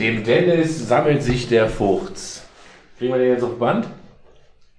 [0.00, 2.42] Dem Dennis sammelt sich der Furz.
[2.96, 3.86] Kriegen wir den jetzt auf Band?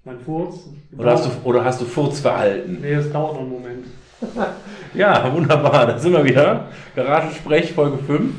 [0.03, 0.61] Mein Furz.
[0.97, 2.81] Oder hast du, oder hast du Furzverhalten?
[2.81, 3.85] Nee, es dauert noch einen Moment.
[4.95, 5.85] Ja, wunderbar.
[5.85, 6.69] Da sind wir wieder.
[6.95, 8.33] Garagensprech Folge 5.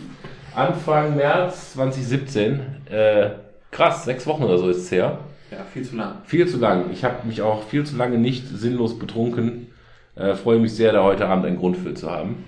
[0.56, 2.60] Anfang März 2017.
[2.90, 3.30] Äh,
[3.70, 5.18] krass, sechs Wochen oder so ist es her.
[5.52, 6.16] Ja, viel zu lang.
[6.24, 6.90] Viel zu lang.
[6.92, 9.68] Ich habe mich auch viel zu lange nicht sinnlos betrunken.
[10.16, 12.44] Äh, freue mich sehr, da heute Abend einen Grund für zu haben.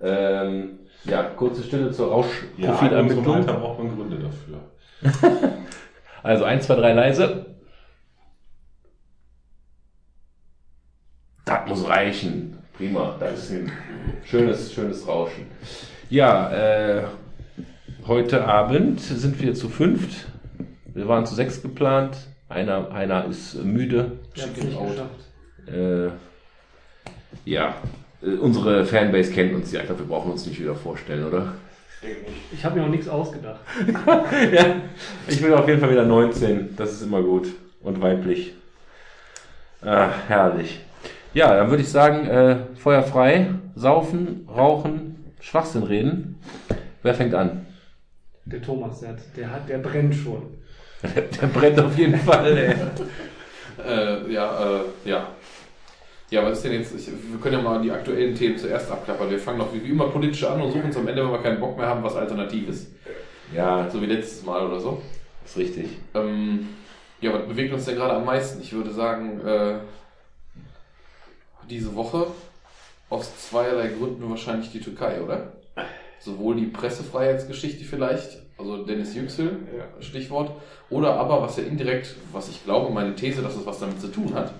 [0.00, 3.34] Ähm, ja, kurze Stille zur Ja, Rauschprofilermittlung.
[3.34, 4.60] Alter braucht man Gründe dafür.
[6.22, 7.46] also 1, 2, 3 leise.
[11.44, 12.58] Das muss reichen.
[12.76, 13.72] Prima, das ist ein
[14.24, 15.46] schönes, schönes Rauschen.
[16.08, 17.02] Ja, äh,
[18.06, 20.28] heute Abend sind wir zu fünft.
[20.86, 22.16] Wir waren zu sechs geplant.
[22.48, 24.18] Einer, einer ist müde.
[24.34, 25.10] Ich hab's nicht geschafft.
[25.66, 26.10] Äh,
[27.44, 27.74] ja,
[28.40, 29.80] unsere Fanbase kennt uns ja.
[29.80, 31.54] Ich glaube, wir brauchen uns nicht wieder vorstellen, oder?
[32.52, 33.60] Ich habe mir auch nichts ausgedacht.
[34.52, 34.64] ja,
[35.28, 36.74] ich bin auf jeden Fall wieder 19.
[36.76, 37.48] Das ist immer gut.
[37.80, 38.54] Und weiblich.
[39.82, 40.80] Ah, herrlich.
[41.34, 46.38] Ja, dann würde ich sagen, äh, Feuer frei, saufen, rauchen, Schwachsinn reden.
[47.02, 47.66] Wer fängt an?
[48.44, 50.42] Der Thomas, der, hat, der, hat, der brennt schon.
[51.02, 52.74] Der brennt auf jeden Fall, ey.
[53.84, 55.26] Äh, ja, äh, ja.
[56.32, 56.94] Ja, was ist denn jetzt?
[56.94, 59.28] Ich, wir können ja mal die aktuellen Themen zuerst abklappern.
[59.28, 61.60] Wir fangen noch wie immer politisch an und suchen uns am Ende, wenn wir keinen
[61.60, 62.86] Bock mehr haben, was Alternatives.
[63.54, 65.02] Ja, So wie letztes Mal oder so.
[65.44, 65.90] ist richtig.
[66.14, 66.70] Ähm,
[67.20, 68.62] ja, was bewegt uns denn gerade am meisten?
[68.62, 69.74] Ich würde sagen, äh,
[71.68, 72.28] diese Woche
[73.10, 75.52] aus zweierlei Gründen wahrscheinlich die Türkei, oder?
[76.18, 79.58] Sowohl die Pressefreiheitsgeschichte vielleicht, also Dennis Yüksel,
[80.00, 80.52] Stichwort,
[80.88, 84.08] oder aber, was ja indirekt, was ich glaube, meine These, dass es was damit zu
[84.08, 84.54] tun hat,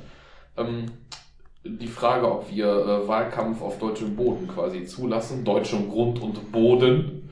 [0.59, 0.84] ähm,
[1.64, 7.30] die Frage, ob wir äh, Wahlkampf auf deutschem Boden quasi zulassen, deutschem Grund und Boden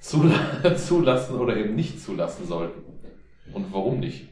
[0.00, 0.34] zula
[0.76, 2.82] zulassen oder eben nicht zulassen sollten.
[3.52, 4.28] Und warum nicht?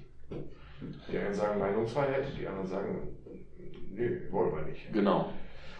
[1.10, 2.98] Die einen sagen Meinungsfreiheit, die anderen sagen,
[3.90, 4.92] nee, wollen wir nicht.
[4.92, 5.30] Genau.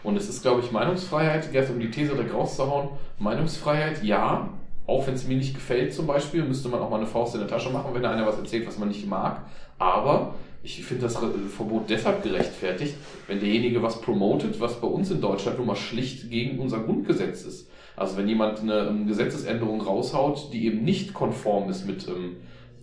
[0.03, 4.49] Und es ist, glaube ich, Meinungsfreiheit, jetzt um die These direkt rauszuhauen, Meinungsfreiheit, ja,
[4.85, 7.41] auch wenn es mir nicht gefällt zum Beispiel, müsste man auch mal eine Faust in
[7.41, 9.41] der Tasche machen, wenn da einer was erzählt, was man nicht mag.
[9.77, 11.17] Aber ich finde das
[11.55, 12.95] Verbot deshalb gerechtfertigt,
[13.27, 17.43] wenn derjenige was promotet, was bei uns in Deutschland nun mal schlicht gegen unser Grundgesetz
[17.43, 17.69] ist.
[17.95, 22.37] Also wenn jemand eine ähm, Gesetzesänderung raushaut, die eben nicht konform ist mit ähm,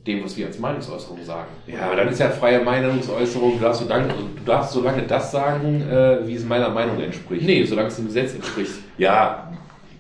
[0.06, 1.48] dem, was wir als Meinungsäußerung sagen.
[1.66, 3.54] Ja, aber dann ist ja freie Meinungsäußerung.
[3.58, 7.00] Du darfst, so lange, du darfst so lange das sagen, äh, wie es meiner Meinung
[7.00, 7.46] entspricht.
[7.46, 8.72] Nee, solange es dem Gesetz entspricht.
[8.98, 9.52] Ja,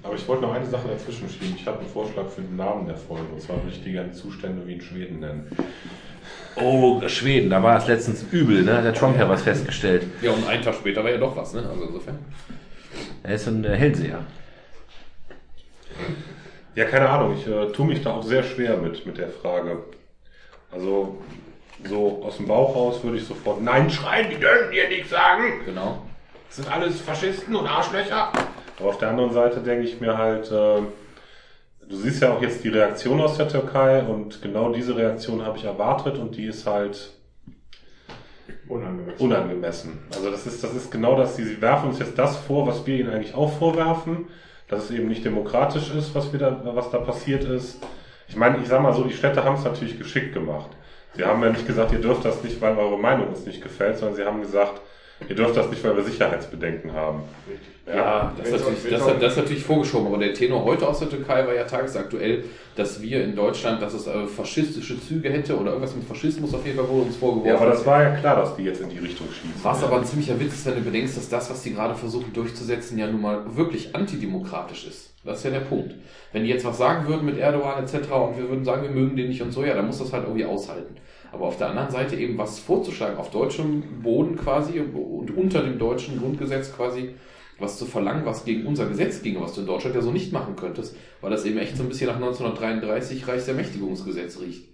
[0.02, 1.56] Aber ich wollte noch eine Sache dazwischen schieben.
[1.58, 3.26] Ich habe einen Vorschlag für den Namen der Folge.
[3.32, 5.50] Und zwar würde ich die gerne Zustände wie in Schweden nennen.
[6.56, 8.78] Oh, Schweden, da war es letztens übel, ne?
[8.78, 10.06] Hat der Trump ja was festgestellt.
[10.22, 11.68] Ja, und einen Tag später war ja doch was, ne?
[11.68, 12.18] Also insofern.
[13.22, 14.20] Er ist ein äh, Hellseher.
[16.74, 17.36] Ja, keine Ahnung.
[17.38, 19.82] Ich äh, tue mich da auch sehr schwer mit, mit der Frage.
[20.72, 21.18] Also,
[21.84, 25.60] so aus dem Bauch raus würde ich sofort Nein schreien, die dürfen dir nichts sagen.
[25.66, 26.02] Genau.
[26.48, 28.32] Das sind alles Faschisten und Arschlöcher.
[28.78, 30.80] Aber auf der anderen Seite denke ich mir halt, äh,
[31.88, 35.58] du siehst ja auch jetzt die Reaktion aus der Türkei und genau diese Reaktion habe
[35.58, 37.12] ich erwartet und die ist halt
[38.68, 39.24] Unangemessen.
[39.24, 39.98] unangemessen.
[40.14, 42.98] Also das ist, das ist genau das, sie werfen uns jetzt das vor, was wir
[42.98, 44.26] ihnen eigentlich auch vorwerfen,
[44.68, 47.78] dass es eben nicht demokratisch ist, was, wir da, was da passiert ist.
[48.28, 50.70] Ich meine, ich sag mal so, die Städte haben es natürlich geschickt gemacht.
[51.14, 53.98] Sie haben ja nicht gesagt, ihr dürft das nicht, weil eure Meinung uns nicht gefällt,
[53.98, 54.80] sondern sie haben gesagt,
[55.28, 57.22] ihr dürft das nicht, weil wir Sicherheitsbedenken haben.
[57.48, 57.75] Richtig.
[57.86, 61.08] Ja, das, ist natürlich, das, das ist natürlich vorgeschoben, aber der Tenor heute aus der
[61.08, 65.70] Türkei war ja tagesaktuell, dass wir in Deutschland, dass es äh, faschistische Züge hätte oder
[65.70, 67.48] irgendwas mit Faschismus auf jeden Fall wurde uns vorgeworfen.
[67.48, 69.62] Ja, aber das war ja klar, dass die jetzt in die Richtung schießen.
[69.62, 72.32] Was aber ein ziemlicher Witz ist, wenn du bedenkst, dass das, was die gerade versuchen
[72.32, 75.10] durchzusetzen, ja nun mal wirklich antidemokratisch ist.
[75.24, 75.94] Das ist ja der Punkt.
[76.32, 77.94] Wenn die jetzt was sagen würden mit Erdogan etc.
[78.10, 80.24] und wir würden sagen, wir mögen den nicht und so, ja, dann muss das halt
[80.24, 80.96] irgendwie aushalten.
[81.32, 85.78] Aber auf der anderen Seite eben was vorzuschlagen, auf deutschem Boden quasi und unter dem
[85.78, 87.10] deutschen Grundgesetz quasi,
[87.58, 90.32] was zu verlangen, was gegen unser Gesetz ginge, was du in Deutschland ja so nicht
[90.32, 94.64] machen könntest, weil das eben echt so ein bisschen nach 1933 Reichsermächtigungsgesetz riecht.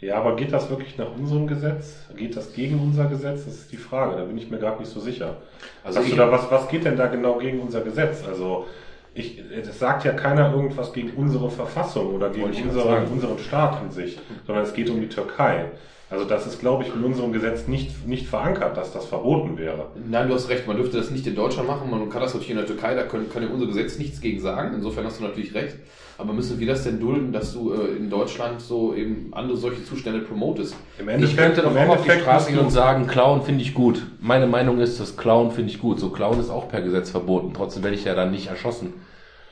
[0.00, 2.06] Ja, aber geht das wirklich nach unserem Gesetz?
[2.16, 3.44] Geht das gegen unser Gesetz?
[3.44, 4.16] Das ist die Frage.
[4.16, 5.36] Da bin ich mir gerade nicht so sicher.
[5.84, 8.24] Also Hast du da was, was geht denn da genau gegen unser Gesetz?
[8.26, 8.66] Also
[9.12, 13.90] ich, es sagt ja keiner irgendwas gegen unsere Verfassung oder gegen unsere, unseren Staat an
[13.90, 15.66] sich, sondern es geht um die Türkei.
[16.10, 19.86] Also das ist, glaube ich, in unserem Gesetz nicht, nicht verankert, dass das verboten wäre.
[20.10, 22.50] Nein, du hast recht, man dürfte das nicht in Deutschland machen, man kann das natürlich
[22.50, 25.24] in der Türkei, da können, kann ja unser Gesetz nichts gegen sagen, insofern hast du
[25.24, 25.76] natürlich recht.
[26.18, 29.84] Aber müssen wir das denn dulden, dass du äh, in Deutschland so eben andere solche
[29.84, 30.74] Zustände promotest?
[30.98, 33.72] Im Ich könnte doch auch auf die Endeffekt Straße gehen und sagen, Clown finde ich
[33.72, 34.04] gut.
[34.20, 35.98] Meine Meinung ist, das Clown finde ich gut.
[35.98, 37.52] So Clown ist auch per Gesetz verboten.
[37.54, 38.92] Trotzdem werde ich ja dann nicht erschossen.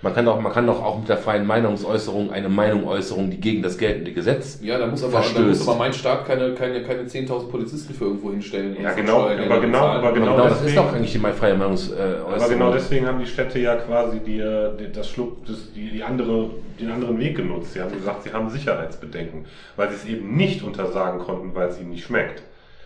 [0.00, 3.40] Man kann doch, man kann doch auch mit der freien Meinungsäußerung eine Meinung äußern, die
[3.40, 6.84] gegen das geltende Gesetz Ja, da muss aber, da muss aber mein Staat keine, keine,
[6.84, 8.76] keine 10.000 Polizisten für irgendwo hinstellen.
[8.80, 11.18] Ja, genau, Steuergeldern aber genau- aber Aber Genau genau, das ist deswegen- doch eigentlich die
[11.18, 12.32] freie Meinungsäußerung.
[12.32, 14.40] Aber genau deswegen haben die Städte ja quasi die,
[14.78, 16.50] die, das Schluck, das, die, die andere,
[16.80, 17.72] den anderen Weg genutzt.
[17.72, 21.80] Sie haben gesagt, sie haben Sicherheitsbedenken, weil sie es eben nicht untersagen konnten, weil es
[21.80, 22.42] ihnen nicht schmeckt.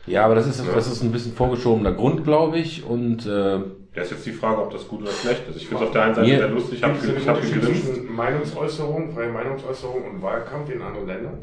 [0.06, 2.84] Ja, aber das ist, das ist ein bisschen vorgeschobener Grund, glaube ich.
[2.84, 3.58] Und äh,
[3.94, 5.56] Ja, ist jetzt die Frage, ob das gut oder schlecht ist.
[5.56, 6.94] Ich finde es auf der einen Seite sehr lustig, ich habe
[7.26, 11.34] hab zwischen Meinungsäußerung, freie Meinungsäußerung und Wahlkampf in anderen Ländern?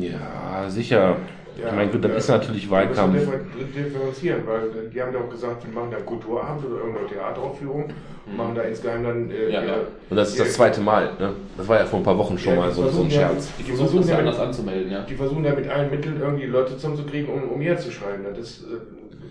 [0.00, 1.16] ja, sicher.
[1.56, 3.16] ich meine, gut, das äh, ist natürlich wir müssen Wahlkampf.
[3.16, 7.06] differ- differenzieren, weil die haben ja auch gesagt, wir machen da einen Kulturabend oder irgendeine
[7.06, 7.84] Theateraufführung
[8.26, 9.30] und machen da insgeheim dann.
[9.30, 9.74] Äh, Ja, ja.
[10.10, 11.10] Und das ist das zweite Mal.
[11.20, 11.30] Ne?
[11.56, 13.10] Das war ja vor ein paar Wochen schon Ja, mal die so, so ein versuchen
[13.10, 13.48] ja- Scherz.
[13.58, 15.00] Die Die versuchen versuchen das ja ja anders mit- anzumelden, ja.
[15.02, 18.24] Die versuchen ja mit allen Mitteln irgendwie Leute zusammenzukriegen, um, um hier zu schreiben.
[18.28, 18.66] Das ist, äh,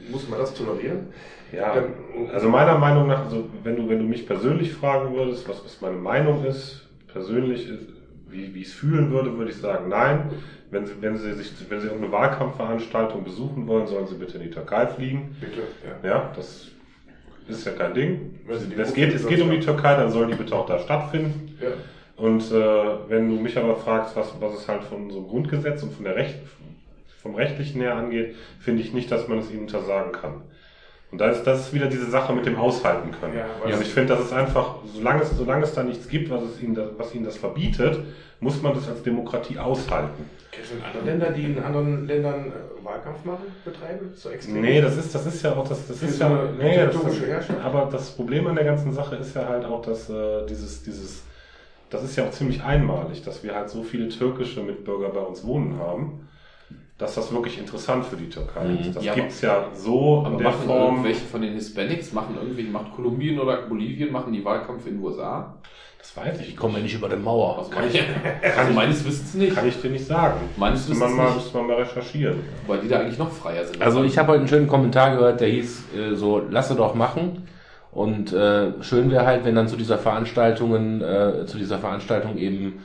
[0.09, 1.07] muss man das tolerieren?
[1.51, 5.47] Ja, Ähm, also meiner Meinung nach, also wenn du, wenn du mich persönlich fragen würdest,
[5.47, 7.79] was, was meine Meinung ist, persönlich, ist,
[8.27, 10.31] wie, wie ich es fühlen würde, würde ich sagen, nein.
[10.71, 14.43] Wenn sie, wenn sie sich, wenn sie irgendeine Wahlkampfveranstaltung besuchen wollen, sollen sie bitte in
[14.43, 15.35] die Türkei fliegen.
[15.39, 15.61] Bitte,
[16.03, 16.09] ja.
[16.09, 16.69] Ja, das
[17.47, 18.39] ist ja kein Ding.
[18.77, 21.57] Es geht, es geht um die Türkei, dann soll die bitte auch da stattfinden.
[21.61, 21.67] ja.
[22.15, 25.81] Und äh, wenn du mich aber fragst, was, was es halt von so einem Grundgesetz
[25.83, 26.37] und von der Recht,
[27.23, 30.41] vom Rechtlichen her angeht, finde ich nicht, dass man es ihnen untersagen kann.
[31.11, 33.37] Und da ist, das ist wieder diese Sache mit dem Aushalten können.
[33.37, 36.41] Ja, also ich finde, das ist einfach, solange es, solange es da nichts gibt, was,
[36.41, 37.99] es ihnen das, was ihnen das verbietet,
[38.39, 40.25] muss man das als Demokratie aushalten.
[40.51, 44.11] Kennst du andere Länder, die in anderen Ländern äh, Wahlkampf machen, betreiben?
[44.15, 44.61] So extrem?
[44.61, 47.51] Nee, das ist, das ist ja auch das, das ist so ja, nee, das ist,
[47.63, 51.23] aber das Problem an der ganzen Sache ist ja halt auch, dass äh, dieses, dieses,
[51.91, 55.45] das ist ja auch ziemlich einmalig, dass wir halt so viele türkische Mitbürger bei uns
[55.45, 56.27] wohnen haben,
[56.97, 58.77] dass das wirklich interessant für die Türkei Mhm.
[58.79, 58.95] ist.
[58.95, 60.91] Das Ja, gibt's ja so Aber in der machen Form.
[60.95, 65.03] irgendwelche von den Hispanics, machen irgendwie, macht Kolumbien oder Bolivien, machen die Wahlkampf in den
[65.03, 65.55] USA?
[65.97, 66.49] Das weiß ich.
[66.49, 67.57] Ich komme ja nicht über die Mauer.
[67.59, 68.03] Also, kann ich,
[68.57, 69.55] also meines Wissens nicht.
[69.55, 70.37] Kann ich dir nicht sagen.
[70.57, 71.35] Meines Müsste man, Wissens mal, nicht.
[71.43, 72.39] müsste man mal recherchieren.
[72.67, 73.81] Weil die da eigentlich noch freier sind.
[73.81, 77.47] Also ich habe heute einen schönen Kommentar gehört, der hieß äh, so, lasse doch machen.
[77.91, 82.83] Und äh, schön wäre halt, wenn dann zu dieser Veranstaltungen, äh, zu dieser Veranstaltung eben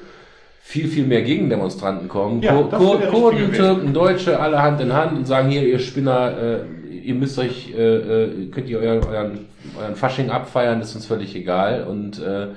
[0.68, 2.42] viel, viel mehr Gegendemonstranten kommen.
[2.42, 3.52] Ja, Kur Kurden.
[3.54, 7.72] Türken, Deutsche, alle Hand in Hand und sagen hier, ihr Spinner, äh, ihr müsst euch,
[7.74, 9.38] äh, äh, könnt ihr euren, euren,
[9.80, 11.84] euren Fasching abfeiern, ist uns völlig egal.
[11.84, 12.48] Und äh,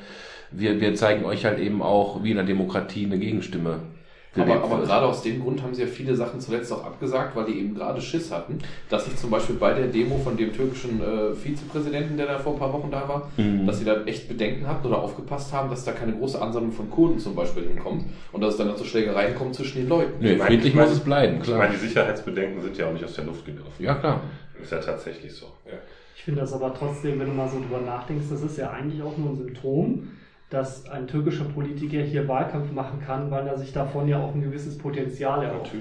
[0.51, 3.79] wir, wir zeigen euch halt eben auch, wie in der Demokratie eine Gegenstimme
[4.37, 7.45] Aber, aber gerade aus dem Grund haben sie ja viele Sachen zuletzt auch abgesagt, weil
[7.45, 11.01] die eben gerade Schiss hatten, dass sich zum Beispiel bei der Demo von dem türkischen
[11.01, 13.65] äh, Vizepräsidenten, der da vor ein paar Wochen da war, Mhm.
[13.67, 16.89] dass sie da echt Bedenken hatten oder aufgepasst haben, dass da keine große Ansammlung von
[16.89, 20.13] Kurden zum Beispiel hinkommt und dass es dann zu Schlägereien kommt zwischen den Leuten.
[20.21, 21.57] Nö, Ich meine- friedlich ich meine- muss es bleiben, Ich klar.
[21.57, 23.83] meine, die Sicherheitsbedenken sind ja auch nicht aus der Luft gegriffen.
[23.83, 24.21] Ja, klar.
[24.63, 25.47] Ist ja tatsächlich so.
[26.15, 29.01] Ich finde das aber trotzdem, wenn du mal so drüber nachdenkst, das ist ja eigentlich
[29.01, 30.07] auch nur ein Symptom,
[30.51, 34.42] dass ein türkischer Politiker hier Wahlkampf machen kann, weil er sich davon ja auch ein
[34.42, 35.71] gewisses Potenzial erhofft.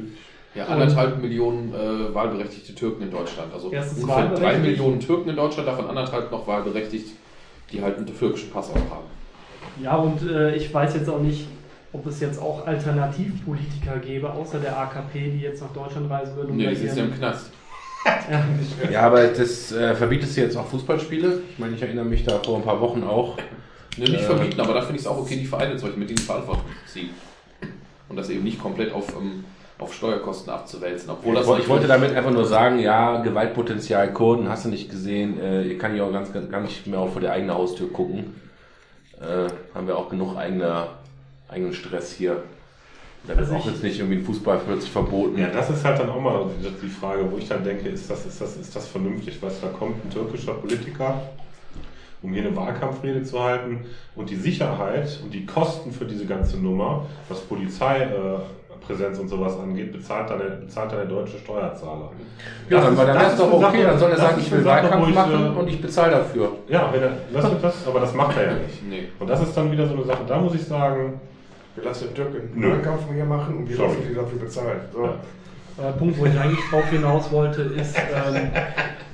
[0.54, 3.52] Ja, anderthalb Millionen äh, wahlberechtigte Türken in Deutschland.
[3.52, 4.58] Also Erstens ungefähr drei.
[4.58, 7.08] Millionen Türken in Deutschland, davon anderthalb noch wahlberechtigt,
[7.72, 9.06] die halt einen türkischen Pass auch haben.
[9.82, 11.46] Ja, und äh, ich weiß jetzt auch nicht,
[11.92, 16.56] ob es jetzt auch Alternativpolitiker gäbe, außer der AKP, die jetzt nach Deutschland reisen würden.
[16.56, 17.50] Nee, die sitzen ja im Knast.
[18.90, 21.42] ja, aber das äh, verbietest du jetzt auch Fußballspiele?
[21.50, 23.36] Ich meine, ich erinnere mich da vor ein paar Wochen auch.
[24.00, 26.00] Ne, nicht Äh, verbieten, aber da finde ich es auch okay, die Vereine zum Beispiel
[26.00, 27.10] mit denen Verantwortung zu ziehen.
[28.08, 29.44] Und das eben nicht komplett auf, ähm,
[29.78, 31.10] auf Steuerkosten abzuwälzen.
[31.10, 34.68] Obwohl das ich, wollte- ich wollte damit einfach nur sagen, ja, Gewaltpotenzial Kurden, hast du
[34.70, 37.28] nicht gesehen, äh, ihr kann ja auch ganz, ganz, gar nicht mehr auch vor die
[37.28, 38.34] eigene Haustür gucken.
[39.20, 40.88] Äh, haben wir auch genug eigener,
[41.48, 42.42] eigenen Stress hier.
[43.24, 45.38] Da wird Also auch jetzt nicht irgendwie ein Fußball plötzlich verboten.
[45.38, 48.10] Ja, das ist halt dann auch mal die- die Frage, wo ich dann denke, ist
[48.10, 49.42] das, ist das, ist das vernünftig?
[49.42, 51.20] Weißt du, da kommt ein türkischer Politiker,
[52.22, 53.80] um hier eine Wahlkampfrede zu halten
[54.14, 59.92] und die Sicherheit und die Kosten für diese ganze Nummer, was Polizeipräsenz und sowas angeht,
[59.92, 62.10] bezahlt dann der, bezahlt dann der deutsche Steuerzahler.
[62.68, 64.24] ja, dann, Das dann ist- ist das doch ist okay, Sache- dann soll er das
[64.26, 66.48] sagen, ich will Sache, Wahlkampf ich, machen äh, und ich bezahle dafür.
[66.68, 67.08] Ja, wenn er,
[67.42, 68.88] du das, aber das macht er ja nicht.
[68.88, 69.08] Nee.
[69.18, 71.20] Und das ist dann wieder so eine Sache, da muss ich sagen,
[71.76, 72.66] Wir lassen den Türken Nö.
[72.66, 73.88] einen Wahlkampf hier machen und wir Sorry.
[73.90, 74.80] lassen die dafür bezahlen.
[74.92, 75.04] So.
[75.04, 75.14] Ja.
[75.82, 78.50] Der Punkt, wo ich eigentlich drauf hinaus wollte, ist, ähm,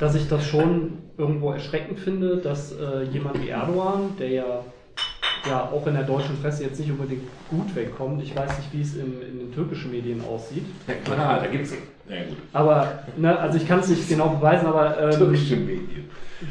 [0.01, 4.65] dass ich das schon irgendwo erschreckend finde, dass äh, jemand wie Erdogan, der ja,
[5.49, 8.81] ja auch in der deutschen Presse jetzt nicht unbedingt gut wegkommt, ich weiß nicht, wie
[8.83, 11.73] es in, in den türkischen Medien aussieht, Ja, klar, da gibt's.
[12.09, 12.37] Ja, gut.
[12.53, 16.09] aber, ne, also ich kann es nicht genau beweisen, aber ähm, Türkische Medien.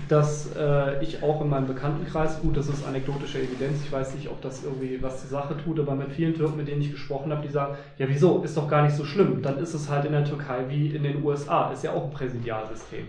[0.09, 4.29] dass äh, ich auch in meinem Bekanntenkreis, gut, das ist anekdotische Evidenz, ich weiß nicht,
[4.29, 7.31] ob das irgendwie was zur Sache tut, aber mit vielen Türken, mit denen ich gesprochen
[7.31, 10.05] habe, die sagen, ja wieso, ist doch gar nicht so schlimm, dann ist es halt
[10.05, 13.07] in der Türkei wie in den USA, ist ja auch ein Präsidialsystem.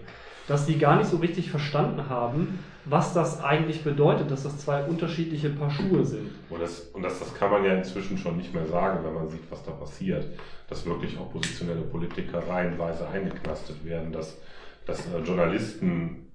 [0.48, 4.84] Dass die gar nicht so richtig verstanden haben, was das eigentlich bedeutet, dass das zwei
[4.84, 6.30] unterschiedliche Paar Schuhe sind.
[6.48, 9.28] Und das, und das, das kann man ja inzwischen schon nicht mehr sagen, wenn man
[9.28, 10.24] sieht, was da passiert.
[10.68, 14.38] Dass wirklich oppositionelle Politiker reihenweise eingeknastet werden, dass,
[14.84, 16.25] dass äh, Journalisten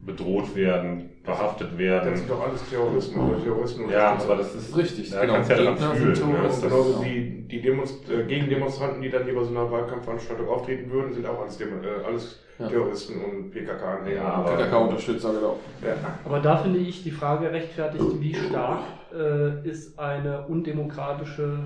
[0.00, 2.10] bedroht werden, verhaftet werden.
[2.12, 3.90] Das sind doch alles Terroristen oder Terroristen.
[3.90, 5.34] Ja, aber das ist Richtig, Da genau.
[5.34, 6.14] kannst du ja dran Gegner fühlen.
[6.14, 6.34] sind Ne?
[6.34, 6.62] Terroristen.
[6.62, 10.90] Das Genauso wie die Demonst äh, Gegendemonstranten, die dann hier bei so einer Wahlkampfveranstaltung auftreten
[10.90, 12.68] würden, sind auch alles, Demo äh, alles Ja.
[12.68, 14.16] Terroristen und PKK-Anhänger.
[14.16, 15.58] Ja, aber- PKK-Unterstützer, genau.
[15.84, 15.94] Ja.
[16.24, 18.80] Aber da finde ich die Frage rechtfertigt, wie stark
[19.14, 21.58] äh, ist eine undemokratische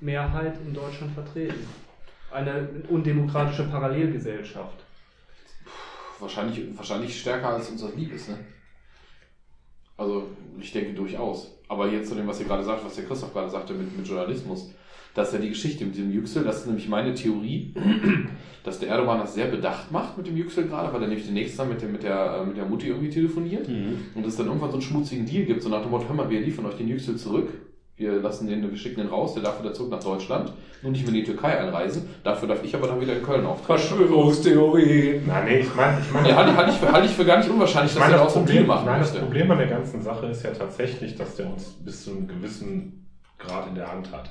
[0.00, 1.66] Mehrheit in Deutschland vertreten?
[2.32, 4.84] Eine undemokratische Parallelgesellschaft.
[6.20, 8.38] Wahrscheinlich, wahrscheinlich stärker als unser Lieb ist, ne?
[9.96, 10.28] Also,
[10.60, 11.52] ich denke durchaus.
[11.68, 14.06] Aber jetzt zu dem, was ihr gerade sagt, was der Christoph gerade sagte mit, mit
[14.06, 14.70] Journalismus,
[15.14, 17.74] das ist ja die Geschichte mit dem Yüksel, das ist nämlich meine Theorie,
[18.64, 21.58] dass der Erdogan das sehr bedacht macht mit dem Yüksel gerade, weil er nämlich demnächst
[21.58, 23.66] dann mit der, mit der, äh, mit der Mutti irgendwie telefoniert
[24.14, 26.28] und es dann irgendwann so einen schmutzigen Deal gibt, so nach dem Motto, hör mal,
[26.28, 27.48] wir liefern euch den Yüksel zurück,
[27.96, 31.02] wir lassen den, wir schicken den raus, der darf wieder zurück nach Deutschland, nur nicht
[31.06, 33.78] mehr in die Türkei einreisen, dafür darf ich aber dann wieder in Köln auftreten.
[33.78, 35.22] Verschwörungstheorie.
[35.26, 37.38] Nein, nee, ich meine, ich meine, Ja, halte, halte, ich für, halte ich für gar
[37.38, 39.24] nicht unwahrscheinlich, ich dass er das, auch so ein Deal Problem, machen nein, das möchte.
[39.24, 43.06] Problem an der ganzen Sache ist ja tatsächlich, dass der uns bis zu einem gewissen
[43.38, 44.30] Grad in der Hand hat.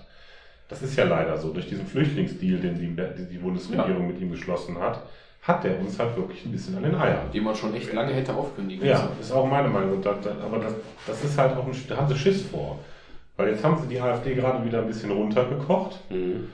[0.67, 1.51] Das ist ja leider so.
[1.53, 5.03] Durch diesen Flüchtlingsdeal, den die, die die Bundesregierung mit ihm geschlossen hat,
[5.43, 7.29] hat der uns halt wirklich ein bisschen an den Eiern.
[7.31, 9.21] Den man schon echt lange hätte aufkündigen Ja, müssen.
[9.21, 10.03] ist auch meine Meinung.
[10.03, 10.73] Aber das,
[11.05, 12.79] das ist halt auch ein, da haben sie Schiss vor.
[13.37, 15.99] Weil jetzt haben sie die AfD gerade wieder ein bisschen runtergekocht.
[16.09, 16.49] Mhm.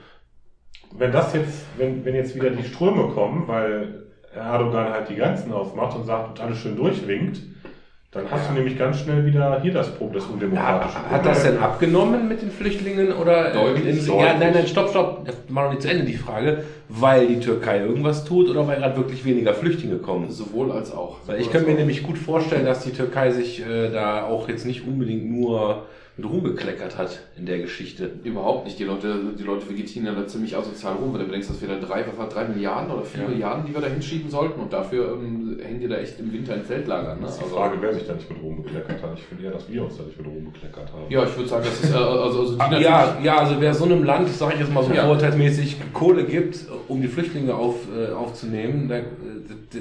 [0.98, 4.04] Wenn das jetzt, wenn, wenn jetzt wieder die Ströme kommen, weil
[4.36, 7.42] Erdogan halt die Grenzen aufmacht und sagt und alles schön durchwinkt,
[8.12, 11.44] dann hast du nämlich ganz schnell wieder hier das Problem, das undemokratische Ja, hat das
[11.44, 14.26] denn abgenommen mit den Flüchtlingen oder Deutlich, in, deutlich.
[14.28, 17.80] ja, nein, nein, stopp, stopp, war noch nicht zu Ende die Frage, weil die Türkei
[17.80, 20.30] irgendwas tut oder weil gerade wirklich weniger Flüchtlinge kommen.
[20.30, 21.20] Sowohl als auch.
[21.26, 24.66] Weil ich könnte mir nämlich gut vorstellen, dass die Türkei sich äh, da auch jetzt
[24.66, 25.86] nicht unbedingt nur
[26.22, 28.10] mit Ruhm bekleckert hat in der Geschichte.
[28.24, 28.78] Überhaupt nicht.
[28.78, 31.80] Die Leute, die Leute vegetieren da ziemlich asozial rum, wenn du bedenkst, dass wir da
[31.80, 33.30] drei, was war, drei Milliarden oder vier Ja.
[33.30, 36.56] Milliarden, die wir da hinschieben sollten und dafür ähm, hängen die da echt im Winter
[36.56, 37.18] in Feldlagern.
[37.20, 37.24] Ne?
[37.26, 39.18] Das ist die Also- Frage, wer sich da nicht mit Ruhm bekleckert hat.
[39.18, 41.04] Ich finde eher, dass wir uns da nicht mit Ruhm bekleckert haben.
[41.10, 43.74] Ja, ich würde sagen, das ist äh, also, also die Ah, ja, ja, also wer
[43.74, 45.02] so einem Land, sage ich jetzt mal so Ja.
[45.04, 49.00] vorurteilsmäßig, Kohle gibt, um die Flüchtlinge auf, äh, aufzunehmen, da,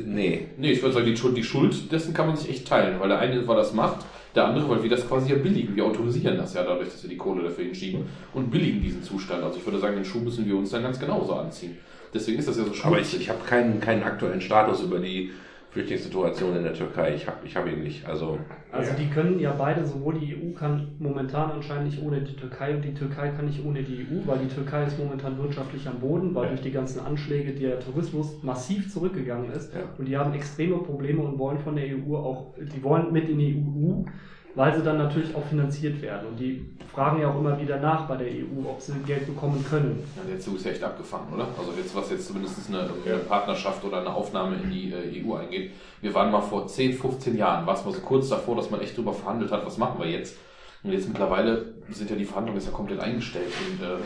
[0.07, 0.47] nee.
[0.57, 3.09] Nee, ich würde sagen, die Schuld, die Schuld dessen kann man sich echt teilen, weil
[3.09, 5.75] der eine, weil das macht, der andere, weil wir das quasi ja billigen.
[5.75, 9.43] Wir autorisieren das ja dadurch, dass wir die Kohle dafür hinschieben und billigen diesen Zustand.
[9.43, 11.77] Also ich würde sagen, den Schuh müssen wir uns dann ganz genauso anziehen.
[12.13, 15.31] Deswegen ist das ja so Aber ich, ich habe keinen, keinen aktuellen Status über die
[15.71, 17.15] Flüchtlingssituation in der Türkei.
[17.15, 18.07] Ich habe ich hab ihn nicht.
[18.07, 18.39] Also,
[18.73, 18.97] Also Ja.
[18.97, 22.85] die können ja beide, sowohl die EU kann momentan anscheinend nicht ohne die Türkei und
[22.85, 26.35] die Türkei kann nicht ohne die EU, weil die Türkei ist momentan wirtschaftlich am Boden,
[26.35, 26.49] weil Ja.
[26.51, 29.81] durch die ganzen Anschläge der Tourismus massiv zurückgegangen ist Ja.
[29.99, 33.39] und die haben extreme Probleme und wollen von der EU auch, die wollen mit in
[33.39, 34.05] die EU,
[34.55, 38.07] weil sie dann natürlich auch finanziert werden und die fragen ja auch immer wieder nach
[38.09, 40.03] bei der EU, ob sie Geld bekommen können.
[40.17, 41.47] Ja, der Zug ist ja echt abgefahren, oder?
[41.57, 43.15] Also jetzt, was jetzt zumindest eine, Ja.
[43.15, 45.71] eine Partnerschaft oder eine Aufnahme in die äh, EU eingeht.
[46.01, 48.81] Wir waren mal vor 10, 15 Jahren, war es mal so kurz davor, dass man
[48.81, 50.37] echt drüber verhandelt hat, was machen wir jetzt?
[50.83, 53.99] Und jetzt mittlerweile sind ja die Verhandlungen ist ja komplett eingestellt und äh,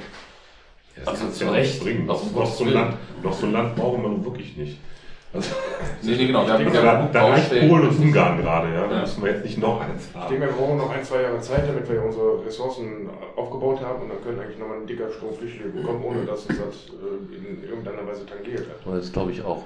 [0.97, 1.83] Das Also kannst zu du ja Recht.
[1.83, 2.05] bringen.
[2.07, 2.81] Noch, um noch, Gottes so ein Willen.
[2.81, 4.79] Land, noch so ein Land brauchen wir nun wirklich nicht.
[5.35, 5.51] Also,
[6.03, 7.51] nee, nee, genau, wir haben, wir da, haben da reicht.
[7.51, 8.87] Polen und Ungarn gerade, ja.
[8.87, 9.01] Da Ja.
[9.01, 10.31] müssen wir jetzt nicht noch eins Ich haben.
[10.31, 14.09] denke, wir brauchen noch ein, zwei Jahre Zeit, damit wir unsere Ressourcen aufgebaut haben und
[14.11, 17.65] dann können eigentlich nochmal ein dicker Strom Flüchtlinge bekommen, ohne dass uns das äh, in
[17.69, 18.95] irgendeiner Weise tangiert hat.
[18.97, 19.65] das glaube ich auch.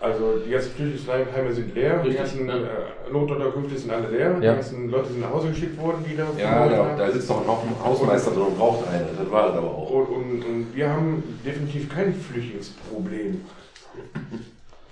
[0.00, 2.54] Also die ganzen Flüchtlingsheime sind leer, die Richtig, ganzen ja.
[2.56, 4.54] äh, Notunterkünfte sind alle leer, die Ja.
[4.54, 7.46] ganzen Leute sind nach Hause geschickt worden, die da Ja, da, da sitzt doch ein
[7.46, 9.06] Haufen Hausmeister drin und braucht eine.
[9.16, 9.88] Das war das aber auch.
[9.90, 13.42] Und, und, und wir haben definitiv kein Flüchtlingsproblem.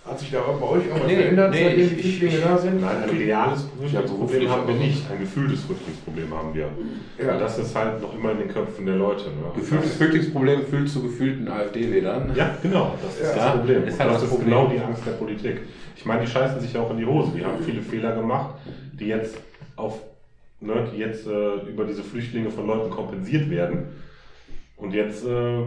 [0.04, 2.58] Hat sich da auch bei euch irgendwas Nee, verändert, nee, seitdem ich- die Flüchtlinge da
[2.58, 2.80] sind?
[2.80, 5.10] Nein, ein reales Flüchtlingsproblem haben wir nicht.
[5.10, 6.68] Ein gefühltes Flüchtlingsproblem haben wir.
[7.24, 7.32] Ja.
[7.34, 9.26] Und das ist halt noch immer in den Köpfen der Leute.
[9.26, 9.52] Ne?
[9.54, 12.32] Gefühltes Flüchtlingsproblem fühlt zu gefühlten AfD-Wählern.
[12.34, 12.96] Ja, genau.
[13.00, 13.84] Das ist Ja, das Problem.
[13.84, 14.48] ist halt das das ist Problem.
[14.50, 15.60] genau die Angst der Politik.
[15.96, 17.30] Ich meine, die scheißen sich ja auch in die Hose.
[17.36, 18.56] Die haben viele Fehler gemacht,
[18.98, 19.36] die jetzt
[19.76, 20.00] auf,
[20.60, 23.84] ne, die jetzt äh, über diese Flüchtlinge von Leuten kompensiert werden.
[24.76, 25.58] Und jetzt äh,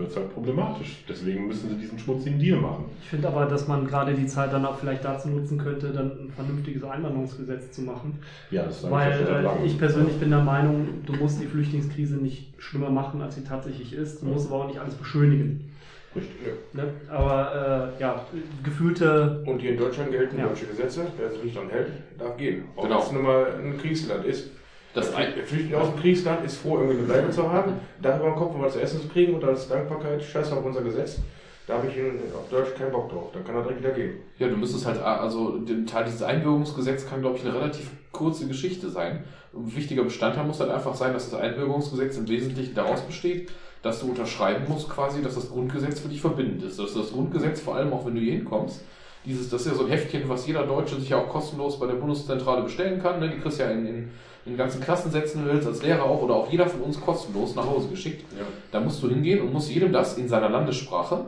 [0.00, 1.04] wird es halt problematisch.
[1.08, 2.86] Deswegen müssen sie diesen schmutzigen Deal machen.
[3.02, 6.10] Ich finde aber, dass man gerade die Zeit dann auch vielleicht dazu nutzen könnte, dann
[6.26, 8.18] ein vernünftiges Einwanderungsgesetz zu machen.
[8.50, 12.16] Ja, das sage Weil ich äh, ich persönlich bin der Meinung, du musst die Flüchtlingskrise
[12.16, 14.22] nicht schlimmer machen, als sie tatsächlich ist.
[14.22, 15.70] Du musst aber auch nicht alles beschönigen.
[16.16, 16.34] Richtig.
[16.74, 16.82] Ja.
[16.82, 16.90] Ne?
[17.08, 18.24] Aber äh, ja,
[18.64, 19.44] gefühlte.
[19.46, 20.46] Und hier in Deutschland gelten Ja.
[20.48, 21.06] deutsche Gesetze.
[21.18, 21.88] Wer sich nicht dran hält,
[22.18, 22.64] darf gehen.
[22.74, 22.96] Auch Genau.
[22.96, 24.50] wenn es nun mal ein Kriegsland ist.
[24.94, 28.36] Das Flüchtling aus dem Kriegsland ist froh, irgendwie eine Bleibe zu haben, Dach über dem
[28.36, 31.18] Kopf, um was zu essen zu kriegen und als Dankbarkeit scheiß auf unser Gesetz.
[31.66, 31.94] Da habe ich
[32.34, 33.30] auf Deutsch keinen Bock drauf.
[33.32, 34.14] Dann kann er direkt wieder gehen.
[34.40, 38.48] Ja, du müsstest halt, also den Teil dieses Einbürgerungsgesetz kann, glaube ich, eine relativ kurze
[38.48, 39.22] Geschichte sein.
[39.54, 43.50] Ein wichtiger Bestandteil muss halt einfach sein, dass das Einbürgerungsgesetz im Wesentlichen daraus besteht,
[43.82, 46.80] dass du unterschreiben musst quasi, dass das Grundgesetz für dich verbindend ist.
[46.80, 48.80] Dass das Grundgesetz, vor allem auch wenn du hier hinkommst,
[49.24, 51.86] dieses, das ist ja so ein Heftchen, was jeder Deutsche sich ja auch kostenlos bei
[51.86, 53.20] der Bundeszentrale bestellen kann.
[53.20, 53.30] Ne?
[53.30, 54.10] Die kriegst ja in, in,
[54.46, 57.88] in ganzen Klassensätzen willst, als Lehrer auch, oder auch jeder von uns kostenlos nach Hause
[57.88, 58.24] geschickt.
[58.38, 58.44] Ja.
[58.72, 61.26] Da musst du hingehen und musst jedem das in seiner Landessprache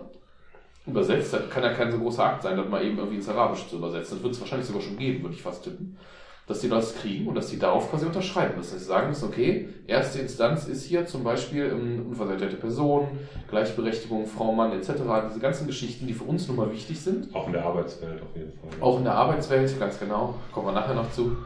[0.87, 1.33] übersetzt.
[1.33, 3.77] Das kann ja kein so großer Akt sein, das mal eben irgendwie ins Arabische zu
[3.77, 4.17] übersetzen.
[4.17, 5.99] Das wird es wahrscheinlich sogar schon geben, würde ich fast tippen.
[6.47, 8.73] Dass die das kriegen und dass die darauf quasi unterschreiben müssen.
[8.73, 13.07] Dass sie sagen müssen, okay, erste Instanz ist hier zum Beispiel ähm, unversehrte Person,
[13.49, 14.91] Gleichberechtigung, Frau, Mann etc.
[15.29, 17.33] Diese ganzen Geschichten, die für uns nun mal wichtig sind.
[17.35, 18.81] Auch in der Arbeitswelt auf jeden Fall.
[18.81, 21.37] Auch in der Arbeitswelt, ganz genau, kommen wir nachher noch zu.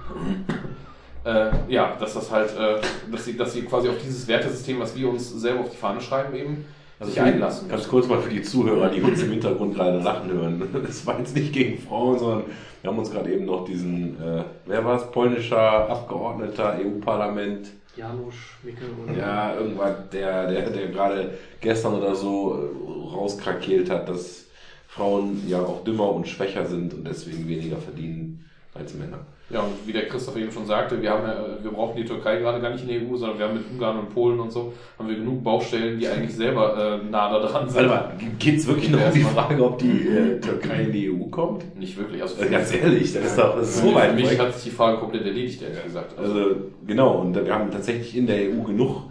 [1.25, 4.95] Äh, ja, dass das halt, äh, dass sie, dass sie quasi auf dieses Wertesystem, was
[4.95, 6.65] wir uns selber auf die Fahne schreiben, eben
[7.01, 7.69] Also sich einlassen.
[7.69, 10.63] Ganz kurz mal für die Zuhörer, die uns im Hintergrund gerade lachen hören.
[10.87, 12.45] Das war jetzt nicht gegen Frauen, sondern
[12.83, 18.35] wir haben uns gerade eben noch diesen, äh, wer war es, polnischer Abgeordneter, EU-Parlament, Janusz
[18.63, 21.31] Mickel und ja, irgendwas, der, der, der gerade
[21.61, 24.47] gestern oder so äh, rauskrakeelt hat, dass
[24.87, 29.21] Frauen ja auch dümmer und schwächer sind und deswegen weniger verdienen als Männer.
[29.49, 32.39] Ja, und wie der Christoph eben schon sagte, wir haben ja, wir brauchen die Türkei
[32.39, 34.73] gerade gar nicht in der EU, sondern wir haben mit Ungarn und Polen und so,
[34.99, 37.89] haben wir genug Baustellen, die eigentlich selber äh, nah da dran sind.
[37.89, 39.21] Warte mal, geht es wirklich noch um die.
[39.21, 41.79] Frage, ob die äh, Türkei in die EU kommt?
[41.79, 42.23] Nicht wirklich.
[42.23, 44.41] Also Also ganz ehrlich, das ist doch das ist so für weit mich weg.
[44.41, 46.19] hat sich die Frage komplett erledigt, ehrlich gesagt.
[46.19, 49.03] Also, Also genau, und wir haben tatsächlich in der EU genug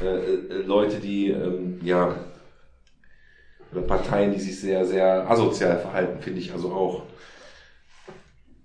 [0.00, 2.14] äh, äh, Leute, die ähm, ja
[3.72, 7.02] oder Parteien, die sich sehr, sehr asozial verhalten, finde ich also auch.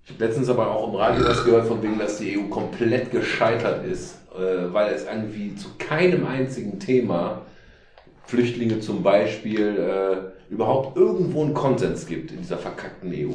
[0.06, 3.10] Ich habe letztens aber auch im Radio was gehört, von wegen, dass die EU komplett
[3.10, 7.42] gescheitert ist, äh, weil es irgendwie zu keinem einzigen Thema,
[8.24, 13.32] Flüchtlinge zum Beispiel, äh, überhaupt irgendwo einen Konsens gibt in dieser verkackten EU.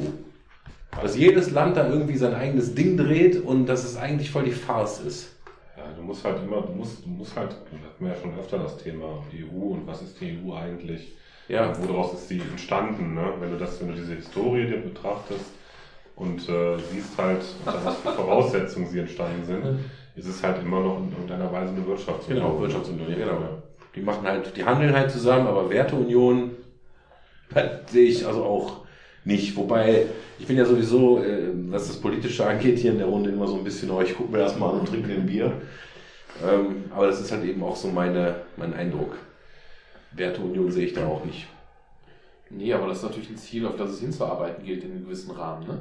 [1.02, 4.52] Dass jedes Land da irgendwie sein eigenes Ding dreht und dass es eigentlich voll die
[4.52, 5.36] Farce ist.
[5.76, 8.58] Ja, du musst halt immer, du musst, du musst halt, wir hatten ja schon öfter
[8.58, 11.16] das Thema EU und was ist die EU eigentlich?
[11.48, 11.70] Ja.
[11.86, 13.34] Woraus ist sie entstanden, ne?
[13.40, 15.44] Wenn du das, wenn du diese Historie dir betrachtest
[16.16, 19.78] und äh, siehst halt, unter was für Voraussetzungen sie entstanden sind,
[20.14, 22.44] ist es halt immer noch in irgendeiner Weise eine Wirtschaftsunion.
[22.44, 23.62] Genau, Wirtschaftsunion, ja, genau.
[23.94, 26.52] Die machen halt, die handeln halt zusammen, aber Werteunion
[27.54, 28.82] halt, sehe ich also auch
[29.24, 29.56] nicht.
[29.56, 30.06] Wobei,
[30.38, 33.56] ich bin ja sowieso, äh, was das Politische angeht, hier in der Runde immer so
[33.56, 35.60] ein bisschen, oh, ich gucke mir das mal an und trinke ein Bier.
[36.42, 39.16] Ähm, aber das ist halt eben auch so meine, mein Eindruck.
[40.12, 41.46] Werteunion sehe ich da auch nicht.
[42.56, 45.30] Nee, aber das ist natürlich ein Ziel, auf das es hinzuarbeiten gilt in einem gewissen
[45.32, 45.66] Rahmen.
[45.66, 45.78] Ne?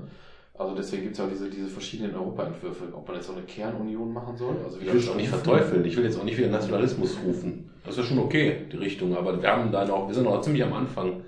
[0.57, 4.13] Also deswegen gibt es ja diese, diese verschiedenen Europaentwürfe, ob man jetzt so eine Kernunion
[4.13, 4.55] machen soll.
[4.63, 5.83] Also Ich will es auch nicht verteufeln.
[5.85, 7.69] Ich will jetzt auch nicht wieder Nationalismus rufen.
[7.83, 9.15] Das ist schon okay, die Richtung.
[9.17, 11.21] Aber wir haben da noch, wir sind noch ziemlich am Anfang.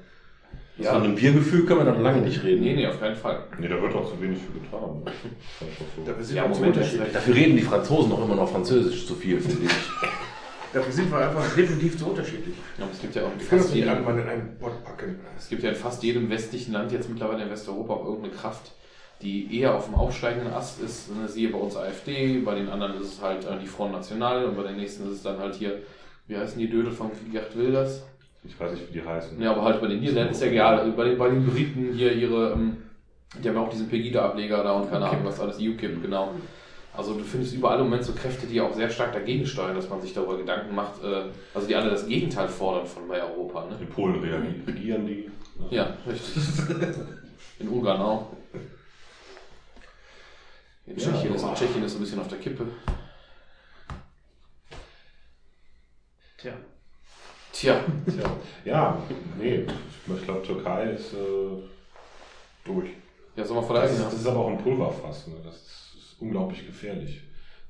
[0.77, 0.93] Ja.
[0.93, 2.63] Von einem Biergefühl können wir dann lange nicht reden.
[2.63, 3.43] Nee, nee, auf keinen Fall.
[3.60, 5.03] Nee, da wird auch zu wenig für getan.
[5.03, 5.06] Ne?
[5.06, 6.03] Das ist einfach so.
[6.06, 6.77] Dafür Ja, Moment.
[7.13, 9.71] Dafür reden die Franzosen noch immer noch Französisch zu viel, finde ich.
[10.74, 12.56] Dafür sind wir einfach definitiv zu unterschiedlich.
[12.80, 15.20] Ja, es gibt ja auch in fast jedem, irgendwann in einen Bot packen.
[15.38, 18.72] es gibt ja in fast jedem westlichen Land jetzt mittlerweile in Westeuropa auch irgendeine Kraft,
[19.22, 21.16] die eher auf dem aufsteigenden Ast ist.
[21.16, 24.46] Ne, Siehe bei uns AfD, bei den anderen ist es halt äh, die Front National
[24.46, 25.80] und bei den nächsten ist es dann halt hier,
[26.28, 28.04] wie heißen die Dödel von Gerd Wilders?
[28.44, 29.40] Ich weiß nicht, wie die heißen.
[29.42, 30.80] Ja, aber halt bei den Niederländern ist ja egal.
[30.80, 32.78] Also Bei den, bei den Briten hier ihre, ähm,
[33.42, 36.34] die haben ja auch diesen Pegida-Ableger da und keine Ahnung was alles, UKIP, genau.
[36.95, 39.89] Also du findest überall im Moment so Kräfte, die auch sehr stark dagegen steuern, dass
[39.89, 43.65] man sich darüber Gedanken macht, äh, also die alle das Gegenteil fordern von bei Europa.
[43.65, 43.77] Ne?
[43.82, 45.32] In Polen reagieren, regieren die.
[45.71, 46.43] Ja, richtig.
[47.60, 48.27] In Ungarn auch.
[50.86, 52.67] In Ja, Tschechien, ist, aber- Tschechien ist so ein bisschen auf der Kippe.
[56.38, 56.53] Tja,
[57.53, 58.29] Tja, Tja.
[58.65, 58.97] Ja,
[59.39, 59.65] nee,
[60.08, 61.63] ich glaube, Türkei ist äh,
[62.65, 62.89] durch.
[63.36, 65.27] ja, soll man vor der Das das ist aber auch ein Pulverfass.
[65.27, 65.36] Ne?
[65.45, 65.83] Das ist,
[66.13, 67.21] ist unglaublich gefährlich.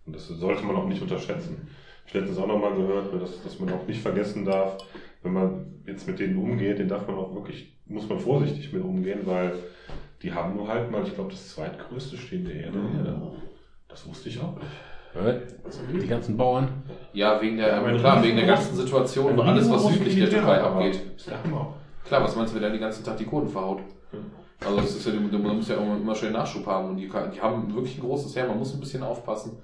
[0.06, 1.68] Und das sollte man auch nicht unterschätzen.
[2.06, 4.78] Ich habe letztens auch nochmal gehört, ne, dass, dass man auch nicht vergessen darf,
[5.22, 8.84] wenn man jetzt mit denen umgeht, den darf man auch wirklich, muss man vorsichtig mit
[8.84, 9.54] umgehen, weil
[10.22, 13.32] die haben nur halt mal, ich glaube, das zweitgrößte stehende Heer der Erde.
[13.88, 14.68] Das wusste ich auch nicht.
[16.04, 16.68] Die ganzen Bauern.
[17.14, 20.30] Ja, wegen der, Ja, klar, Riesen- wegen der ganzen Situation und alles, was südlich der
[20.30, 21.02] Türkei abgeht.
[21.28, 21.38] Der.
[22.06, 23.82] Klar, was meinst du, wer da den ganzen Tag die Kurden verhaut?
[24.66, 27.74] Also das ist ja, du musst ja immer, schön Nachschub haben und die, die haben
[27.74, 29.58] wirklich ein großes Heer, man muss ein bisschen aufpassen.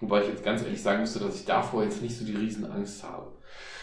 [0.00, 3.02] Wobei ich jetzt ganz ehrlich sagen müsste, dass ich davor jetzt nicht so die Riesenangst
[3.02, 3.32] habe.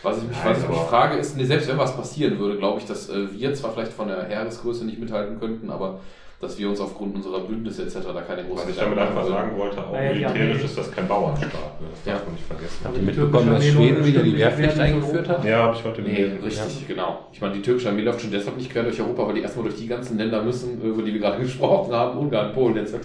[0.04, 2.58] Was ich mich, Nein, was ich mich frage ist, nee, selbst wenn was passieren würde,
[2.58, 6.02] glaube ich, dass äh, wir zwar vielleicht von der Heeresgröße nicht mithalten könnten, aber
[6.43, 7.97] dass wir uns aufgrund unserer Bündnisse etc.
[8.13, 10.77] da keine großen Was ich damit einfach sagen wollte, auch Naja, die militärisch die- ist
[10.77, 11.51] das kein Bauernstaat.
[11.53, 11.88] Ne?
[11.89, 12.13] Das Ja.
[12.13, 12.77] darf man nicht vergessen.
[12.84, 15.45] Habt ihr die mitbekommen, dass Schweden wieder die Wehrpflicht eingeführt hat?
[15.45, 16.43] Ja, habe ich heute Nee, gelesen.
[16.43, 17.19] richtig, genau.
[17.32, 19.65] Ich meine, die türkische Armee läuft schon deshalb nicht quer durch Europa, weil die erstmal
[19.65, 22.95] durch die ganzen Länder müssen, über die wir gerade gesprochen haben, Ungarn, Polen etc.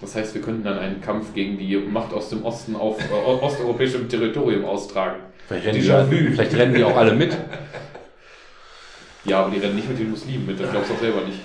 [0.00, 3.44] Das heißt, wir könnten dann einen Kampf gegen die Macht aus dem Osten auf äh,
[3.44, 5.20] osteuropäischem Territorium austragen.
[5.48, 6.32] Vielleicht rennen, die, Déjà-vu.
[6.32, 7.36] vielleicht rennen die auch alle mit.
[9.24, 11.38] Ja, aber die rennen nicht mit den Muslimen mit, das glaubst du auch selber nicht.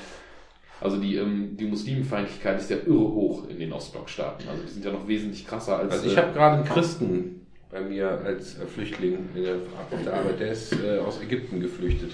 [0.81, 4.47] Also die, ähm, die Muslimenfeindlichkeit ist ja irre hoch in den Ostblockstaaten.
[4.47, 5.91] Also die sind ja noch wesentlich krasser als.
[5.91, 10.03] Also ich äh, habe gerade einen Christen bei mir als äh, Flüchtling in der, auf
[10.03, 12.13] der Arbeit, der ist äh, aus Ägypten geflüchtet.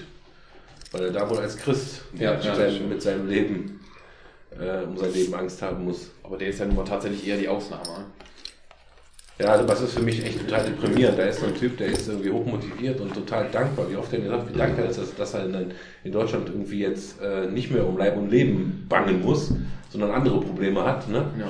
[0.92, 3.80] Weil er da wohl als Christ Ja, mit, ja, seinem, mit seinem Leben
[4.58, 6.10] äh, um sein Leben Angst haben muss.
[6.22, 8.06] aber der ist ja nun mal tatsächlich eher die Ausnahme.
[9.38, 11.18] Ja, also das ist für mich echt total deprimierend.
[11.18, 13.90] Da ist so ein Typ, der ist irgendwie hochmotiviert und total dankbar.
[13.90, 15.72] Wie oft er mir sagt, wie dankbar ist, dass, dass er in,
[16.04, 19.52] in Deutschland irgendwie jetzt äh, nicht mehr um Leib und Leben bangen muss,
[19.90, 21.08] sondern andere Probleme hat.
[21.08, 21.26] Ne?
[21.38, 21.48] Ja,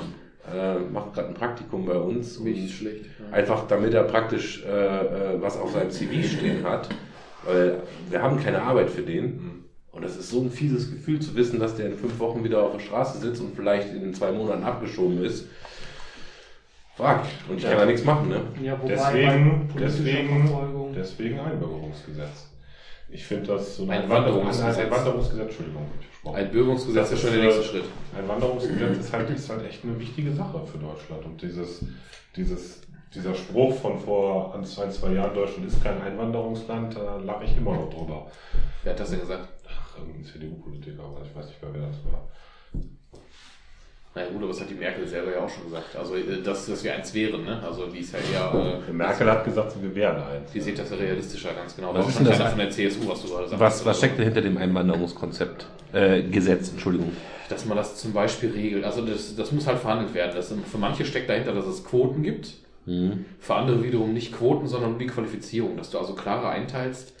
[0.53, 2.39] Äh, macht gerade ein Praktikum bei uns.
[2.39, 3.05] nicht und schlecht.
[3.19, 3.37] Ja.
[3.37, 6.89] Einfach damit er praktisch äh, äh, was auf seinem CV stehen hat.
[7.45, 7.77] Weil
[8.09, 9.63] wir haben keine Arbeit für den.
[9.93, 12.61] Und das ist so ein fieses Gefühl zu wissen, dass der in fünf Wochen wieder
[12.61, 15.45] auf der Straße sitzt und vielleicht in zwei Monaten abgeschoben ist.
[16.97, 17.21] Fuck.
[17.47, 18.41] Und ich kann da nichts machen, ne?
[18.59, 22.49] Ja, wobei Deswegen, deswegen, deswegen Einbürgerungsgesetz.
[23.09, 24.77] Ich finde das so Ein Wanderungsgesetz.
[24.79, 25.85] Ein Wanderungsgesetz, Entschuldigung.
[26.33, 27.83] Ein Bürgerungsgesetz Das ist schon der nächste äh, Schritt.
[28.17, 31.23] Ein Wanderungsgesetz ist halt, ist halt echt eine wichtige Sache für Deutschland.
[31.23, 31.85] Und dieses,
[32.35, 32.81] dieses,
[33.13, 37.55] dieser Spruch von vor ein, zwei, zwei Jahren, Deutschland ist kein Einwanderungsland, da lache ich
[37.55, 38.25] immer noch drüber.
[38.83, 39.47] Wer hat das denn gesagt?
[39.69, 42.27] Ach, irgendein CDU-Politiker, aber ich weiß nicht mehr, wer das war.
[44.17, 45.95] Na ja, gut, aber das hat die Merkel selber ja auch schon gesagt.
[45.95, 47.61] Also, äh, dass, dass wir eins wären, ne?
[47.63, 48.81] Also, die ist ja eher.
[48.89, 50.51] Äh, Merkel hat gesagt, wir wären eins.
[50.51, 51.93] Die sieht das ja realistischer, ganz genau.
[51.93, 52.49] Was Das ist denn das?
[52.49, 53.59] von der CSU, was du gerade sagst.
[53.61, 55.67] Was, was steckt denn hinter dem Einwanderungskonzept?
[55.93, 57.11] Äh, Gesetz, Entschuldigung.
[57.47, 58.83] Dass man das zum Beispiel regelt.
[58.85, 60.31] Also, das, das muss halt verhandelt werden.
[60.35, 62.55] Das, für manche steckt dahinter, dass es Quoten gibt.
[62.87, 63.25] Mhm.
[63.39, 65.77] Für andere wiederum nicht Quoten, sondern nur die Qualifizierung.
[65.77, 67.13] Dass du also klarer einteilst.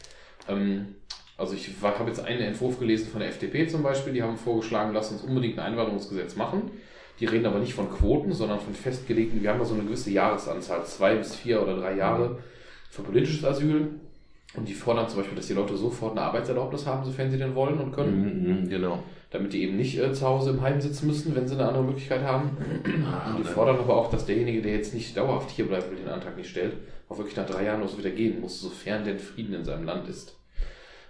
[0.49, 0.95] Ähm,
[1.37, 4.11] also, ich habe jetzt einen Entwurf gelesen von der FDP zum Beispiel.
[4.13, 6.71] Die haben vorgeschlagen, lass uns unbedingt ein Einwanderungsgesetz machen.
[7.19, 10.11] Die reden aber nicht von Quoten, sondern von festgelegten, wir haben da so eine gewisse
[10.11, 12.37] Jahresanzahl, zwei bis vier oder drei Jahre
[12.89, 13.89] für politisches Asyl.
[14.55, 17.53] Und die fordern zum Beispiel, dass die Leute sofort eine Arbeitserlaubnis haben, sofern sie denn
[17.53, 19.03] wollen und können Mhm, mhm, genau.
[19.29, 21.83] damit die eben nicht äh, zu Hause im Heim sitzen müssen, wenn sie eine andere
[21.83, 22.51] Möglichkeit haben.
[22.85, 26.07] Und die fordern aber auch, dass derjenige, der jetzt nicht dauerhaft hier bleibt und den
[26.07, 26.73] Antrag nicht stellt,
[27.09, 29.85] auch wirklich nach drei Jahren noch so wieder gehen muss, sofern denn Frieden in seinem
[29.85, 30.35] Land ist.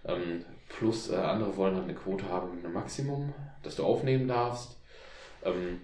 [0.08, 4.78] Ähm, plus äh, andere wollen halt eine Quote haben einem Maximum, das du aufnehmen darfst.
[5.43, 5.82] Ähm,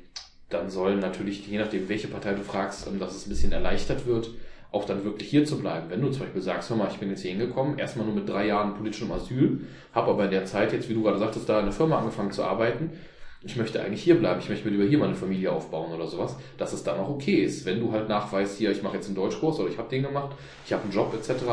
[0.49, 4.05] dann sollen natürlich, je nachdem, welche Partei du fragst, ähm, dass es ein bisschen erleichtert
[4.05, 4.29] wird,
[4.71, 5.89] auch dann wirklich hier zu bleiben.
[5.89, 8.27] Wenn du zum Beispiel sagst, hör mal, ich bin jetzt hier hingekommen, erstmal nur mit
[8.27, 9.61] drei Jahren politischem Asyl,
[9.93, 12.31] habe aber in der Zeit jetzt, wie du gerade sagtest, da in der Firma angefangen
[12.31, 12.91] zu arbeiten,
[13.45, 16.37] ich möchte eigentlich hier bleiben, ich möchte mir lieber hier meine Familie aufbauen oder sowas,
[16.57, 17.65] dass es dann auch okay ist.
[17.65, 20.35] Wenn du halt nachweist, hier, ich mache jetzt einen Deutschkurs oder ich habe den gemacht,
[20.65, 21.43] ich habe einen Job etc.,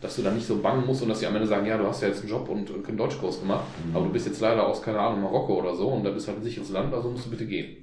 [0.00, 1.86] dass du dann nicht so bangen musst und dass sie am Ende sagen, ja, du
[1.86, 4.66] hast ja jetzt einen Job und, und keinen Deutschkurs gemacht, aber du bist jetzt leider
[4.66, 7.26] aus, keine Ahnung, Marokko oder so und da bist halt ein sicheres Land, also musst
[7.26, 7.76] du bitte gehen.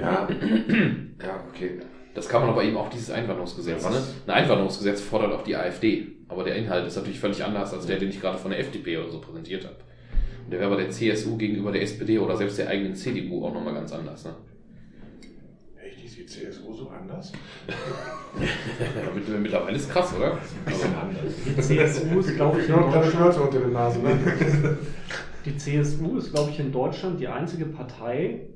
[0.00, 0.28] Ja.
[1.22, 1.80] ja, okay.
[2.14, 3.82] Das kann man aber eben auch dieses Einwanderungsgesetz.
[3.82, 4.02] Ja, ne?
[4.26, 6.08] Ein Einwanderungsgesetz fordert auch die AfD.
[6.28, 8.98] Aber der Inhalt ist natürlich völlig anders als der, den ich gerade von der FDP
[8.98, 9.76] oder so präsentiert habe.
[10.44, 13.54] Und der wäre bei der CSU gegenüber der SPD oder selbst der eigenen CDU auch
[13.54, 14.24] nochmal ganz anders.
[14.24, 14.34] Ne?
[16.22, 17.32] Die CSU so anders?
[18.38, 20.38] Ja, mit- mittlerweile ist krass, oder?
[20.66, 23.98] Die CSU ist, glaube ich, Ich in habe gerade Deutschland, Schnauze unter der Nase.
[23.98, 24.78] Ne?
[25.44, 28.46] die CSU ist, glaube ich, in Deutschland die einzige Partei,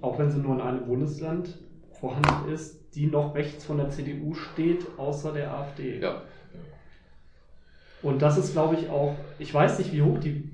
[0.00, 1.56] auch wenn sie nur in einem Bundesland
[2.00, 6.00] vorhanden ist, die noch rechts von der CDU steht, außer der AfD.
[6.00, 6.22] ja.
[8.02, 10.50] Und das ist, glaube ich, auch, ich weiß nicht, wie hoch die,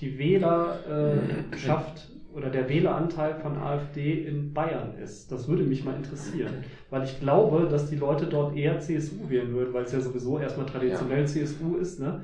[0.00, 5.30] die Wählerschaft oder der Wähleranteil von AfD in Bayern ist.
[5.30, 9.52] Das würde mich mal interessieren, weil ich glaube, dass die Leute dort eher CSU wählen
[9.52, 12.00] würden, weil es ja sowieso erstmal traditionell CSU ist.
[12.00, 12.22] Ne?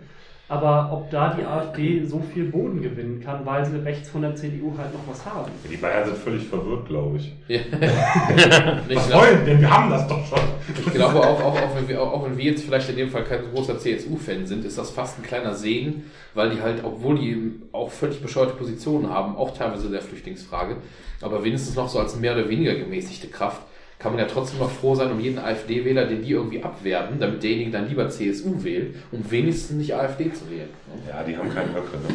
[0.51, 4.35] Aber ob da die AfD so viel Boden gewinnen kann, weil sie rechts von der
[4.35, 5.51] CDU halt noch was haben.
[5.71, 7.35] Die Bayern sind völlig verwirrt, glaube ich.
[7.49, 7.61] ja.
[8.89, 9.61] ich, Was glaube, wollen denn?
[9.61, 10.39] Wir haben das doch schon.
[10.87, 13.25] ich glaube auch, auch, auch, wenn wir, auch wenn wir jetzt vielleicht in dem Fall
[13.25, 17.61] kein großer CSU-Fan sind, ist das fast ein kleiner Segen, weil die halt, obwohl die
[17.73, 20.77] auch völlig bescheuerte Positionen haben, auch teilweise in der Flüchtlingsfrage,
[21.21, 23.61] aber wenigstens noch so als mehr oder weniger gemäßigte Kraft,
[23.99, 27.43] kann man ja trotzdem noch froh sein um jeden AfD-Wähler, den die irgendwie abwerten, damit
[27.43, 30.69] derjenige dann lieber CSU wählt, um wenigstens nicht AfD zu wählen.
[30.87, 31.11] ne?
[31.11, 31.97] Ja, die haben keinen Höcke.
[31.97, 32.15] Ne?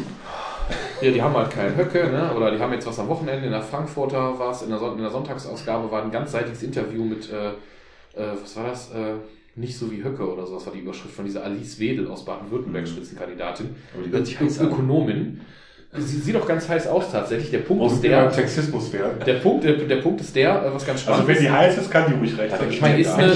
[1.02, 2.32] Ja, die haben halt keinen Höcke, ne?
[2.34, 4.96] oder die haben jetzt was am Wochenende in der Frankfurter, war es in der, Son
[4.96, 9.16] in der Sonntagsausgabe, war ein ganzseitiges Interview mit, äh, äh, was war das, äh,
[9.56, 12.24] nicht so wie Höcke oder so, das war die Überschrift von dieser Alice Wedel aus
[12.24, 13.76] Baden-Württemberg, Spitzenkandidatin.
[14.72, 15.40] Ökonomin.
[15.96, 17.52] Sie sieht doch ganz heiß aus tatsächlich.
[17.52, 19.20] Der Punkt ist der, Sexismus werden.
[19.24, 21.42] der Punkt, der, der Punkt ist der, äh, was ganz spannend Also wenn ist.
[21.42, 23.32] die heiß ist, kann die ruhig recht Ich meine, die ist, eine,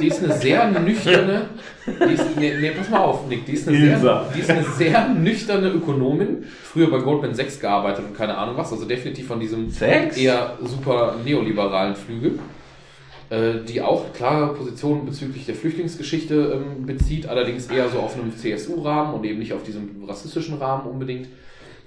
[0.00, 1.42] die, ist, ist eine sehr nüchterne,
[1.86, 4.64] die ist, nee, nee, pass mal auf, Nick, die ist, eine sehr, die ist eine
[4.64, 9.38] sehr nüchterne Ökonomin, früher bei Goldman Sachs gearbeitet und keine Ahnung was, also definitiv von
[9.38, 10.16] diesem Sachs?
[10.16, 12.40] eher super neoliberalen Flügel,
[13.30, 19.14] die auch klare Positionen bezüglich der Flüchtlingsgeschichte ähm, bezieht, allerdings eher so auf einem CSU-Rahmen
[19.14, 21.28] und eben nicht auf diesem rassistischen Rahmen unbedingt.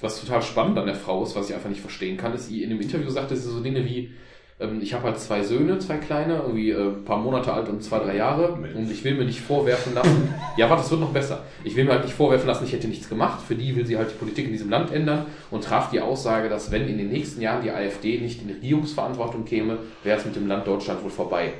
[0.02, 2.64] Was total spannend an der Frau ist, was ich einfach nicht verstehen kann, ist, sie
[2.64, 4.12] in dem Interview sagte sie so Dinge wie,
[4.60, 7.84] ähm, ich habe halt zwei Söhne, zwei kleine, irgendwie äh, ein paar Monate alt und
[7.84, 8.54] zwei, drei Jahre.
[8.54, 10.34] Und ich will mir nicht vorwerfen lassen.
[10.58, 11.44] ja, warte, das wird noch besser.
[11.64, 13.42] Ich will mir halt nicht vorwerfen lassen, ich hätte nichts gemacht.
[13.46, 16.50] Für die will sie halt die Politik in diesem Land ändern und traf die Aussage,
[16.50, 20.36] dass wenn in den nächsten Jahren die AfD nicht in Regierungsverantwortung käme, wäre es mit
[20.36, 21.54] dem Land Deutschland wohl vorbei.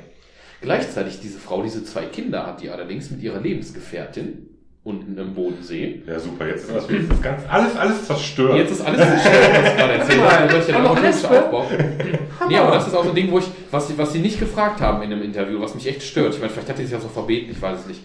[0.60, 4.50] Gleichzeitig diese Frau, diese zwei Kinder hat, die allerdings mit ihrer Lebensgefährtin
[4.90, 6.02] unten im Bodensee.
[6.06, 6.46] Ja, super.
[6.48, 8.56] Jetzt ist das, jetzt ist ganz, alles, alles zerstört.
[8.56, 10.48] Jetzt ist alles zerstört, was ich gerade erzählt habe.
[12.48, 14.38] Nee, aber das ist auch so ein Ding, wo ich, was, sie- was sie nicht
[14.38, 16.34] gefragt haben in einem Interview, was mich echt stört.
[16.34, 18.00] Ich meine, vielleicht hat sie es ja so verbeten, ich weiß es nicht.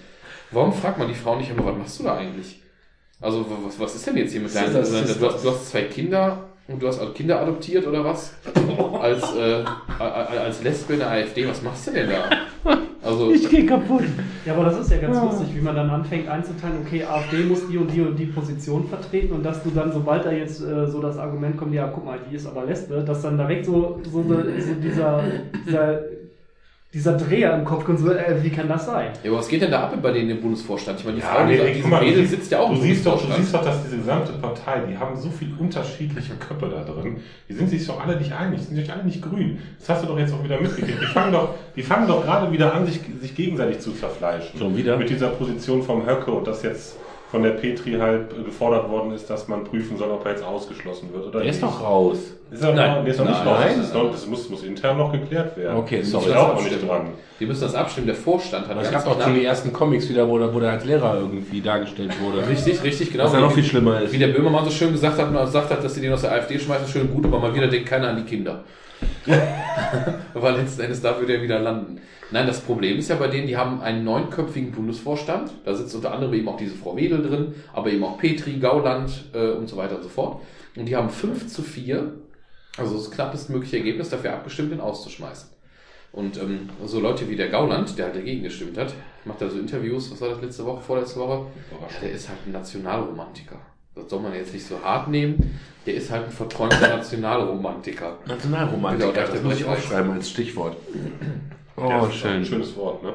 [0.52, 2.62] Warum fragt man die Frau nicht immer, was machst du da eigentlich?
[3.21, 5.82] Also, was, was ist denn jetzt hier mit deinen, Das du, hast, du hast zwei
[5.84, 8.34] Kinder und du hast also Kinder adoptiert oder was?
[9.02, 9.63] Als, äh,
[10.00, 12.30] als Lesbe in der AfD, was machst du denn da?
[13.06, 14.04] Also, Ich geh kaputt.
[14.46, 17.68] Ja, aber das ist ja ganz lustig, wie man dann anfängt einzuteilen, okay, AfD muss
[17.68, 20.88] die und die und die Position vertreten und dass du dann, sobald da jetzt äh,
[20.88, 24.00] so das Argument kommt, ja, guck mal, die ist aber Lesbe, dass dann direkt so,
[24.12, 25.24] so, so dieser,
[25.68, 26.02] dieser,
[26.95, 29.10] dieser Dreher im Kopf kommt, so, äh, wie kann das sein?
[29.21, 30.97] ja, aber was geht denn da ab bei denen im Bundesvorstand?
[30.99, 32.75] Ich meine, die Ja, Frau, nee, die nee, diese Mädel siehst- sitzt ja auch du
[32.77, 33.43] im siehst, doch, du Bundesvorstand.
[33.43, 37.17] siehst doch, dass diese gesamte Partei, die haben so viel unterschiedliche Köpfe da drin.
[37.49, 39.60] Die sind sich doch alle nicht einig, die sind sich alle nicht grün.
[39.77, 41.01] Das hast du doch jetzt auch wieder mitgekriegt.
[41.01, 44.58] Die fangen doch, die fangen doch gerade wieder an, sich, sich gegenseitig zu zerfleischen.
[44.58, 44.95] Schon wieder?
[44.97, 46.95] Mit dieser Position vom Höcke und dass jetzt
[47.36, 51.10] von der Petri halt gefordert worden ist, dass man prüfen soll, ob er jetzt ausgeschlossen
[51.13, 51.65] wird oder Der ist nicht.
[51.65, 52.17] doch raus.
[52.50, 52.91] Ist er Nein.
[52.91, 53.48] noch, der ist noch nicht Nein.
[53.50, 53.60] raus.
[53.60, 53.74] Nein.
[53.76, 55.78] Das, ist noch, das muss, muss intern noch geklärt werden.
[55.78, 56.28] Okay, ich sorry.
[56.28, 57.08] glaube auch nicht dran.
[57.38, 58.08] Wir müssen das abstimmen.
[58.08, 60.62] Der Vorstand hat Aber es gab auch schon die ersten Comics wieder, wo der, wo
[60.62, 62.48] der als Lehrer irgendwie dargestellt wurde.
[62.48, 63.26] Richtig, richtig, genau.
[63.26, 64.13] Was ja noch viel schlimmer ist.
[64.13, 66.58] Wie der Böhmermann so schön gesagt hat, gesagt hat, dass sie den aus der AfD
[66.58, 68.63] schmeißen, schön gut, aber mal wieder denkt keiner an die Kinder.
[70.34, 72.02] Weil letzten Endes da würde er wieder landen.
[72.32, 75.52] Nein, das Problem ist ja bei denen, die haben einen neunköpfigen Bundesvorstand.
[75.64, 79.26] Da sitzt unter anderem eben auch diese Frau Wedel drin, aber eben auch Petri, Gauland
[79.34, 80.42] äh, und so weiter und so fort.
[80.76, 82.14] Und die haben 5 zu 4,
[82.78, 85.50] also das knappest mögliche Ergebnis dafür abgestimmt, den auszuschmeißen.
[86.12, 88.94] Und ähm, so Leute wie der Gauland, der halt dagegen gestimmt hat,
[89.26, 91.48] macht da so Interviews, was war das letzte Woche, vorletzte Woche?
[91.72, 93.60] Ja, der ist halt ein Nationalromantiker.
[93.95, 95.58] Das soll man jetzt nicht so hart nehmen.
[95.86, 98.17] Der ist halt ein verträumter Nationalromantiker.
[98.27, 100.75] Nationalromantiker, Genau, das muss ich aufschreiben als Stichwort.
[101.77, 102.45] Ja, Oh, das ist ein schön.
[102.45, 103.12] schönes Wort, ne?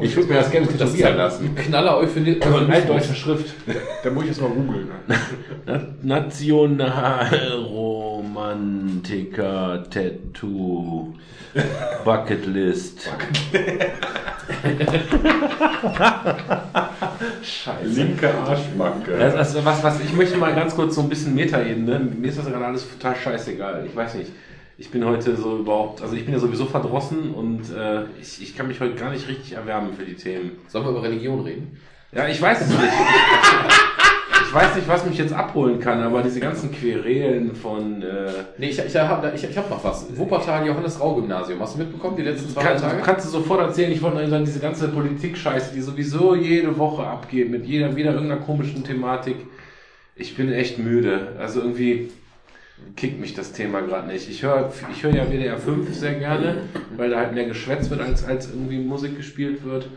[0.00, 1.44] Ich würde mir das gerne tätowieren lassen.
[1.44, 2.42] ein Knaller Euphemismus.
[2.46, 3.54] Also in altdeutscher Schrift.
[4.02, 4.88] Da muss ich jetzt mal googeln.
[5.66, 5.80] Na-
[8.18, 11.14] Nationalromantiker Tattoo
[12.04, 13.08] Bucketlist.
[17.84, 19.18] Linke Arschbacke.
[19.18, 21.98] Das, also was, was, ich möchte mal ganz kurz so ein bisschen Metaebene.
[21.98, 23.86] Mir ist das gerade alles total scheißegal.
[23.86, 24.32] Ich weiß nicht.
[24.80, 28.56] Ich bin heute so überhaupt, also ich bin ja sowieso verdrossen und äh, ich, ich
[28.56, 30.52] kann mich heute gar nicht richtig erwärmen für die Themen.
[30.68, 31.80] Sollen wir über Religion reden?
[32.12, 32.78] Ja, ich weiß es nicht.
[34.46, 38.02] Ich weiß nicht, was mich jetzt abholen kann, aber diese ganzen Querelen von.
[38.02, 40.06] Äh, Nee, ich, ich habe ich, ich hab noch was.
[40.16, 41.60] Wuppertal Johannes Rau Gymnasium.
[41.60, 43.02] Hast du mitbekommen, die letzten zwei kann, Tage?
[43.02, 47.06] kannst du sofort erzählen, ich wollte nur sagen, diese ganze Politik-Scheiße, die sowieso jede Woche
[47.06, 49.36] abgeht, mit jeder wieder irgendeiner komischen Thematik.
[50.16, 51.28] Ich bin echt müde.
[51.38, 52.10] Also irgendwie
[52.96, 54.28] kickt mich das Thema gerade nicht.
[54.28, 56.56] Ich höre ich hör ja WDR 5 sehr gerne,
[56.96, 59.88] weil da halt mehr geschwätzt wird, als, als irgendwie Musik gespielt wird.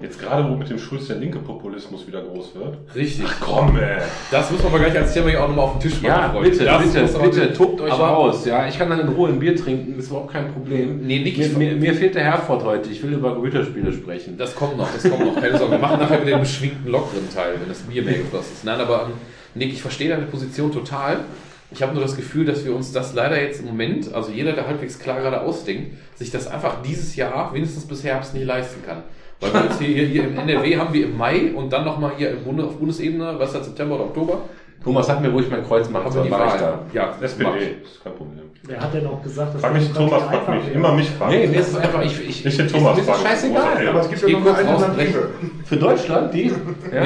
[0.00, 2.76] Jetzt gerade, wo mit dem Schulz der linke Populismus wieder groß wird.
[2.94, 3.26] Richtig.
[3.40, 3.96] Komm, ey.
[4.30, 6.50] Das müssen wir aber gleich als Thema hier auch nochmal auf den Tisch Ja, Freunde.
[6.50, 8.44] bitte, Das bitte, muss bitte, tobt euch aber, aus.
[8.46, 11.00] Ja, ich kann dann in Ruhe ein Bier trinken, ist überhaupt kein Problem.
[11.04, 12.90] Nee, Nick, Mir, mir, mir fehlt der Herford heute.
[12.90, 14.38] Ich will über Computerspiele sprechen.
[14.38, 15.34] Das kommt noch, das kommt noch.
[15.34, 15.72] Keine Sorge.
[15.72, 18.64] Wir machen nachher wieder den beschwingten, lockeren Teil, wenn das Bier mehr geflossen ist.
[18.64, 19.14] Nein, aber ähm,
[19.56, 21.24] Nick, ich verstehe deine Position total.
[21.72, 24.52] Ich habe nur das Gefühl, dass wir uns das leider jetzt im Moment, also jeder,
[24.52, 28.80] der halbwegs klar gerade ausdenkt, sich das einfach dieses Jahr, wenigstens bis Herbst, nicht leisten
[28.86, 29.02] kann.
[29.40, 32.30] Weil wir jetzt hier, hier, im NRW haben wir im Mai und dann nochmal hier
[32.30, 34.38] im Bunde, auf Bundesebene, was ist das, September oder Oktober,
[34.82, 36.24] Thomas sag mir, wo ich mein Kreuz machen haben wir soll.
[36.24, 36.78] die Mach ich Wahl.
[36.92, 36.98] da.
[36.98, 37.62] Ja, SPD, mach ich.
[37.82, 38.40] ist kein Problem.
[38.64, 40.64] Wer hat denn auch gesagt, dass Frag mich Thomas, frag mich.
[40.66, 40.74] wäre?
[40.74, 41.32] Immer mich fragen.
[41.32, 43.22] Nee, mir ist es einfach, ich, ich, Ich ich- Thomas ist es fragen.
[43.28, 43.88] scheißegal.
[43.88, 45.28] Aber es gibt Ich ja noch eine Alternative.
[45.64, 46.46] Für Deutschland, die?
[46.46, 47.02] Ja.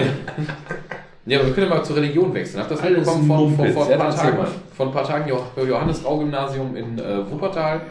[1.25, 2.61] Ja, aber wir können ja mal zur Religion wechseln.
[2.61, 4.38] Habt ihr das Alles mitbekommen von, von, von, Ja, ein paar Tagen?
[4.77, 7.83] Vor ein paar Tagen Jo- Johannes Rau Gymnasium in äh, Wuppertal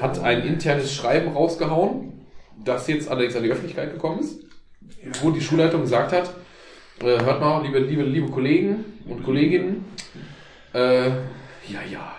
[0.00, 2.12] hat ein internes Schreiben rausgehauen,
[2.64, 4.40] das jetzt allerdings an die Öffentlichkeit gekommen ist,
[5.22, 6.34] wo die Schulleitung gesagt hat,
[7.00, 9.84] Äh, hört mal, liebe, liebe, liebe Kollegen und Kolleginnen.
[10.72, 12.14] Äh, ja, ja.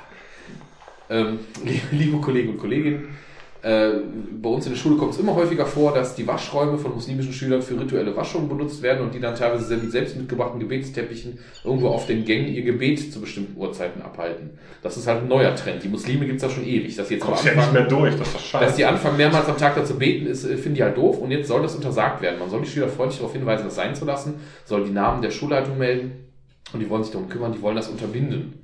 [1.09, 3.15] Ähm, liebe, liebe Kollegen und Kolleginnen.
[3.63, 3.91] Äh,
[4.41, 7.31] bei uns in der Schule kommt es immer häufiger vor, dass die Waschräume von muslimischen
[7.31, 11.87] Schülern für rituelle Waschungen benutzt werden und die dann teilweise mit selbst mitgebrachten Gebetsteppichen irgendwo
[11.87, 14.49] auf den Gängen ihr Gebet zu bestimmten Uhrzeiten abhalten.
[14.81, 15.81] Das ist halt ein neuer Trend.
[15.81, 16.93] Die Muslime gibt's da schon ewig.
[16.97, 18.75] Dass jetzt Kommst ja nicht mehr durch, das ist doch dass scheiße.
[18.75, 21.19] die anfangen, mehrmals am Tag dazu beten, ist, äh, finde ich halt doof.
[21.19, 22.39] Und jetzt soll das untersagt werden.
[22.39, 25.31] Man soll die Schüler freundlich darauf hinweisen, das sein zu lassen, soll die Namen der
[25.31, 26.11] Schulleitung melden.
[26.73, 28.62] Und die wollen sich darum kümmern, die wollen das unterbinden.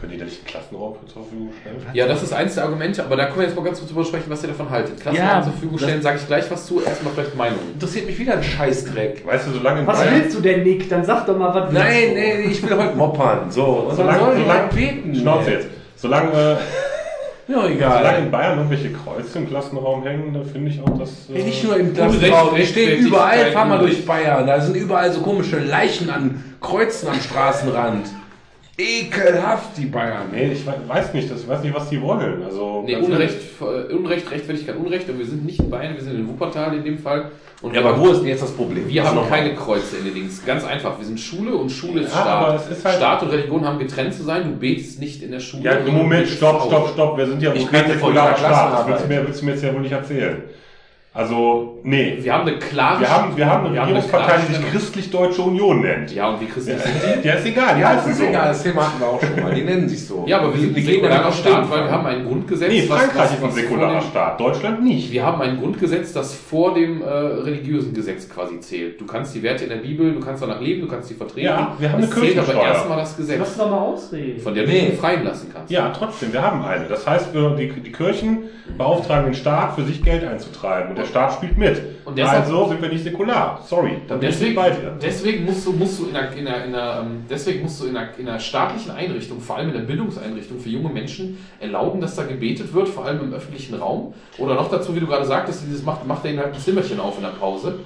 [0.00, 1.76] Können die da nicht einen Klassenraum für zur Verfügung stellen?
[1.92, 4.04] Ja, das ist eins der Argumente, aber da können wir jetzt mal ganz kurz drüber
[4.04, 5.00] sprechen, was ihr davon haltet.
[5.00, 6.82] Klassenraum Ja, zur Verfügung das- stellen, sage ich gleich was zu.
[6.82, 7.58] Erstmal vielleicht Meinung.
[7.74, 9.26] Interessiert mich wieder ein Scheißdreck.
[9.26, 10.88] Weißt du, solange Was Bayern, willst du denn, Nick?
[10.88, 12.14] Dann sag doch mal, was willst Nein, du?
[12.14, 13.50] nee, ich will heute moppern.
[13.50, 15.14] So, und dann solange, die solange beten.
[15.14, 15.66] Schnauze jetzt.
[15.96, 16.56] Solange, äh,
[17.46, 18.18] Ja, solange egal.
[18.20, 21.28] in Bayern irgendwelche Kreuze im Klassenraum hängen, da finde ich auch, dass.
[21.30, 24.04] äh, Ey, nicht nur im Klassenraum, die stehen überall, fahr mal durch.
[24.06, 28.06] Bayern, da sind überall so komische Leichen an Kreuzen am Straßenrand.
[28.76, 30.26] Ekelhaft, die Bayern.
[30.32, 32.42] Nee, ich we- weiß nicht, das, ich weiß nicht, was die wollen.
[32.42, 35.08] Also, Nee, Unrecht, äh, Unrecht, Rechtfertigkeit, Unrecht.
[35.08, 37.30] Und wir sind nicht in Bayern, wir sind in Wuppertal in dem Fall.
[37.62, 38.88] Und Ja, aber wo ist denn jetzt das Problem?
[38.88, 40.44] Wir Also haben keine Kreuze in den Dings.
[40.44, 40.98] Ganz einfach.
[40.98, 42.26] Wir sind Schule und Schule ist Ja, Staat.
[42.44, 44.42] aber es ist halt- Staat und Religion haben getrennt zu sein.
[44.44, 45.62] Du betest nicht in der Schule.
[45.62, 47.16] Ja, im Moment, stopp, stopp, stopp.
[47.16, 48.80] Wir sind ja wohl Ich kein säkularer Staat.
[48.80, 50.42] Das willst du, mir, willst du mir jetzt ja wohl nicht erzählen.
[51.16, 52.18] Also, nee.
[52.20, 54.70] Wir haben eine klare Wir haben, wir haben eine wir haben eine Regierungspartei, die sich.
[54.72, 56.12] Christlich-Deutsche Union nennt.
[56.12, 57.28] Ja, und wie christlich Ja, sind die?
[57.28, 57.74] ja, ist egal.
[57.76, 58.24] die Ja, das heißen ist so.
[58.24, 59.54] egal, das Thema hatten wir auch schon mal.
[59.54, 60.24] Die nennen sich so.
[60.26, 62.68] Ja, aber wir sind ein die säkularer Staat, weil wir haben ein Grundgesetz.
[62.68, 65.12] Nee, was- Frankreich was- ist ein was säkularer Staat, Deutschland nicht.
[65.12, 69.00] Wir haben ein Grundgesetz, das vor dem äh, religiösen Gesetz quasi zählt.
[69.00, 71.46] Du kannst die Werte in der Bibel, du kannst danach leben, du kannst sie vertreten.
[71.46, 74.40] Ja, wir haben es eine zählt aber erstmal das Lass Gesetz, doch mal ausreden.
[74.40, 74.86] von der du Nee.
[74.90, 75.70] dich freien lassen kannst.
[75.70, 76.86] Ja, trotzdem, wir haben eine.
[76.86, 78.38] Das heißt, wir, die, die Kirchen
[78.76, 80.96] beauftragen den Staat, für sich Geld einzutreiben.
[81.04, 81.80] Der Staat spielt mit.
[82.04, 83.60] Und deshalb- also sind wir nicht säkular.
[83.66, 84.98] Sorry, da Und bin ich deswegen, bei dir.
[85.00, 87.86] deswegen musst du, musst du in einer, in einer, in einer, ähm, deswegen musst du
[87.86, 92.00] in einer, in einer staatlichen Einrichtung, vor allem in der Bildungseinrichtung für junge Menschen, erlauben,
[92.00, 94.12] dass da gebetet wird, vor allem im öffentlichen Raum.
[94.38, 97.00] Oder noch dazu, wie du gerade sagtest, dieses macht, macht er ihnen halt ein Zimmerchen
[97.00, 97.78] auf in der Pause.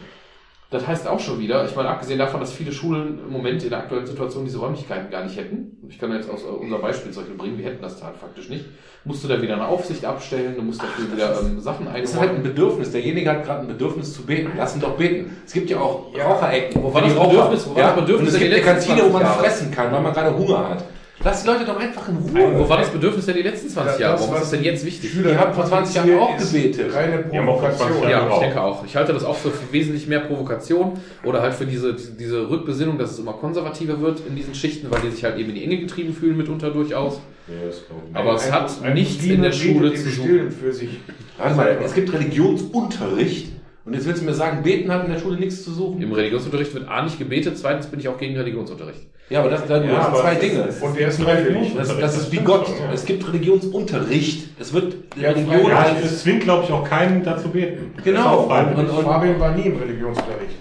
[0.71, 3.71] Das heißt auch schon wieder, ich meine, abgesehen davon, dass viele Schulen im Moment in
[3.71, 7.23] der aktuellen Situation diese Räumlichkeiten gar nicht hätten, ich kann jetzt aus unser Beispiel zum
[7.23, 8.67] Beispiel bringen, wir hätten das halt faktisch nicht,
[9.05, 12.21] musst du da wieder eine Aufsicht abstellen, du musst dafür wieder ähm, Sachen Das ist
[12.21, 12.43] halt ein.
[12.43, 12.93] Bedürfnis.
[12.93, 14.51] Derjenige hat gerade ein Bedürfnis zu beten.
[14.59, 15.39] Lass ihn doch beten.
[15.47, 16.83] Es gibt ja auch Raucherecken.
[16.83, 17.67] Wo das die Raucher- Bedürfnis?
[17.75, 17.87] Wo ja?
[17.87, 19.39] das Bedürfnis Und es gibt eine Kantine, wo man 20 Jahre?
[19.41, 20.85] fressen kann, weil man gerade Hunger hat.
[21.25, 22.59] Lass die Leute doch einfach in Ruhe.
[22.61, 24.15] Wo war das Bedürfnis denn die letzten 20 Das, Jahre?
[24.15, 25.11] was Warum ist das denn jetzt wichtig?
[25.11, 26.93] Schüler Die haben vor 20 Jahren auch gebetet.
[26.93, 28.09] 20 Provokation.
[28.09, 28.85] Ja, ich denke auch.
[28.85, 30.93] Ich halte das auch für wesentlich mehr Provokation
[31.25, 35.01] oder halt für diese, diese Rückbesinnung, dass es immer konservativer wird in diesen Schichten, weil
[35.01, 37.21] die sich halt eben in die Enge getrieben fühlen mitunter durchaus.
[37.49, 37.83] Nicht.
[38.13, 40.25] Aber es hat nichts in der Schule zu suchen.
[40.29, 41.01] Stillen für sich.
[41.39, 43.49] Warte mal, es gibt Religionsunterricht.
[43.89, 46.03] Und jetzt willst du mir sagen, beten hat in der Schule nichts zu suchen?
[46.03, 49.01] Im Religionsunterricht wird A nicht gebetet, zweitens bin ich auch gegen Religionsunterricht.
[49.31, 50.69] Ja, aber das, das Ja, sind zwei Dinge.
[50.79, 51.75] Und der ist freiwillig.
[51.75, 52.67] Das, das ist wie Gott.
[52.93, 54.51] Es gibt Religionsunterricht.
[54.61, 57.93] Es wird Ja, Religion Ja, es zwingt, glaube ich, auch keinen dazu beten.
[58.05, 58.43] Genau.
[58.43, 60.57] Und- und- Fabian war nie im Religionsunterricht.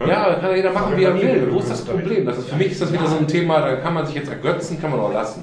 [0.00, 1.48] Ja, kann ja jeder machen, wie er will.
[1.52, 1.84] Wo ist das.
[1.84, 2.24] Problem?
[2.24, 4.30] Das ist, für mich ist das wieder so ein Thema, da kann man sich jetzt
[4.30, 5.42] ergötzen, kann man auch lassen.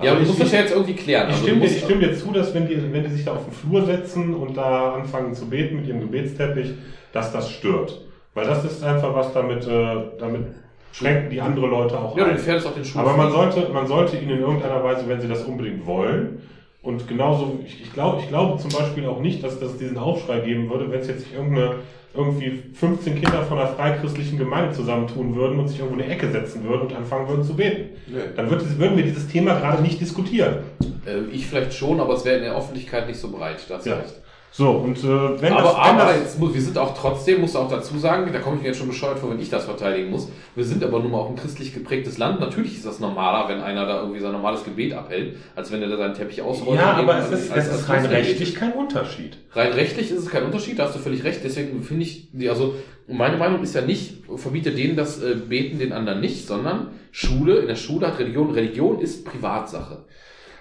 [0.00, 1.28] Ja, aber du ich- musst das ja jetzt irgendwie klären.
[1.28, 3.10] Ich Also stimme, du dir, musst- ich stimme dir zu, dass wenn die, wenn die
[3.10, 6.72] sich da auf den Flur setzen und da anfangen zu beten mit ihrem Gebetsteppich,
[7.12, 8.00] dass das stört.
[8.34, 10.46] Weil das ist einfach was damit, äh, damit
[10.92, 12.36] schränken die andere Leute auch ja, du ein.
[12.36, 13.00] gefährdest auch den Schul.
[13.02, 16.40] Aber man sollte, man sollte ihnen in irgendeiner Weise, wenn sie das unbedingt wollen,
[16.82, 20.40] und genauso, ich, ich glaube, ich glaube zum Beispiel auch nicht, dass das diesen Aufschrei
[20.40, 21.76] geben würde, wenn es jetzt irgendeine,
[22.14, 26.30] irgendwie 15 Kinder von einer freichristlichen Gemeinde zusammentun würden und sich irgendwo in eine Ecke
[26.30, 27.90] setzen würden und anfangen würden zu beten.
[28.06, 28.18] Nö.
[28.36, 30.58] Dann wird, würden wir dieses Thema gerade nicht diskutieren.
[31.06, 33.64] Äh, ich vielleicht schon, aber es wäre in der Öffentlichkeit nicht so breit.
[33.68, 33.96] Da hast du Ja.
[33.96, 34.20] recht.
[34.54, 35.02] So, und äh,
[35.40, 37.70] wenn aber das, wenn aber das jetzt, muss- wir sind auch trotzdem, musst du auch
[37.70, 40.28] dazu sagen, da komme ich mir jetzt schon bescheuert vor, wenn ich das verteidigen muss.
[40.54, 42.38] Wir sind aber nun mal auch ein christlich geprägtes Land.
[42.40, 45.88] Natürlich ist das normaler, wenn einer da irgendwie sein normales Gebet abhält, als wenn er
[45.88, 46.78] da seinen Teppich ausrollt.
[46.78, 49.38] ja, aber es ist, als- es als ist rein rechtlich kein Unterschied.
[49.52, 51.40] Rein rechtlich ist es kein Unterschied, da hast du völlig recht.
[51.42, 52.74] Deswegen finde ich, also
[53.08, 57.56] meine Meinung ist ja nicht, verbiete denen das äh, Beten den anderen nicht, sondern Schule,
[57.60, 60.04] in der Schule hat Religion, Religion ist Privatsache.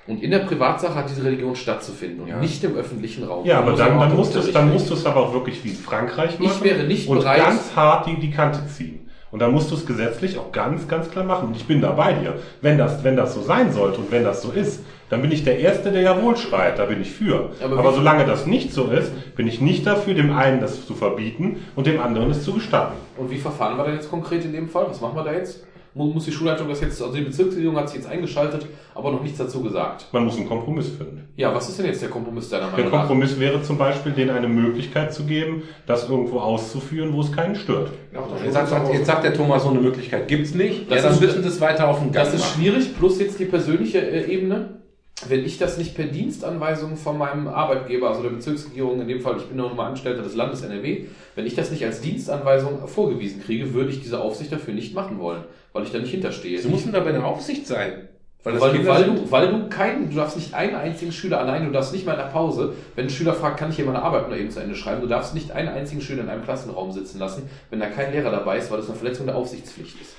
[0.08, 2.38] Und in der Privatsache hat diese Religion stattzufinden und Ja.
[2.40, 3.46] nicht im öffentlichen Raum.
[3.46, 5.64] Ja, aber Muss dann, dann, musst du es, dann musst du es aber auch wirklich
[5.64, 6.52] wie in Frankreich machen.
[6.58, 9.08] Ich wäre nicht und bereit- ganz hart die, die Kante ziehen.
[9.30, 11.50] Und dann musst du es gesetzlich auch ganz, ganz klar machen.
[11.50, 12.34] Und ich bin da bei dir.
[12.62, 15.44] Wenn das, wenn das so sein sollte und wenn das so ist, dann bin ich
[15.46, 16.80] der Erste, der jawohl schreit.
[16.80, 17.52] Da bin ich für.
[17.64, 20.96] Aber Aber, solange das nicht so ist, bin ich nicht dafür, dem einen das zu
[20.96, 22.96] verbieten und dem anderen es zu gestatten.
[23.18, 24.88] Und wie verfahren wir da jetzt konkret in dem Fall?
[24.90, 25.64] Was machen wir da jetzt?
[25.94, 28.66] Mu- Muss die Schulleitung das jetzt, also die Bezirksregierung hat sich jetzt eingeschaltet,
[28.96, 30.06] aber noch nichts dazu gesagt.
[30.14, 31.28] Man muss einen Kompromiss finden.
[31.36, 33.00] Ja, was ist denn jetzt der Kompromiss deiner Der Meinung nach?
[33.08, 37.56] Kompromiss wäre zum Beispiel, denen eine Möglichkeit zu geben, das irgendwo auszuführen, wo es keinen
[37.56, 37.90] stört.
[38.14, 40.90] Der Jetzt sagt, jetzt sagt der Thomas, so eine Möglichkeit gibt's nicht.
[40.90, 42.62] Das ja, dann müssen sie es weiter auf den Gang Das ist machen.
[42.62, 44.82] schwierig, plus jetzt die persönliche äh, Ebene.
[45.28, 49.38] Wenn ich das nicht per Dienstanweisung von meinem Arbeitgeber, also der Bezirksregierung, in dem Fall,
[49.38, 53.40] ich bin nur mal Angestellter des Landes NRW, wenn ich das nicht als Dienstanweisung vorgewiesen
[53.44, 55.44] kriege, würde ich diese Aufsicht dafür nicht machen wollen,
[55.74, 56.60] weil ich da nicht hinterstehe.
[56.60, 58.08] Sie müssen da bei der Aufsicht sein.
[58.44, 61.66] Weil, weil, du, weil, du, weil du keinen, du darfst nicht einen einzigen Schüler allein,
[61.66, 64.02] du darfst nicht mal in der Pause, wenn ein Schüler fragt, kann ich hier meine
[64.02, 66.92] Arbeit nur eben zu Ende schreiben, du darfst nicht einen einzigen Schüler in einem Klassenraum
[66.92, 70.16] sitzen lassen, wenn da kein Lehrer dabei ist, weil das eine Verletzung der Aufsichtspflicht ist.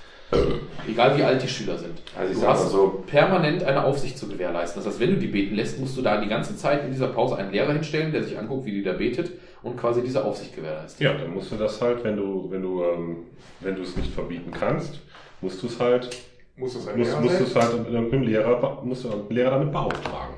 [0.88, 2.00] Egal wie alt die Schüler sind.
[2.18, 4.82] Also ich du hast so- permanent eine Aufsicht zu gewährleisten.
[4.82, 7.08] Das heißt, wenn du die beten lässt, musst du da die ganze Zeit in dieser
[7.08, 9.32] Pause einen Lehrer hinstellen, der sich anguckt, wie die da betet
[9.62, 11.00] und quasi diese Aufsicht gewährleistet.
[11.00, 13.16] Ja, dann musst du das halt, wenn du, wenn du, ähm,
[13.60, 15.00] wenn du es nicht verbieten kannst,
[15.42, 16.08] musst du es halt,
[16.56, 19.28] Muss das ein musst, Lehrer musst du es halt mit dem Lehrer, musst du dem
[19.28, 20.34] Lehrer damit beauftragen.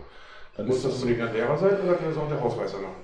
[0.56, 2.94] Dann Muss das das unbedingt ein Lehrer sein oder kann das auch der Hausmeister machen?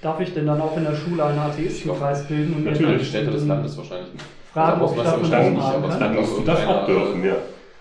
[0.00, 3.30] Darf ich denn dann auch in der Schule einen Atheistenkreis bilden und Natürlich, Die Städte
[3.30, 4.10] des Landes wahrscheinlich.
[4.52, 7.36] fragen, ob ich was nicht, aber dann musst du das auch dürfen, ja.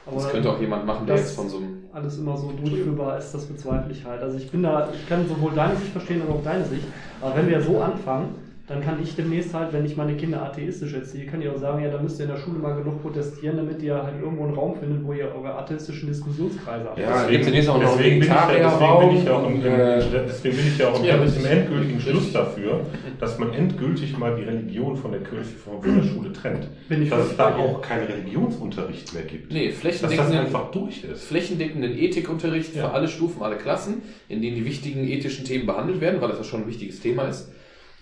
[0.05, 2.51] Das Aber könnte auch jemand machen, der das- jetzt von so einem alles immer so
[2.51, 4.21] durchführbar ist, das bezweifle ich halt.
[4.21, 6.85] Also ich bin da, ich kann sowohl deine Sicht verstehen, aber auch deine Sicht.
[7.19, 8.35] Aber wenn wir so anfangen,
[8.67, 11.81] dann kann ich demnächst halt, wenn ich meine Kinder atheistisch erziehe, kann ich auch sagen,
[11.81, 14.55] ja, da müsst ihr in der Schule mal genug protestieren, damit ihr halt irgendwo einen
[14.55, 16.99] Raum findet, wo ihr eure atheistischen Diskussionskreise habt.
[16.99, 20.25] Ja, gibt's demnächst auch deswegen bin ich ja, deswegen bin ich ja auch im, Vegetarierraum,
[20.27, 22.33] deswegen bin ich ja auch im, Ja, im endgültigen Schluss Richtig.
[22.33, 22.81] dafür,
[23.21, 26.67] dass man endgültig mal die Religion von der Kirche, von, von der Schule trennt.
[26.89, 29.53] Bin ich dass es da auch keinen Religionsunterricht mehr gibt.
[29.53, 31.23] Nee, dass das flächendeckenden, einfach durch ist.
[31.23, 32.89] flächendeckenden Ethikunterricht Ja.
[32.89, 36.39] für alle Stufen, alle Klassen, in denen die wichtigen ethischen Themen behandelt werden, weil das
[36.39, 37.49] ja schon ein wichtiges Thema ist.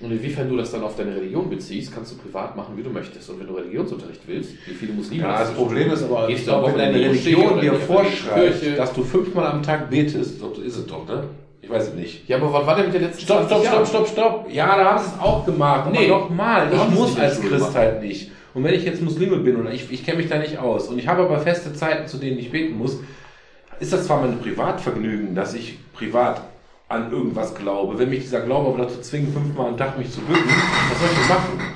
[0.01, 2.89] Und inwiefern du das dann auf deine Religion beziehst, kannst du privat machen, wie du
[2.89, 3.29] möchtest.
[3.29, 6.51] Und wenn du Religionsunterricht willst, wie viele Muslime Ja, das Problem ist aber, Gehst du
[6.51, 11.07] wenn deine Religion dir vorschreibt, dass du fünfmal am Tag betest, so ist es doch,
[11.07, 11.23] ne?
[11.61, 12.27] Ich weiß es nicht.
[12.27, 14.53] Ja, aber was war denn mit der letzten Stopp, 20 stopp, stopp, stopp, stopp.
[14.53, 15.89] Ja, da haben sie es auch gemacht.
[15.91, 18.31] Nee, nochmal, ich muss als Christ halt nicht.
[18.53, 20.99] Und wenn ich jetzt Muslime bin oder ich, ich kenne mich da nicht aus und
[20.99, 22.99] ich habe aber feste Zeiten, zu denen ich beten muss,
[23.79, 26.41] ist das zwar mein Privatvergnügen, dass ich privat
[26.87, 27.97] an irgendwas glaube.
[27.97, 31.09] Wenn mich dieser Glaube aber dazu zwingt, fünfmal am Tag mich zu bücken, was soll
[31.11, 31.75] ich denn machen?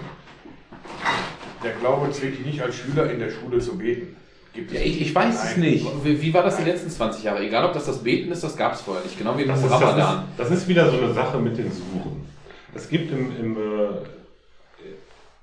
[1.64, 4.16] Der Glaube zwingt dich nicht als Schüler in der Schule zu beten.
[4.54, 5.86] Gibt Ja, ich, ich weiß es nicht.
[6.04, 7.46] Wie, wie war das die letzten 20 Jahre?
[7.46, 9.18] Egal, ob das das Beten ist, das gab es vorher nicht.
[9.18, 10.24] Genau wie Das das ist, das, ist, Ramadan.
[10.38, 12.26] das ist wieder so eine Sache mit den Suren.
[12.74, 13.88] Es gibt im, im, äh,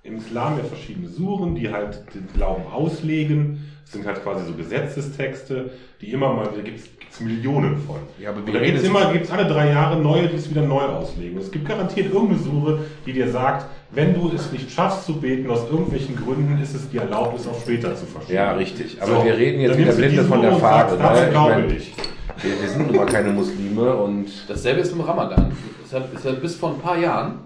[0.05, 3.73] im Islam ja verschiedene Suren, die halt den Glauben auslegen.
[3.87, 5.70] Das sind halt quasi so Gesetzestexte,
[6.01, 8.01] die immer mal, da gibt es Millionen von.
[8.18, 10.51] Ja, aber Und da gibt reden es immer, gibt's alle drei Jahre neue, die es
[10.51, 11.39] wieder neu auslegen.
[11.39, 15.49] Es gibt garantiert irgendeine Sure, die dir sagt, wenn du es nicht schaffst zu beten,
[15.49, 18.34] aus irgendwelchen Gründen ist es dir erlaubt, es auch später zu verschieben.
[18.34, 19.01] Ja, richtig.
[19.01, 20.97] Aber So, wir reden jetzt wieder Blinde von der Farbe.
[20.97, 21.24] Ne?
[21.24, 21.95] Ich glaube mein, ich.
[22.43, 25.53] wir, wir sind nun mal keine Muslime und Dasselbe ist mit dem Ramadan.
[25.84, 27.39] Es hat, es hat bis vor ein paar Jahren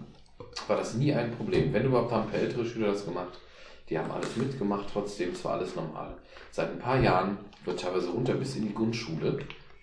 [0.68, 1.72] war das nie ein Problem.
[1.72, 3.38] Wenn überhaupt haben ein paar ältere Schüler das gemacht.
[3.91, 6.16] Die haben alles mitgemacht, trotzdem, es war alles normal.
[6.53, 9.38] Seit ein paar Jahren wird teilweise runter bis in die Grundschule,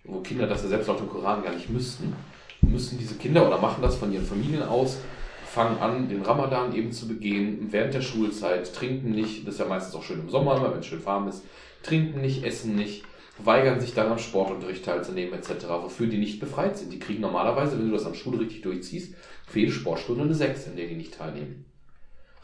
[0.06, 2.16] wo Kinder das ja selbst laut dem Koran gar nicht müssten,
[2.62, 4.98] müssen diese Kinder oder machen das von ihren Familien aus,
[5.46, 9.68] fangen an, den Ramadan eben zu begehen, während der Schulzeit, trinken nicht, das ist ja
[9.68, 11.44] meistens auch schön im Sommer, wenn es schön warm ist,
[11.84, 13.04] trinken nicht, essen nicht,
[13.38, 16.94] weigern sich dann am Sportunterricht teilzunehmen etc., wofür die nicht befreit sind.
[16.94, 19.14] Die kriegen normalerweise, wenn du das an Schule richtig durchziehst,
[19.46, 21.66] für jede Sportstunde eine 6, in der die nicht teilnehmen.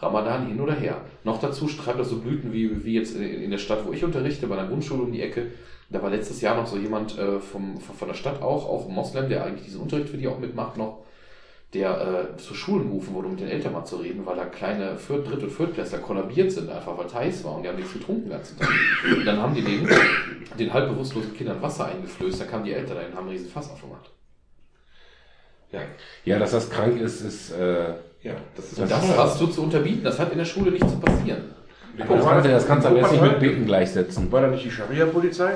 [0.04, 1.02] Ramadan hin oder her.
[1.24, 4.48] Noch dazu schreibt er so Blüten wie, wie jetzt in, der Stadt, wo ich unterrichte,
[4.48, 5.48] bei einer Grundschule um die Ecke.
[5.90, 9.30] Da war letztes Jahr noch so jemand äh, vom, von, der Stadt auch, auch Moslem,
[9.30, 11.04] der eigentlich diesen Unterricht für die auch mitmacht noch,
[11.74, 14.46] der äh, zu Schulen gerufen wurde, um mit den Eltern mal zu reden, weil da
[14.46, 17.78] kleine Viert-, Dritt- und Viertklässler kollabiert sind, einfach weil es heiß war und die haben
[17.78, 18.70] nichts getrunken den ganzen Tag.
[19.06, 19.88] Und dann haben die den,
[20.58, 23.50] den halb bewusstlosen Kindern Wasser eingeflößt, dann kamen die Eltern dahin und haben einen riesen
[23.50, 24.10] Fass aufgemacht.
[25.72, 25.82] Ja,
[26.26, 29.64] ja, dass das krank ist, ist äh, ja, das ist Und das hast du zu
[29.64, 31.44] unterbieten, das hat in der Schule nicht zu passieren.
[31.98, 34.32] das kannst du, das kannst du am besten nicht mit Beten gleichsetzen.
[34.32, 35.54] War da nicht die Scharia-Polizei?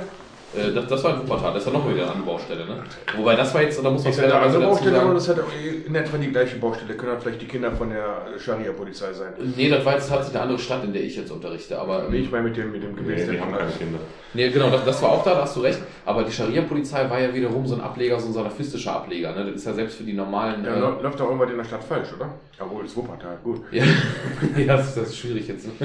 [0.58, 2.84] Äh, das, das war in Wuppertal, das ist ja noch wieder eine andere Baustelle, ne?
[3.16, 5.14] Wobei das war jetzt, da muss man Ist das eine andere fairerweise dazu Baustelle oder
[5.14, 5.38] das hat
[5.86, 6.93] in etwa die gleiche Baustelle?
[6.95, 9.34] Können dann vielleicht die Kinder von der Scharia-Polizei sein?
[9.55, 12.08] Nee, das war jetzt tatsächlich eine andere Stadt, in der ich jetzt unterrichte, aber.
[12.10, 13.99] Nee, ich meine mit dem, mit dem Gemäß Nee, der die haben keine Kinder.
[14.34, 15.80] Nee, genau, das, das war auch da, da hast du recht.
[16.05, 19.34] Aber die Scharia-Polizei war ja wiederum so ein Ableger, so ein salafistischer Ableger.
[19.34, 19.45] Ne?
[19.45, 20.64] Das ist ja selbst für die normalen.
[20.64, 22.34] Ja, äh, läuft doch irgendwas in der Stadt falsch, oder?
[22.60, 23.62] Jawohl, ist Wuppertal, gut.
[23.72, 23.84] ja,
[24.58, 25.68] ja das, ist, das ist schwierig jetzt.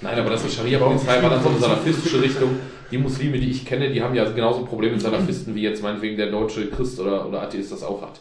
[0.00, 2.58] Nein, aber das mit Scharia-Polizei war dann so eine salafistische Richtung.
[2.90, 6.16] Die Muslime, die ich kenne, die haben ja genauso Probleme mit Salafisten, wie jetzt meinetwegen
[6.16, 8.20] der deutsche Christ oder, oder Atheist das auch hat.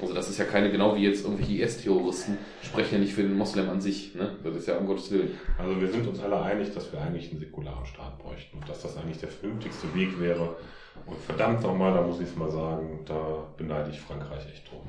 [0.00, 3.36] Also das ist ja keine, genau wie jetzt irgendwelche IS-Terroristen, sprechen ja nicht für den
[3.36, 4.14] Moslem an sich.
[4.14, 4.36] Ne?
[4.42, 5.30] Das ist ja um Gottes Willen.
[5.56, 8.82] Also wir sind uns alle einig, dass wir eigentlich einen säkularen Staat bräuchten und dass
[8.82, 10.56] das eigentlich der vernünftigste Weg wäre.
[11.06, 14.82] Und verdammt nochmal, da muss ich es mal sagen, da beneide ich Frankreich echt drum.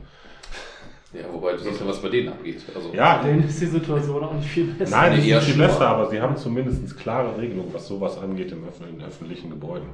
[1.16, 2.62] Ja, wobei du siehst ja, was bei denen abgeht.
[2.76, 4.98] Also, Ja, Denen ist die Situation auch nicht viel besser.
[4.98, 5.68] Nein, es eher viel schlimmer.
[5.70, 9.90] besser, aber sie haben zumindest klare Regelungen, was sowas angeht im öff- in öffentlichen Gebäuden.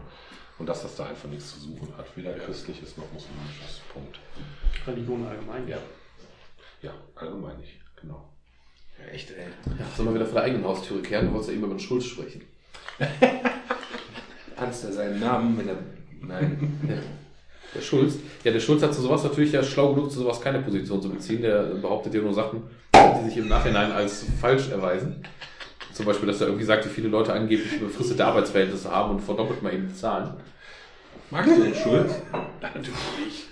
[0.57, 2.05] Und dass das da einfach nichts zu suchen hat.
[2.15, 3.81] Weder christliches noch muslimisches.
[3.93, 4.19] Punkt.
[4.87, 5.67] Religion allgemein.
[5.67, 5.77] Ja.
[6.81, 7.73] Ja, allgemein nicht.
[7.99, 8.27] Genau.
[8.99, 9.45] Ja, echt, ey.
[9.79, 11.79] ja, soll mal wieder vor der eigenen Haustüre kehren, du wolltest ja immer über den
[11.79, 12.41] Schulz sprechen.
[14.55, 15.77] Kannst du seinen Namen, wenn er.
[16.21, 16.77] Nein.
[17.73, 18.15] Der Schulz.
[18.43, 21.09] Ja, der Schulz hat zu sowas natürlich ja schlau genug, zu sowas keine Position zu
[21.09, 21.41] beziehen.
[21.41, 22.63] Der behauptet ja nur Sachen,
[22.93, 25.23] die sich im Nachhinein als falsch erweisen.
[25.93, 29.61] Zum Beispiel, dass er irgendwie sagt, wie viele Leute angeblich befristete Arbeitsverhältnisse haben und verdoppelt
[29.61, 30.33] mal eben die Zahlen.
[31.29, 32.13] Magst du den Schulz?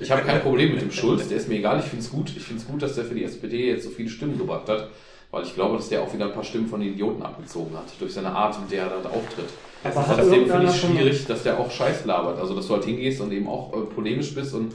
[0.02, 2.30] Ich habe kein Problem mit dem Schulz, der ist mir egal, ich finde es gut.
[2.36, 4.90] Ich finde es gut, dass der für die SPD jetzt so viele Stimmen gebracht hat,
[5.32, 7.86] weil ich glaube, dass der auch wieder ein paar Stimmen von den Idioten abgezogen hat,
[8.00, 9.50] durch seine Art, mit der er da auftritt.
[9.84, 12.40] Aber hat Deswegen finde ich schwierig, dass der auch Scheiß labert.
[12.40, 14.74] Also, dass du halt hingehst und eben auch äh, polemisch bist und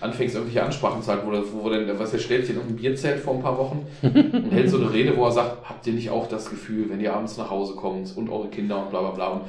[0.00, 2.82] anfängst, irgendwelche Ansprachen zu halten, wo, der- wo der, was der stellt sich in irgendein
[2.82, 5.92] Bierzelt vor ein paar Wochen und hält so eine Rede, wo er sagt, habt ihr
[5.92, 9.00] nicht auch das Gefühl, wenn ihr abends nach Hause kommt und eure Kinder und bla
[9.00, 9.42] bla bla und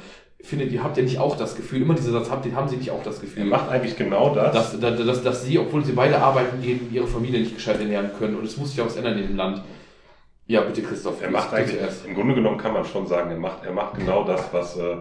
[0.44, 2.76] findet ihr, habt ihr nicht auch das Gefühl, immer dieser Satz, habt ihr, haben sie
[2.76, 4.52] nicht auch das Er Gefühl, macht eigentlich genau das.
[4.52, 8.10] dass, dass, dass, dass sie, obwohl sie beide arbeiten gehen, ihre Familie nicht gescheit ernähren
[8.18, 9.62] können und es muss sich auch was ändern in dem Land.
[10.46, 12.04] Ja, bitte Christoph, er macht eigentlich, zuerst.
[12.06, 14.96] im Grunde genommen kann man schon sagen, er macht, er macht genau das, was, äh,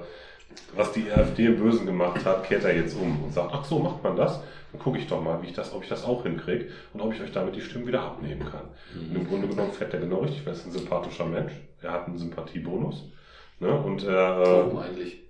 [0.75, 3.79] was die AfD im Bösen gemacht hat, kehrt er jetzt um und sagt, ach so,
[3.79, 4.41] macht man das?
[4.71, 7.13] Dann gucke ich doch mal, wie ich das, ob ich das auch hinkriege und ob
[7.13, 8.69] ich euch damit die Stimmen wieder abnehmen kann.
[8.95, 11.53] Und im Grunde genommen fährt er genau richtig, weil er ist ein sympathischer Mensch.
[11.81, 13.11] Er hat einen Sympathiebonus.
[13.59, 13.75] Ne?
[13.75, 15.21] Und äh, Warum eigentlich?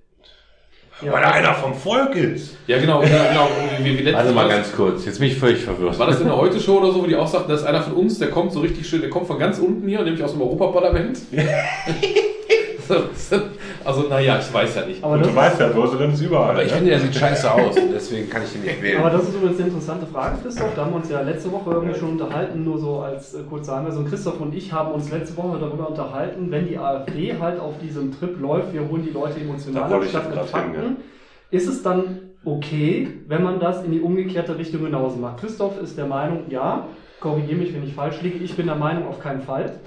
[1.01, 2.55] Ja, weil er einer vom Volk ist.
[2.67, 3.47] Ja, genau, ja, genau.
[3.79, 5.97] Wie, wie letztes Also mal Mal- ganz kurz, jetzt bin ich völlig verwirrt.
[5.97, 8.19] War das in der Heute-Show oder so, wo die auch sagten, dass einer von uns,
[8.19, 11.17] der kommt so richtig schön, der kommt von ganz unten hier, nämlich aus dem Europaparlament?
[13.85, 15.03] also, naja, ich weiß ja nicht.
[15.03, 16.51] Aber du weißt ja, Präsident ist überall.
[16.51, 16.77] Aber ich ne?
[16.77, 18.99] finde, der sieht scheiße aus, deswegen kann ich ihn nicht wählen.
[18.99, 20.73] aber das ist übrigens eine interessante Frage, Christoph.
[20.75, 23.73] Da haben wir uns ja letzte Woche irgendwie schon unterhalten, nur so als äh, kurze
[23.73, 24.05] Anweisung.
[24.05, 28.17] Christoph und ich haben uns letzte Woche darüber unterhalten, wenn die AfD halt auf diesem
[28.17, 30.97] Trip läuft, wir holen die Leute emotional ich statt mit Fakten,
[31.49, 35.39] ist es dann okay, wenn man das in die umgekehrte Richtung genauso macht?
[35.39, 36.87] Christoph ist der Meinung, ja,
[37.19, 38.37] korrigiere mich, wenn ich falsch liege.
[38.37, 39.79] Ich bin der Meinung, auf keinen Fall.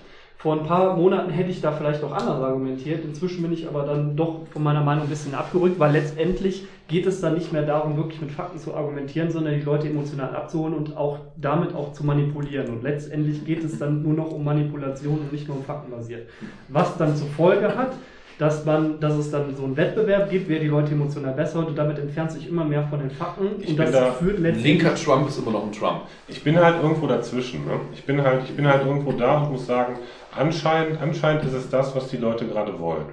[0.44, 3.02] Vor ein paar Monaten hätte ich da vielleicht auch anders argumentiert.
[3.02, 7.06] Inzwischen bin ich aber dann doch von meiner Meinung ein bisschen abgerückt, weil letztendlich geht
[7.06, 10.74] es dann nicht mehr darum, wirklich mit Fakten zu argumentieren, sondern die Leute emotional abzuholen
[10.74, 12.68] und auch damit auch zu manipulieren.
[12.68, 16.28] Und letztendlich geht es dann nur noch um Manipulation und nicht nur um faktenbasiert.
[16.68, 17.94] Was dann zur Folge hat,
[18.38, 21.78] dass man, dass es dann so einen Wettbewerb gibt, wer die Leute emotional besser und
[21.78, 23.46] damit entfernt sich immer mehr von den Fakten.
[23.60, 26.02] Ich und bin das da führt letztendlich linker Trump ist immer noch ein Trump.
[26.26, 27.64] Ich bin halt irgendwo dazwischen.
[27.64, 27.72] Ne?
[27.92, 29.94] Ich, bin halt, ich bin halt irgendwo da und muss sagen,
[30.36, 33.06] anscheinend, anscheinend ist es das, was die Leute gerade wollen.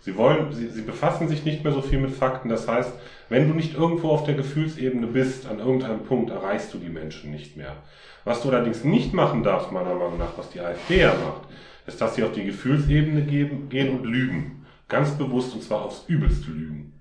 [0.00, 2.48] Sie wollen, sie, sie befassen sich nicht mehr so viel mit Fakten.
[2.48, 2.92] Das heißt,
[3.28, 7.30] wenn du nicht irgendwo auf der Gefühlsebene bist, an irgendeinem Punkt erreichst du die Menschen
[7.30, 7.76] nicht mehr.
[8.24, 11.48] Was du allerdings nicht machen darfst, meiner Meinung nach, was die AfD ja macht,
[11.86, 14.66] ist, dass sie auf die Gefühlsebene geben, gehen und lügen.
[14.88, 16.98] Ganz bewusst und zwar aufs Übelste lügen.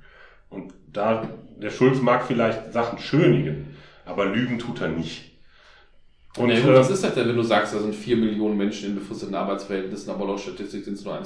[0.50, 5.27] Und da, der Schulz mag vielleicht Sachen schönigen, aber lügen tut er nicht.
[6.38, 8.58] Und ja, gut, äh, was ist das denn, wenn du sagst, da sind 4 Millionen
[8.58, 11.22] Menschen in befristeten Arbeitsverhältnissen, aber laut Statistik sind es nur 1,5?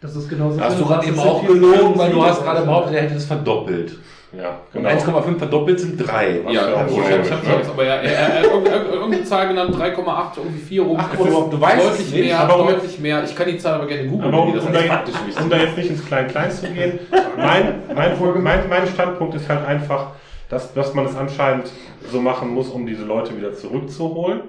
[0.00, 0.60] Das ist genauso.
[0.60, 3.24] Hast du gerade was eben auch gelogen, weil du hast gerade behauptet, er hätte es
[3.24, 3.96] verdoppelt.
[4.36, 4.88] ja, Und genau.
[4.90, 6.40] 1,5 verdoppelt sind 3.
[6.44, 7.56] Was ja, ein ich, habe ne?
[7.56, 10.96] jetzt aber ja, er, irgendeine, Zahl genannt, 3,8, irgendwie 4 rum.
[11.00, 13.24] Ach, du- du weißt es deutlich nicht, mehr, aber deutlich mehr.
[13.24, 15.04] Ich kann die Zahl aber gerne googeln, Aber um, das um, da,
[15.42, 16.98] um da jetzt nicht ins Klein-Klein zu gehen,
[17.38, 20.08] mein, mein, mein, mein Standpunkt ist halt einfach,
[20.48, 21.70] dass, dass man es anscheinend
[22.10, 24.40] so machen muss, um diese Leute wieder zurückzuholen.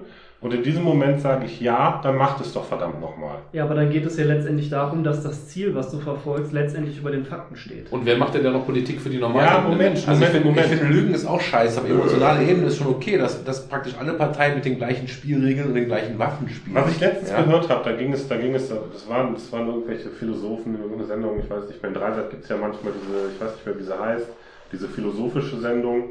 [0.41, 3.37] Und in diesem Moment sage ich ja, dann macht es doch verdammt nochmal.
[3.51, 6.99] Ja, aber dann geht es ja letztendlich darum, dass das Ziel, was du verfolgst, letztendlich
[6.99, 7.91] über den Fakten steht.
[7.91, 9.79] Und wer macht denn da noch Politik für die normalen Ja, Moment.
[9.79, 10.07] Menschen?
[10.09, 10.67] Also Moment, ich Moment.
[10.67, 14.13] finde, Lügen ist auch scheiße, aber emotionale Ebene ist schon okay, dass, dass praktisch alle
[14.13, 16.75] Parteien mit den gleichen Spielregeln und den gleichen Waffen spielen.
[16.75, 17.41] Was ich letztens Ja?
[17.41, 20.81] gehört habe, da ging es, da ging es, das waren, das waren irgendwelche Philosophen in
[20.81, 23.51] irgendeiner Sendung, ich weiß nicht mehr, in Dreisat gibt es ja manchmal diese, ich weiß
[23.55, 24.27] nicht mehr, wie sie heißt,
[24.71, 26.05] diese philosophische Sendung,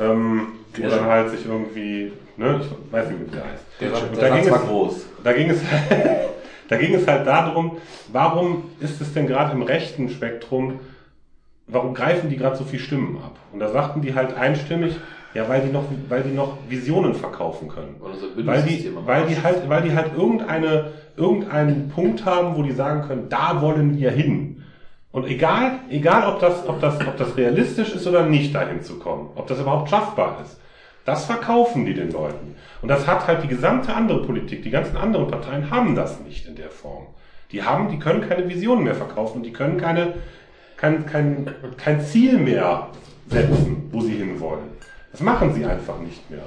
[0.00, 3.64] ähm, wo dann halt sich irgendwie, ne, ich weiß nicht, wie sie heißt.
[3.80, 5.06] Der, der da ging war es- groß.
[5.24, 5.60] Da ging es,
[6.68, 7.78] da ging es halt darum,
[8.12, 10.80] warum ist es denn gerade im rechten Spektrum,
[11.66, 13.36] warum greifen die gerade so viel Stimmen ab?
[13.52, 14.96] Und da sagten die halt einstimmig,
[15.34, 17.96] ja, weil die noch, weil die noch Visionen verkaufen können.
[18.00, 22.62] Weil unser Weil die, weil die halt, weil die halt irgendeine, irgendeinen Punkt haben, wo
[22.62, 24.57] die sagen können, da wollen wir hin.
[25.18, 29.00] Und egal, egal ob das, ob das, ob das realistisch ist oder nicht, dahin zu
[29.00, 30.58] kommen, ob das überhaupt schaffbar ist,
[31.08, 32.54] Das verkaufen die den Leuten.
[32.82, 36.46] Und das hat halt die gesamte andere Politik, die ganzen anderen Parteien haben das nicht
[36.46, 37.06] in der Form.
[37.50, 40.12] Die haben, die können keine Visionen mehr verkaufen, die können keine,
[40.76, 42.88] kein, kein, kein Ziel mehr
[43.26, 44.68] setzen, wo sie hinwollen.
[45.10, 46.42] Das machen sie einfach nicht mehr.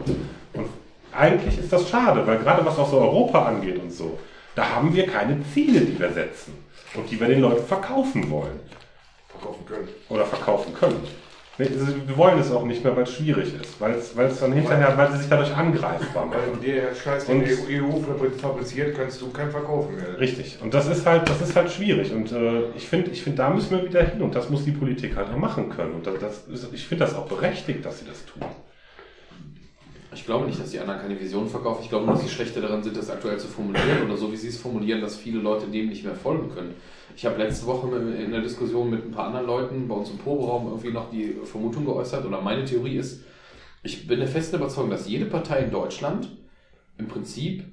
[0.53, 0.67] Und
[1.11, 4.19] eigentlich ist das schade, weil gerade was auch so Europa angeht und so,
[4.55, 6.53] da haben wir keine Ziele, die wir setzen
[6.95, 8.59] und die wir den Leuten verkaufen wollen
[9.29, 9.87] Verkaufen können.
[10.09, 11.03] oder verkaufen können.
[11.57, 14.51] Wir wollen es auch nicht mehr, weil es schwierig ist, weil es, weil es dann
[14.51, 16.59] hinterher, weil sie sich dadurch angreifbar Weil machen.
[16.65, 20.19] der Scheiß, den die EU fabri- fabriziert, kannst du kein Verkaufen mehr.
[20.19, 20.57] Richtig.
[20.61, 22.11] Und das ist halt, das ist halt schwierig.
[22.13, 24.21] Und äh, ich finde, ich finde, da müssen wir wieder hin.
[24.23, 25.93] Und das muss die Politik halt auch machen können.
[25.93, 28.41] Und das, das ist, ich finde das auch berechtigt, dass sie das tun.
[30.13, 31.83] Ich glaube nicht, dass die anderen keine Vision verkaufen.
[31.83, 34.35] Ich glaube nur, dass sie schlechter daran sind, das aktuell zu formulieren oder so, wie
[34.35, 36.75] sie es formulieren, dass viele Leute dem nicht mehr folgen können.
[37.15, 40.17] Ich habe letzte Woche in der Diskussion mit ein paar anderen Leuten bei uns im
[40.17, 43.23] Proberaum irgendwie noch die Vermutung geäußert oder meine Theorie ist,
[43.83, 46.29] ich bin der festen Überzeugung, dass jede Partei in Deutschland
[46.97, 47.63] im Prinzip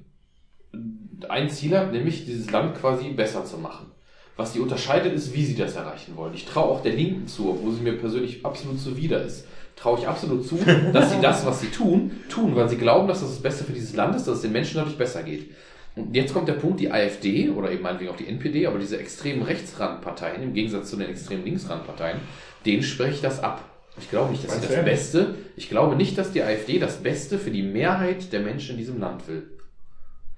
[1.27, 3.91] ein Ziel hat, nämlich dieses Land quasi besser zu machen.
[4.35, 6.33] Was die unterscheidet, ist, wie sie das erreichen wollen.
[6.33, 9.45] Ich traue auch der Linken zu, obwohl sie mir persönlich absolut zuwider ist.
[9.81, 10.59] Traue ich absolut zu,
[10.93, 13.71] dass sie das, was sie tun, tun, weil sie glauben, dass das das Beste für
[13.71, 15.51] dieses Land ist, dass es den Menschen dadurch besser geht.
[15.95, 18.99] Und jetzt kommt der Punkt, die AfD oder eben meinetwegen auch die NPD, aber diese
[18.99, 22.19] extremen Rechtsrandparteien, im Gegensatz zu den extremen Linksrandparteien,
[22.65, 23.63] denen spreche ich das ab.
[23.97, 24.85] Ich glaube nicht, dass sie das?
[24.85, 28.77] Beste, ich glaube nicht, dass die AfD das Beste für die Mehrheit der Menschen in
[28.77, 29.43] diesem Land will.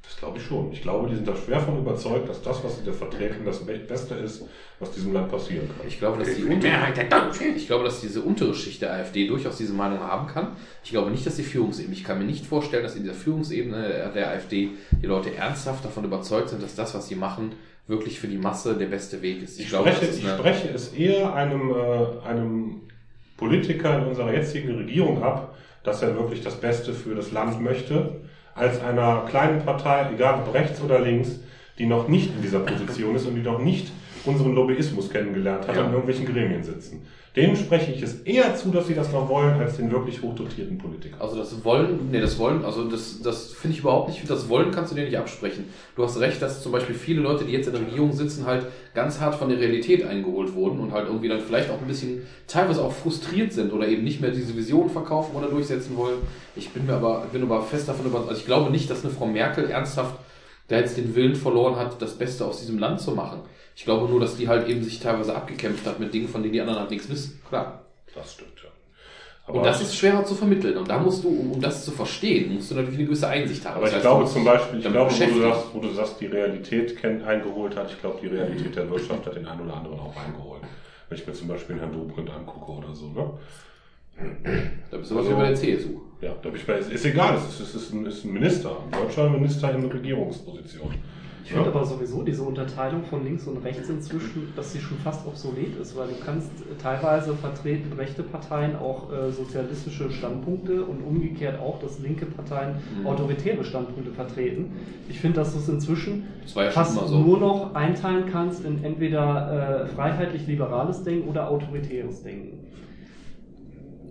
[0.03, 0.71] Das glaube ich schon.
[0.71, 3.65] Ich glaube, die sind da schwer von überzeugt, dass das, was sie da vertreten, das
[3.65, 4.43] Be- Beste ist,
[4.79, 5.87] was diesem Land passieren kann.
[5.87, 9.57] Ich glaube, dass die, untere, der ich glaube, dass diese untere Schicht der AfD durchaus
[9.57, 10.55] diese Meinung haben kann.
[10.83, 14.11] Ich glaube nicht, dass die Führungsebene, ich kann mir nicht vorstellen, dass in dieser Führungsebene
[14.13, 14.69] der AfD
[15.01, 17.53] die Leute ernsthaft davon überzeugt sind, dass das, was sie machen,
[17.87, 19.59] wirklich für die Masse der beste Weg ist.
[19.59, 22.81] Ich, glaube, spreche, das ist ich spreche es eher einem, äh, einem
[23.37, 28.21] Politiker in unserer jetzigen Regierung ab, dass er wirklich das Beste für das Land möchte,
[28.55, 31.39] als einer kleinen Partei, egal ob rechts oder links,
[31.77, 33.91] die noch nicht in dieser Position ist und die noch nicht
[34.25, 35.81] unseren Lobbyismus kennengelernt hat Ja.
[35.83, 37.05] in irgendwelchen Gremien sitzen.
[37.33, 40.77] Denen spreche ich es eher zu, dass sie das noch wollen, als den wirklich hochdotierten
[40.77, 41.21] Politikern.
[41.21, 44.71] Also das Wollen, nee, das Wollen, also das, das finde ich überhaupt nicht, das Wollen
[44.71, 45.63] kannst du dir nicht absprechen.
[45.95, 48.65] Du hast recht, dass zum Beispiel viele Leute, die jetzt in der Regierung sitzen, halt
[48.93, 52.23] ganz hart von der Realität eingeholt wurden und halt irgendwie dann vielleicht auch ein bisschen
[52.47, 56.17] teilweise auch frustriert sind oder eben nicht mehr diese Vision verkaufen oder durchsetzen wollen.
[56.57, 59.13] Ich bin mir aber, bin aber fest davon überzeugt, also ich glaube nicht, dass eine
[59.13, 60.15] Frau Merkel ernsthaft
[60.71, 63.41] da jetzt den Willen verloren hat, das Beste aus diesem Land zu machen.
[63.75, 66.53] Ich glaube nur, dass die halt eben sich teilweise abgekämpft hat mit Dingen, von denen
[66.53, 67.41] die anderen halt nichts wissen.
[67.47, 67.85] Klar.
[68.13, 68.69] Das stimmt, ja.
[69.53, 70.77] Und das ist schwerer zu vermitteln.
[70.77, 73.65] Und da musst du, um, um das zu verstehen, musst du natürlich eine gewisse Einsicht
[73.65, 73.75] haben.
[73.75, 76.21] Aber Das ich heißt, glaube zum Beispiel, ich glaube, wo du, sagst, wo du sagst,
[76.21, 79.75] die Realität kennt, eingeholt hat, ich glaube, die Realität der Wirtschaft hat den einen oder
[79.75, 80.61] anderen auch eingeholt.
[81.09, 83.31] Wenn ich mir zum Beispiel Herrn Dobrindt angucke oder so, ne?
[84.91, 85.89] Da bist du aber Also- wieder bei der CSU.
[86.21, 88.91] Ja, da bin ich bei, ist, egal, es ist, ist, ein, ist ein Minister, ein
[89.01, 90.89] deutscher Minister in Regierungsposition.
[91.43, 91.75] Ich finde Ja.
[91.75, 95.97] aber sowieso diese Unterteilung von links und rechts inzwischen, dass sie schon fast obsolet ist,
[95.97, 101.79] weil du kannst äh, teilweise vertreten rechte Parteien auch äh, sozialistische Standpunkte und umgekehrt auch,
[101.79, 103.07] dass linke Parteien Mhm.
[103.07, 104.71] autoritäre Standpunkte vertreten.
[105.09, 107.17] Ich finde, dass du es inzwischen ja fast so.
[107.19, 112.60] nur noch einteilen kannst in entweder äh, freiheitlich-liberales Denken oder autoritäres Denken.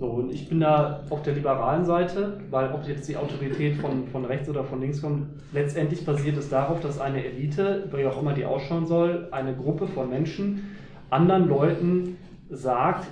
[0.01, 4.09] So, und ich bin da auf der liberalen Seite, weil ob jetzt die Autorität von,
[4.09, 8.19] von rechts oder von links kommt, letztendlich basiert es darauf, dass eine Elite, wie auch
[8.19, 10.71] immer die ausschauen soll, eine Gruppe von Menschen
[11.11, 12.17] anderen Leuten
[12.49, 13.09] sagt,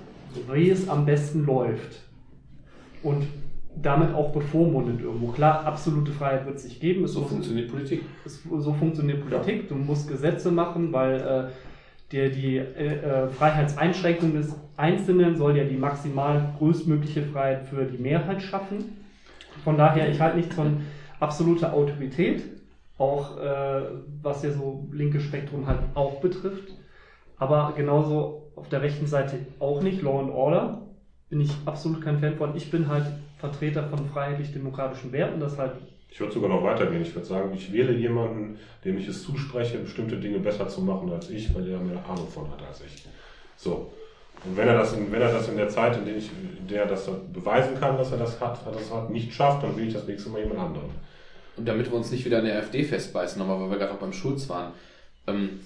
[0.50, 2.00] wie es am besten läuft.
[3.02, 3.26] Und
[3.76, 5.28] damit auch bevormundet irgendwo.
[5.28, 7.06] Klar, absolute Freiheit wird es nicht geben.
[7.06, 8.00] So funktioniert Politik.
[8.24, 9.68] so funktioniert Politik.
[9.68, 11.67] Du musst Gesetze machen, weil äh,
[12.12, 17.98] dir die äh, äh, Freiheitseinschränkung des Einzelnen soll ja die maximal größtmögliche Freiheit für die
[17.98, 19.04] Mehrheit schaffen.
[19.64, 20.82] Von daher, ich halte nichts von
[21.20, 22.44] absoluter Autorität,
[22.96, 23.82] auch äh,
[24.22, 26.72] was ja so linke Spektrum halt auch betrifft.
[27.36, 30.02] Aber genauso auf der rechten Seite auch nicht.
[30.02, 30.82] Law and Order
[31.28, 32.56] bin ich absolut kein Fan von.
[32.56, 33.06] Ich bin halt
[33.38, 35.72] Vertreter von freiheitlich-demokratischen Werten, das halt
[36.10, 37.02] Ich würde sogar noch weitergehen.
[37.02, 41.10] Ich würde sagen, ich wähle jemanden, dem ich es zuspreche, bestimmte Dinge besser zu machen
[41.12, 43.04] als ich, weil er mehr Ahnung von hat als ich.
[43.56, 43.92] So.
[44.44, 46.68] Und wenn er das in, wenn er das in der Zeit, in der, ich, in
[46.68, 49.88] der er das beweisen kann, dass er das hat, das hat, nicht schafft, dann will
[49.88, 50.90] ich das nächste Mal jemand anderen.
[51.56, 53.98] Und damit wir uns nicht wieder an der AfD festbeißen, nochmal, weil wir gerade auch
[53.98, 54.72] beim Schulz waren.
[55.26, 55.60] Ähm,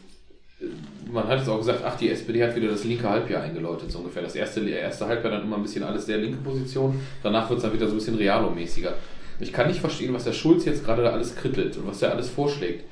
[1.11, 3.99] man hat jetzt auch gesagt, ach, die SPD hat wieder das linke Halbjahr eingeläutet, so
[3.99, 4.23] ungefähr.
[4.23, 7.65] Das erste, erste Halbjahr dann immer ein bisschen alles sehr linke Position, danach wird es
[7.65, 8.95] dann wieder so ein bisschen realomäßiger.
[9.41, 12.13] Ich kann nicht verstehen, was der Schulz jetzt gerade da alles krittelt und was er
[12.13, 12.85] alles vorschlägt.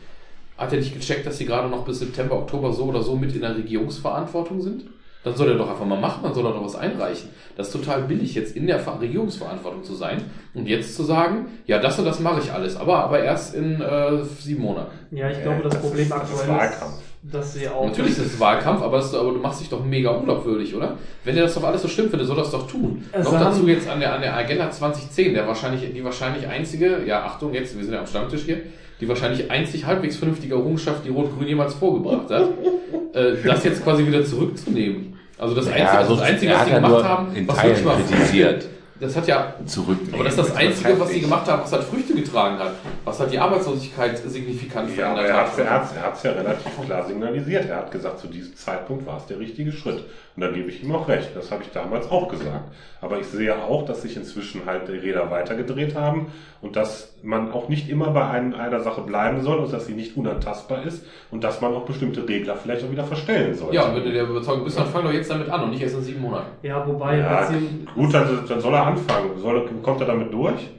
[0.57, 3.35] Hat er nicht gecheckt, dass sie gerade noch bis September, Oktober so oder so mit
[3.35, 4.85] in der Regierungsverantwortung sind?
[5.23, 7.29] Dann soll er doch einfach mal machen, dann soll er doch was einreichen.
[7.57, 10.23] Das ist total billig, jetzt in der Ver- Regierungsverantwortung zu sein
[10.55, 13.83] und jetzt zu sagen, ja, das und das mache ich alles, aber, aber erst in
[13.83, 14.93] äh, sieben Monaten.
[15.11, 16.95] Ja, ich glaube, das, das Problem ist- das ist aktuell Wahlkampf.
[16.95, 17.85] ist, dass sie auch.
[17.85, 20.97] Natürlich ist es Wahlkampf, aber, das, aber du machst dich doch mega unglaubwürdig, oder?
[21.25, 23.05] Wenn dir das doch alles so stimmt findet, soll das doch tun.
[23.13, 26.47] Also Noch haben- dazu jetzt an der, an der Agenda 2010, der wahrscheinlich, die wahrscheinlich
[26.49, 28.61] einzige, ja, Achtung, jetzt, wir sind ja am Stammtisch hier,
[29.01, 32.49] die wahrscheinlich einzig halbwegs vernünftige Errungenschaft, die Rot-Grün jemals vorgebracht hat,
[33.15, 35.15] äh, das jetzt quasi wieder zurückzunehmen.
[35.39, 37.49] Also das Einzige, Ja, so- das Einzige was hat sie ja gemacht nur haben, in
[37.49, 38.67] was Teilen wirklich mal kritisiert.
[39.01, 39.97] Das hat ja Zurück.
[40.13, 42.73] aber das ist das Einzige, was sie gemacht haben, was halt Früchte getragen hat.
[43.07, 45.85] Was halt die Arbeitslosigkeit signifikant Ja, aber verändert er hat hat.
[45.91, 47.65] es er hat's ja relativ klar signalisiert.
[47.71, 50.05] Er hat gesagt, zu diesem Zeitpunkt war es der richtige Schritt.
[50.41, 51.37] Und da gebe ich ihm auch recht.
[51.37, 52.73] Das habe ich damals auch gesagt.
[53.03, 56.29] Aber ich sehe auch, dass sich inzwischen halt die Räder weitergedreht haben
[56.63, 59.93] und dass man auch nicht immer bei einem, einer Sache bleiben soll und dass sie
[59.93, 63.75] nicht unantastbar ist und dass man auch bestimmte Regler vielleicht auch wieder verstellen sollte.
[63.75, 65.97] Ja, wenn du der Überzeugung bist, dann fang doch jetzt damit an und nicht erst
[65.97, 66.47] in sieben Monaten.
[66.63, 69.37] Ja, wobei, ja, sie, gut, dann, dann soll er anfangen.
[69.37, 70.71] Soll, kommt er damit durch?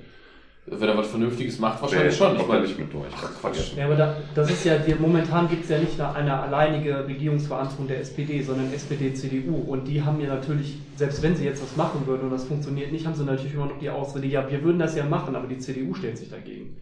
[0.68, 2.40] Wenn er was Vernünftiges macht, wahrscheinlich Nee, schon.
[2.40, 3.12] Ich meine, nicht mit durch.
[3.16, 3.76] Ach, Quatsch.
[3.76, 7.06] ja, aber da, das ist ja, die, momentan gibt es ja nicht eine, eine alleinige
[7.08, 9.56] Regierungsverantwortung der SPD, sondern SPD, CDU.
[9.56, 12.92] Und die haben ja natürlich, selbst wenn sie jetzt was machen würden und das funktioniert
[12.92, 15.48] nicht, haben sie natürlich immer noch die Ausrede, ja, wir würden das ja machen, aber
[15.48, 16.78] die CDU stellt sich dagegen.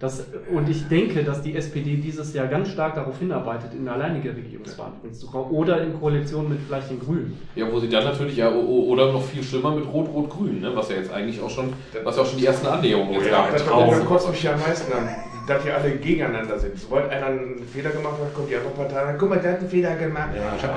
[0.00, 4.34] Das, und ich denke, dass die SPD dieses Jahr ganz stark darauf hinarbeitet, in alleinige
[4.34, 7.38] Regierungsverantwortung zu kommen oder in Koalition mit vielleicht den Grünen.
[7.54, 10.72] Ja, wo sie dann natürlich, ja, oder noch viel schlimmer mit Rot-Rot-Grün, ne?
[10.74, 11.72] was ja jetzt eigentlich auch schon,
[12.02, 13.52] was ja auch schon die ersten Annäherungen jetzt Oh ja, gab.
[13.52, 13.90] Das, Traum.
[13.90, 15.08] das kotzt mich ja am meisten an,
[15.46, 16.78] dass die alle gegeneinander sind.
[16.78, 19.16] Sobald einer einen Fehler gemacht hat, kommt die andere Partei an.
[19.18, 20.30] Guck mal, der hat einen Fehler gemacht.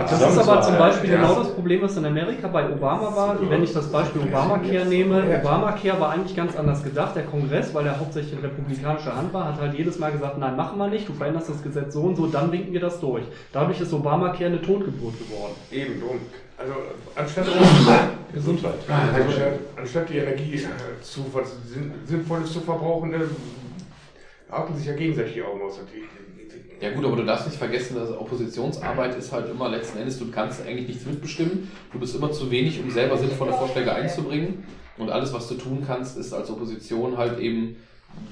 [0.09, 1.15] Das ist aber zum Beispiel Ja.
[1.17, 3.37] genau das Problem, was in Amerika bei Obama war.
[3.49, 7.15] Wenn ich das Beispiel Obamacare nehme, Obamacare war eigentlich ganz anders gedacht.
[7.15, 10.55] Der Kongress, weil er hauptsächlich in republikanischer Hand war, hat halt jedes Mal gesagt, nein,
[10.55, 13.23] machen wir nicht, du veränderst das Gesetz so und so, dann winken wir das durch.
[13.53, 15.53] Dadurch ist Obamacare eine Totgeburt geworden.
[15.71, 16.21] Eben, und
[16.57, 16.73] also
[17.15, 17.45] anstatt,
[18.33, 18.73] Gesundheit.
[19.13, 19.29] also,
[19.75, 21.25] anstatt die Energie äh, zu
[22.05, 23.17] Sinnvolles zu verbrauchen, äh,
[24.49, 25.79] haken sich ja gegenseitig die Augen aus.
[25.93, 30.19] Die- Ja gut, aber du darfst nicht vergessen, dass Oppositionsarbeit ist halt immer letzten Endes,
[30.19, 31.71] du kannst eigentlich nichts mitbestimmen.
[31.91, 34.63] Du bist immer zu wenig, um selber sinnvolle Vorschläge einzubringen.
[34.97, 37.77] Und alles, was du tun kannst, ist als Opposition halt eben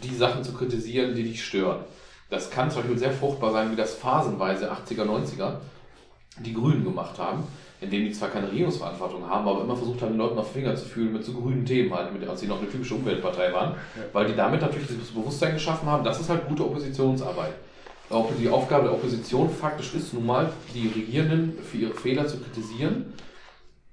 [0.04, 1.80] die Sachen zu kritisieren, die dich stören.
[2.30, 5.58] Das kann zum Beispiel sehr fruchtbar sein, wie das phasenweise 80er, 90er
[6.40, 7.44] die Grünen gemacht haben,
[7.86, 10.76] indem die zwar keine Regierungsverantwortung haben, aber immer versucht haben, den Leuten auf den Finger
[10.76, 13.76] zu fühlen mit so grünen Themen halt, mit, als sie noch eine typische Umweltpartei waren,
[14.14, 17.54] weil die damit natürlich dieses Bewusstsein geschaffen haben, das ist halt gute Oppositionsarbeit.
[18.10, 22.38] Auch die Aufgabe der Opposition faktisch ist nun mal, die Regierenden für ihre Fehler zu
[22.40, 23.14] kritisieren.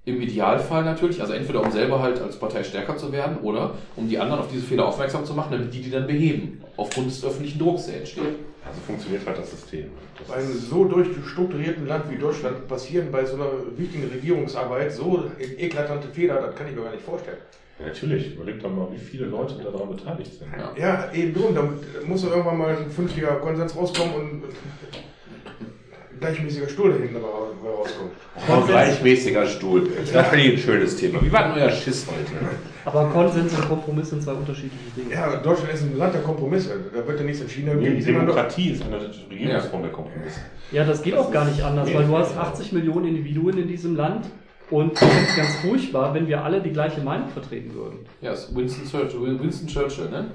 [0.05, 4.09] Im Idealfall natürlich, also entweder um selber halt als Partei stärker zu werden oder um
[4.09, 7.23] die anderen auf diese Fehler aufmerksam zu machen, damit die die dann beheben, aufgrund des
[7.23, 8.35] öffentlichen Drucks, der entsteht.
[8.65, 9.89] Also funktioniert halt das System.
[10.17, 15.25] Das Bei einem so durchstrukturierten Land wie Deutschland passieren bei so einer wichtigen Regierungsarbeit so
[15.39, 17.37] eklatante Fehler, das kann ich mir gar nicht vorstellen.
[17.79, 20.47] Ja, natürlich, überleg doch mal, wie viele Leute daran beteiligt sind.
[20.57, 20.73] Ja.
[20.77, 21.67] Ja, eben drum, da
[22.05, 28.11] muss irgendwann mal ein fünftiger Konsens rauskommen und ein gleichmäßiger Stuhl da hinten ra- rauskommt.
[28.47, 29.89] Oh, gleichmäßiger Stuhl.
[30.13, 31.21] Das finde ich ein schönes Thema.
[31.21, 32.55] Wie war denn euer Schiss heute?
[32.85, 35.13] Aber Konsens und Kompromiss sind zwei unterschiedliche Dinge.
[35.13, 36.71] Ja, Deutschland ist ein Land der Kompromisse.
[36.93, 37.79] Da wird ja nichts entschieden.
[37.79, 40.41] Nee, die Demokratie ist eine Regierungsform der Kompromisse.
[40.71, 43.95] Ja, das geht auch gar nicht anders, weil du hast 80 Millionen Individuen in diesem
[43.95, 44.25] Land
[44.69, 47.99] und ich finde es ganz furchtbar, wenn wir alle die gleiche Meinung vertreten würden.
[48.21, 50.31] Ja, ist Winston Churchill, Winston Churchill, ne?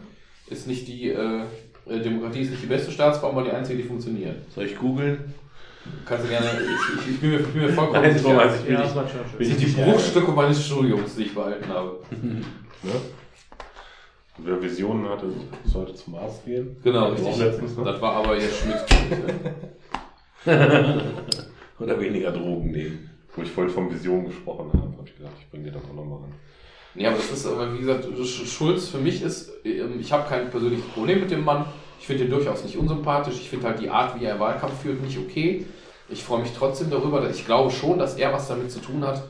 [0.48, 1.42] Ist nicht die, äh,
[1.86, 4.36] äh, Demokratie ist nicht die beste Staatsform, aber die einzige, die funktioniert.
[4.54, 5.34] Soll ich googeln?
[6.04, 8.36] Kannst du gerne, ich, ich, ich, bin, mir, ich bin mir vollkommen Nein, sicher.
[8.36, 9.20] weiß ich Ja, Churchill.
[9.38, 11.98] Das sind die Bruchstücke meines Studiums, die ich behalten habe.
[14.38, 15.26] Und wer Visionen hatte,
[15.64, 16.76] sollte zum Arzt gehen.
[16.84, 17.44] Genau, Das war richtig.
[17.46, 17.84] letztens, ne?
[17.84, 18.76] Das war aber jetzt Schmidt.
[21.80, 23.10] Oder weniger Drogen nehmen.
[23.34, 25.94] Wo ich vorhin von Visionen gesprochen habe, habe ich gedacht, ich bringe dir das auch
[25.94, 26.32] nochmal an.
[26.94, 30.28] Nee, aber das ist, aber wie gesagt, Sch- Schulz für mich ist, ähm, ich habe
[30.28, 31.66] kein persönliches Problem mit dem Mann.
[32.00, 33.34] Ich finde ihn durchaus nicht unsympathisch.
[33.34, 35.66] Ich finde halt die Art, wie er Wahlkampf führt, nicht okay.
[36.08, 39.06] Ich freue mich trotzdem darüber, dass ich glaube schon, dass er was damit zu tun
[39.06, 39.22] hat.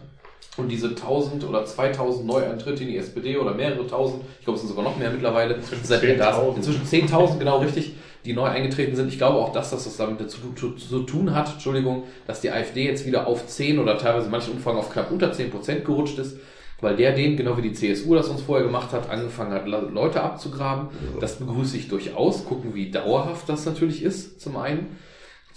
[0.57, 4.63] Und diese 1000 oder 2000 Neueintritte in die SPD oder mehrere tausend, ich glaube, es
[4.63, 6.37] sind sogar noch mehr mittlerweile, seit er da ist.
[6.37, 6.57] 10.000.
[6.57, 9.09] Inzwischen 10.000, genau richtig, die neu eingetreten sind.
[9.09, 12.51] Ich glaube auch, dass das, das damit zu, zu, zu tun hat, Entschuldigung, dass die
[12.51, 15.85] AfD jetzt wieder auf 10 oder teilweise in manchen Umfragen auf knapp unter 10 Prozent
[15.85, 16.39] gerutscht ist,
[16.81, 19.89] weil der den, genau wie die CSU das uns vorher gemacht hat, angefangen hat, Le-
[19.93, 20.89] Leute abzugraben.
[21.21, 22.45] Das begrüße ich durchaus.
[22.47, 24.97] Gucken, wie dauerhaft das natürlich ist, zum einen.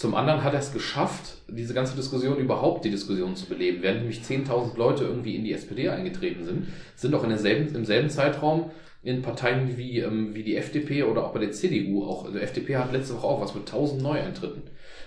[0.01, 3.83] Zum anderen hat er es geschafft, diese ganze Diskussion überhaupt die Diskussion zu beleben.
[3.83, 7.85] Während nämlich 10.000 Leute irgendwie in die SPD eingetreten sind, sind auch in derselben, im
[7.85, 8.71] selben Zeitraum
[9.03, 12.25] in Parteien wie, ähm, wie die FDP oder auch bei der CDU auch.
[12.25, 14.63] Also FDP hat letzte Woche auch was mit 1000 Neueintritten.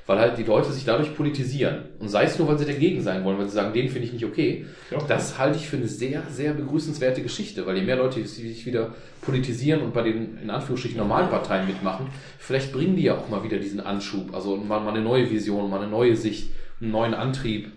[0.06, 1.84] Weil halt die Leute sich dadurch politisieren.
[1.98, 4.12] Und sei es nur, weil sie dagegen sein wollen, weil sie sagen, den finde ich
[4.12, 4.66] nicht okay.
[4.90, 4.98] Ja.
[5.08, 8.94] Das halte ich für eine sehr, sehr begrüßenswerte Geschichte, weil je mehr Leute sich wieder
[9.22, 13.42] politisieren und bei den in Anführungsstrichen normalen Parteien mitmachen, vielleicht bringen die ja auch mal
[13.44, 16.50] wieder diesen Anschub, also mal, mal eine neue Vision, mal eine neue Sicht,
[16.80, 17.72] einen neuen Antrieb.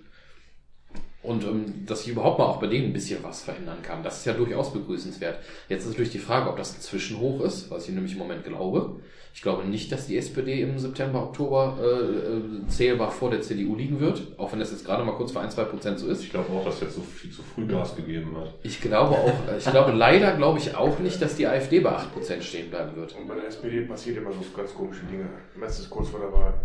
[1.23, 4.01] Und ähm, dass sich überhaupt mal auch bei denen ein bisschen was verändern kann.
[4.01, 5.39] Das ist ja durchaus begrüßenswert.
[5.67, 8.45] Jetzt ist natürlich die Frage, ob das ein Zwischenhoch ist, was ich nämlich im Moment
[8.45, 9.01] glaube.
[9.37, 13.75] Ich glaube nicht, dass die SPD im September, Oktober äh, äh, zählbar vor der CDU
[13.75, 16.23] liegen wird, auch wenn das jetzt gerade mal kurz vor ein, zwei Prozent so ist.
[16.23, 18.55] Ich glaube auch, dass jetzt so viel zu früh Gas gegeben hat.
[18.63, 21.91] Ich glaube auch, äh, ich glaube leider glaube ich auch nicht, dass die AfD bei
[21.91, 23.15] 8% stehen bleiben wird.
[23.15, 25.29] Und bei der SPD passiert immer so ganz komische Dinge.
[25.55, 26.55] Meistens kurz vor der Wahl.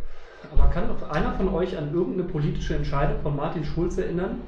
[0.50, 4.40] Aber kann doch einer von euch an irgendeine politische Entscheidung von Martin Schulz erinnern,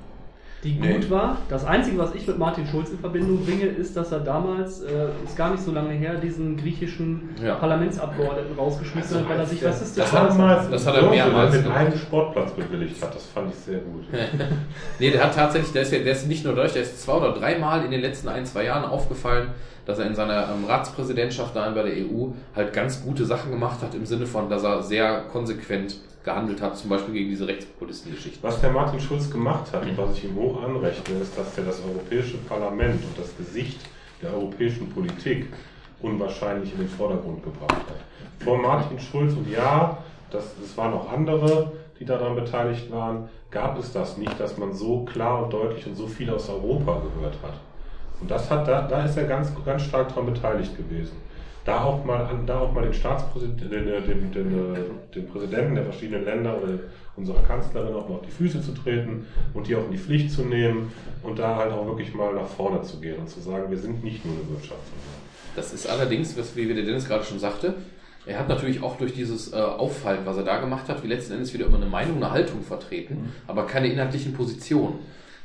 [0.65, 0.95] die Nee.
[0.95, 1.37] gut war?
[1.49, 5.09] Das Einzige, was ich mit Martin Schulz in Verbindung bringe, ist, dass er damals, äh,
[5.25, 7.55] ist gar nicht so lange her, diesen griechischen Ja.
[7.57, 10.73] Parlamentsabgeordneten rausgeschmissen hat, weil er sich rassistisch Das hat- äußert.
[10.73, 11.79] das hat er mehrmals den gemacht.
[11.79, 13.15] einen Sportplatz bewilligt hat.
[13.15, 14.05] Das fand ich sehr gut.
[14.99, 17.15] Nee, der hat tatsächlich, der ist, ja, der ist nicht nur durch, der ist zwei
[17.15, 19.49] oder dreimal in den letzten ein, zwei Jahren aufgefallen,
[19.87, 23.83] dass er in seiner ähm, Ratspräsidentschaft da bei der EU halt ganz gute Sachen gemacht
[23.83, 28.43] hat, im Sinne von, dass er sehr konsequent gehandelt hat, zum Beispiel gegen diese Rechtspopulisten-Geschichten.
[28.43, 31.65] Was der Martin Schulz gemacht hat und was ich ihm hoch anrechne, ist, dass er
[31.65, 33.81] das Europäische Parlament und das Gesicht
[34.23, 35.47] der europäischen Politik
[36.01, 38.43] unwahrscheinlich in den Vordergrund gebracht hat.
[38.43, 39.99] Vor Martin Schulz und ja,
[40.31, 44.73] das, es waren auch andere, die daran beteiligt waren, gab es das nicht, dass man
[44.73, 47.55] so klar und deutlich und so viel aus Europa gehört hat.
[48.21, 51.17] Und das hat, da, da ist er ganz, ganz stark daran beteiligt gewesen.
[51.65, 54.77] Da auch mal, an- da auch mal den Staatspräsidenten, den, den, den, den,
[55.15, 56.75] den Präsidenten der verschiedenen Länder oder
[57.17, 60.31] unserer Kanzlerin auch mal auf die Füße zu treten und die auch in die Pflicht
[60.31, 60.93] zu nehmen
[61.23, 64.05] und da halt auch wirklich mal nach vorne zu gehen und zu sagen, wir sind
[64.05, 65.15] nicht nur eine Wirtschaftsunion.
[65.57, 67.75] Das ist allerdings, was, wie der Dennis gerade schon sagte,
[68.27, 71.35] er hat natürlich auch durch dieses äh, Auffallen, was er da gemacht hat, wie letzten
[71.35, 74.97] Endes wieder immer eine Meinung, eine Haltung vertreten, aber keine inhaltlichen Positionen.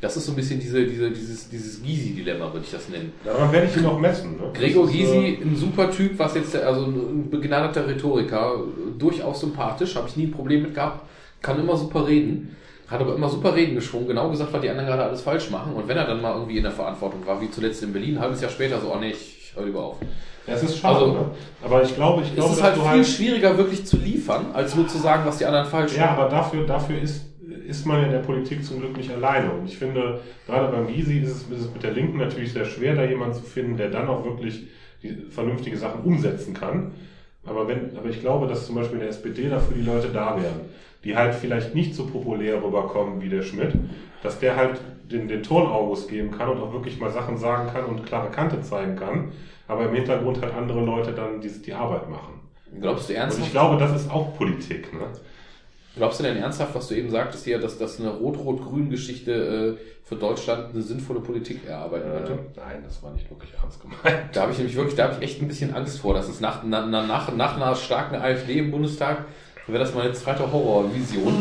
[0.01, 3.11] Das ist so ein bisschen diese, diese, dieses, dieses Gysi-Dilemma, würde ich das nennen.
[3.25, 4.37] Daran werde ich ihn auch messen.
[4.37, 4.49] Ne?
[4.53, 8.63] Gregor Das ist, Gysi, äh, ein super Typ, was jetzt, also ein begnadeter Rhetoriker,
[8.97, 11.05] durchaus sympathisch, habe ich nie ein Problem mit gehabt,
[11.41, 12.55] kann immer super reden,
[12.87, 15.73] hat aber immer super Reden geschwungen, genau gesagt, was die anderen gerade alles falsch machen.
[15.73, 18.21] Und wenn er dann mal irgendwie in der Verantwortung war, wie zuletzt in Berlin, ein
[18.21, 19.97] halbes Jahr später so, oh nee, ich höre lieber auf.
[20.47, 20.95] Ja, es ist schade.
[20.95, 21.25] Also, ne?
[21.63, 24.87] Aber ich glaube, ich glaube, es ist halt viel schwieriger wirklich zu liefern, als nur
[24.87, 26.19] zu sagen, was die anderen falsch Ja, machen.
[26.19, 27.25] aber dafür, dafür ist,
[27.69, 29.51] ist man in der Politik zum Glück nicht alleine.
[29.51, 32.65] Und ich finde, gerade beim Gysi ist es, ist es mit der Linken natürlich sehr
[32.65, 34.67] schwer, da jemanden zu finden, der dann auch wirklich
[35.03, 36.91] die vernünftige Sachen umsetzen kann.
[37.45, 40.35] Aber, wenn, aber ich glaube, dass zum Beispiel in der SPD dafür die Leute da
[40.35, 40.61] wären,
[41.03, 43.73] die halt vielleicht nicht so populär rüberkommen wie der Schmidt,
[44.23, 47.85] dass der halt den, den Ton-August geben kann und auch wirklich mal Sachen sagen kann
[47.85, 49.31] und klare Kante zeigen kann,
[49.67, 52.41] aber im Hintergrund halt andere Leute dann die, die Arbeit machen.
[52.81, 53.45] Glaubst du Und ernsthaft?
[53.45, 54.93] ich glaube, das ist auch Politik.
[54.93, 55.07] Ne?
[55.95, 60.15] Glaubst du denn ernsthaft, was du eben sagtest hier, dass das eine Rot-Rot-Grün-Geschichte äh, für
[60.15, 62.31] Deutschland eine sinnvolle Politik erarbeiten könnte?
[62.31, 64.29] Äh, nein, das war nicht wirklich ernst gemeint.
[64.33, 66.39] Da habe ich nämlich wirklich, da habe ich echt ein bisschen Angst vor, dass es
[66.39, 69.25] nach, na, na, nach, nach einer starken AfD im Bundestag
[69.71, 71.33] wäre das meine zweite Horrorvision,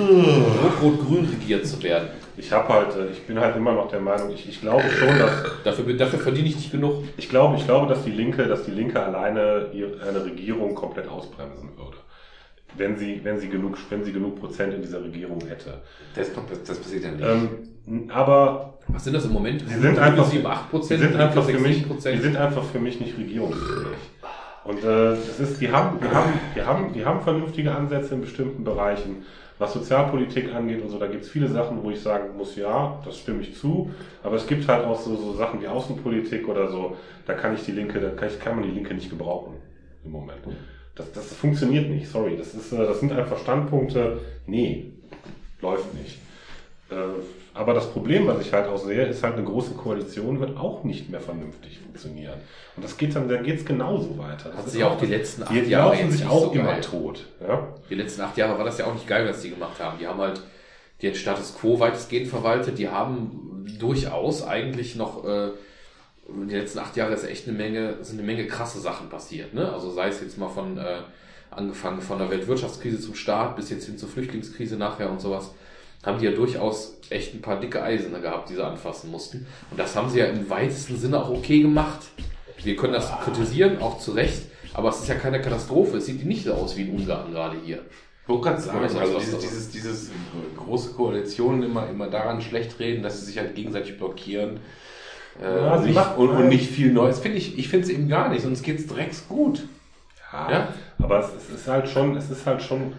[0.62, 2.08] rot-rot-grün regiert zu werden.
[2.36, 5.18] Ich habe halt, äh, ich bin halt immer noch der Meinung, ich, ich glaube schon,
[5.18, 5.30] dass
[5.64, 7.04] Dafür, dafür verdiene ich nicht genug.
[7.16, 9.66] ich glaube, ich glaube, dass die Linke, dass die Linke alleine
[10.08, 11.96] eine Regierung komplett ausbremsen würde.
[12.76, 15.80] Wenn sie, wenn sie genug, wenn sie genug Prozent in dieser Regierung hätte.
[16.14, 16.30] Das,
[16.66, 17.24] das passiert ja nicht.
[17.86, 19.62] Ähm, aber Was sind das im Moment?
[19.66, 22.22] sie sind einfach, 7, 8 sie Prozent, sind einfach für 6, mich, 7 die Prozent.
[22.22, 23.98] sind einfach für mich nicht regierungsfähig.
[24.64, 28.20] Und äh, das ist, die haben, die haben, die haben, die haben vernünftige Ansätze in
[28.20, 29.24] bestimmten Bereichen.
[29.58, 33.00] Was Sozialpolitik angeht und so, da gibt es viele Sachen, wo ich sagen muss, ja,
[33.04, 33.90] das stimme ich zu.
[34.22, 36.96] Aber es gibt halt auch so, so Sachen wie Außenpolitik oder so,
[37.26, 39.54] da kann ich die Linke, da kann, ich, kann man die Linke nicht gebrauchen
[40.04, 40.38] im Moment.
[40.98, 42.36] Das, das funktioniert nicht, sorry.
[42.36, 44.92] Das, ist, äh, das sind einfach Standpunkte, nee,
[45.62, 46.18] läuft nicht.
[46.90, 46.94] Äh,
[47.54, 50.84] Aber das Problem, was ich halt auch sehe, ist halt eine große Koalition wird auch
[50.84, 52.38] nicht mehr vernünftig funktionieren.
[52.76, 54.48] Und das geht dann, dann geht's genauso weiter.
[54.50, 56.44] Das Hat ist sie auch die letzten acht die, die Jahre laufen jetzt sich auch
[56.46, 56.80] so immer geil.
[56.80, 57.26] tot.
[57.46, 57.68] Ja?
[57.90, 59.98] Die letzten acht Jahre war das ja auch nicht geil, was die gemacht haben.
[59.98, 60.40] Die haben halt
[61.02, 62.78] den Status quo weitestgehend verwaltet.
[62.78, 65.50] Die haben durchaus eigentlich noch, äh,
[66.28, 69.54] die letzten acht Jahre ist echt eine Menge, sind eine Menge krasse Sachen passiert.
[69.54, 69.72] Ne?
[69.72, 70.98] Also sei es jetzt mal von, äh,
[71.50, 75.52] angefangen von der Weltwirtschaftskrise zum Start bis jetzt hin zur Flüchtlingskrise nachher und sowas,
[76.04, 79.46] haben die ja durchaus echt ein paar dicke Eisen gehabt, die sie anfassen mussten.
[79.70, 82.00] Und das haben sie ja im weitesten Sinne auch okay gemacht.
[82.62, 84.42] Wir können das kritisieren, auch zu Recht,
[84.74, 85.96] aber es ist ja keine Katastrophe.
[85.96, 87.82] Es sieht nicht so aus wie in Ungarn gerade hier.
[88.22, 90.10] Ich wollte gerade sagen, also was dieses, dieses, dieses
[90.56, 94.60] große Koalitionen immer, immer daran schlecht reden, dass sie sich halt gegenseitig blockieren.
[95.40, 97.18] Äh, Ja, sie nicht, macht- und, und nicht viel Neues.
[97.20, 99.62] Finde ich, ich finde es eben gar nicht, sonst geht's drecks gut.
[100.32, 100.68] Ja, Ja?
[100.98, 102.92] aber es, es ist halt schon, es ist halt schon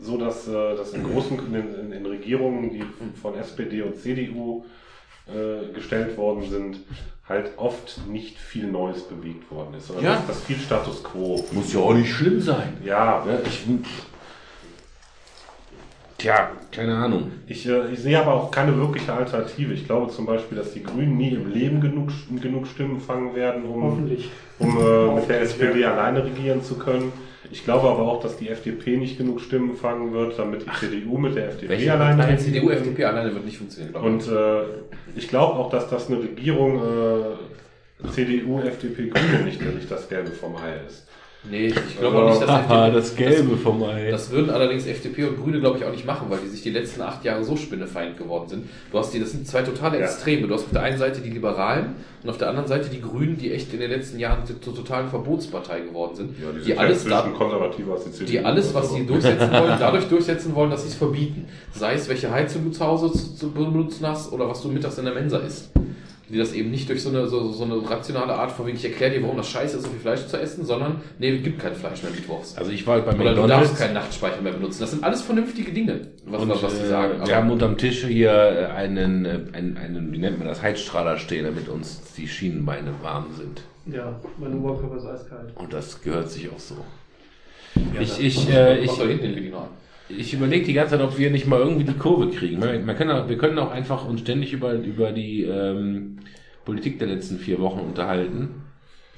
[0.00, 2.82] so, dass, äh, dass in großen in, in, in Regierungen, die
[3.20, 4.64] von SPD und CDU
[5.28, 6.80] äh, gestellt worden sind,
[7.28, 9.86] halt oft nicht viel Neues bewegt worden ist.
[9.86, 10.14] sondern Ja.
[10.16, 11.44] dass, dass viel Status quo.
[11.52, 12.76] Muss ja auch nicht schlimm sein.
[12.84, 13.64] Ja, Ja, ich,
[16.22, 17.30] tja, keine Ahnung.
[17.46, 19.74] ich, äh, ich sehe aber auch keine wirkliche Alternative.
[19.74, 22.10] Ich glaube zum Beispiel, dass die Grünen nie im Leben genug,
[22.40, 24.30] genug Stimmen fangen werden, um, Hoffentlich.
[24.58, 27.12] um äh, mit der SPD alleine regieren zu können.
[27.50, 31.18] Ich glaube aber auch, dass die FDP nicht genug Stimmen fangen wird, damit die CDU
[31.18, 32.70] mit der FDP welche alleine Nein, CDU.
[32.70, 34.28] FDP alleine wird nicht funktionieren, glaube ich.
[34.28, 39.90] Und äh, ich glaube auch, dass das eine Regierung äh, CDU, FDP, Grüne nicht, nicht
[39.90, 41.06] das Gelbe vom Ei ist.
[41.50, 44.10] Nee, ich glaube auch nicht, dass Haha, FDP das Gelbe vom Ei.
[44.12, 46.70] Das würden allerdings FDP und Grüne, glaube ich, auch nicht machen, weil die sich die
[46.70, 48.68] letzten acht Jahre so spinnefeind geworden sind.
[48.92, 50.04] Du hast die, das sind zwei totale Ja.
[50.04, 50.46] Extreme.
[50.46, 53.36] Du hast auf der einen Seite die Liberalen und auf der anderen Seite die Grünen,
[53.38, 56.38] die echt in den letzten Jahren zur totalen Verbotspartei geworden sind.
[56.40, 58.30] Ja, die, die sind alles ja da, konservativer als die CDU.
[58.30, 61.46] die alles, was sie durchsetzen wollen, dadurch durchsetzen wollen, dass sie es verbieten.
[61.74, 64.96] Sei es, welche Heizung du zu Hause zu, zu benutzen hast oder was du mittags
[64.98, 65.70] in der Mensa isst.
[66.32, 68.84] Die das eben nicht durch so eine, so, so eine rationale Art von wegen, ich
[68.86, 71.60] erkläre dir, warum das scheiße ist, so viel Fleisch zu essen, sondern, nee, es gibt
[71.60, 72.56] kein Fleisch mehr mittwochs.
[72.56, 74.80] Also ich war bei Oder du darfst McDonalds keinen Nachtspeicher mehr benutzen.
[74.80, 77.12] Das sind alles vernünftige Dinge, was, und was, was die äh, sagen.
[77.18, 80.62] wir Aber haben unterm Tisch hier äh, einen, äh, einen, einen, wie nennt man das,
[80.62, 83.62] Heizstrahler stehen, damit uns die Schienenbeine warm sind.
[83.84, 85.54] Ja, mein Oberkörper ist eiskalt.
[85.54, 86.76] Und das gehört sich auch so.
[87.94, 89.00] Ja, ich ich, äh, Mach ich,
[90.18, 92.58] ich überlege die ganze Zeit, ob wir nicht mal irgendwie die Kurve kriegen.
[92.58, 96.18] Man, kann auch, wir können auch einfach uns ständig über, über die ähm,
[96.64, 98.62] Politik der letzten vier Wochen unterhalten,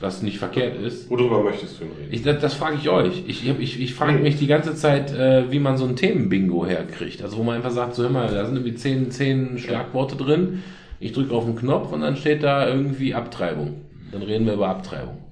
[0.01, 1.11] was nicht verkehrt ist.
[1.11, 2.12] Worüber möchtest du denn reden?
[2.12, 3.24] Ich, das, das frage ich euch.
[3.26, 7.22] Ich, ich, ich frage mich die ganze Zeit, äh, wie man so ein Themenbingo herkriegt.
[7.22, 10.62] Also wo man einfach sagt, so hör mal, da sind irgendwie zehn, zehn Schlagworte drin.
[11.01, 13.82] Ich drücke auf den Knopf und dann steht da irgendwie Abtreibung.
[14.12, 15.24] Dann reden wir über Abtreibung.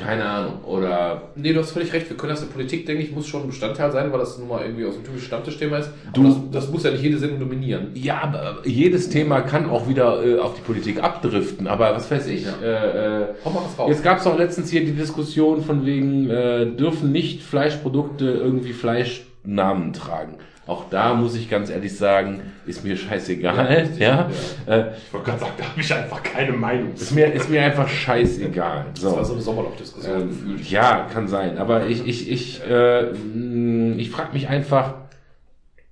[0.00, 0.64] Keine Ahnung.
[0.64, 2.08] Oder Nee, du hast völlig recht.
[2.08, 4.48] Wir können das in Politik, denke ich, muss schon ein Bestandteil sein, weil das nun
[4.48, 5.90] mal irgendwie aus dem typischen Stammtischthema ist.
[6.12, 7.88] Du- das, das muss ja nicht jede Sendung dominieren.
[7.94, 11.66] ja, aber jedes Thema kann auch wieder äh, auf die Politik abdriften.
[11.66, 12.44] Aber was weiß ich.
[12.46, 12.54] Ja.
[12.62, 13.88] Äh, äh, Hau mal was raus.
[13.90, 18.72] Jetzt gab es auch letztens hier die Diskussion von wegen, äh, dürfen nicht Fleischprodukte irgendwie
[18.72, 20.36] Fleischnamen tragen.
[20.70, 23.88] Auch da muss ich ganz ehrlich sagen, ist mir scheißegal.
[23.98, 24.30] Ja,
[24.66, 27.14] Äh, Ich wollte gerade sagen, da habe ich einfach keine Meinung ist, zu.
[27.16, 28.86] mir, ist mir einfach scheißegal.
[28.94, 29.32] Das war so So.
[29.32, 30.70] eine Sommerloch-Diskussion Ähm, gefühlt.
[30.70, 31.58] ja, kann sein.
[31.58, 34.94] Aber ich, ich, ich, äh, mh, ich frage mich einfach,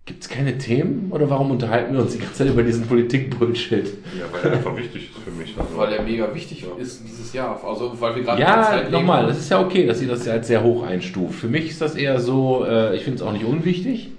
[0.07, 1.09] gibt es keine Themen?
[1.11, 3.85] Oder warum unterhalten wir uns die ganze Zeit über diesen Politik-Bullshit?
[4.17, 5.55] Ja, weil er einfach wichtig ist für mich.
[5.59, 7.61] Also, Weil er mega wichtig ist dieses Jahr.
[7.67, 10.25] Also, weil wir gerade in der Ja, nochmal, das ist ja okay, dass ihr das
[10.25, 11.35] ja als sehr hoch einstuft.
[11.41, 14.13] Für mich ist das eher so, äh, ich finde es auch nicht unwichtig.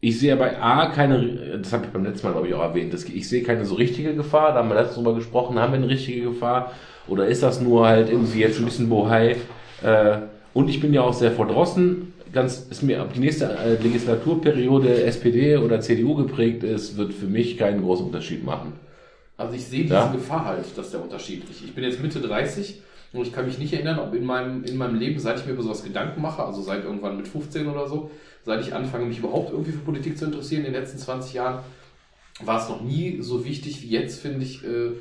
[0.00, 2.92] Ich sehe bei A keine, das habe ich beim letzten Mal, glaube ich, auch erwähnt,
[2.92, 5.78] das, ich sehe keine so richtige Gefahr, da haben wir letztens drüber gesprochen, haben wir
[5.78, 6.72] eine richtige Gefahr
[7.08, 9.36] oder ist das nur halt irgendwie jetzt ein bisschen Bohai?
[9.82, 10.18] Äh,
[10.52, 15.04] und ich bin ja auch sehr verdrossen, ganz, ist mir, ob die nächste äh, Legislaturperiode
[15.04, 18.74] SPD oder CDU geprägt ist, wird für mich keinen großen Unterschied machen.
[19.38, 20.12] Also ich sehe diese Ja.
[20.12, 21.44] Gefahr halt, dass der Unterschied.
[21.50, 22.80] Ich, ich bin jetzt Mitte 30
[23.12, 25.52] und ich kann mich nicht erinnern, ob in meinem, in meinem Leben, seit ich mir
[25.52, 28.10] über sowas Gedanken mache, also seit irgendwann mit 15 oder so,
[28.46, 31.58] seit ich anfange, mich überhaupt irgendwie für Politik zu interessieren in den letzten 20 Jahren,
[32.44, 34.92] war es noch nie so wichtig wie jetzt, finde ich, äh,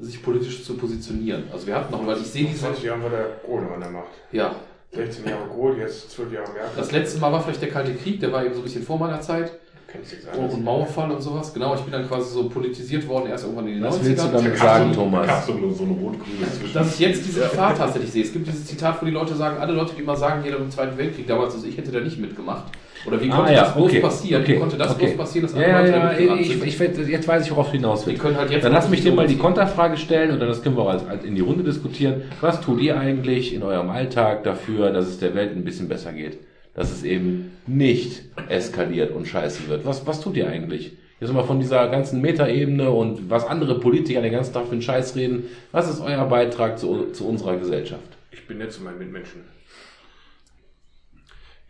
[0.00, 1.44] sich politisch zu positionieren.
[1.52, 3.80] Also wir hatten noch, weil ich sehe diese, 20 Jahren war der Kohl noch an
[3.80, 4.08] der Macht.
[4.32, 4.54] ja,
[4.92, 6.70] 16 Jahre Kohl, jetzt 12 Jahre Merkel.
[6.76, 8.98] das letzte Mal war vielleicht der Kalte Krieg, der war eben so ein bisschen vor
[8.98, 9.52] meiner Zeit.
[9.90, 11.54] Kennst du nichts Oh, und Mauerfall und sowas.
[11.54, 14.04] Genau, ich bin dann quasi so politisiert worden, erst irgendwann in den Was 90ern.
[14.04, 15.46] willst du damit sagen, so- Thomas?
[15.46, 16.74] so, eine- so eine rot-grüne Zwischen.
[16.74, 18.22] Dass ich jetzt diese Gefahr tatsächlich sehe.
[18.24, 20.70] Es gibt dieses Zitat, wo die Leute sagen, alle Leute, die immer sagen, jeder im
[20.70, 22.64] Zweiten Weltkrieg damals, also ich hätte da nicht mitgemacht.
[23.06, 24.42] Oder wie Ah, konnte ja, das bloß okay, passieren?
[24.42, 25.06] okay, wie konnte das okay.
[25.06, 27.72] bloß passieren, dass Ja, andere ja, ja, ich, ich, ich, jetzt weiß ich, worauf du
[27.72, 28.22] hinaus willst.
[28.22, 30.90] halt jetzt Dann lass mich dir mal die Konterfrage stellen oder das können wir auch
[30.90, 32.22] als, als in die Runde diskutieren.
[32.40, 36.12] Was tut ihr eigentlich in eurem Alltag dafür, dass es der Welt ein bisschen besser
[36.12, 36.38] geht?
[36.74, 39.84] Dass es eben nicht eskaliert und scheiße wird.
[39.86, 40.92] Was, was tut ihr eigentlich?
[41.20, 44.82] Jetzt mal von dieser ganzen Metaebene und was andere Politiker den ganzen Tag für einen
[44.82, 45.44] Scheiß reden.
[45.72, 48.04] Was ist euer Beitrag zu, zu unserer Gesellschaft?
[48.30, 49.40] Ich bin nett zu meinen Mitmenschen.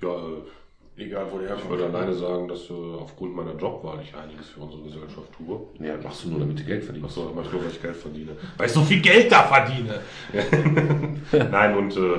[0.02, 0.42] Ja, äh,
[0.98, 1.70] Egal, wo der ich herkommt.
[1.70, 5.60] würde alleine sagen, dass äh, aufgrund meiner Jobwahl ich einiges für unsere Gesellschaft tue.
[5.78, 7.08] Ja, machst du nur, damit du Geld verdienst.
[7.08, 8.32] Achso, mach ich nur, weil ich Geld verdiene.
[8.56, 10.00] Weil ich so viel Geld da verdiene.
[11.50, 12.18] Nein, und äh,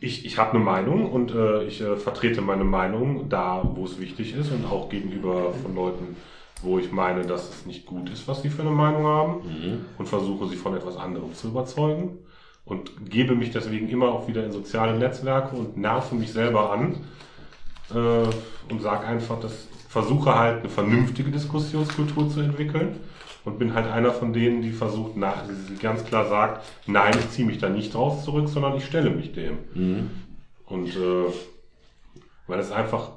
[0.00, 4.00] ich, ich habe eine Meinung und äh, ich äh, vertrete meine Meinung da, wo es
[4.00, 6.16] wichtig ist und auch gegenüber von Leuten,
[6.62, 10.08] wo ich meine, dass es nicht gut ist, was sie für eine Meinung haben und
[10.08, 12.18] versuche sie von etwas anderem zu überzeugen
[12.64, 16.96] und gebe mich deswegen immer auch wieder in soziale Netzwerke und nerve mich selber an
[17.94, 22.96] äh, und sage einfach, dass versuche halt eine vernünftige Diskussionskultur zu entwickeln
[23.44, 27.30] und bin halt einer von denen, die versucht, nach, die ganz klar sagt, nein, ich
[27.30, 29.58] ziehe mich da nicht draus zurück, sondern ich stelle mich dem.
[29.74, 30.10] Mhm.
[30.66, 31.32] Und äh,
[32.48, 33.12] weil es einfach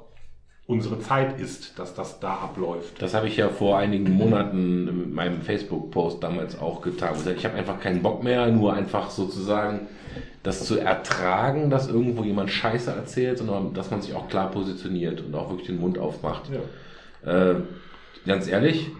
[0.68, 3.02] unsere Zeit ist, dass das da abläuft.
[3.02, 7.16] Das habe ich ja vor einigen Monaten mit meinem Facebook-Post damals auch getan.
[7.18, 9.88] Ich, ich habe einfach keinen Bock mehr, nur einfach sozusagen
[10.42, 15.20] das zu ertragen, dass irgendwo jemand Scheiße erzählt, sondern dass man sich auch klar positioniert
[15.20, 16.44] und auch wirklich den Mund aufmacht.
[17.24, 17.50] Ja.
[17.50, 17.56] Äh,
[18.26, 18.90] ganz ehrlich,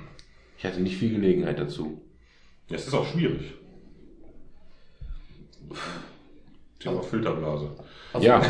[0.58, 2.00] ich hatte nicht viel Gelegenheit dazu.
[2.70, 3.54] Es ist auch schwierig.
[6.78, 7.70] Thema Filterblase.
[8.12, 8.42] Also, Ja.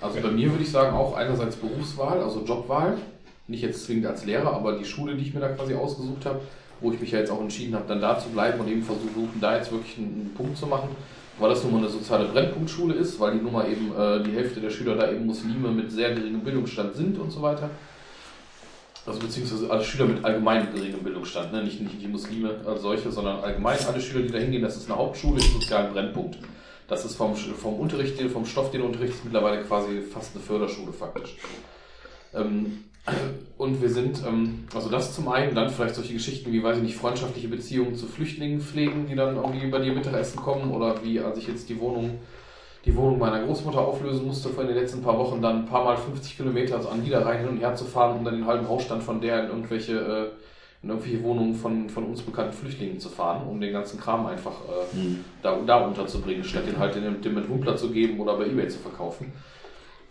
[0.00, 2.98] Also bei mir würde ich sagen auch einerseits Berufswahl, also Jobwahl,
[3.46, 6.40] nicht jetzt zwingend als Lehrer, aber die Schule, die ich mir da quasi ausgesucht habe,
[6.80, 9.40] wo ich mich ja jetzt auch entschieden habe, dann da zu bleiben und eben versuchen,
[9.40, 10.88] da jetzt wirklich einen Punkt zu machen,
[11.38, 14.32] weil das nun mal eine soziale Brennpunktschule ist, weil die nun mal eben äh, die
[14.32, 17.70] Hälfte der Schüler da eben Muslime mit sehr geringem Bildungsstand sind und so weiter.
[19.04, 21.64] Also beziehungsweise alle Schüler mit allgemein geringem Bildungsstand, ne?
[21.64, 24.88] nicht, nicht die Muslime als solche, sondern allgemein alle Schüler, die da hingehen, das ist
[24.88, 26.38] eine Hauptschule, ist ein sozialer Brennpunkt.
[26.86, 30.92] Das ist vom, vom Unterricht, vom Stoff, den du unterrichtest, mittlerweile quasi fast eine Förderschule
[30.92, 31.36] faktisch.
[32.34, 32.84] Ähm,
[33.58, 36.82] und wir sind, ähm, also das zum einen, dann vielleicht solche Geschichten wie, weiß ich
[36.82, 41.20] nicht, freundschaftliche Beziehungen zu Flüchtlingen pflegen, die dann irgendwie bei dir Mittagessen kommen oder wie,
[41.20, 42.20] als ich jetzt die Wohnung,
[42.84, 45.96] die Wohnung meiner Großmutter auflösen musste vor den letzten paar Wochen, dann ein paar Mal
[45.96, 49.02] 50 Kilometer also an Niederrhein hin und her zu fahren, um dann den halben Hausstand
[49.02, 53.46] von der in irgendwelche, äh, in irgendwelche Wohnungen von, von uns bekannten Flüchtlingen zu fahren,
[53.48, 54.96] um den ganzen Kram einfach äh,
[55.42, 58.78] da, da unterzubringen, statt den halt dem, dem Entwumpler zu geben oder bei Ebay zu
[58.78, 59.32] verkaufen.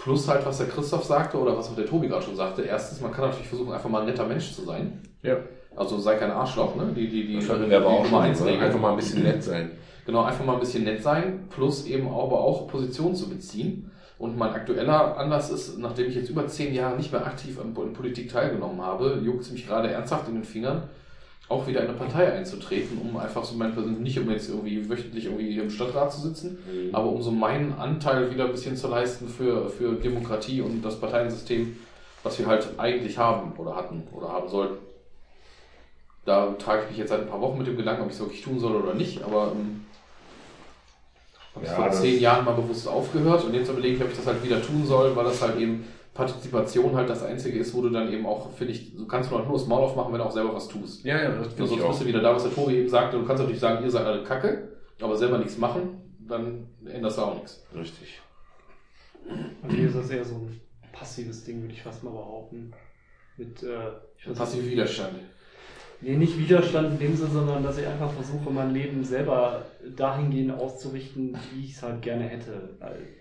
[0.02, 2.64] Plus halt, was der Christoph sagte oder was auch der Tobi gerade schon sagte.
[2.64, 5.00] Erstens, man kann natürlich versuchen, einfach mal ein netter Mensch zu sein.
[5.22, 5.38] Ja.
[5.76, 6.92] Also sei kein Arschloch, ne?
[6.96, 8.24] Die, die, die, Das wir aber auch Nummer?
[8.24, 8.60] Regel.
[8.60, 9.72] Einfach mal ein bisschen nett sein.
[10.06, 13.92] Genau, einfach mal ein bisschen nett sein, plus eben aber auch Position zu beziehen.
[14.18, 17.76] Und mein aktueller Anlass ist, nachdem ich jetzt über zehn Jahre nicht mehr aktiv an
[17.76, 20.84] in Politik teilgenommen habe, juckt es mich gerade ernsthaft in den Fingern,
[21.52, 24.90] auch wieder in eine Partei einzutreten, um einfach so mein Persön nicht um jetzt irgendwie
[24.90, 26.58] wöchentlich irgendwie hier im Stadtrat zu sitzen,
[26.94, 31.00] aber um so meinen Anteil wieder ein bisschen zu leisten für, für Demokratie und das
[31.00, 31.76] Parteiensystem,
[32.24, 34.78] was wir halt eigentlich haben oder hatten oder haben sollten.
[36.26, 38.22] Da trage ich mich jetzt seit ein paar Wochen mit dem Gedanken, ob ich es
[38.22, 39.86] wirklich tun soll oder nicht, aber ähm,
[41.56, 44.18] habe ich Ja, vor zehn Jahren mal bewusst aufgehört und jetzt überlege ich, ob ich
[44.18, 47.82] das halt wieder tun soll, weil das halt eben Partizipation halt das Einzige ist, wo
[47.82, 50.20] du dann eben auch, finde ich, du kannst nur halt nur das Maul aufmachen, wenn
[50.20, 51.06] du auch selber was tust.
[51.06, 53.18] Ja, ja, das Ja, sonst bist du wieder da, was der Tobi eben sagte.
[53.18, 57.22] Du kannst natürlich sagen, ihr seid alle Kacke, aber selber nichts machen, dann änderst du
[57.22, 57.64] auch nichts.
[57.74, 58.20] Richtig.
[59.62, 60.60] Bei mir ist das eher so ein
[60.92, 62.74] passives Ding, würde ich fast mal behaupten.
[63.38, 65.20] Mit, äh, ich weiß Passive Widerstand.
[66.02, 70.52] Nee, nicht Widerstand in dem Sinne, sondern dass ich einfach versuche, mein Leben selber dahingehend
[70.52, 72.70] auszurichten, wie ich es halt gerne hätte.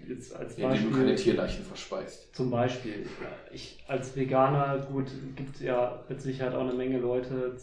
[0.08, 2.34] Jetzt als Indem du keine Beispiel, Tierleichen verspeist.
[2.34, 3.06] zum Beispiel,
[3.52, 7.56] ich als Veganer, gut, gibt ja mit Sicherheit auch eine Menge Leute,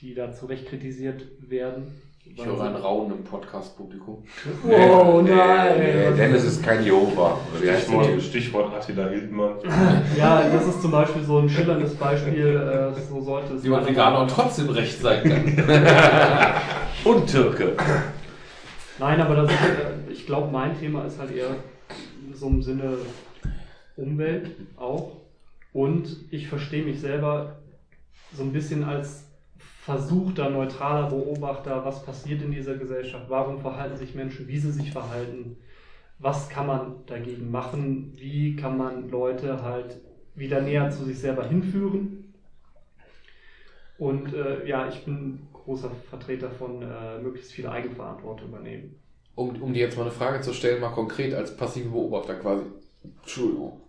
[0.00, 1.88] die da zu Recht kritisiert werden.
[2.34, 4.22] Ich höre ein Raunen im Podcast-Publikum.
[4.66, 6.16] Oh Äh, nein!
[6.16, 7.38] Dennis ist kein Jehova.
[7.58, 8.22] Stichwort?
[8.22, 9.54] Stichwort Attila Hildmann.
[10.16, 13.80] Ja, das ist zum Beispiel so ein schillerndes Beispiel, äh, so sollte es Wie man
[13.80, 16.52] meiner Veganer und trotzdem recht sein kann.
[17.04, 17.72] Und Türke.
[18.98, 21.48] Nein, aber das ist, äh, ich glaube, mein Thema ist halt eher
[22.34, 22.98] so im Sinne
[23.96, 25.12] Umwelt auch.
[25.72, 27.56] Und ich verstehe mich selber
[28.36, 29.24] so ein bisschen als
[29.84, 34.92] versuchter, neutraler Beobachter, was passiert in dieser Gesellschaft, warum verhalten sich Menschen, wie sie sich
[34.92, 35.56] verhalten,
[36.18, 40.00] was kann man dagegen machen, wie kann man Leute halt
[40.34, 42.34] wieder näher zu sich selber hinführen.
[43.98, 48.96] Und äh, ja, ich bin großer Vertreter von äh, möglichst viel Eigenverantwortung übernehmen.
[49.34, 52.64] Um, um dir jetzt mal eine Frage zu stellen, mal konkret als passive Beobachter quasi.
[53.22, 53.80] Entschuldigung.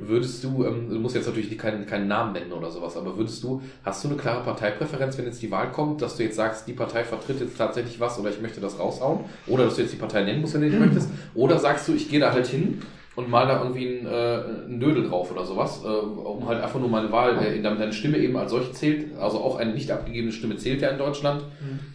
[0.00, 3.42] Würdest du, ähm, du musst jetzt natürlich keinen, keinen Namen nennen oder sowas, aber würdest
[3.42, 6.68] du, hast du eine klare Parteipräferenz, wenn jetzt die Wahl kommt, dass du jetzt sagst,
[6.68, 9.20] die Partei vertritt jetzt tatsächlich was oder ich möchte das raushauen?
[9.46, 11.08] Oder dass du jetzt die Partei nennen musst, wenn du nicht möchtest?
[11.34, 12.82] Oder sagst du, ich gehe da halt hin
[13.16, 16.78] und mal da irgendwie einen, äh, einen Dödel drauf oder sowas, äh, um halt einfach
[16.78, 19.90] nur meine Wahl, äh, damit deine Stimme eben als solche zählt, also auch eine nicht
[19.90, 21.42] abgegebene Stimme zählt ja in Deutschland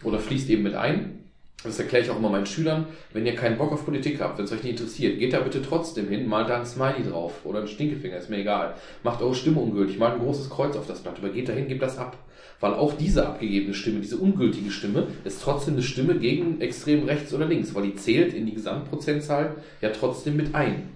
[0.02, 1.21] oder fließt eben mit ein.
[1.64, 2.86] Das erkläre ich auch immer meinen Schülern.
[3.12, 5.62] Wenn ihr keinen Bock auf Politik habt, wenn es euch nicht interessiert, geht da bitte
[5.62, 8.74] trotzdem hin, malt da ein Smiley drauf oder einen Stinkefinger, ist mir egal.
[9.02, 11.82] Macht eure Stimme ungültig, malt ein großes Kreuz auf das Blatt, aber geht dahin, gebt
[11.82, 12.16] das ab.
[12.60, 17.32] Weil auch diese abgegebene Stimme, diese ungültige Stimme, ist trotzdem eine Stimme gegen extrem rechts
[17.34, 20.88] oder links, weil die zählt in die Gesamtprozentzahl ja trotzdem mit ein.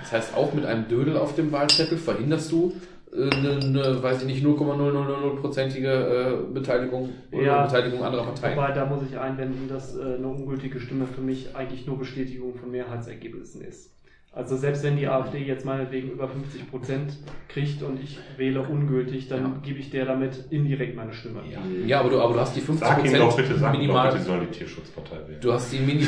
[0.00, 2.74] Das heißt, auch mit einem Dödel auf dem Wahlzettel verhinderst du
[3.16, 7.62] eine, eine weiß ich nicht, 0,0000-prozentige äh, Beteiligung oder Ja.
[7.64, 8.56] Beteiligung anderer Parteien.
[8.56, 12.54] Wobei, da muss ich einwenden, dass äh, eine ungültige Stimme für mich eigentlich nur Bestätigung
[12.54, 13.92] von Mehrheitsergebnissen ist.
[14.32, 17.16] Also selbst wenn die AfD jetzt meinetwegen über 50 Prozent
[17.48, 19.52] kriegt und ich wähle ungültig, dann Ja.
[19.62, 21.40] gebe ich der damit indirekt meine Stimme.
[21.86, 23.80] Ja, aber du, aber du hast die 50% Sag ihn doch bitte, sag ihm doch
[23.80, 24.12] minimal.
[24.12, 25.40] bitte, sollen die Tierschutzpartei wählen.
[25.40, 26.06] Du hast die Mini,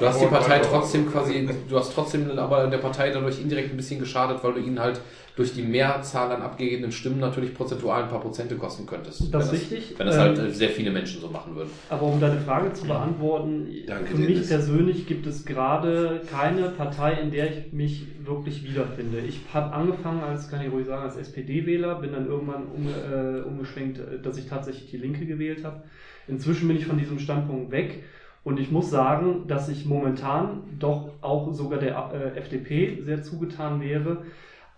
[0.00, 3.76] du hast die Partei trotzdem quasi, du hast trotzdem aber der Partei dadurch indirekt ein
[3.76, 5.00] bisschen geschadet, weil du ihnen halt
[5.38, 9.32] durch die Mehrzahl an abgegebenen Stimmen natürlich prozentual ein paar Prozente kosten könntest.
[9.32, 9.94] Das ist richtig.
[9.96, 11.70] Wenn das Ähm, halt sehr viele Menschen so machen würden.
[11.88, 14.48] Aber um deine Frage zu beantworten, Danke, für mich Dennis.
[14.48, 19.20] persönlich gibt es gerade keine Partei, in der ich mich wirklich wiederfinde.
[19.20, 23.40] Ich habe angefangen als, kann ich ruhig sagen, als SPD-Wähler, bin dann irgendwann um, äh,
[23.42, 25.84] umgeschwenkt, äh, dass ich tatsächlich die Linke gewählt habe.
[26.26, 28.02] Inzwischen bin ich von diesem Standpunkt weg
[28.42, 33.80] und ich muss sagen, dass ich momentan doch auch sogar der äh, FDP sehr zugetan
[33.80, 34.24] wäre.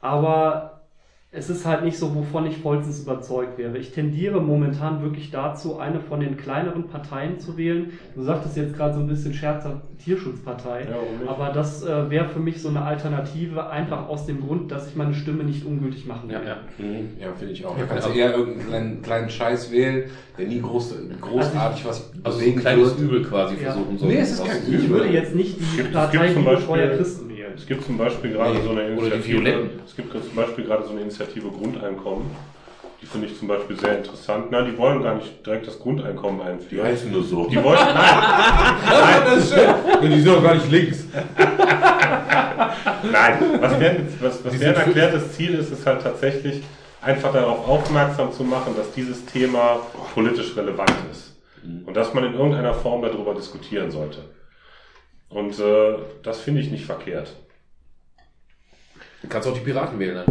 [0.01, 0.81] Aber
[1.33, 3.79] es ist halt nicht so, wovon ich vollstens überzeugt wäre.
[3.79, 7.93] Ich tendiere momentan wirklich dazu, eine von den kleineren Parteien zu wählen.
[8.17, 10.89] Du sagtest jetzt gerade so ein bisschen scherzhaft Tierschutzpartei.
[10.91, 14.89] Ja, aber das äh, wäre für mich so eine Alternative, einfach aus dem Grund, dass
[14.89, 16.35] ich meine Stimme nicht ungültig machen will.
[16.35, 16.57] Ja, ja.
[16.79, 17.11] Mhm.
[17.21, 17.79] Ja, finde ich auch.
[17.79, 22.11] Ja, kannst du also- eher irgendeinen kleinen, kleinen Scheiß wählen, der nie groß, großartig was
[22.25, 23.01] Also so ein bewegen kleines wird.
[23.09, 23.71] Übel quasi Ja.
[23.71, 23.99] versuchen.
[23.99, 24.83] So Nee, es ist kein rauszuholen.
[24.83, 26.45] Ich würde jetzt nicht die gibt- es Partei gibt zum
[27.61, 30.83] Es gibt zum Beispiel gerade Nee, so eine die Initiative, es gibt zum Beispiel gerade
[30.85, 32.31] so eine Initiative Grundeinkommen.
[33.03, 34.47] Die finde ich zum Beispiel sehr interessant.
[34.51, 36.87] Na, die wollen gar nicht direkt das Grundeinkommen Die einführen.
[36.87, 37.47] heißen nur so.
[37.49, 39.75] Die wollen, nein, das ist schön.
[40.11, 41.05] Die sind doch gar nicht links.
[43.13, 43.39] nein.
[43.61, 46.63] Was deren, was, was deren erklärtes Ziel ist, ist halt tatsächlich
[47.03, 49.81] einfach darauf aufmerksam zu machen, dass dieses Thema
[50.15, 51.37] politisch relevant ist.
[51.87, 54.21] Und dass man in irgendeiner Form darüber diskutieren sollte.
[55.29, 57.35] Und äh, das finde ich nicht verkehrt.
[59.23, 60.25] Du kannst auch die Piraten wählen, ne?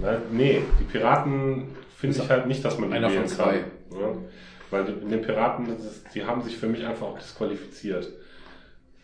[0.00, 1.64] Na, nee, die Piraten
[1.96, 3.58] finde ich halt nicht, dass man die Einer wählen von zwei.
[3.90, 4.00] kann.
[4.00, 4.06] Ja?
[4.70, 8.08] Weil in den Piraten, ist, die haben sich für mich einfach auch disqualifiziert.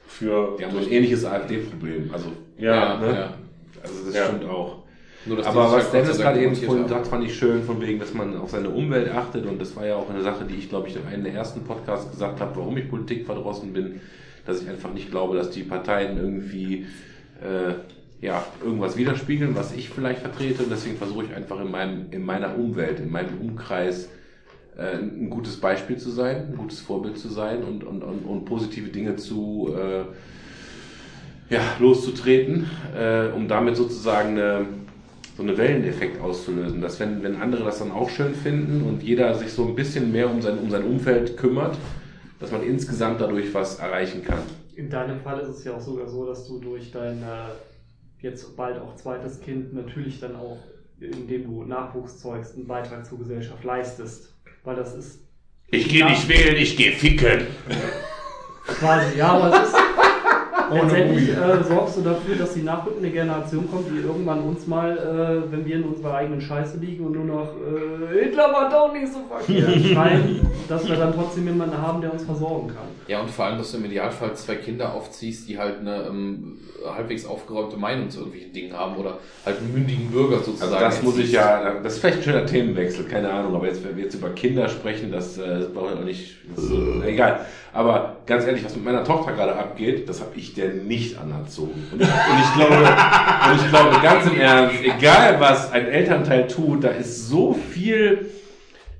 [0.06, 2.10] Für Die haben so ein ähnliches AfD-Problem.
[2.12, 3.06] Also, ja, ne?
[3.14, 3.34] ja.
[3.82, 4.26] also das Ja.
[4.26, 4.82] stimmt auch.
[5.26, 7.98] Nur, Aber was halt Dennis gerade Dank eben vorhin sagt, fand ich schön, von wegen,
[7.98, 9.44] dass man auf seine Umwelt achtet.
[9.44, 11.62] Und das war ja auch eine Sache, die ich, glaube ich, in einem der ersten
[11.64, 14.00] Podcasts gesagt habe, warum ich Politik verdrossen bin.
[14.46, 16.86] Dass ich einfach nicht glaube, dass die Parteien irgendwie
[17.42, 17.74] äh,
[18.20, 20.64] ja, irgendwas widerspiegeln, was ich vielleicht vertrete.
[20.64, 24.08] Und deswegen versuche ich einfach in, meinem, in meiner Umwelt, in meinem Umkreis
[24.76, 28.44] äh, ein gutes Beispiel zu sein, ein gutes Vorbild zu sein und, und, und, und
[28.44, 30.04] positive Dinge zu äh,
[31.54, 34.66] ja, loszutreten, äh, um damit sozusagen eine,
[35.36, 36.80] so einen Welleneffekt auszulösen.
[36.80, 40.10] Dass wenn, wenn andere das dann auch schön finden und jeder sich so ein bisschen
[40.10, 41.76] mehr um sein, um sein Umfeld kümmert,
[42.40, 44.40] dass man insgesamt dadurch was erreichen kann.
[44.76, 47.50] In deinem Fall ist es ja auch sogar so, dass du durch dein äh,
[48.20, 50.58] jetzt bald auch zweites Kind natürlich dann auch,
[51.00, 54.34] indem du Nachwuchs zeugst, einen Beitrag zur Gesellschaft leistest.
[54.64, 55.20] Weil das ist
[55.70, 57.46] Ich gehe nicht wählen, ich gehe ficken.
[58.66, 59.76] quasi, ja, aber es ist.
[60.72, 65.52] Letztendlich äh, sorgst du dafür, dass die nachrückende Generation kommt, die irgendwann uns mal, äh,
[65.52, 69.12] wenn wir in unserer eigenen Scheiße liegen und nur noch äh, Hitler war doch nicht
[69.12, 72.88] so verkehrt schreien, dass wir dann trotzdem jemanden haben, der uns versorgen kann.
[73.06, 76.58] Ja, und vor allem, dass du im Idealfall zwei Kinder aufziehst, die halt eine ähm,
[76.86, 80.74] halbwegs aufgeräumte Meinung zu irgendwelchen Dingen haben oder halt einen mündigen Bürger sozusagen.
[80.74, 83.84] Also das muss ich ja, das ist vielleicht ein schöner Themenwechsel, keine Ahnung, aber jetzt,
[83.84, 87.46] wenn wir jetzt über Kinder sprechen, das äh, brauchen wir auch nicht, das äh, egal.
[87.72, 91.86] Aber ganz ehrlich, was mit meiner Tochter gerade abgeht, das habe ich der nicht anerzogen.
[91.92, 96.46] Und ich, und ich glaube, und ich glaube ganz im Ernst, egal was ein Elternteil
[96.46, 98.26] tut, da ist so viel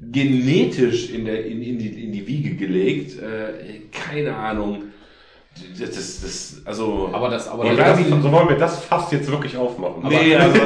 [0.01, 4.85] genetisch in, der, in, in, die, in die Wiege gelegt, äh, keine Ahnung.
[5.79, 8.85] Das, das, das also, Aber das, aber Wollen wir das, das, so wollen wir das
[8.85, 10.03] fast jetzt wirklich aufmachen.
[10.09, 10.59] Nee, also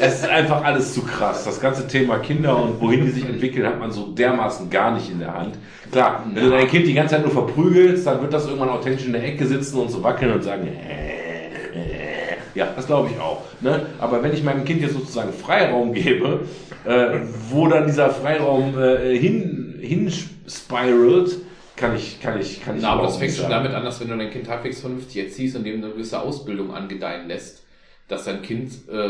[0.00, 1.44] es ist einfach alles zu krass.
[1.44, 5.10] Das ganze Thema Kinder und wohin die sich entwickeln, hat man so dermaßen gar nicht
[5.10, 5.58] in der Hand.
[5.90, 9.06] Klar, wenn du dein Kind die ganze Zeit nur verprügelst, dann wird das irgendwann authentisch
[9.06, 12.36] in der Ecke sitzen und so wackeln und sagen, äh, äh.
[12.54, 13.42] ja, das glaube ich auch.
[13.60, 13.86] Ne?
[13.98, 16.40] Aber wenn ich meinem Kind jetzt sozusagen Freiraum gebe,
[16.84, 21.38] äh, wo dann dieser Freiraum äh, hin, hinspiralt,
[21.82, 24.08] kann ich, kann ich, kann ich Na, aber das fängt schon damit an, dass wenn
[24.08, 27.62] du dein Kind halbwegs vernünftig erziehst und dem eine gewisse Ausbildung angedeihen lässt,
[28.08, 29.08] dass dein Kind äh,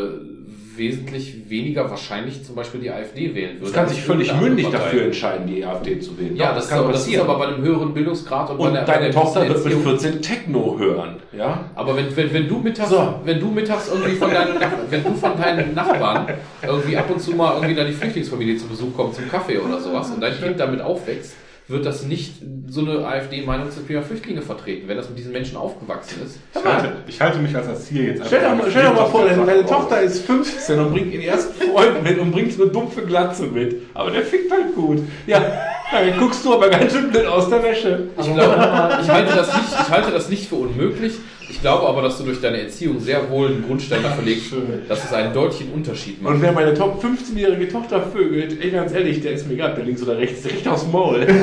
[0.75, 3.67] wesentlich weniger wahrscheinlich zum Beispiel die AfD wählen würde.
[3.67, 4.77] Es kann sich völlig mündig Partei.
[4.79, 6.35] dafür entscheiden, die AfD zu wählen.
[6.35, 8.81] Ja, Doch, das, kann das ist aber bei einem höheren Bildungsgrad und, bei Und bei
[8.81, 11.65] deine der Tochter wird mit Erziehung- 14 Techno hören, ja?
[11.75, 13.15] Aber wenn, wenn, wenn du mittags, So.
[13.23, 14.55] wenn du mittags irgendwie von deinen,
[14.89, 16.27] wenn du von deinen Nachbarn
[16.65, 19.79] irgendwie ab und zu mal irgendwie da die Flüchtlingsfamilie zu Besuch kommt zum Kaffee oder
[19.79, 21.35] sowas und dein Kind damit aufwächst,
[21.67, 22.35] wird das nicht
[22.67, 26.39] so eine AfD-Meinung zum Thema Flüchtlinge vertreten, wenn das mit diesen Menschen aufgewachsen ist.
[26.53, 29.05] Ich halte, ich halte mich als Erzieher jetzt Stell dir einfach mal, stell dir mal
[29.05, 29.65] vor, deine, deine.
[29.65, 33.81] Tochter ist 15 und bringt ihren ersten Freund mit und bringt eine dumpfe Glatze mit.
[33.93, 34.99] Aber der fickt halt gut.
[35.25, 35.41] Ja,
[35.91, 38.09] dann guckst du aber ganz schön blöd aus der Wäsche.
[38.19, 41.13] Ich glaube, ich halte das nicht, ich halte das nicht für unmöglich,
[41.49, 44.53] Ich glaube aber, dass du durch deine Erziehung sehr wohl einen Grundstein dafür legst,
[44.87, 46.35] dass es einen deutlichen Unterschied macht.
[46.35, 49.85] Und wer meine Top 15-jährige Tochter vögelt, ey, ganz ehrlich, der ist mir egal, der
[49.85, 51.27] links oder rechts, recht aufs Maul.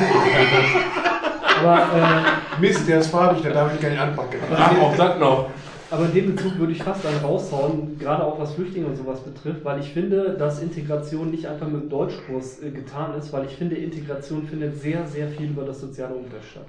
[1.61, 2.25] Aber,
[2.61, 4.41] Mist, der ist farbig, da darf ich gar nicht anpacken.
[4.55, 5.45] Ach, auch das noch.
[5.45, 8.97] äh, aber in dem Bezug würde ich fast einen raushauen, gerade auch was Flüchtlinge und
[8.97, 13.33] sowas betrifft, weil ich finde, dass Integration nicht einfach mit dem Deutschkurs äh, getan ist,
[13.33, 16.67] weil ich finde, Integration findet sehr, sehr viel über das soziale Umfeld statt.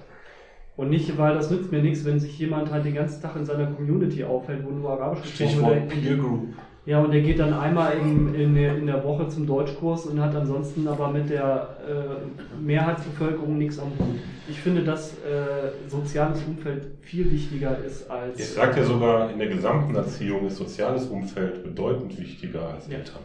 [0.81, 3.45] Und nicht, weil das nützt mir nichts, wenn sich jemand halt den ganzen Tag in
[3.45, 5.89] seiner Community aufhält, wo nur Arabisch gesprochen wird.
[5.89, 6.47] Peer Group.
[6.87, 10.19] Ja, und der geht dann einmal in, in, der, in der Woche zum Deutschkurs und
[10.19, 14.15] hat ansonsten aber mit der äh, Mehrheitsbevölkerung nichts am Hut.
[14.49, 18.39] Ich finde, dass äh, soziales Umfeld viel wichtiger ist als.
[18.39, 22.97] Ich sag ja sogar, in der gesamten Erziehung ist soziales Umfeld bedeutend wichtiger als Ja.
[22.97, 23.21] Eltern.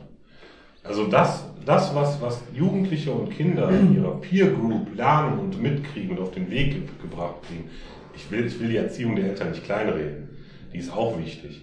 [0.88, 6.16] Also das, das was, was Jugendliche und Kinder in ihrer Peer Group lernen und mitkriegen
[6.16, 7.68] und auf den Weg ge gebracht kriegen,
[8.14, 10.28] ich will, ich will die Erziehung der Eltern nicht kleinreden,
[10.72, 11.62] die ist auch wichtig.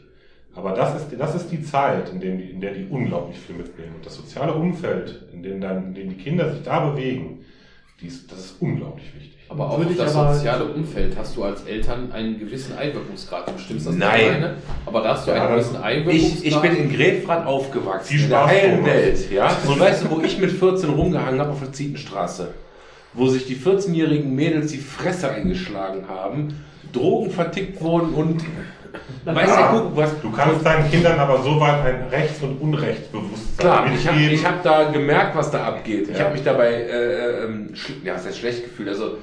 [0.55, 3.55] Aber das ist, das ist die Zeit, in, dem die, in der die unglaublich viel
[3.55, 3.95] mitnehmen.
[3.95, 7.43] Und das soziale Umfeld, in dem, dann, in dem die Kinder sich da bewegen,
[7.99, 9.32] die ist, das ist unglaublich wichtig.
[9.49, 12.75] Aber auch Würde auf ich das aber- soziale Umfeld hast du als Eltern einen gewissen
[12.77, 13.47] Einwirkungsgrad.
[13.53, 14.19] Du stimmst das Nein.
[14.19, 14.53] nicht alleine,
[14.85, 16.43] aber da hast du Ja, einen das- gewissen Einwirkungsgrad.
[16.43, 18.85] Ich, ich bin in Grefrath aufgewachsen, Viel in der heilen.
[18.85, 19.31] Welt.
[19.31, 19.55] Ja?
[19.67, 22.49] Und weißt du, wo ich mit 14 rumgehangen habe auf der Zietenstraße?
[23.13, 28.41] Wo sich die 14-jährigen Mädels die Fresse eingeschlagen haben, Drogen vertickt wurden und
[29.25, 32.59] weißt Ja, du, guck, was Du kannst deinen Kindern aber so weit ein Rechts- und
[32.59, 36.09] Unrechtsbewusstsein Klar, ich habe ich hab da gemerkt, was da abgeht.
[36.09, 36.23] Ich Ja.
[36.25, 38.89] habe mich dabei, äh, ähm, schl- ja, das heißt schlecht gefühlt.
[38.89, 39.17] Also,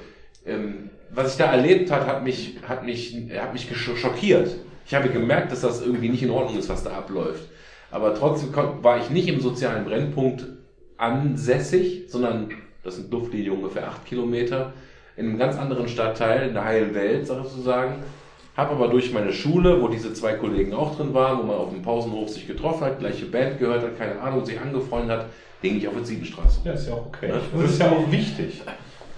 [0.47, 4.57] ähm, was ich da erlebt hat, hat mich, hat mich, hat mich schockiert.
[4.87, 7.49] Ich habe gemerkt, dass das irgendwie nicht in Ordnung ist, was da abläuft.
[7.91, 8.53] Aber trotzdem
[8.83, 10.47] war ich nicht im sozialen Brennpunkt
[10.97, 12.51] ansässig, sondern
[12.85, 14.73] das sind Luftlinie ungefähr acht Kilometer
[15.17, 17.97] in einem ganz anderen Stadtteil, in der heilen Welt, sozusagen.
[18.57, 21.71] Habe aber durch meine Schule, wo diese zwei Kollegen auch drin waren, wo man auf
[21.71, 25.27] dem Pausenhof sich getroffen hat, gleiche Band gehört hat, keine Ahnung, sich angefreundet hat,
[25.63, 26.61] ging ich auf die Siebenstraße.
[26.65, 27.29] Ja, ist ja auch okay.
[27.29, 28.63] Ja, das ist ja auch wichtig.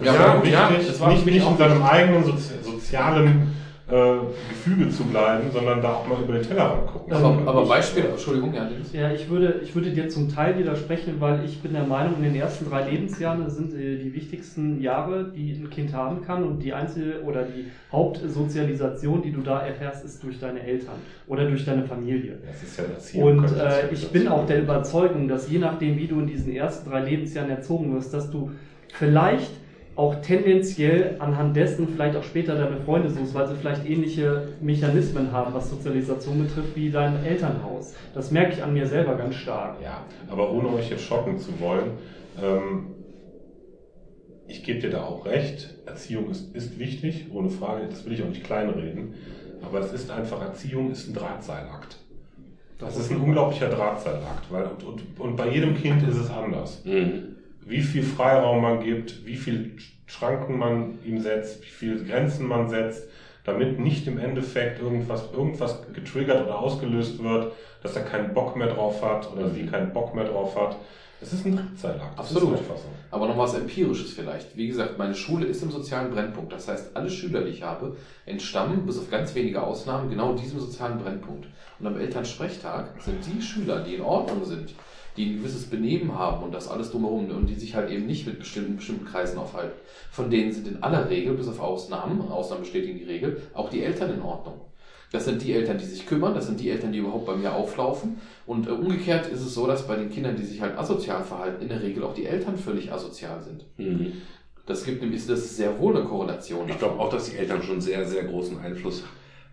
[0.03, 3.53] Ja, ja aber auch ja, wichtig, das war nicht, nicht in seinem eigenen sozi sozialen
[3.93, 4.15] äh,
[4.49, 7.13] Gefüge zu bleiben, sondern da auch mal über den Tellerrand gucken.
[7.13, 8.93] aber, aber Beispiel, Entschuldigung, ja, Dennis.
[8.93, 12.23] Ja, ich würde, ich würde dir zum Teil widersprechen, weil ich bin der Meinung, in
[12.23, 16.59] den ersten drei Lebensjahren sind äh, die wichtigsten Jahre, die ein Kind haben kann und
[16.59, 20.95] die einzige oder die Hauptsozialisation, die du da erfährst, ist durch deine Eltern
[21.27, 22.37] oder durch deine Familie.
[22.47, 23.39] Das ist ja Erziehung.
[23.39, 24.63] Und das ja äh, ich bin auch der.
[24.63, 28.51] Überzeugung, dass je nachdem, wie du in diesen ersten drei Lebensjahren erzogen wirst, dass du
[28.93, 29.51] vielleicht
[29.95, 35.31] auch tendenziell anhand dessen vielleicht auch später deine Freunde suchst, weil sie vielleicht ähnliche Mechanismen
[35.31, 37.93] haben, was Sozialisation betrifft, wie dein Elternhaus.
[38.13, 39.81] Das merke ich an mir selber ganz stark.
[39.83, 41.91] Ja, aber ohne euch jetzt schocken zu wollen,
[42.41, 42.87] ähm,
[44.47, 45.75] ich gebe dir da auch recht.
[45.85, 47.87] Erziehung ist, ist wichtig, ohne Frage.
[47.89, 49.13] Das will ich auch nicht kleinreden.
[49.61, 51.97] Aber es ist einfach, Erziehung ist ein Drahtseilakt.
[52.79, 56.83] Das ist ein unglaublicher Drahtseilakt, weil und, und, und bei jedem Kind ist es anders.
[56.83, 57.35] Mhm.
[57.65, 62.69] Wie viel Freiraum man gibt, wie viel Schranken man ihm setzt, wie viele Grenzen man
[62.69, 63.07] setzt,
[63.43, 68.67] damit nicht im Endeffekt irgendwas, irgendwas getriggert oder ausgelöst wird, dass er keinen Bock mehr
[68.67, 70.77] drauf hat oder sie keinen Bock mehr drauf hat.
[71.21, 72.19] Es ist ein Drahtseilakt.
[72.19, 72.57] Absolut.
[72.57, 72.75] So.
[73.09, 74.57] Aber noch was Empirisches vielleicht.
[74.57, 76.51] Wie gesagt, meine Schule ist im sozialen Brennpunkt.
[76.51, 77.95] Das heißt, alle Schüler, die ich habe,
[78.25, 81.47] entstammen, bis auf ganz wenige Ausnahmen, genau diesem sozialen Brennpunkt.
[81.79, 84.73] Und am Elternsprechtag sind die Schüler, die in Ordnung sind,
[85.17, 88.25] die ein gewisses Benehmen haben und das alles drumherum und die sich halt eben nicht
[88.25, 89.77] mit bestimmten, bestimmten Kreisen aufhalten.
[90.11, 93.83] Von denen sind in aller Regel, bis auf Ausnahmen, Ausnahmen bestätigen die Regel, auch die
[93.83, 94.61] Eltern in Ordnung.
[95.13, 97.53] Das sind die Eltern, die sich kümmern, das sind die Eltern, die überhaupt bei mir
[97.53, 98.19] auflaufen.
[98.47, 101.61] Und äh, umgekehrt ist es so, dass bei den Kindern, die sich halt asozial verhalten,
[101.61, 103.63] in der Regel auch die Eltern völlig asozial sind.
[103.77, 104.13] Mhm.
[104.65, 106.67] Das gibt nämlich, das ist sehr wohl eine Korrelation.
[106.67, 109.03] Ich glaube auch, dass die Eltern schon sehr, sehr großen Einfluss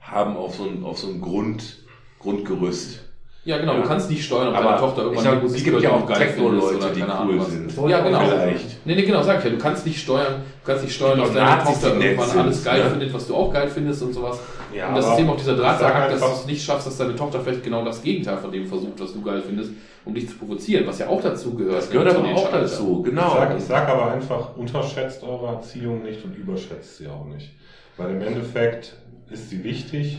[0.01, 1.85] haben auf so ein, auf so ein Grund,
[2.21, 3.10] Grundgerüst.
[3.43, 3.81] Ja, genau, Ja.
[3.81, 5.83] du kannst nicht steuern, ob Aber deine Tochter irgendwann sag, die Musik es gibt hört,
[5.85, 7.89] ja die auch Techno-Leute, oder die cool sind.
[7.89, 8.21] Ja, genau.
[8.21, 8.87] Vielleicht.
[8.87, 9.51] Nee, nee, genau, sag ich ja.
[9.51, 12.65] Du kannst nicht steuern, du kannst nicht steuern, auch deine Nazis, Tochter irgendwann sind, alles
[12.65, 12.91] geil ne?
[12.91, 14.39] findet, was du auch geil findest und sowas.
[14.77, 17.17] Ja, und das ist eben auch dieser Drahtseilakt, dass du es nicht schaffst, dass deine
[17.17, 19.71] Tochter vielleicht genau das Gegenteil von dem versucht, was du geil findest,
[20.05, 21.79] um dich zu provozieren, was ja auch dazu gehört.
[21.79, 22.61] Das gehört aber auch Teenageralter.
[22.61, 23.31] dazu, Ich genau.
[23.37, 27.51] sag, ich sag aber einfach, unterschätzt eure Erziehung nicht und überschätzt sie auch nicht.
[27.97, 28.97] Weil im Endeffekt
[29.31, 30.19] ist sie wichtig,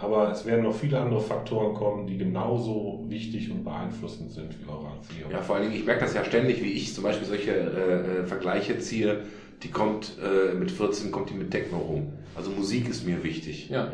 [0.00, 4.70] aber es werden noch viele andere Faktoren kommen, die genauso wichtig und beeinflussend sind wie
[4.70, 5.30] eure Erziehung.
[5.32, 8.20] Ja, vor allen Dingen, ich merke das ja ständig, wie ich zum Beispiel solche äh,
[8.20, 9.24] äh, Vergleiche ziehe.
[9.64, 12.12] Die kommt äh, mit 14, kommt die mit Techno rum.
[12.36, 13.70] Also Musik ist mir wichtig.
[13.70, 13.90] Ja.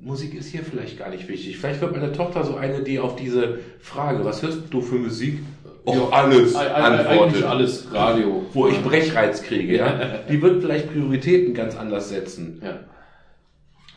[0.00, 1.58] Musik ist hier vielleicht gar nicht wichtig.
[1.58, 5.38] Vielleicht wird meine Tochter so eine, die auf diese Frage, was hörst du für Musik?
[5.84, 7.06] Och, Ja, alles antwortet.
[7.06, 8.46] Eigentlich alles Radio.
[8.52, 10.18] Wo ich Brechreiz kriege, ja.
[10.28, 12.60] Die wird vielleicht Prioritäten ganz anders setzen.
[12.64, 12.80] Ja.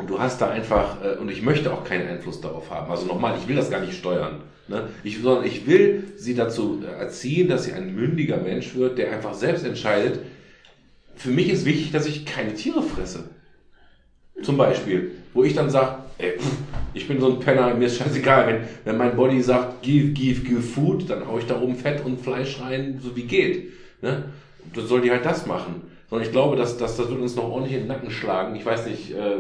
[0.10, 2.92] Du hast da einfach, äh, und ich möchte auch keinen Einfluss darauf haben.
[2.92, 4.42] Also nochmal, ich will das gar nicht steuern.
[4.68, 4.90] Ne?
[5.04, 9.34] Ich, sondern ich will sie dazu erziehen, dass sie ein mündiger Mensch wird, der einfach
[9.34, 10.20] selbst entscheidet.
[11.16, 13.26] Für mich ist wichtig, dass ich keine Tiere fresse.
[14.42, 15.98] Zum Beispiel, wo ich dann sage,
[16.94, 20.42] ich bin so ein Penner, mir ist scheißegal, wenn, wenn mein Body sagt, give, give,
[20.42, 23.72] give food, dann hau ich da oben Fett und Fleisch rein, so wie geht.
[24.02, 24.26] Ne?
[24.74, 25.82] Dann soll die halt das machen.
[26.10, 28.56] Sondern ich glaube, dass, dass das wird uns noch ordentlich in den Nacken schlagen.
[28.56, 29.38] Ich weiß nicht, äh,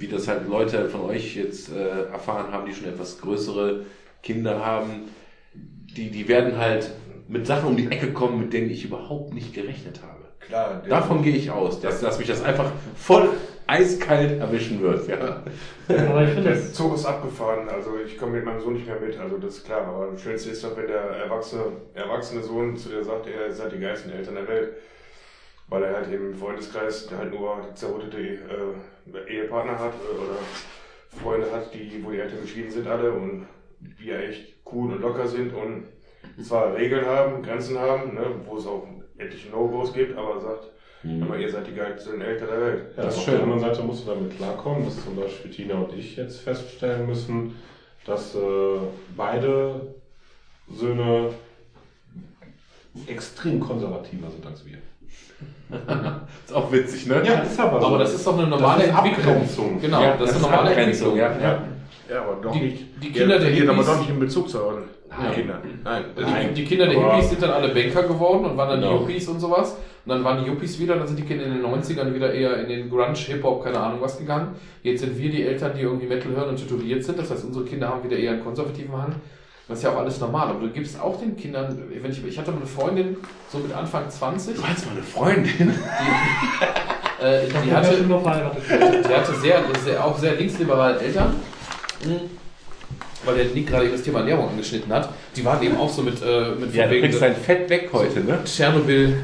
[0.00, 3.84] wie das halt Leute von euch jetzt äh, erfahren haben, die schon etwas größere
[4.22, 5.08] Kinder haben.
[5.54, 6.90] Die, die werden halt
[7.28, 10.20] mit Sachen um die Ecke kommen, mit denen ich überhaupt nicht gerechnet habe.
[10.40, 13.28] Klar, Davon gehe ich aus, dass, dass mich das einfach voll
[13.66, 15.06] eiskalt erwischen wird.
[15.06, 15.42] Ja.
[15.88, 16.72] Aber ich finde Der.
[16.72, 19.64] Zug ist abgefahren, also ich komme mit meinem Sohn nicht mehr mit, also das ist
[19.64, 19.86] klar.
[19.86, 21.64] Aber das Schönste ist doch, wenn der erwachsene,
[21.94, 24.72] erwachsene Sohn zu dir sagt, ihr seid die geilsten Eltern der Welt.
[25.68, 28.38] Weil er halt eben im Freundeskreis, der halt nur zerrüttete äh,
[29.28, 30.38] Ehepartner hat äh, oder
[31.22, 33.46] Freunde hat, die, wo die Eltern geschieden sind alle und
[33.80, 35.84] die ja echt cool und locker sind und
[36.42, 38.86] zwar Regeln haben, Grenzen haben, ne, wo es auch
[39.18, 40.70] etliche No-Gos gibt, aber sagt,
[41.22, 42.96] aber ihr seid die geilsten Eltern der Welt.
[42.96, 46.16] Ja, auf der anderen Seite musst du damit klarkommen, dass zum Beispiel Tina und ich
[46.16, 47.56] jetzt feststellen müssen,
[48.04, 48.78] dass äh,
[49.16, 49.94] beide
[50.70, 51.32] Söhne
[53.06, 54.78] extrem konservativer sind als wir.
[56.46, 57.16] Ist auch witzig, ne?
[57.16, 59.34] ist aber Aber das ist doch eine normale Entwicklung.
[59.36, 59.80] Abgrenzung.
[59.80, 61.42] Genau, Ja, das, ist eine normale Abgrenzung, Entwicklung.
[61.42, 61.48] ja.
[61.52, 61.62] ja.
[62.16, 62.84] Ja, aber doch Die- nicht.
[63.02, 65.32] die Kinder der aber Hippies- doch nicht in Bezug zu euren Nein.
[65.32, 65.58] Kindern.
[65.84, 66.04] Nein.
[66.48, 68.94] Die, die Kinder der Aber- Hippies sind dann alle Banker geworden und waren dann Genau.
[68.98, 69.76] die Yuppies und sowas.
[70.04, 72.56] Und dann waren die Yuppies wieder, dann sind die Kinder in den 90ern wieder eher
[72.62, 74.56] in den Grunge, Hip-Hop, keine Ahnung was gegangen.
[74.82, 77.18] Jetzt sind wir die Eltern, die irgendwie Metal hören und tätowiert sind.
[77.18, 79.14] Das heißt, unsere Kinder haben wieder eher einen konservativen Hang.
[79.70, 80.48] Das ist ja auch alles normal.
[80.48, 83.16] Aber du gibst auch den Kindern, wenn ich, ich hatte mal eine Freundin,
[83.52, 85.74] so mit Anfang 20, Du hast mal eine Freundin.
[87.22, 87.96] äh, Ich die hatte,
[89.08, 91.36] der hatte sehr, sehr, auch sehr linksliberale Eltern.
[92.04, 92.20] Mhm.
[93.24, 95.10] Weil der Nick gerade eben das Thema Ernährung angeschnitten hat.
[95.36, 98.20] Die waren eben auch so mit, äh, mit Ja, du kriegst dein Fett weg heute,
[98.20, 98.40] ne?
[98.44, 99.18] Tschernobyl,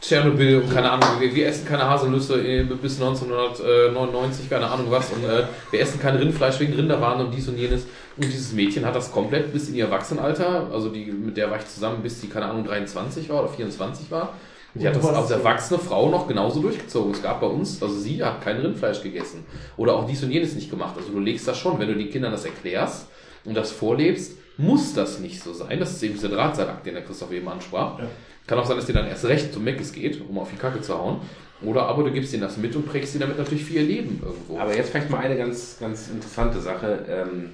[0.00, 5.10] Tschernobyl und keine Ahnung, wir, wir essen keine Haselnüsse äh, bis 1999, keine Ahnung was.
[5.10, 7.86] Und äh, wir essen kein Rindfleisch wegen Rinderwaren und dies und jenes.
[8.16, 11.58] Und dieses Mädchen hat das komplett bis in ihr Erwachsenenalter, also die, mit der war
[11.58, 14.34] ich zusammen, bis die, keine Ahnung, 23 war oder 24 war.
[14.74, 15.14] Die hat das Was?
[15.14, 17.12] als erwachsene Frau noch genauso durchgezogen.
[17.12, 19.44] Es gab bei uns, also sie hat kein Rindfleisch gegessen.
[19.76, 20.94] Oder auch dies und jenes nicht gemacht.
[20.96, 23.06] Also du legst das schon, wenn du den Kindern das erklärst
[23.44, 25.78] und das vorlebst, muss das nicht so sein.
[25.80, 27.98] Das ist eben dieser Drahtseilakt, den der Christoph eben ansprach.
[28.46, 30.80] Kann auch sein, dass dir dann erst recht zum Meckes geht, um auf die Kacke
[30.80, 31.20] zu hauen.
[31.62, 34.20] Oder aber du gibst ihnen das mit und prägst sie damit natürlich für ihr Leben
[34.22, 34.58] irgendwo.
[34.58, 37.06] Aber jetzt vielleicht mal eine ganz, ganz interessante Sache.
[37.08, 37.50] Ähm,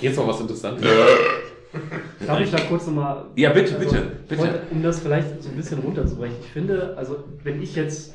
[0.00, 0.86] jetzt mal was Interessantes.
[2.26, 3.24] Darf ich da kurz nochmal.
[3.36, 4.40] Ja, bitte, bitte, bitte.
[4.42, 6.36] wollte- Um das vielleicht so ein bisschen runterzubrechen.
[6.42, 8.14] Ich finde, also, wenn ich jetzt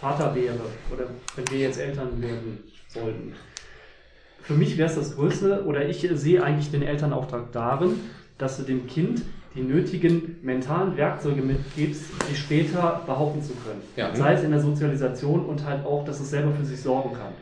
[0.00, 0.54] Vater wäre
[0.92, 1.04] oder
[1.34, 3.32] wenn wir jetzt Eltern werden sollten,
[4.42, 7.98] für mich wäre es das Größte, oder ich sehe eigentlich den Elternauftrag darin,
[8.38, 9.22] dass du dem Kind
[9.56, 13.80] die nötigen mentalen Werkzeuge mitgibst, die später behaupten zu können.
[13.96, 14.14] Ja.
[14.14, 17.32] Sei es in der Sozialisation und halt auch, dass es selber für sich sorgen kann.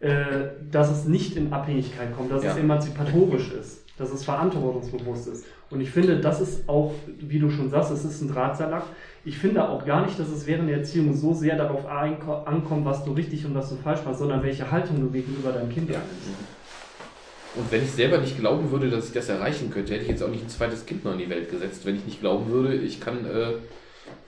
[0.00, 2.52] Äh, dass es nicht in Abhängigkeit kommt, dass Ja.
[2.52, 5.44] es emanzipatorisch ist, dass es verantwortungsbewusst ist.
[5.68, 8.86] Und ich finde, das ist auch, wie du schon sagst, es ist ein Drahtseilakt.
[9.26, 13.04] Ich finde auch gar nicht, dass es während der Erziehung so sehr darauf ankommt, was
[13.04, 16.28] du richtig und was du falsch machst, sondern welche Haltung du gegenüber deinem Kind einnimmst.
[17.56, 20.22] Und wenn ich selber nicht glauben würde, dass ich das erreichen könnte, hätte ich jetzt
[20.22, 21.84] auch nicht ein zweites Kind noch in die Welt gesetzt.
[21.84, 23.52] Wenn ich nicht glauben würde, ich kann, äh,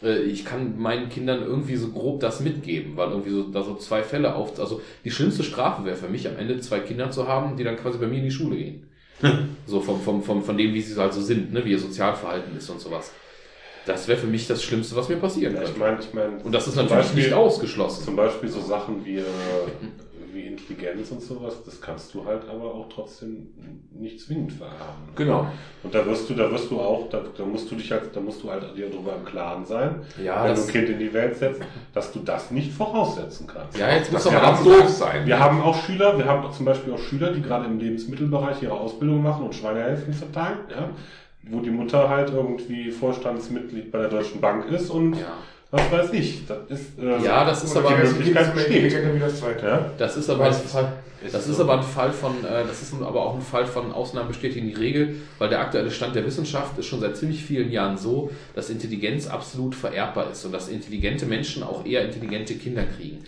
[0.02, 4.02] ich kann meinen Kindern irgendwie so grob das mitgeben, weil irgendwie so, da so zwei
[4.02, 7.56] Fälle auf, also die schlimmste Strafe wäre für mich am Ende zwei Kinder zu haben,
[7.56, 8.88] die dann quasi bei mir in die Schule gehen.
[9.66, 12.56] so vom, vom, vom, von dem, wie sie halt so sind, ne, wie ihr Sozialverhalten
[12.56, 13.12] ist und sowas.
[13.86, 15.80] Das wäre für mich das Schlimmste, was mir passieren Ja, ich könnte.
[15.80, 18.04] meine, ich meine, Und das ist natürlich Beispiel- nicht ausgeschlossen.
[18.04, 19.22] Zum Beispiel so Sachen wie, äh,
[20.32, 23.48] wie Intelligenz und sowas, das kannst du halt aber auch trotzdem
[23.92, 25.09] nicht zwingend vererben.
[25.14, 25.46] Genau.
[25.82, 28.20] Und da wirst du, da wirst du auch, da, da musst du dich halt, da
[28.20, 31.12] musst du halt dir darüber im Klaren sein, Ja, wenn du ein Kind in die
[31.12, 33.78] Welt setzt, dass du das nicht voraussetzen kannst.
[33.78, 35.26] Ja, jetzt muss Das aber ganz doof doof sein.
[35.26, 38.74] Wir haben auch Schüler, wir haben zum Beispiel auch Schüler, die gerade im Lebensmittelbereich ihre
[38.74, 40.90] Ausbildung machen und Schweinehälften verteilen, ja,
[41.44, 45.26] wo die Mutter halt irgendwie Vorstandsmitglied bei der Deutschen Bank ist und Ja.
[45.73, 46.47] Was weiß ich.
[46.47, 48.74] Das ist, äh, Ja, das ist aber- die die Möglichkeit besteht.
[48.77, 49.66] intelligenter wie das zweite.
[49.66, 49.90] Ja?
[49.99, 50.93] Das ist aber Fall,
[51.24, 51.53] ist das so.
[51.53, 54.69] ist aber ein Fall von, äh, das ist aber auch ein Fall von Ausnahmen bestätigen
[54.69, 58.31] die Regel, weil der aktuelle Stand der Wissenschaft ist schon seit ziemlich vielen Jahren so,
[58.55, 63.24] dass Intelligenz absolut vererbbar ist und dass intelligente Menschen auch eher intelligente Kinder kriegen.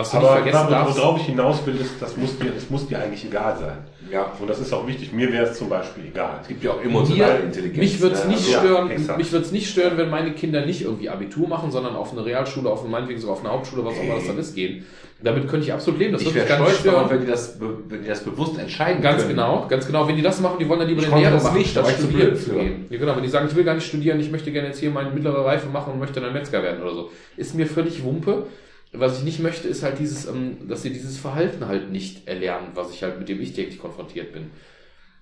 [0.00, 2.50] Was du nicht Aber vergessen da, darfst, worauf ich hinaus will, ist, das muss dir,
[2.54, 3.78] das muss dir eigentlich egal sein.
[4.10, 4.32] Ja.
[4.40, 5.12] Und das ist auch wichtig.
[5.12, 6.38] Mir wäre es zum Beispiel egal.
[6.42, 7.76] Es gibt ja auch emotionale Mir, Intelligenz.
[7.78, 8.30] mich würde es ne?
[8.32, 9.18] nicht Ja, stören, exakt.
[9.18, 12.24] mich würde es nicht stören, wenn meine Kinder nicht irgendwie Abitur machen, sondern auf eine
[12.24, 14.84] Realschule, auf eine, meinetwegen sogar auf eine Hauptschule, was auch immer das dann ist, gehen.
[15.22, 16.14] Damit könnte ich absolut leben.
[16.14, 17.10] Das ich würde wäre mich gar nicht stolz stören.
[17.10, 19.34] wenn die, das, wenn die das bewusst entscheiden Ganz können.
[19.36, 20.08] genau, ganz genau.
[20.08, 21.76] Wenn die das machen, die wollen dann lieber Ich eine konnte Lehre das machen, nicht,
[21.76, 22.86] da statt war ich zu studieren zu gehen.
[22.88, 23.16] Ja, genau.
[23.16, 25.44] Wenn die sagen, ich will gar nicht studieren, ich möchte gerne jetzt hier meine mittlere
[25.44, 27.10] Reife machen und möchte dann Metzger werden oder so.
[27.36, 28.46] Ist mir völlig Wumpe.
[28.92, 32.68] Was ich nicht möchte, ist halt dieses, ähm, dass sie dieses Verhalten halt nicht erlernen,
[32.74, 34.50] was ich halt, mit dem ich täglich konfrontiert bin.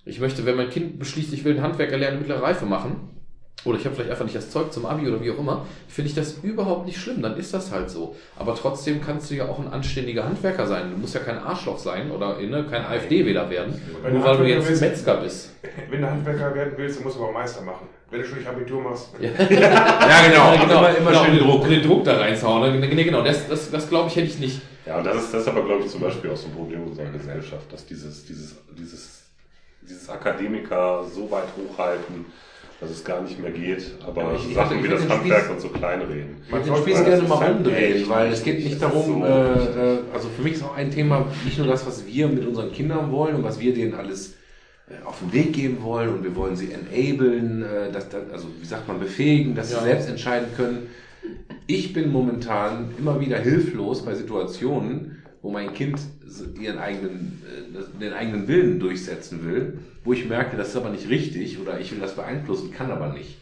[0.05, 3.09] Ich möchte, wenn mein Kind beschließt, ich will ein Handwerk erlernen, mittlere Reife machen,
[3.65, 6.09] oder ich habe vielleicht einfach nicht das Zeug zum Abi oder wie auch immer, finde
[6.09, 8.15] ich das überhaupt nicht schlimm, dann ist das halt so.
[8.37, 10.91] Aber trotzdem kannst du ja auch ein anständiger Handwerker sein.
[10.91, 14.43] Du musst ja kein Arschloch sein oder ne, kein AfD-Wähler werden, Wenn nur weil du
[14.45, 15.51] jetzt willst- Metzger bist.
[15.89, 17.87] Wenn du Handwerker werden willst, dann musst du aber Meister machen.
[18.09, 19.55] Wenn du schon nicht Abitur machst, Ja, genau.
[19.55, 21.67] Ja, Immer, immer genau, schön den Druck.
[21.67, 22.79] Den Druck da reinzuhauen.
[22.79, 24.61] Ne, Nee, genau, das, das, das glaube ich hätte ich nicht.
[24.85, 26.83] Ja, und das ist, das ist aber, glaube ich, zum Beispiel auch so ein Problem
[26.87, 29.23] unserer Gesellschaft, dass dieses, dieses, dieses,
[29.81, 32.25] dieses Akademiker so weit hochhalten,
[32.79, 35.09] dass es gar nicht mehr geht, aber Ja, ich- ich Sachen wie ich das hätte
[35.09, 36.37] den Handwerk Spieß- und so klein reden.
[36.45, 38.71] Ich würde den Man Spieß gerne das mal halt rumdrehen, echt weil es geht nicht
[38.73, 39.29] das darum, so äh,
[39.95, 42.71] äh, also für mich ist auch ein Thema nicht nur das, was wir mit unseren
[42.71, 44.35] Kindern wollen und was wir denen alles
[44.89, 48.65] äh, auf den Weg geben wollen und wir wollen sie enablen, äh, dass, also wie
[48.65, 49.79] sagt man, befähigen, dass Ja.
[49.79, 50.87] sie selbst entscheiden können.
[51.67, 55.99] Ich bin momentan immer wieder hilflos bei Situationen, wo mein Kind
[56.59, 60.89] ihren eigenen, äh, das- den eigenen Willen durchsetzen will, wo ich merke, das ist aber
[60.89, 63.37] nicht richtig oder ich will das beeinflussen, kann aber nicht.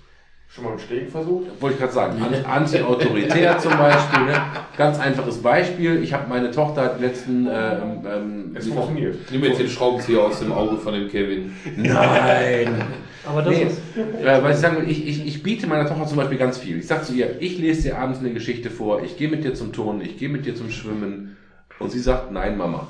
[0.50, 1.46] schon mal einen Stegen versucht?
[1.62, 4.26] Wollte ich gerade sagen, an- anti-autoritär zum Beispiel.
[4.26, 4.42] Ne?
[4.78, 6.02] Ganz einfaches Beispiel.
[6.04, 9.18] Ich habe meine Tochter hat letzten ähm, ähm, Es funktioniert.
[9.32, 11.52] Nimm jetzt den Schraubenzieher aus dem Auge von dem Kevin.
[11.76, 12.82] Nein.
[13.26, 13.80] Aber das Nee, ist.
[14.24, 16.78] äh, was ich sagen will, ich, ich, ich biete meiner Tochter zum Beispiel ganz viel.
[16.80, 19.54] Ich sage zu ihr, ich lese dir abends eine Geschichte vor, ich gehe mit dir
[19.54, 21.36] zum Turnen, ich gehe mit dir zum Schwimmen.
[21.80, 22.88] Und sie sagt, nein, Mama.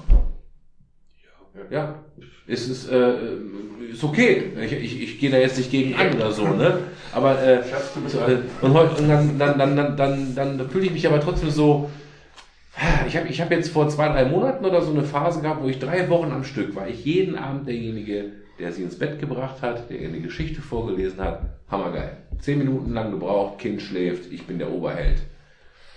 [1.70, 1.96] Ja,
[2.48, 3.14] es ist, äh,
[3.92, 4.52] ist okay.
[4.64, 6.80] Ich, ich, ich gehe da jetzt nicht gegen an oder so, ne?
[7.12, 11.08] Aber äh, äh, und, und dann, dann, dann, dann, dann, dann, dann fühle ich mich
[11.08, 11.90] aber trotzdem so.
[13.08, 15.68] Ich habe ich hab jetzt vor zwei, drei Monaten oder so eine Phase gehabt, wo
[15.68, 16.88] ich drei Wochen am Stück war.
[16.88, 21.20] Ich jeden Abend derjenige, der sie ins Bett gebracht hat, der ihr eine Geschichte vorgelesen
[21.20, 21.42] hat.
[21.70, 22.18] Hammergeil.
[22.40, 25.18] Zehn Minuten lang gebraucht, Kind schläft, ich bin der Oberheld.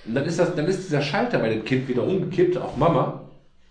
[0.06, 3.29] Und dann ist, das, dann ist dieser Schalter bei dem Kind wieder umgekippt, auch Mama.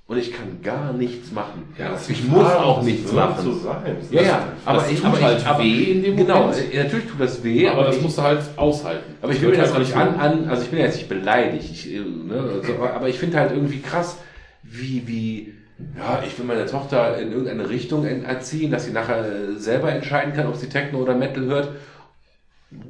[0.10, 1.66] Und ich kann gar nichts machen.
[1.78, 3.44] Ja, ich muss klar, auch nichts machen.
[3.44, 3.96] so sein.
[4.10, 6.74] Ja, ja, aber das ich tut aber halt ich, aber, weh in dem Genau, Moment.
[6.74, 9.14] äh, natürlich tut das weh, aber das ich, musst du halt aushalten.
[9.22, 11.10] aber ich will mir das halt nicht an, an, also ich bin ja jetzt nicht
[11.10, 14.18] beleidigt, ich, äh, ne, also, aber, aber ich finde halt irgendwie krass,
[14.64, 15.54] wie, wie,
[15.96, 19.92] ja, ich will meine Tochter in irgendeine Richtung en- erziehen, dass sie nachher äh, selber
[19.92, 21.70] entscheiden kann, ob sie Techno oder Metal hört.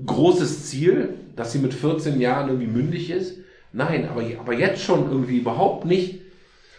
[0.06, 3.40] Großes Ziel, dass sie mit 14 Jahren irgendwie mündig ist.
[3.74, 6.22] Nein, aber, aber jetzt schon irgendwie überhaupt nicht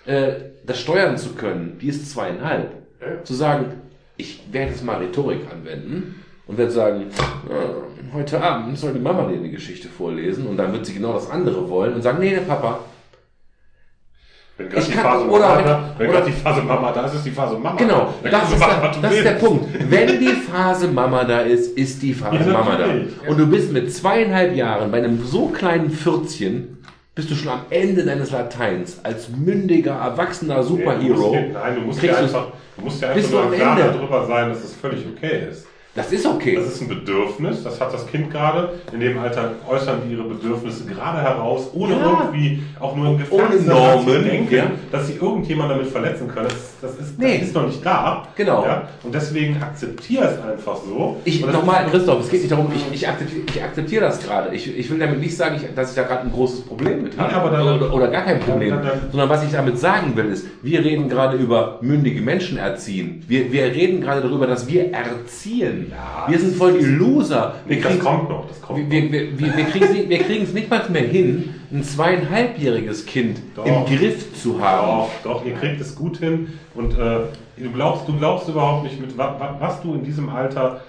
[0.06, 0.32] äh,
[0.66, 1.78] das steuern zu können.
[1.80, 2.70] Die ist zweieinhalb.
[3.00, 3.24] Ja.
[3.24, 3.66] Zu sagen,
[4.16, 7.02] ich werde jetzt mal Rhetorik anwenden und werde sagen,
[7.48, 11.14] äh, heute Abend soll die Mama dir eine Geschichte vorlesen und dann wird sie genau
[11.14, 12.80] das andere wollen und sagen, nee, der Papa.
[14.58, 17.14] Wenn gerade die Phase oder- Mama da, wenn oder- gerade die Phase Mama da ist,
[17.14, 17.76] ist die Phase Mama.
[17.78, 19.30] Genau, Dann das ist, machen, der, das ist der.
[19.32, 19.64] Punkt.
[19.90, 22.84] Wenn die Phase Mama da ist, ist die Phase Ja, Mama da.
[23.30, 26.76] Und du bist mit zweieinhalb Jahren bei einem so kleinen Pfürzchen,
[27.14, 31.30] bist du schon am Ende deines Lateins als mündiger, erwachsener Nee, du musst Superhero.
[31.32, 32.46] dir- Nein, du musst ja einfach,
[32.76, 33.92] du musst ja bist einfach nur klar Ende.
[33.98, 35.66] darüber sein, dass es völlig okay ist.
[35.92, 36.54] Das ist okay.
[36.54, 38.74] Das ist ein Bedürfnis, das hat das Kind gerade.
[38.92, 42.20] In dem Alter äußern die ihre Bedürfnisse gerade heraus, ohne Ja.
[42.26, 44.70] irgendwie auch nur im Gefängnis zu denken, ja.
[44.92, 46.46] dass sie irgendjemand damit verletzen können.
[46.48, 47.38] Das, das, ist, Nee.
[47.38, 48.28] das ist noch nicht da.
[48.36, 48.64] Genau.
[48.64, 48.88] Ja?
[49.02, 51.16] Und deswegen akzeptiere es einfach so.
[51.24, 54.54] Ich, nochmal, ist- Christoph, es geht nicht darum, ich, ich, akzeptiere, ich akzeptiere das gerade.
[54.54, 57.18] Ich, ich will damit nicht sagen, ich, dass ich da gerade ein großes Problem mit
[57.18, 57.34] habe.
[57.34, 58.70] Aber dann- oder, oder gar kein Problem.
[58.70, 62.58] dann- dann- Sondern was ich damit sagen will, ist, wir reden gerade über mündige Menschen
[62.58, 63.24] erziehen.
[63.26, 65.79] Wir, wir reden gerade darüber, dass wir erziehen.
[66.28, 67.54] Wir sind voll die Loser.
[67.66, 68.46] Wir Nee, das kommt noch.
[68.48, 69.64] Das kommt wir, wir, wir, wir,
[70.18, 73.66] kriegen es nicht, mal mehr hin, ein zweieinhalbjähriges Kind Doch.
[73.66, 75.08] im Griff zu haben.
[75.24, 76.58] Doch, doch, ihr kriegt es gut hin.
[76.74, 77.20] Und äh,
[77.56, 80.80] du, glaubst, du glaubst überhaupt nicht, mit wa, wa, was du in diesem Alter,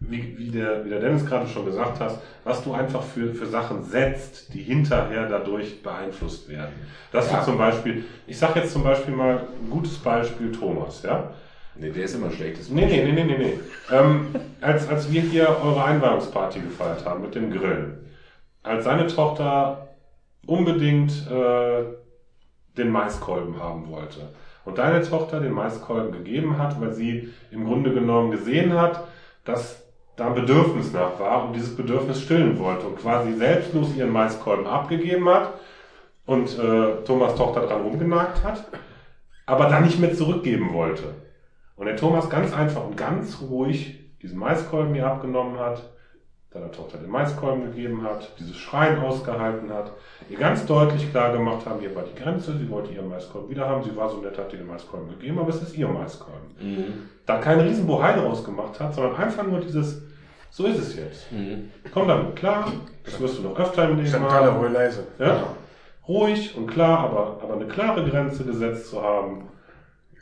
[0.00, 3.46] wie, wie, der, wie der Dennis gerade schon gesagt hast, was du einfach für, für
[3.46, 6.72] Sachen setzt, die hinterher dadurch beeinflusst werden.
[7.12, 7.38] Dass Ja.
[7.38, 11.30] du zum Beispiel, ich sage jetzt zum Beispiel mal ein gutes Beispiel Thomas, ja?
[11.74, 13.58] Nee, der ist immer ein schlechtes Nee, nee, nee, nee, nee, nee.
[13.90, 14.28] Ähm,
[14.60, 18.06] als, als wir hier eure Einweihungsparty gefeiert haben mit dem Grillen,
[18.62, 19.88] als seine Tochter
[20.46, 21.84] unbedingt äh,
[22.76, 24.30] den Maiskolben haben wollte
[24.64, 29.04] und deine Tochter den Maiskolben gegeben hat, weil sie im Grunde genommen gesehen hat,
[29.44, 29.82] dass
[30.16, 34.66] da ein Bedürfnis nach war und dieses Bedürfnis stillen wollte und quasi selbstlos ihren Maiskolben
[34.66, 35.54] abgegeben hat
[36.26, 38.64] und äh, Thomas Tochter dran rumgenagt hat,
[39.46, 41.14] aber dann nicht mehr zurückgeben wollte.
[41.82, 45.82] Und der Thomas ganz einfach und ganz ruhig diesen Maiskolben ihr abgenommen hat,
[46.52, 49.90] seiner Tochter den Maiskolben gegeben hat, dieses Schreien ausgehalten hat,
[50.30, 53.68] ihr ganz deutlich klar gemacht haben, hier war die Grenze, sie wollte ihren Maiskolben wieder
[53.68, 56.54] haben, sie war so nett, hat ihr den Maiskolben gegeben, aber es ist ihr Maiskolben.
[56.60, 57.08] Mhm.
[57.26, 60.02] Da keinen riesen Bohai draus gemacht hat, sondern einfach nur dieses,
[60.50, 61.32] so ist es jetzt.
[61.32, 61.72] Mhm.
[61.92, 62.70] Komm damit klar,
[63.04, 64.56] das wirst du noch öfter im Leben haben.
[64.56, 65.04] ruhig leise.
[65.18, 65.48] Ja?
[66.06, 69.48] Ruhig und klar, aber, aber eine klare Grenze gesetzt zu haben,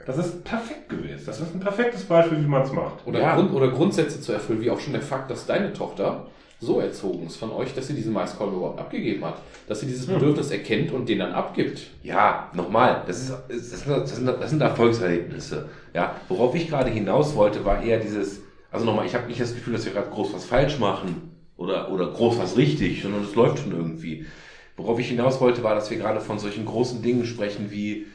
[0.07, 1.23] das ist perfekt gewesen.
[1.27, 3.07] Das ist ein perfektes Beispiel, wie man es macht.
[3.07, 3.35] Oder, Ja.
[3.37, 6.27] Grund, oder Grundsätze zu erfüllen, wie auch schon der Fakt, dass deine Tochter
[6.63, 9.39] so erzogen ist von euch, dass sie diesen Maiskolben überhaupt abgegeben hat.
[9.67, 11.87] Dass sie dieses Bedürfnis erkennt und den dann abgibt.
[12.03, 15.69] Ja, nochmal, das, ist, das, sind, das, sind, das sind Erfolgserlebnisse.
[15.95, 18.41] Ja, worauf ich gerade hinaus wollte, war eher dieses,
[18.71, 21.91] also nochmal, ich habe nicht das Gefühl, dass wir gerade groß was falsch machen oder,
[21.91, 24.27] oder groß was richtig, sondern es läuft schon irgendwie.
[24.77, 28.07] Worauf ich hinaus wollte, war, dass wir gerade von solchen großen Dingen sprechen wie,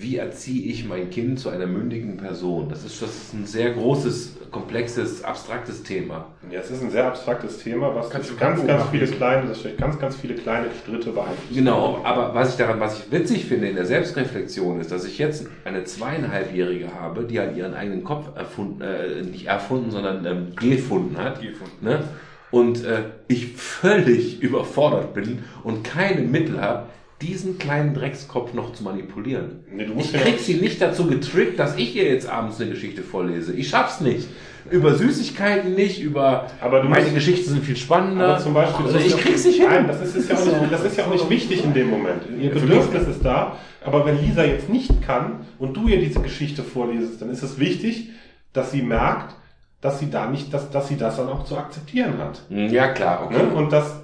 [0.00, 2.68] wie erziehe ich mein Kind zu einer mündigen Person?
[2.68, 6.26] Das ist, das ist ein sehr großes, komplexes, abstraktes Thema.
[6.52, 8.90] Ja, es ist ein sehr abstraktes Thema, was Kannst durch du ganz, ganz machen.
[8.92, 11.52] viele kleine, das ganz, ganz viele kleine Schritte beeinflusst.
[11.52, 15.18] Genau, aber was ich daran, was ich witzig finde in der Selbstreflexion ist, dass ich
[15.18, 20.46] jetzt eine zweieinhalbjährige habe, die halt ihren eigenen Kopf erfunden, äh, nicht erfunden, sondern ähm,
[20.54, 21.42] gefunden hat.
[21.42, 21.84] Gefunden.
[21.84, 22.04] Ne?
[22.52, 26.86] Und äh, ich völlig überfordert bin und keine Mittel habe,
[27.22, 29.64] diesen kleinen Dreckskopf noch zu manipulieren.
[29.72, 32.60] Nee, du musst Ich ja- krieg sie nicht dazu getrickt, dass ich ihr jetzt abends
[32.60, 33.52] eine Geschichte vorlese.
[33.54, 34.28] Ich schaff's nicht.
[34.70, 38.34] Über Süßigkeiten nicht, über Aber du meine musst- Geschichten sind viel spannender.
[38.34, 39.66] Aber zum Beispiel, also das ich ist- krieg's nicht hin.
[39.68, 41.88] Nein, das ist, ist ja auch nicht, das ist ja auch nicht wichtig in dem
[41.90, 42.22] Moment.
[42.40, 46.62] Ihr Bedürfnis ist da, aber wenn Lisa jetzt nicht kann und du ihr diese Geschichte
[46.62, 48.10] vorlesest, dann ist es wichtig,
[48.52, 49.34] dass sie merkt,
[49.80, 52.42] dass sie da nicht, dass, dass sie das dann auch zu akzeptieren hat.
[52.50, 53.42] Ja, klar, okay.
[53.42, 53.54] Ne?
[53.54, 54.02] Und dass,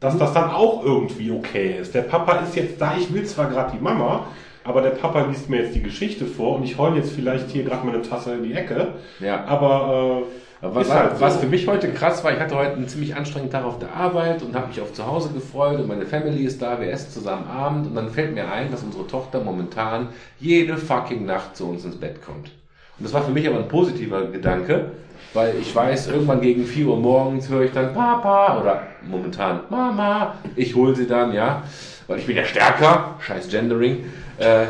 [0.00, 1.94] dass das dann auch irgendwie okay ist.
[1.94, 4.26] Der Papa ist jetzt da, ich will zwar gerade die Mama,
[4.64, 7.64] aber der Papa liest mir jetzt die Geschichte vor und ich heul jetzt vielleicht hier
[7.64, 8.94] gerade mal eine Tasse in die Ecke.
[9.20, 9.44] Ja.
[9.44, 10.22] Aber,
[10.60, 11.20] äh, was, halt so.
[11.20, 13.94] was für mich heute krass war, ich hatte heute einen ziemlich anstrengenden Tag auf der
[13.94, 17.10] Arbeit und habe mich auf zu Hause gefreut und meine Family ist da, wir essen
[17.12, 20.08] zusammen Abend und dann fällt mir ein, dass unsere Tochter momentan
[20.40, 22.50] jede fucking Nacht zu uns ins Bett kommt.
[22.98, 24.92] Und das war für mich aber ein positiver Gedanke,
[25.36, 30.34] weil ich weiß, irgendwann gegen 4 Uhr morgens höre ich dann Papa oder momentan Mama,
[30.56, 31.62] ich hole sie dann, ja,
[32.06, 34.06] weil ich bin ja stärker, scheiß Gendering.
[34.38, 34.64] Äh,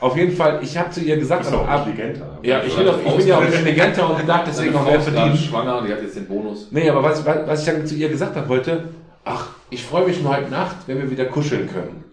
[0.00, 2.38] auf jeden Fall, ich habe zu ihr gesagt, Abend, intelligenter.
[2.42, 5.36] ja, ich bin, auch, ich bin ja auch intelligenter und darf deswegen auch mehr verdienen.
[5.36, 6.68] schwanger, die hat jetzt den Bonus.
[6.70, 8.88] Nee, aber was, was ich dann zu ihr gesagt habe heute,
[9.24, 12.04] ach, ich freue mich schon heute Nacht, wenn wir wieder kuscheln können.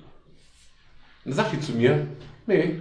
[1.25, 2.07] Dann sagt die zu mir,
[2.47, 2.75] nee,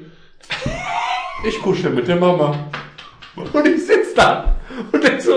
[1.44, 2.54] ich kuschel mit der Mama.
[3.34, 4.57] Und ich sitz da
[4.92, 5.32] und denk so,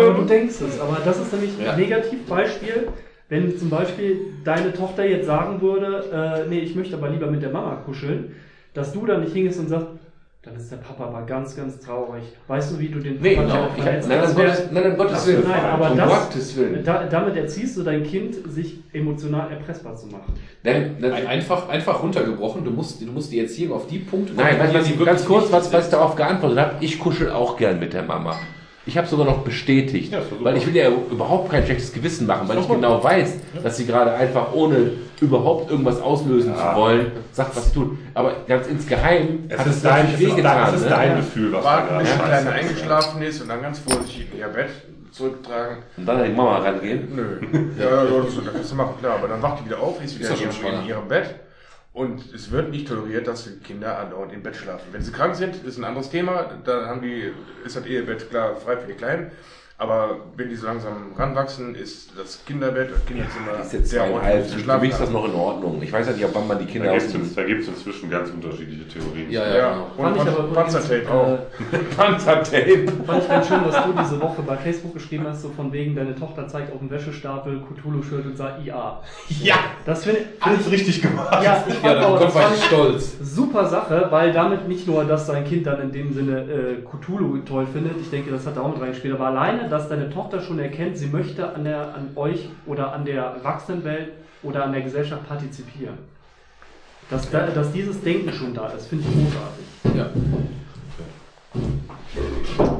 [0.00, 1.72] Aber du denkst es, aber das ist nämlich Ja.
[1.72, 2.88] ein Negativbeispiel,
[3.28, 6.04] wenn zum Beispiel deine Tochter jetzt sagen würde,
[6.44, 8.34] äh, nee, ich möchte aber lieber mit der Mama kuscheln,
[8.74, 9.88] dass du dann nicht hingehst und sagst,
[10.48, 12.22] dann ist der Papa aber ganz, ganz traurig.
[12.46, 14.96] Weißt du, wie du den nee, Papa genau, ich, nein, Das wär- Gottes, nein, um
[14.96, 16.84] Gottes Willen, Nein, aber um das, Gottes Willen.
[16.84, 20.32] da, damit erziehst du dein Kind, sich emotional erpressbar zu machen.
[20.62, 24.32] Nein, nein, Ein- Einfach, einfach runtergebrochen, du musst, du musst die Erziehung auf die Punkte
[24.34, 27.92] Nein, konzentrieren, was, ganz kurz, was, was darauf geantwortet habe, ich kuschel auch gern mit
[27.92, 28.34] der Mama.
[28.88, 32.48] Ich habe sogar noch bestätigt, Ja, weil ich will ja überhaupt kein schlechtes Gewissen machen,
[32.48, 36.70] weil ich genau weiß, dass sie gerade einfach ohne überhaupt irgendwas auslösen Ja.
[36.72, 37.98] zu wollen, sagt, was sie tut.
[38.14, 40.68] Aber ganz insgeheim Es hat ist dein, es ist dein, wehgetan.
[40.74, 40.90] es ist ne?
[40.90, 44.38] dein Gefühl, was da Warten, bis die Kleine eingeschlafen ist und dann ganz vorsichtig in
[44.38, 44.70] ihr Bett
[45.12, 45.78] zurücktragen.
[45.98, 47.08] Und dann an die Mama rangehen.
[47.14, 47.40] Nö.
[47.78, 49.16] Ja, das, das kannst du machen, klar.
[49.18, 51.34] Aber dann wacht die wieder auf, ist wieder Ist in ihrem Bett.
[51.98, 54.86] Und es wird nicht toleriert, dass Kinder andauernd im Bett schlafen.
[54.92, 56.48] Wenn sie krank sind, ist ein anderes Thema.
[56.64, 57.32] Da haben die,
[57.64, 59.32] ist das Ehebett klar frei für die Kleinen.
[59.80, 64.44] Aber wenn die so langsam ranwachsen, ist das Kinderbett, das Kinderzimmer, Die ist jetzt zweieinhalb.
[64.44, 65.80] sie Für mich ist das noch in Ordnung.
[65.80, 68.10] Ich weiß ja nicht, ab wann man die Kinder Da aus gibt dem es inzwischen
[68.10, 69.30] ganz unterschiedliche Theorien.
[69.30, 69.86] Ja, ja, Ja, genau.
[70.08, 71.28] und Fand ich aber Pan- Panzertape auch.
[71.32, 72.92] äh, Panzertape.
[73.06, 75.94] Fand ich ganz schön, dass du diese Woche bei Facebook geschrieben hast, so von wegen,
[75.94, 79.00] deine Tochter zeigt auf dem Wäschestapel Cthulhu-Shirt und sagt IA.
[79.42, 79.54] Ja,
[79.86, 81.40] Das finde alles richtig gemacht.
[81.44, 83.16] ja, ich Ja, auch, das war fand ich ich stolz.
[83.22, 87.38] super Sache, weil damit nicht nur, dass dein Kind dann in dem Sinne äh, Cthulhu
[87.46, 90.40] toll findet, ich denke, das hat da auch mit reingespielt, aber alleine, dass deine Tochter
[90.40, 94.12] schon erkennt, sie möchte an, der, an euch oder an der Erwachsenenwelt
[94.42, 95.98] oder an der Gesellschaft partizipieren.
[97.10, 99.96] Dass, da, dass dieses Denken schon da ist, finde ich großartig.
[99.96, 100.10] Ja.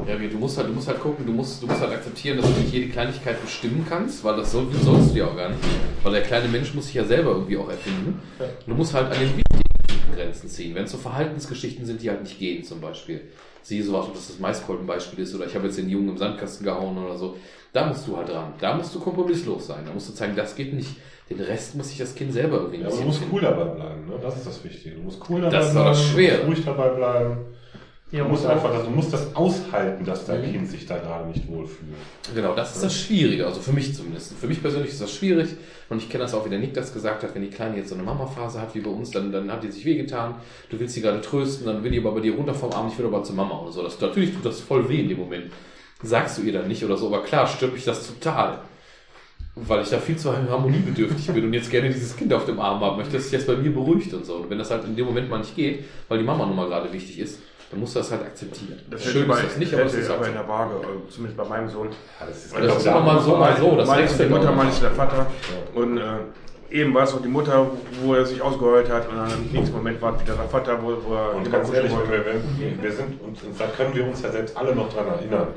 [0.07, 2.45] Ja, du musst halt, du musst halt gucken, du musst, du musst halt akzeptieren, dass
[2.47, 5.61] du nicht jede Kleinigkeit bestimmen kannst, weil das soll, sollst du ja auch gar nicht.
[6.03, 8.19] Weil der kleine Mensch muss sich ja selber irgendwie auch erfinden.
[8.65, 10.75] Du musst halt an den wichtigen Grenzen ziehen.
[10.75, 13.21] Wenn es so Verhaltensgeschichten sind, die halt nicht gehen, zum Beispiel.
[13.61, 16.65] Siehe sowas, ob das das Maiskolbenbeispiel ist oder ich habe jetzt den Jungen im Sandkasten
[16.65, 17.35] gehauen oder so.
[17.73, 18.53] Da musst du halt dran.
[18.59, 19.83] Da musst du kompromisslos sein.
[19.85, 20.89] Da musst du zeigen, das geht nicht.
[21.29, 23.65] Den Rest muss sich das Kind selber irgendwie Ja, aber du musst bisschen cool dabei
[23.65, 24.13] bleiben, ne?
[24.19, 24.95] Das ist das Wichtige.
[24.95, 25.87] Du musst cool dabei Das ist bleiben.
[25.87, 26.37] aber schwer.
[26.39, 27.37] Du musst ruhig dabei bleiben.
[28.11, 30.51] Ja, du musst einfach, das, du musst das aushalten, dass dein Mhm.
[30.51, 31.95] Kind sich da gerade nicht wohlfühlt.
[32.33, 34.33] Genau, das ist das Schwierige, also für mich zumindest.
[34.33, 35.49] Für mich persönlich ist das schwierig
[35.89, 37.89] und ich kenne das auch, wie der Nick das gesagt hat, wenn die Kleine jetzt
[37.89, 40.35] so eine Mama-Phase hat wie bei uns, dann, dann hat die sich wehgetan,
[40.71, 42.97] du willst sie gerade trösten, dann will die aber bei dir runter vom Arm, ich
[42.97, 43.83] will aber zur Mama oder so.
[43.83, 45.51] Das, natürlich tut das voll weh in dem Moment.
[46.01, 48.61] Sagst du ihr dann nicht oder so, aber klar stört mich das total.
[49.55, 52.79] Weil ich da viel zu harmoniebedürftig bin und jetzt gerne dieses Kind auf dem Arm
[52.79, 54.37] haben möchte, das sich jetzt bei mir beruhigt und so.
[54.37, 56.67] Und wenn das halt in dem Moment mal nicht geht, weil die Mama nun mal
[56.67, 58.79] gerade wichtig ist, dann musst du das halt akzeptieren.
[58.89, 60.29] Das Schön ist das nicht, aber es ist aber so.
[60.29, 61.89] in der Waage, also zumindest bei meinem Sohn.
[62.19, 63.75] Das ist immer mal so, mal so.
[63.75, 65.27] Das mal ist die Mutter, mal ist der Vater.
[65.75, 66.01] Und äh,
[66.71, 67.67] eben war es auch die Mutter,
[68.01, 69.07] wo er sich ausgeheult hat.
[69.09, 71.91] Und dann im nächsten Moment war wieder der Vater, wo, wo er Und ganz ehrlich,
[71.91, 75.07] wir, wir, wir sind, und und da können wir uns ja selbst alle noch dran
[75.07, 75.47] erinnern,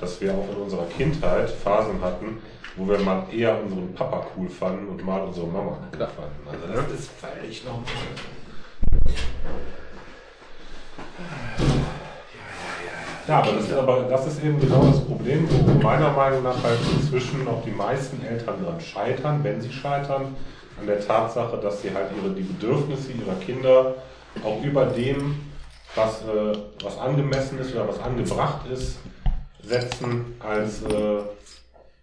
[0.00, 2.38] dass wir auch in unserer Kindheit Phasen hatten,
[2.76, 6.64] wo wir mal eher unseren Papa cool fanden und mal unsere Mama cool fanden.
[6.72, 7.84] Also das ist völlig normal.
[13.28, 16.60] Ja, aber das, ist, aber das ist eben genau das Problem, wo meiner Meinung nach
[16.62, 20.34] halt inzwischen auch die meisten Eltern daran scheitern, wenn sie scheitern,
[20.80, 23.94] an der Tatsache, dass sie halt ihre, die Bedürfnisse ihrer Kinder
[24.42, 25.36] auch über dem,
[25.94, 28.98] was, äh, was angemessen ist oder was angebracht ist,
[29.62, 31.20] setzen, als äh,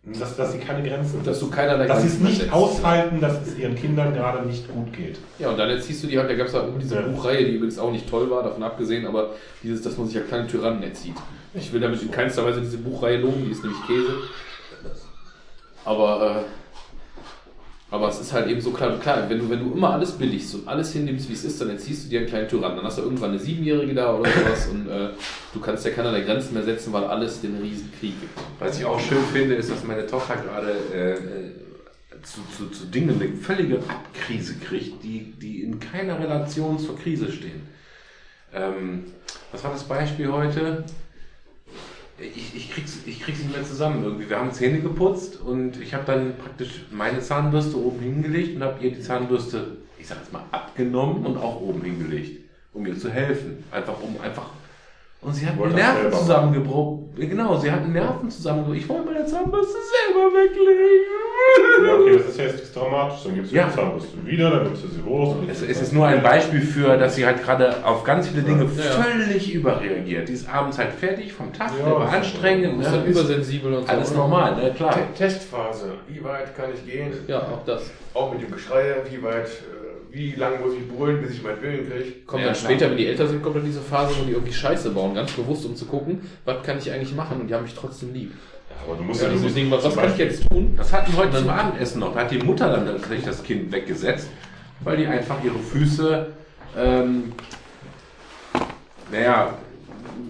[0.04, 2.54] dass, dass sie keine Grenzen Dass du keinerlei dass sie es nicht setzt.
[2.54, 5.20] aushalten, dass es ihren Kindern gerade nicht gut geht.
[5.38, 7.02] Ja, und dann erziehst du die halt, da gab es halt irgendwie diese Ja.
[7.02, 9.32] Buchreihe, die übrigens auch nicht toll war, davon abgesehen, aber
[9.62, 11.16] dieses, dass man sich ja kleine Tyrannen erzieht.
[11.54, 14.14] Ich will damit in keinster Weise diese Buchreihe loben, die ist nämlich Käse.
[15.86, 16.69] Aber, äh,
[17.92, 20.54] aber es ist halt eben so klar, klar, wenn du, wenn du immer alles billigst
[20.54, 22.78] und alles hinnimmst, wie es ist, dann erziehst du dir einen kleinen Tyrannen.
[22.78, 25.10] Dann hast du irgendwann eine Siebenjährige da oder sowas und äh,
[25.54, 28.34] du kannst ja keinerlei Grenzen mehr setzen, weil alles den Riesenkrieg gibt.
[28.60, 32.86] Was ich auch schön finde, ist, dass meine Tochter gerade äh, äh, zu, zu, zu
[32.86, 37.62] Dingen eine völlige Abkrise kriegt, die, die in keiner Relation zur Krise stehen.
[38.54, 39.06] Ähm,
[39.52, 40.84] was war das Beispiel heute?
[42.22, 44.30] Ich, ich, krieg's, ich krieg's nicht mehr zusammen irgendwie.
[44.30, 48.84] Wir haben Zähne geputzt und ich habe dann praktisch meine Zahnbürste oben hingelegt und habe
[48.84, 52.42] ihr die Zahnbürste, ich sag jetzt mal, abgenommen und auch oben hingelegt,
[52.74, 53.64] um ihr zu helfen.
[53.72, 54.52] Einfach um einfach.
[55.22, 57.10] Und sie hat Wollte die das Nerven zusammengebrochen.
[57.18, 58.80] Genau, sie hat die Nerven zusammengebrochen.
[58.80, 61.86] Ich wollte meine Zahnbürste selber weglegen.
[61.86, 63.24] Ja, okay, das ist ja jetzt nichts Dramatisches.
[63.26, 63.68] Dann gibst du Ja.
[63.68, 66.24] die Zahnbürste wieder, dann nimmst du sie dann Es, es ist nur ein.
[66.24, 68.92] Beispiel für, dass sie halt gerade auf ganz viele Dinge Ja, ja.
[68.92, 70.30] völlig überreagiert.
[70.30, 72.78] Die ist abends halt fertig vom Tag, Ja, der war ist anstrengend.
[72.78, 72.84] Ne?
[72.86, 73.92] dann übersensibel und so.
[73.92, 74.20] Alles oder?
[74.20, 74.72] normal, ne?
[74.74, 74.94] Klar.
[74.94, 75.96] Te- Testphase.
[76.08, 77.12] Wie weit kann ich gehen?
[77.28, 77.90] Ja, auch das.
[78.14, 78.96] Auch mit dem Geschrei.
[79.10, 79.79] Wie weit, äh,
[80.12, 82.12] wie lange muss ich brüllen, bis ich meinen Willen kriege?
[82.26, 82.72] Kommt Ja, dann klar.
[82.72, 85.32] später, wenn die älter sind, kommt dann diese Phase, wo die irgendwie Scheiße bauen, ganz
[85.32, 88.32] bewusst, um zu gucken, was kann ich eigentlich machen und die haben mich trotzdem lieb.
[88.70, 90.74] Ja, aber du musst Ja, ja, musst Ding, was zum kann ich jetzt tun?
[90.78, 92.14] Das hatten heute zum Abendessen noch.
[92.14, 94.30] Da hat die Mutter dann tatsächlich das Kind weggesetzt,
[94.82, 96.28] weil die einfach ihre Füße,
[96.78, 97.34] ähm,
[99.12, 99.54] naja,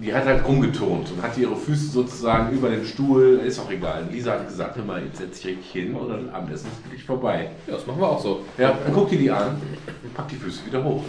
[0.02, 4.08] die hat halt rumgeturnt und hat ihre Füße sozusagen über den Stuhl, ist auch egal.
[4.12, 7.04] Lisa hat gesagt, hör mal, jetzt setz dich richtig hin und das Abendessen ist wirklich
[7.04, 7.50] vorbei.
[7.68, 8.42] Ja, das machen wir auch so.
[8.58, 9.62] Ja, dann guckt die die an
[10.04, 11.04] und packt die Füße wieder hoch.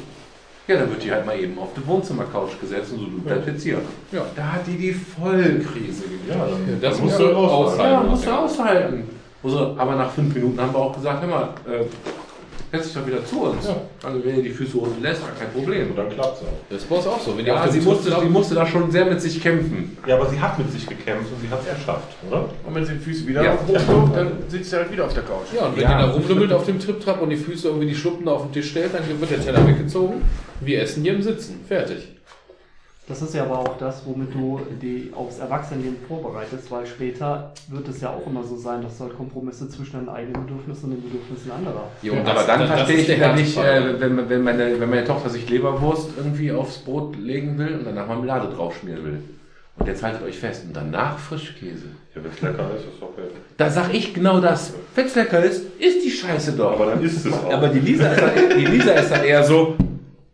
[0.67, 3.49] Ja, dann wird die halt mal eben auf die Wohnzimmercouch gesetzt und so, du bleibst
[3.49, 3.79] jetzt hier.
[4.13, 4.25] Ja.
[4.37, 6.29] Da hat die die Vollkrise gekriegt.
[6.29, 7.93] Ja, dann, Das dann musst du aushalten.
[7.93, 9.05] Ja, musst du aushalten.
[9.43, 11.85] Also, aber nach fünf Minuten haben wir auch gesagt, hör mal, äh,
[12.73, 13.67] setz dich doch wieder zu uns.
[13.67, 13.77] Ja.
[14.03, 15.91] Also wenn ihr die Füße unten lässt, war kein Problem.
[15.91, 16.47] Und dann klappt's auch.
[16.69, 17.37] Das bei uns auch so.
[17.37, 19.97] Wenn die Ja, sie musste, sie musste da schon sehr mit sich kämpfen.
[20.07, 22.49] Ja, aber sie hat mit sich gekämpft und sie hat es erschafft, oder?
[22.67, 23.59] Und wenn sie die Füße wieder Ja.
[23.67, 25.47] hochkommt, dann sitzt sie halt wieder auf der Couch.
[25.55, 25.99] Ja, und wenn Ja.
[25.99, 28.53] die da rumlümmelt auf dem Triptrap und die Füße irgendwie die Schluppen da auf den
[28.53, 30.23] Tisch stellt, dann wird der Teller weggezogen.
[30.61, 31.61] Wir essen hier im Sitzen.
[31.67, 32.09] Fertig.
[33.11, 37.89] Das ist ja aber auch das, womit du die aufs Erwachsenenleben vorbereitest, weil später wird
[37.89, 40.97] es ja auch immer so sein, dass du halt Kompromisse zwischen deinen eigenen Bedürfnissen und
[40.97, 41.89] den Bedürfnissen anderer.
[42.03, 44.89] Jo, und aber das- dann das verstehe ich wieder nicht, äh, wenn, wenn, meine, wenn
[44.89, 49.19] meine Tochter sich Leberwurst irgendwie aufs Brot legen will und danach Marmelade draufschmieren will.
[49.77, 51.87] Und jetzt haltet euch fest, und danach Frischkäse.
[52.15, 53.23] Ja, wenn es lecker ist, ist okay.
[53.57, 54.73] Da sag ich genau das.
[54.95, 56.73] Wenn es lecker ist, ist die Scheiße doch.
[56.75, 57.53] Aber dann ist es auch.
[57.53, 59.75] Aber die Lisa, ist dann, die Lisa ist dann eher so,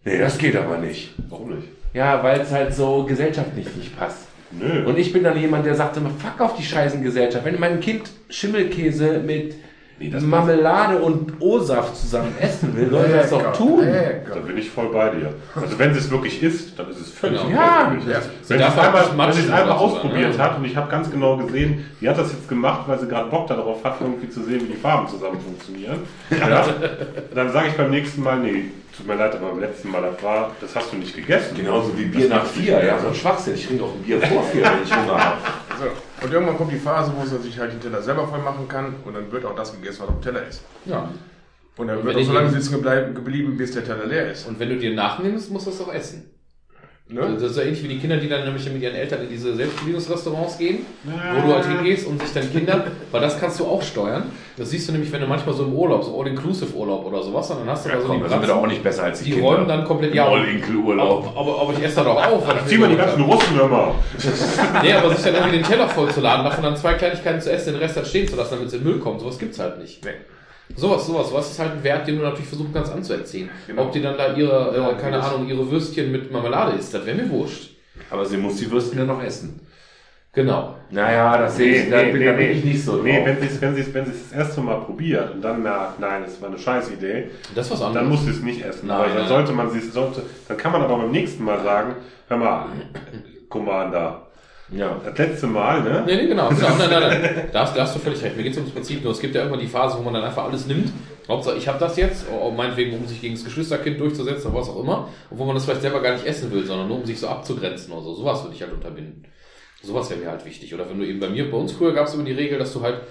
[0.05, 1.15] nee, das geht aber nicht.
[1.31, 1.69] Warum nicht?
[1.97, 4.27] Ja, weil es halt so gesellschaftlich nicht passt.
[4.51, 4.85] Nö.
[4.85, 7.47] Und ich bin dann jemand, der sagt immer, fuck auf die Scheißengesellschaft.
[7.47, 9.55] Wenn mein Kind Schimmelkäse mit
[9.99, 13.85] nee, Marmelade und O-Saft zusammen essen will, soll das doch tun.
[13.85, 14.35] lecker.
[14.35, 15.35] Da bin ich voll bei dir.
[15.55, 17.51] Also wenn sie es wirklich isst, dann ist es völlig Genau.
[17.51, 17.93] Ja.
[18.07, 18.21] Ja.
[18.49, 20.43] Wenn sie es einmal, wenn sie es einmal ausprobiert ne?
[20.43, 23.29] hat und ich habe ganz genau gesehen, die hat das jetzt gemacht, weil sie gerade
[23.31, 26.01] Bock darauf hat, irgendwie zu sehen, wie die Farben zusammen funktionieren.
[26.31, 26.67] Ja.
[27.35, 30.23] Dann sage ich beim nächsten Mal, nee, tut mir leid, aber beim letzten Mal, das
[30.23, 31.57] war, das hast du nicht gegessen.
[31.57, 33.55] Genauso wie Bier nach vier, ja, so ein Schwachsinn.
[33.55, 35.37] Ich trinke auch ein Bier vor vier, wenn ich Hunger habe.
[35.79, 35.87] So.
[36.23, 38.95] Und irgendwann kommt die Phase, wo er sich halt den Teller selber voll machen kann
[39.05, 40.63] und dann wird auch das gegessen, was auf dem Teller ist.
[40.85, 41.11] Ja.
[41.77, 44.47] Und dann Und wird auch so lange sitzen geblieben, geblieben, bis der Teller leer ist.
[44.47, 46.31] Und wenn du dir nachnimmst, musst du es auch essen.
[47.09, 47.21] Ne?
[47.35, 49.55] Das ist so ähnlich wie die Kinder, die dann nämlich mit ihren Eltern in diese
[49.55, 53.81] Selbstbedienungsrestaurants gehen, wo du halt hingehst und sich dann Kinder, weil das kannst du auch
[53.81, 54.25] steuern.
[54.57, 57.59] Das siehst du nämlich, wenn du manchmal so im Urlaub, so All-Inclusive-Urlaub oder sowas, dann
[57.69, 60.27] hast du da so die Bratzen, auch nicht besser als die räumen dann komplett, ja,
[60.27, 61.29] All-Include-Urlaub.
[61.29, 63.23] aber, aber, aber ich esse da doch ich Zieh mal die ganzen.
[63.23, 63.95] Russen immer.
[64.83, 67.53] Nee, aber sich dann irgendwie den Teller voll zu laden, davon dann zwei Kleinigkeiten zu
[67.53, 69.21] essen, den Rest halt stehen zu lassen, damit es in den Müll kommt.
[69.21, 70.05] Sowas gibt's halt nicht.
[70.05, 70.11] Nee.
[70.75, 73.49] Sowas, sowas, sowas ist halt ein Wert, den du natürlich versuchen kannst anzuerziehen.
[73.67, 73.83] Genau.
[73.85, 76.93] Ob die dann da ihre, Ja, äh, keine das- Ahnung, ihre Würstchen mit Marmelade isst,
[76.93, 77.71] das wäre mir wurscht.
[78.11, 79.61] Aber sie muss die Würstchen ja noch essen.
[80.33, 80.75] Genau.
[80.91, 83.59] Naja, das sehe ich, da bin, da bin ich nicht so Nee, wenn sie es
[83.63, 86.59] wenn sie's, wenn sie's das erste Mal probiert und dann merkt, nein, es war eine
[86.59, 87.95] Scheißidee, Das was anderes.
[87.95, 88.89] dann muss sie es nicht essen.
[88.89, 89.29] Nein, weil dann nein.
[89.29, 91.95] sollte man sie, sollte, dann kann man aber beim nächsten Mal sagen,
[92.29, 92.67] hör mal,
[93.49, 94.26] Commander,
[94.71, 95.01] Ja.
[95.05, 96.03] das letzte Mal, ne?
[96.07, 96.49] Nee, nee, genau.
[96.49, 96.69] genau.
[96.79, 97.49] Nein, nein, nein.
[97.53, 98.37] Da hast, da hast du völlig recht.
[98.37, 99.13] Mir geht es ums Prinzip nur.
[99.13, 100.93] Es gibt ja irgendwann die Phase, wo man dann einfach alles nimmt.
[101.29, 104.69] Hauptsache, ich habe das jetzt, oh, meinetwegen, um sich gegen das Geschwisterkind durchzusetzen oder was
[104.69, 105.09] auch immer.
[105.31, 107.29] Und wo man das vielleicht selber gar nicht essen will, sondern nur um sich so
[107.29, 108.15] abzugrenzen oder so.
[108.15, 109.27] Sowas würde ich halt unterbinden.
[109.83, 110.75] Sowas wäre mir halt wichtig.
[110.75, 112.73] Oder wenn du eben bei mir, bei uns früher gab es immer die Regel, dass
[112.73, 113.03] du halt,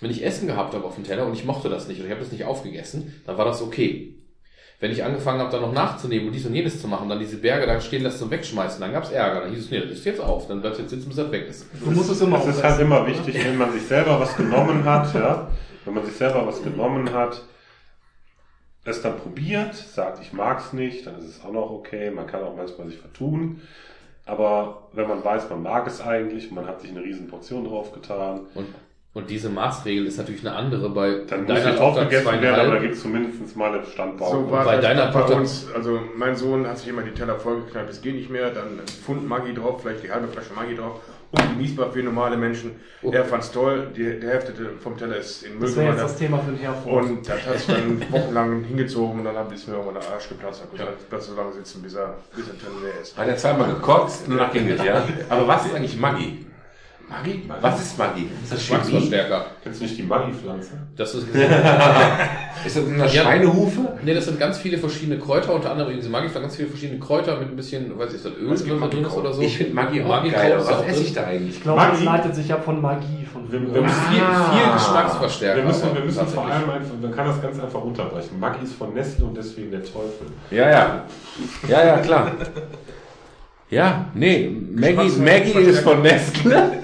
[0.00, 2.10] wenn ich Essen gehabt habe auf dem Teller und ich mochte das nicht und ich
[2.10, 4.14] habe das nicht aufgegessen, dann war das okay.
[4.80, 7.38] Wenn ich angefangen habe, dann noch nachzunehmen und dies und jenes zu machen, dann diese
[7.38, 9.42] Berge da stehen lässt und wegschmeißen, dann gab es Ärger.
[9.42, 11.30] Dann hieß es, nee, das ist jetzt auf, dann bleibst du jetzt sitzen, bis das
[11.30, 11.66] weg ist.
[11.82, 14.84] Du musst es immer Es ist halt immer wichtig, wenn man sich selber was genommen
[14.84, 15.48] hat, ja,
[15.84, 17.42] wenn man sich selber was genommen hat,
[18.84, 22.42] es dann probiert, sagt, ich mag's nicht, dann ist es auch noch okay, man kann
[22.42, 23.62] auch manchmal sich vertun,
[24.26, 28.46] aber wenn man weiß, man mag es eigentlich, man hat sich eine riesen Portion draufgetan,
[28.54, 28.66] Und,
[29.14, 32.60] und diese Maßregel ist natürlich eine andere bei dann muss deiner nicht Tochter aufgegessen werden,
[32.60, 34.46] aber da gibt es zumindest mal eine Standbaum.
[34.46, 35.68] So war Bei deiner bei Tochter- uns.
[35.74, 38.86] Also mein Sohn hat sich immer die Teller vollgeknallt, es geht nicht mehr, dann ein
[38.86, 41.00] Pfund Maggi drauf, vielleicht die halbe Flasche Maggi drauf
[41.30, 42.72] und genießbar für normale Menschen.
[43.02, 43.10] Oh.
[43.12, 46.02] Er fand's toll, die, die Hälfte vom Teller ist in den Müll Das wäre jetzt
[46.02, 47.04] das Thema für den Herford.
[47.04, 50.28] Und das hat sich dann wochenlang hingezogen und dann hab ich mir irgendwann der Arsch
[50.28, 50.62] geplatzt.
[50.62, 53.16] Hab gesagt, bleib so lange sitzen, bis er, bis er Teller leer ist.
[53.16, 55.02] Hat er zweimal gekotzt und danach ging es, ja.
[55.28, 56.46] Aber was ist eigentlich Maggi?
[57.08, 57.42] Maggi?
[57.60, 58.28] Was ist Maggi?
[58.42, 58.78] Ist das Chemie?
[58.80, 59.44] Geschmacksverstärker.
[59.62, 60.70] Kennst du nicht die Maggi-Pflanze?
[60.96, 61.26] Das ist,
[62.64, 63.22] Ist das eine Ja.
[63.22, 63.80] Schweinehufe?
[64.02, 67.38] nee, das sind ganz viele verschiedene Kräuter, unter anderem diese Maggi, ganz viele verschiedene Kräuter
[67.38, 69.42] mit ein bisschen, weiß ich, ist das Öl, Was drin ist oder so.
[69.42, 70.54] Ich finde Maggi auch Maggi geil.
[70.58, 71.56] Was esse ich da eigentlich?
[71.56, 74.52] ich glaube, das leitet sich ab von Magie von Wir- wir- viel, Ah.
[74.52, 75.56] viel Geschmacksverstärker.
[75.58, 78.40] Wir müssen, wir müssen vor allem einfach, man kann das ganz einfach runterbrechen.
[78.40, 80.26] Maggi ist von Nestle und deswegen der Teufel.
[80.50, 81.04] Ja, ja.
[81.68, 82.32] Ja, ja, klar.
[83.74, 86.78] Ja, nee, Maggie, Maggie ist von Nestle.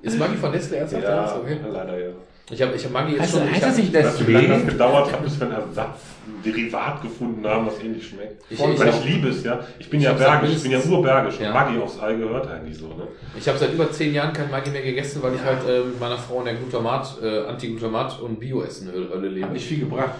[0.00, 1.04] Ist Maggi von Nestle ernsthaft?
[1.04, 1.56] Ja, Okay.
[1.70, 2.08] leider ja.
[2.50, 3.50] Ich habe ich hab Maggi jetzt Heißt, schon.
[3.50, 5.98] heißt ich das hab, nicht du, wie lange das gedauert hat, bis wir ein Ersatz,
[6.26, 8.42] ein Derivat gefunden haben, was ähnlich schmeckt?
[8.50, 9.60] Ich- Weil ich ich, hab- liebe es, ja.
[9.78, 11.40] Ich bin ich ja bergisch, ich bin ja urbergisch.
[11.40, 11.48] Ja.
[11.48, 13.06] Und Maggi aufs Ei gehört eigentlich so, ne?
[13.38, 15.98] Ich habe seit über zehn Jahren kein Maggi mehr gegessen, weil ich halt äh, mit
[16.00, 19.46] meiner Frau in der Glutamat, äh, Anti-Glutamat und Bio-Essen-Hölle lebe.
[19.46, 20.12] Hat nicht viel gebracht.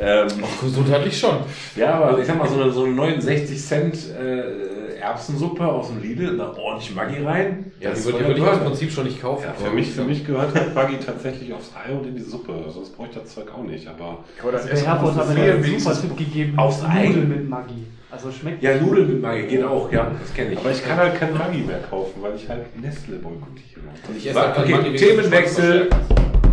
[0.00, 0.28] Ähm,
[0.62, 1.36] Gesundheitlich schon.
[1.76, 6.00] ja, aber ich sag mal, so eine, so eine 69 Cent äh, Erbsensuppe aus dem
[6.00, 7.72] Lidl, da ordentlich Maggi rein.
[7.80, 8.56] Ja, Das die würde ist würd ich toll.
[8.58, 9.44] Prinzip schon nicht kaufen.
[9.44, 12.54] Ja, für mich, für mich gehört halt Maggi tatsächlich aufs Ei und in die Suppe.
[12.72, 13.86] Sonst bräuchte ich das Zeug auch nicht.
[13.88, 16.58] Aber Aber das Der Essen hat mir frieren, einen super Tipp gegeben.
[16.58, 17.08] Aufs Ei?
[17.08, 17.86] Nudeln mit Magie.
[18.10, 18.62] Also schmeckt.
[18.62, 20.58] Ja, Nudeln mit Maggi geht auch, ja, das kenne ich.
[20.58, 23.80] Aber ich kann halt kein Maggi mehr kaufen, weil ich halt Nestle boykottiere.
[24.08, 25.88] Und ich esse halt Okay, Maggi Themenwechsel.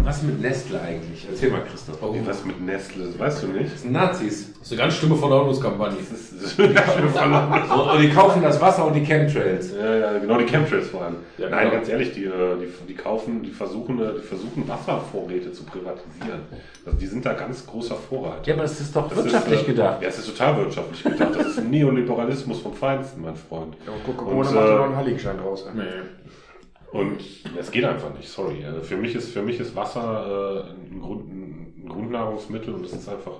[0.10, 1.28] Was mit Nestle eigentlich?
[1.30, 2.02] Erzähl mal, Christoph.
[2.02, 3.72] Oh, Wie was mit Nestle, das weißt du nicht?
[3.72, 4.54] Das sind Nazis.
[4.58, 5.30] Das ist eine ganz Stimme von.
[5.30, 9.72] Das ist, das ist ja, Und, und die kaufen das Wasser und die Chemtrails.
[9.80, 11.18] ja, genau, die Chemtrails vor allem.
[11.38, 11.74] Ja, Nein, genau.
[11.76, 16.42] ganz ehrlich, die, äh, die, die kaufen, die versuchen, äh, die versuchen Wasservorräte zu privatisieren.
[16.88, 18.48] Also die sind da ganz großer Vorreiter.
[18.48, 20.02] Ja, aber das ist doch Das wirtschaftlich ist, äh, gedacht.
[20.02, 21.36] Ja, es ist total wirtschaftlich gedacht.
[21.36, 23.76] Das ist Neoliberalismus vom Feinsten, mein Freund.
[23.86, 25.66] Ja, und Coca-Cola macht äh, da noch einen Heiligenschein draus.
[25.72, 25.84] ne?
[26.92, 27.20] Und
[27.60, 28.66] es geht einfach nicht, sorry.
[28.66, 32.94] Also Für mich ist, für mich ist Wasser äh, ein, Grund, ein Grundnahrungsmittel und es
[32.94, 33.34] ist einfach,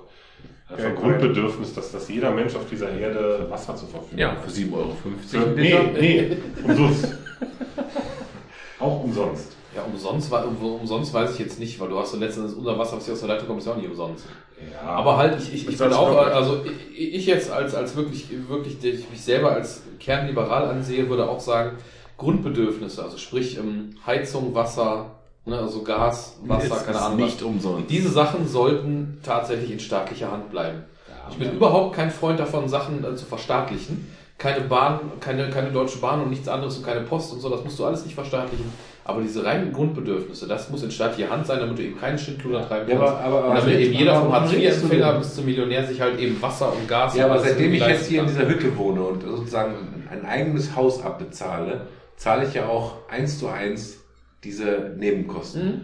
[0.68, 4.32] einfach ein Ja, Grundbedürfnis, dass, dass jeder Mensch auf dieser Erde Wasser zur Verfügung Ja,
[4.32, 4.44] hat.
[4.44, 4.92] für 7,50 Euro.
[5.26, 7.08] Für, nee, nee, umsonst.
[8.78, 9.56] Auch umsonst.
[9.76, 12.96] Ja, umsonst, um, umsonst weiß ich jetzt nicht, weil du hast ja letztens unser Wasser,
[12.96, 14.24] was hier aus der Leitung kommt, ist ja auch nicht umsonst.
[14.72, 16.64] Ja, Aber halt, ich, ich, ich bin auch, ich- also
[16.96, 21.40] ich, ich jetzt als, als wirklich, wirklich, ich mich selber als kernliberal ansehe, würde auch
[21.40, 21.76] sagen,
[22.20, 25.06] Grundbedürfnisse, also sprich ähm, Heizung, Wasser,
[25.46, 27.20] Ne, also Gas, Wasser, Es keine Ahnung.
[27.20, 27.88] nicht umsonst.
[27.90, 30.84] Diese Sachen sollten tatsächlich in staatlicher Hand bleiben.
[31.30, 34.06] Ich bin überhaupt kein Freund davon, Sachen äh, zu verstaatlichen.
[34.36, 37.64] Keine Bahn, keine, keine Deutsche Bahn und nichts anderes und keine Post und so, das
[37.64, 38.66] musst du alles nicht verstaatlichen.
[39.04, 42.68] Aber diese reinen Grundbedürfnisse, das muss in staatlicher Hand sein, damit du eben keinen Schindluder
[42.68, 43.12] treiben Ja, kannst.
[43.14, 46.70] aber- aber- und damit eben jeder vom Hartz-IV-Empfänger bis zum Millionär sich halt eben Wasser
[46.70, 49.72] und Gas Ja, aber seitdem ich jetzt hier in dieser Hütte wohne und sozusagen
[50.10, 51.80] ein eigenes Haus abbezahle,
[52.20, 53.98] zahle ich ja auch eins zu eins
[54.44, 55.64] diese Nebenkosten.
[55.64, 55.80] Mhm.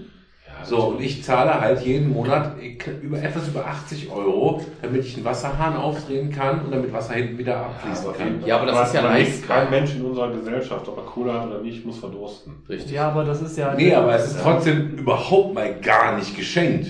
[0.65, 2.57] So, und ich zahle halt jeden Monat
[3.03, 7.39] über etwas über 80 Euro, damit ich einen Wasserhahn aufdrehen kann und damit Wasser hinten
[7.39, 8.43] wieder abfließen kann.
[8.47, 11.49] Ja, aber das ist ja nicht kein Mensch in unserer Gesellschaft, ob er Cola hat
[11.49, 12.55] oder nicht, muss verdursten.
[12.69, 12.93] Richtig.
[12.93, 13.75] Ja, aber das ist ja.
[13.75, 16.89] Nee, aber es ist trotzdem überhaupt mal gar nicht geschenkt.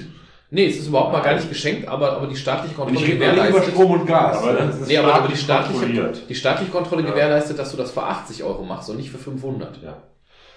[0.56, 3.16] Nee, es ist überhaupt mal gar nicht geschenkt, aber, aber die staatliche Kontrolle ich nicht
[3.16, 3.74] über gewährleistet.
[3.74, 4.38] Strom und Gas.
[4.42, 7.10] Aber das ist Nee, aber, aber die staatlich staatliche, die staatliche Kontrolle Ja.
[7.10, 9.82] gewährleistet, dass du das für 80 Euro machst und nicht für 500.
[9.82, 9.98] Ja.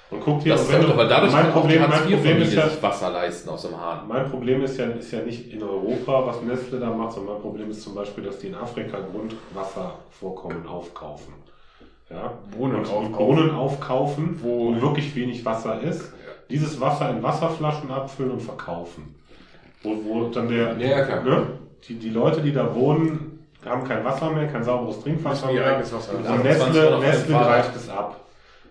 [0.09, 1.81] Und guck dir, Das ist wenn doch, du- aber dadurch mein kann auch die Problem,
[1.81, 4.07] mein Problem ist ja, sich Wasser leisten aus dem Hahn.
[4.07, 7.41] Mein Problem ist ja, ist ja nicht in Europa, was Nestle da macht, sondern mein
[7.41, 11.33] Problem ist zum Beispiel, dass die in Afrika Grundwasservorkommen aufkaufen.
[12.09, 12.33] Ja?
[12.57, 13.11] Brunnen und aufkaufen.
[13.13, 16.11] Brunnen aufkaufen, wo wirklich wenig Wasser ist,
[16.49, 19.15] dieses Wasser in Wasserflaschen abfüllen und verkaufen.
[19.83, 21.23] Wo, wo dann der, Ja, ja, klar.
[21.23, 21.47] ne?
[21.87, 25.65] die, die Leute, die da wohnen, haben kein Wasser mehr, kein sauberes Trinkwasser mehr.
[25.65, 26.39] eigenes Wasser Und haben.
[26.39, 28.19] 28 Nestle, Nestle greift es ab.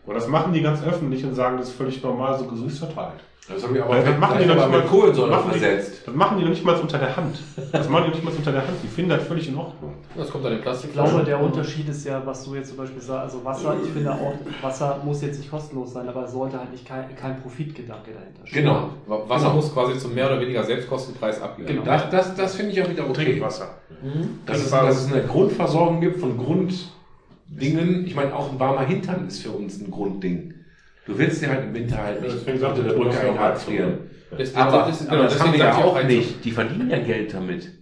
[0.06, 3.20] Und das machen die ganz öffentlich und sagen, das ist völlig normal, so gesüßt verteilt.
[3.49, 6.03] Das habe ich aber, Weil das machen die aber nicht mal Kohlensäure machen die- versetzt.
[6.07, 7.39] Das machen die noch nicht mal unter der Hand.
[7.73, 8.77] Das machen die noch nicht mal unter der Hand.
[8.83, 9.95] Die finden das völlig in Ordnung.
[10.16, 11.11] Das kommt an den Ich Plastikflaschen.
[11.15, 14.12] glaube, der Unterschied ist ja, was du jetzt zum Beispiel sagst, also Wasser, ich finde
[14.12, 18.11] auch, Wasser muss jetzt nicht kostenlos sein, aber es sollte halt nicht kein, kein Profitgedanke
[18.12, 18.65] dahinter stehen.
[18.65, 18.91] Genau.
[19.29, 19.55] Wasser Genau.
[19.57, 21.91] muss quasi zum mehr oder weniger Selbstkostenpreis abgegeben Genau.
[21.91, 23.25] Das, das, das finde ich auch wieder okay.
[23.25, 23.69] Trinkwasser.
[24.03, 24.41] Mhm.
[24.45, 28.07] Dass es, dass es eine Grundversorgung gibt von Grunddingen.
[28.07, 30.55] Ich meine, auch ein warmer Hintern ist für uns ein Grundding.
[31.09, 33.94] Du willst dir halt im Winter halt nicht Deswegen der er, Brücke ja auch einfrieren.
[34.36, 36.44] Das- Aber, das ist- aber genau, das haben deswegen wir ja sag ich auch nicht.
[36.44, 37.72] Die verdienen ja Geld damit.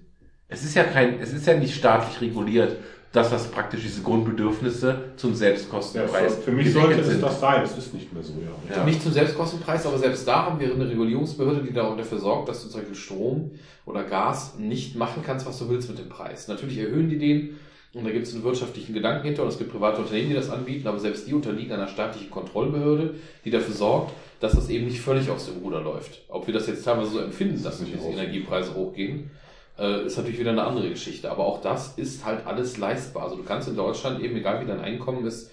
[0.49, 2.77] Es ist ja kein, es ist ja nicht staatlich reguliert,
[3.13, 7.23] dass das praktisch diese Grundbedürfnisse zum Ja, Selbstkostenpreis für, für mich sollte es sind.
[7.23, 7.63] das sein.
[7.65, 8.77] Es ist nicht mehr so, ja.
[8.77, 8.85] Ja.
[8.85, 12.63] Nicht zum Selbstkostenpreis, aber selbst da haben wir eine Regulierungsbehörde, die darum dafür sorgt, dass
[12.63, 13.51] du zum Beispiel Strom
[13.87, 16.47] oder Gas nicht machen kannst, was du willst mit dem Preis.
[16.47, 17.57] Natürlich erhöhen die den
[17.97, 20.51] und da gibt es einen wirtschaftlichen Gedanken hinter und es gibt private Unternehmen, die das
[20.51, 23.15] anbieten, aber selbst die unterliegen einer staatlichen Kontrollbehörde,
[23.45, 26.21] die dafür sorgt, dass das eben nicht völlig aus dem Ruder läuft.
[26.29, 28.13] Ob wir das jetzt teilweise so empfinden, dass diese aus.
[28.13, 29.31] Energiepreise hochgehen,
[29.79, 31.31] äh, ist natürlich wieder eine andere Geschichte.
[31.31, 33.25] Aber auch das ist halt alles leistbar.
[33.25, 35.51] Also du kannst in Deutschland eben, egal wie dein Einkommen ist,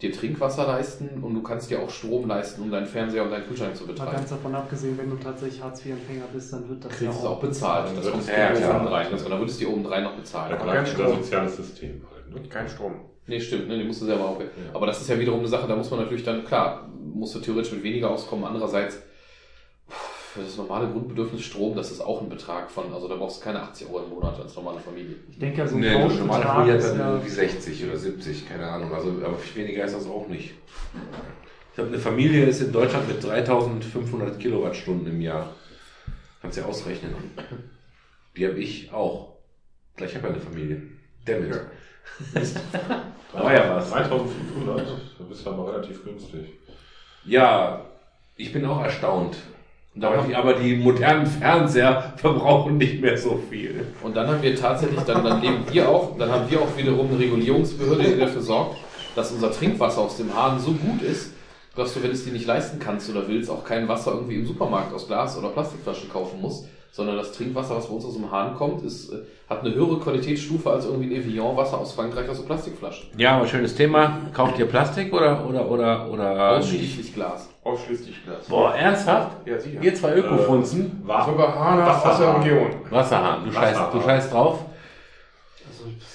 [0.00, 3.46] dir Trinkwasser leisten und du kannst dir auch Strom leisten, um deinen Fernseher und deinen
[3.46, 4.12] Kühlschrank zu Mal betreiben.
[4.12, 7.40] ganz davon abgesehen, wenn du tatsächlich Hartz-IV-Empfänger bist, dann wird das kriegst ja es auch
[7.40, 7.86] bezahlt.
[7.96, 9.06] Das Dann kommt wird dir es- ja, oben rein.
[9.10, 10.56] Das, dann würdest du dir oben drei noch bezahlen.
[10.56, 11.16] Bleibt kein das Strom.
[11.22, 12.42] soziales System halt.
[12.42, 12.48] Ne?
[12.48, 12.92] Kein Strom.
[13.26, 14.40] Nee, stimmt, ne, die musst du selber auch.
[14.72, 17.40] Aber das ist ja wiederum eine Sache, da muss man natürlich dann, klar, musst du
[17.40, 18.44] theoretisch mit weniger auskommen.
[18.44, 19.02] Andererseits,
[20.32, 23.44] für das normale Grundbedürfnis Strom, das ist auch ein Betrag von, also da brauchst du
[23.44, 25.16] keine 80 Euro im Monat als normale Familie.
[25.30, 27.96] Ich denke ja, so ein Nee, normale Familie hat ist dann ja, irgendwie 60 oder
[27.96, 28.92] 70, keine Ahnung.
[28.94, 30.54] Also, aber viel weniger ist das auch nicht.
[31.70, 35.54] Ich glaube, eine Familie ist in Deutschland mit 3500 Kilowattstunden im Jahr.
[36.42, 37.14] Kannst du ja ausrechnen.
[38.36, 39.36] Die habe ich auch.
[39.96, 40.82] Gleich habe ich eine Familie.
[41.24, 41.60] Damit.
[43.32, 43.90] Aber ja was.
[43.90, 44.86] 3500,
[45.18, 46.46] da bist du aber relativ günstig.
[47.24, 47.84] Ja,
[48.36, 49.36] ich bin auch erstaunt.
[50.00, 53.86] Aber die, aber die modernen Fernseher verbrauchen nicht mehr so viel.
[54.02, 57.08] Und dann haben wir tatsächlich, dann, dann leben wir auch, dann haben wir auch wiederum
[57.08, 58.76] eine Regulierungsbehörde, die dafür sorgt,
[59.16, 61.32] dass unser Trinkwasser aus dem Hahn so gut ist,
[61.74, 64.36] dass du, wenn du es dir nicht leisten kannst oder willst, auch kein Wasser irgendwie
[64.36, 68.14] im Supermarkt aus Glas oder Plastikflaschen kaufen musst, sondern das Trinkwasser, was bei uns aus
[68.14, 72.28] dem Hahn kommt, ist, äh, hat eine höhere Qualitätsstufe als irgendwie ein Evian-Wasser aus Frankreich
[72.28, 73.08] aus so Plastikflaschen.
[73.16, 74.18] Ja, aber schönes Thema.
[74.34, 76.50] Kauft ihr Plastik oder, oder, oder, oder?
[76.58, 77.48] Ausschließlich Glas.
[77.64, 78.46] Ausschließlich Glas.
[78.46, 79.46] Boah, ernsthaft?
[79.46, 79.80] Ja, sicher.
[79.82, 81.02] Ihr zwei Ökofunzen?
[81.04, 82.42] War, Sogar Hahn aus der Wasserhahn.
[82.42, 82.70] Region.
[82.90, 83.98] Wasserhahn, du scheißt, Wasserhahn.
[83.98, 84.58] du scheißt drauf.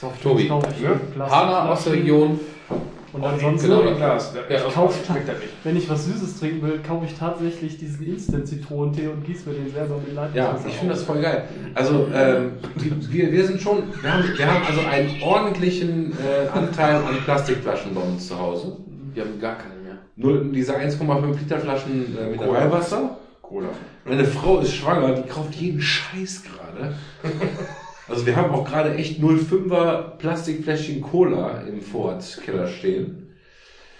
[0.02, 1.30] also Tobi, ne?
[1.30, 2.40] Hahner aus der Region.
[3.14, 4.34] Und ansonsten, Genau, in Glas.
[4.34, 5.28] Ja, Ja, ich kaufe, nicht.
[5.64, 9.72] wenn ich was Süßes trinken will, kaufe ich tatsächlich diesen Instant-Zitronentee und gieße mir den
[9.72, 11.44] selber mit Leitungswasser Ja, ich finde das voll geil.
[11.76, 12.54] Also, ähm,
[13.10, 17.94] wir, wir sind schon, wir haben, wir haben also einen ordentlichen äh, Anteil an Plastikflaschen
[17.94, 18.78] bei uns zu Hause.
[19.14, 19.98] Wir haben gar keine mehr.
[20.16, 23.18] Nur diese 1,5 Liter Flaschen äh, Mineralwasser.
[23.44, 23.68] Cola.
[24.06, 26.96] Meine Frau ist schwanger, die kauft jeden Scheiß gerade.
[28.08, 33.36] Also wir haben auch gerade echt 0,5er Plastikfläschchen Cola im Vorratskeller stehen.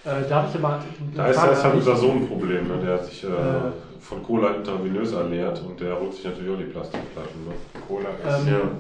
[0.04, 0.84] Äh, darf ich aber.
[1.16, 1.96] Da ist Frage das halt unser?
[1.96, 2.78] Sohn ein Problem, ne?
[2.84, 3.72] der hat sich äh, Äh.
[4.02, 7.46] von Cola intravenös ernährt und der holt sich natürlich auch die Plastikflaschen.
[7.46, 7.54] Ne?
[7.88, 8.48] Cola ist.
[8.48, 8.72] Ähm,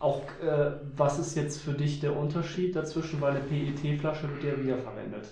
[0.00, 4.62] Auch, äh, was ist jetzt für dich der Unterschied dazwischen, weil eine PET-Flasche wird ja
[4.62, 5.26] wiederverwendet?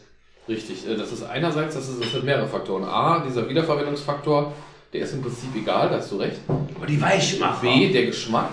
[0.48, 2.84] Richtig, äh, das ist einerseits, das, ist, das sind mehrere Faktoren.
[2.84, 4.52] A, dieser Wiederverwendungsfaktor,
[4.92, 6.40] der ist im Prinzip egal, da hast du recht.
[6.74, 7.60] Aber die Weichmacher.
[7.62, 8.50] B, der Geschmack,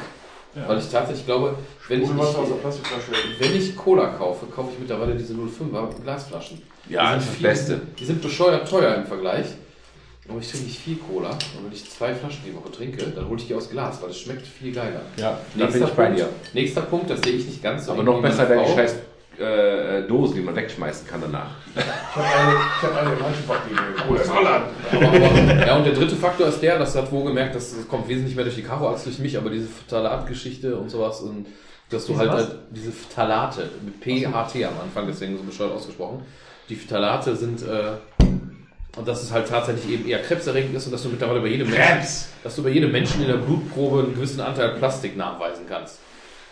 [0.67, 1.55] weil ich tatsächlich glaube,
[1.87, 3.11] wenn ich, Plastikflasche.
[3.39, 6.61] wenn ich Cola kaufe, kaufe ich mittlerweile diese 05er Glasflaschen.
[6.89, 7.81] Ja, Die sind das viel- Beste.
[7.99, 9.45] Die sind bescheuert teuer im Vergleich.
[10.27, 11.29] Aber ich trinke nicht viel Cola.
[11.31, 14.11] Und wenn ich zwei Flaschen die Woche trinke, dann hole ich die aus Glas, weil
[14.11, 15.01] es schmeckt viel geiler.
[15.17, 16.29] Ja, da bin ich bei Punkt, dir.
[16.53, 17.93] Nächster Punkt, das sehe ich nicht ganz so.
[17.93, 18.95] Aber noch besser deine scheiß
[19.39, 21.51] äh, Dose, die man wegschmeißen kann danach.
[21.75, 21.83] Ich
[22.15, 24.33] habe eine, ich hab eine.
[24.33, 24.65] Holland.
[25.67, 28.43] Ja, und der dritte Faktor ist der, das hat wohl gemerkt, das kommt wesentlich mehr
[28.43, 31.45] durch die Karo als durch mich, aber diese Phthalat-Geschichte und sowas und
[31.89, 36.23] dass du halt, halt diese Phthalate mit PHT am Anfang, deswegen so bescheuert ausgesprochen.
[36.69, 37.93] Die Phthalate sind, äh,
[38.97, 41.69] und dass es halt tatsächlich eben eher krebserregend ist und dass du mittlerweile bei jedem
[41.69, 45.99] Menschen, dass du bei jedem Menschen in der Blutprobe einen gewissen Anteil Plastik nachweisen kannst.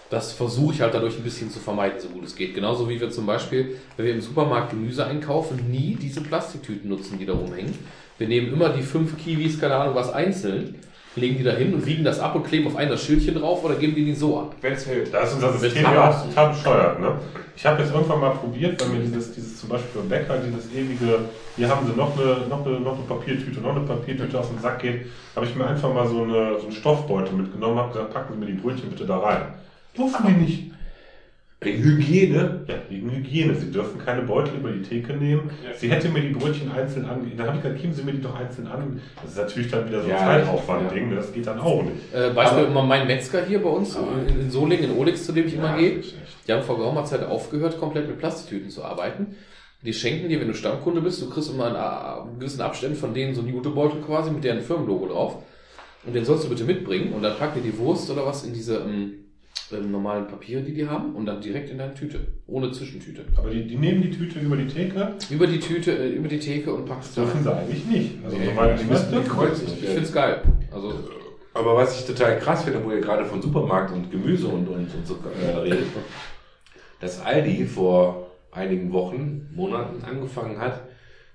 [0.09, 2.55] Das versuche ich halt dadurch ein bisschen zu vermeiden, so gut es geht.
[2.55, 7.19] Genauso wie wir zum Beispiel, wenn wir im Supermarkt Gemüse einkaufen, nie diese Plastiktüten nutzen,
[7.19, 7.73] die da rumhängen.
[8.17, 10.75] Wir nehmen immer die fünf Kiwis, keine Ahnung was, einzeln,
[11.15, 13.63] legen die da hin und wiegen das ab und kleben auf einen das Schildchen drauf
[13.63, 14.55] oder geben die die so ab.
[14.61, 15.13] Wenn es hält.
[15.13, 16.99] Da ist unser System ja auch total bescheuert.
[16.99, 17.11] Ne?
[17.55, 20.71] Ich habe jetzt irgendwann mal probiert, weil mir dieses, dieses zum Beispiel beim Bäcker, dieses
[20.71, 21.19] ewige,
[21.55, 24.59] hier haben sie noch eine, noch eine, noch eine Papiertüte, noch eine Papiertüte auf den
[24.59, 28.13] Sack geht, habe ich mir einfach mal so, eine, so einen Stoffbeutel mitgenommen, habe gesagt,
[28.13, 29.41] packen Sie mir die Brötchen bitte da rein.
[29.97, 30.71] Durften die nicht.
[31.59, 32.65] Wegen Hygiene.
[32.67, 33.55] Ja, wegen Hygiene.
[33.55, 35.49] Sie dürfen keine Beutel über die Theke nehmen.
[35.75, 37.31] Sie hätte mir die Brötchen einzeln an.
[37.35, 39.01] Dann habe ich gesagt, geben Sie mir die doch einzeln an.
[39.23, 41.15] Das ist natürlich dann wieder so ein Ja, Zeitaufwand-Ding.
[41.15, 41.95] Das geht dann auch nicht.
[42.13, 45.47] Äh, Beispiel immer mein Metzger hier bei uns in, in Solingen, in Olix, zu dem
[45.47, 46.03] ich immer Ja, gehe.
[46.47, 49.35] Die haben vor geraumer Zeit aufgehört, komplett mit Plastiktüten zu arbeiten.
[49.81, 53.15] Die schenken dir, wenn du Stammkunde bist, du kriegst immer in äh, gewissen Abständen von
[53.15, 55.37] denen so einen Jutebeutel quasi mit deren Firmenlogo drauf.
[56.05, 58.53] Und den sollst du bitte mitbringen und dann packen die die Wurst oder was in
[58.53, 59.26] diese ähm,
[59.71, 62.19] ähm, normalen Papiere, die die haben und dann direkt in deine Tüte.
[62.47, 63.21] Ohne Zwischentüte.
[63.35, 65.13] Aber die, die nehmen die Tüte über die Theke.
[65.29, 67.67] Über die Tüte, äh, über die Theke und packst Das da dürfen rein.
[67.67, 68.11] sie eigentlich nicht.
[68.25, 69.93] Also, Nee, soweit die ich müssen Kreuz sie Ich nicht.
[69.93, 70.41] find's geil.
[70.71, 70.93] Also,
[71.53, 74.93] Aber was ich total krass finde, wo ihr gerade von Supermarkt und Gemüse und, und,
[74.93, 75.87] und so äh, redet,
[76.99, 80.81] dass Aldi vor einigen Wochen, Monaten angefangen hat,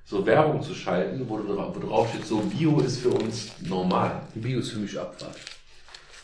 [0.04, 4.22] so Werbung zu schalten, wo, wo drauf steht, so Bio ist für uns normal.
[4.34, 5.30] Bio ist für mich Abfall.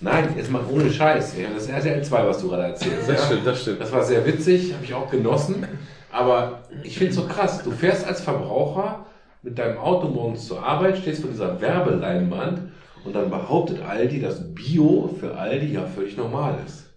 [0.00, 1.36] Nein, jetzt mal ohne Scheiß.
[1.36, 3.08] Ja, das ist RTL 2, was du gerade erzählst.
[3.08, 3.26] Das ja.
[3.26, 3.80] stimmt, das stimmt.
[3.80, 5.66] Das war sehr witzig, habe ich auch genossen.
[6.12, 7.62] Aber ich finde es so krass.
[7.62, 9.06] Du fährst als Verbraucher
[9.42, 12.72] mit deinem Auto morgens zur Arbeit, stehst vor dieser Werbeleinwand
[13.04, 16.88] und dann behauptet Aldi, dass Bio für Aldi ja völlig normal ist.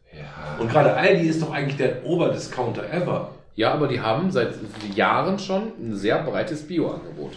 [0.59, 3.31] Und gerade Aldi ist doch eigentlich der Oberdiscounter ever.
[3.55, 4.53] Ja, aber die haben seit
[4.95, 7.31] Jahren schon ein sehr breites Bio-Angebot.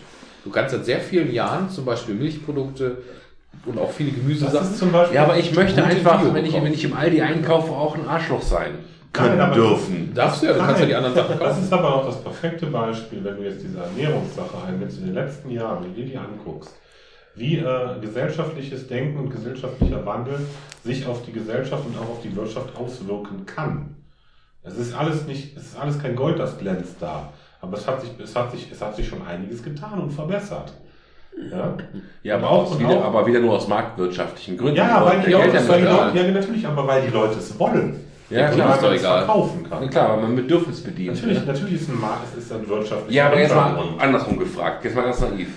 [0.44, 2.98] Du kannst seit sehr vielen Jahren zum Beispiel Milchprodukte
[3.66, 4.66] und auch viele Das Gemüsesachen.
[4.70, 5.16] ist zum Beispiel.
[5.16, 8.06] Ja, aber ich möchte einfach, Bio wenn ich, wenn ich im Aldi einkaufe, auch ein
[8.06, 8.78] Arschloch sein Nein,
[9.12, 10.12] können aber- dürfen.
[10.14, 11.64] Darfst du ja, du kannst ja die anderen Sachen Das kaufen.
[11.64, 15.50] ist aber auch das perfekte Beispiel, wenn du jetzt diese Ernährungssache einnimmst in den letzten
[15.50, 16.74] Jahren, wenn du dir die anguckst,
[17.36, 20.38] wie äh, gesellschaftliches Denken und gesellschaftlicher Wandel
[20.84, 23.96] sich auf die Gesellschaft und auch auf die Wirtschaft auswirken kann.
[24.62, 27.32] Es ist alles nicht, es ist alles kein Gold, das glänzt da.
[27.60, 30.72] Aber es hat sich, es hat sich, es hat sich schon einiges getan und verbessert.
[31.50, 31.76] Ja,
[32.22, 34.76] Ja, aber, auch- und wieder, auch- aber wieder nur aus marktwirtschaftlichen Gründen.
[34.76, 35.86] ja weil die, haben weil die.
[35.86, 38.00] Leute, ja, natürlich, aber weil die Leute es wollen.
[38.30, 38.74] Ja, klar, klar.
[38.74, 39.18] ist doch weil man es egal.
[39.24, 39.82] verkaufen kann.
[39.82, 41.14] Ja, klar, aber man Bedürfnis bedient.
[41.16, 41.46] Natürlich, ne?
[41.46, 44.84] natürlich ist ein Markt, es ist ein wirtschaftlicher Ja, aber jetzt mal andersrum gefragt.
[44.84, 45.48] Jetzt mal ganz naiv.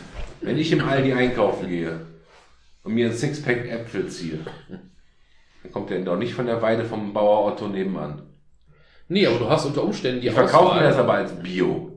[0.42, 2.02] Wenn ich im Aldi einkaufen gehe
[2.84, 4.40] und mir ein Sixpack Äpfel ziehe,
[5.64, 8.24] dann kommt der doch nicht von der Weide vom Bauer Otto nebenan.
[9.08, 11.92] Nee, aber du hast unter Umständen die Die verkaufen mir das aber als Bio.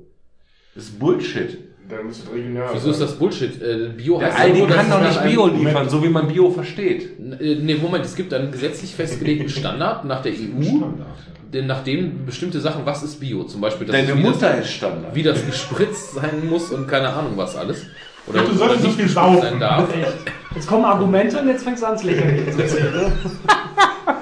[0.74, 1.58] Das ist Bullshit.
[1.90, 3.60] Dann muss es regional Wieso ist das Bullshit?
[3.62, 6.28] Äh, Bio Der heißt Aldi nur, kann doch nach nicht Bio liefern, so wie man
[6.28, 7.18] Bio versteht.
[7.18, 11.06] Nee, Moment, es gibt einen gesetzlich festgelegten Standard nach der EU, Standard,
[11.52, 13.42] denn nachdem bestimmte Sachen, was ist Bio?
[13.44, 15.14] Zum Beispiel, dass Deine es wie das- Mutter ist Standard.
[15.14, 17.86] wie das gespritzt sein muss und keine Ahnung was alles.
[18.26, 19.40] Oder, Du solltest so nicht viel saufen.
[19.40, 19.88] sein darf.
[19.94, 20.12] Echt.
[20.54, 22.76] Jetzt kommen Argumente und jetzt fängst du an, ins Lächerliche zu?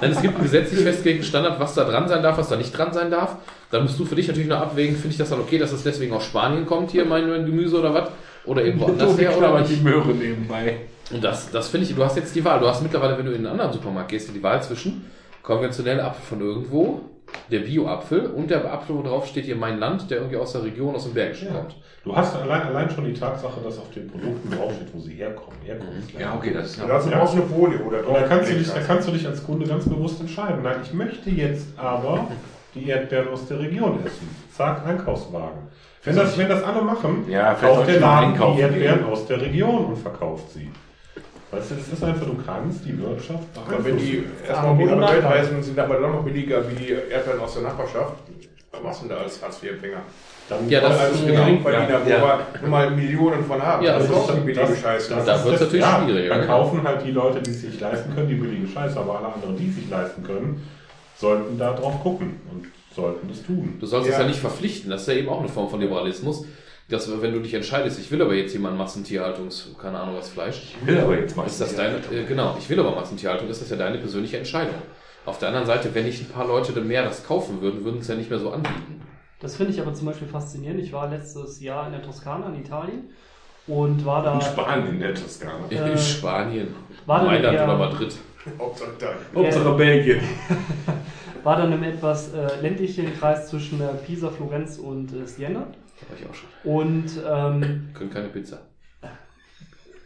[0.00, 2.76] Nein, es gibt einen gesetzlich festgelegten Standard, was da dran sein darf, was da nicht
[2.76, 3.36] dran sein darf.
[3.70, 5.82] Dann musst du für dich natürlich noch abwägen, finde ich das dann okay, dass es
[5.82, 8.10] deswegen aus Spanien kommt, hier mein, mein Gemüse oder was?
[8.44, 9.84] Oder irgendwo anders her oder die nicht?
[9.84, 10.76] Möhre nebenbei.
[11.10, 12.60] Und das, das finde ich, du hast jetzt die Wahl.
[12.60, 15.04] Du hast mittlerweile, wenn du in einen anderen Supermarkt gehst, die Wahl zwischen
[15.42, 17.00] konventioneller Apfel von irgendwo,
[17.50, 20.64] der Bio-Apfel und der Apfel, wo drauf steht hier mein Land, der irgendwie aus der
[20.64, 21.54] Region, aus dem Bergischen Ja.
[21.60, 21.76] kommt.
[22.04, 25.58] Du hast allein, allein schon die Tatsache, dass auf den Produkten draufsteht, wo sie herkommen.
[25.62, 26.20] Herkunftsländer.
[26.26, 26.86] Ja, okay, das ist Ja.
[26.86, 27.12] brauchst du
[27.42, 29.66] eine Folie, wo da drauf da kannst, du dich, da kannst du dich als Kunde
[29.66, 30.62] ganz bewusst entscheiden.
[30.62, 32.28] Nein, ich möchte jetzt aber
[32.74, 34.28] die Erdbeeren aus der Region essen.
[34.50, 35.68] Zack, Einkaufswagen.
[36.04, 39.08] Wenn das, wenn das alle machen, Ja, vielleicht kauft der Laden die Erdbeeren gehen.
[39.08, 40.70] aus der Region und verkauft sie.
[41.50, 44.84] Weißt du, das ist einfach, du kannst die Wirtschaft Aber wenn die erstmal um die
[44.84, 48.14] Ja, andere Welt reisen, sind aber dann noch billiger wie die Erdbeeren aus der Nachbarschaft.
[48.70, 50.00] Was machst du denn da als Hartz-IV-Empfänger?
[50.50, 51.32] Dann Ja, das als ist genau.
[51.32, 51.44] genau.
[51.46, 52.38] Geringverdiener, wo Ja.
[52.54, 53.82] wir nun mal Millionen von haben.
[53.84, 55.14] Ja, das das ist auch ist- die billige Scheiße.
[55.14, 56.46] das- da wird's natürlich schwieriger, Dann ne?
[56.46, 59.56] kaufen halt die Leute, die es sich leisten können, die billigen Scheiße, aber alle anderen,
[59.56, 60.68] die es sich leisten können,
[61.16, 63.78] sollten da drauf gucken und sollten das tun.
[63.80, 64.14] Du sollst Ja.
[64.14, 66.44] es ja nicht verpflichten, das ist ja eben auch eine Form von Liberalismus.
[66.88, 70.74] Dass, wenn du dich entscheidest, ich will aber jetzt jemand Massentierhaltungs, keine Ahnung was Fleisch,
[70.80, 71.44] Ich will aber jetzt mal.
[71.46, 74.74] ist das deine, äh, genau, ich will aber Massentierhaltung, ist das ja deine persönliche Entscheidung.
[75.26, 78.08] Auf der anderen Seite, wenn nicht ein paar Leute mehr das kaufen würden, würden es
[78.08, 79.02] ja nicht mehr so anbieten.
[79.40, 80.80] Das finde ich aber zum Beispiel faszinierend.
[80.80, 83.10] Ich war letztes Jahr in der Toskana in Italien
[83.66, 84.34] und war da.
[84.34, 85.66] In Spanien, in der Toskana.
[85.70, 86.68] Äh, In Spanien,
[87.04, 88.14] war dann Mailand eher- oder Madrid.
[88.58, 89.08] Hauptsache da.
[89.34, 90.20] Hauptsache Belgien.
[91.44, 95.66] war dann im etwas äh, ländlichen Kreis zwischen äh, Pisa, Florenz und äh, Siena.
[96.08, 96.48] War ich auch schon.
[96.64, 98.60] Und ähm, Können keine Pizza.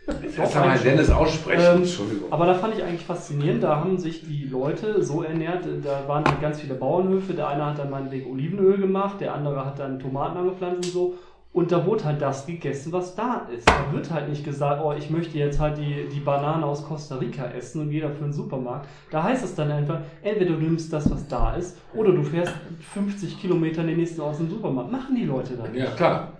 [0.06, 1.64] Lass mal Dennis aussprechen.
[1.64, 2.32] Ähm, Entschuldigung.
[2.32, 6.24] Aber da fand ich eigentlich faszinierend, da haben sich die Leute so ernährt, da waren
[6.24, 10.00] halt ganz viele Bauernhöfe, der eine hat dann meinetwegen Olivenöl gemacht, der andere hat dann
[10.00, 11.14] Tomaten angepflanzt und so.
[11.52, 13.68] Und da wurde halt das gegessen, was da ist.
[13.68, 17.16] Da wird halt nicht gesagt, oh, ich möchte jetzt halt die, die Banane aus Costa
[17.16, 18.88] Rica essen und dafür in den Supermarkt.
[19.10, 22.54] Da heißt es dann einfach, entweder du nimmst das, was da ist, oder du fährst
[22.94, 24.90] 50 Kilometer in den nächsten aus dem Supermarkt.
[24.90, 25.74] Machen die Leute dann.
[25.74, 26.32] Ja, klar.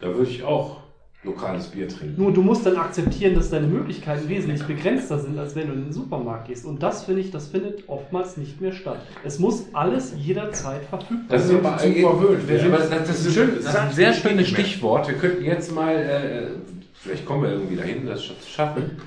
[0.00, 0.81] Da würde ich auch
[1.24, 2.20] lokales Bier trinken.
[2.20, 5.84] Nur du musst dann akzeptieren, dass deine Möglichkeiten wesentlich begrenzter sind, als wenn du in
[5.84, 6.64] den Supermarkt gehst.
[6.66, 8.98] Und das finde ich, das findet oftmals nicht mehr statt.
[9.22, 11.64] Es muss alles jederzeit verfügbar Das ist sein.
[11.64, 12.48] aber, sind super verwöhnt.
[12.48, 15.06] Wir aber sind- das, das, ist schön, das ist ein sehr schönes Stichwort.
[15.08, 16.46] Wir könnten jetzt mal, äh,
[16.94, 18.98] vielleicht kommen wir irgendwie dahin, das zu schaffen.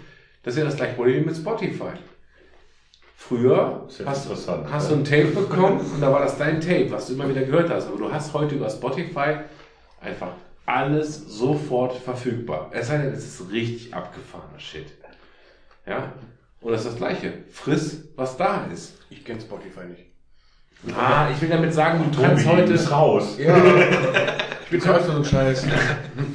[0.44, 1.92] Das ist ja das gleiche Problem mit Spotify.
[3.18, 6.88] Früher Das ist hast, hast du ein Tape bekommen und da war das dein Tape,
[6.92, 7.88] was du immer wieder gehört hast.
[7.88, 9.38] Aber du hast heute über Spotify
[10.00, 10.28] einfach
[10.66, 12.70] alles sofort verfügbar.
[12.72, 14.88] Es sei denn, es ist richtig abgefahrener Shit.
[15.86, 16.14] Ja?
[16.62, 17.34] Und das ist das Gleiche.
[17.52, 18.98] Friss, was da ist.
[19.10, 20.06] Ich kenne Spotify nicht.
[20.96, 22.74] Ah, ich will damit sagen, du kannst Tobi, heute.
[22.74, 23.38] ist raus.
[23.40, 23.56] Ja.
[24.64, 25.66] ich bin für so einen Scheiß.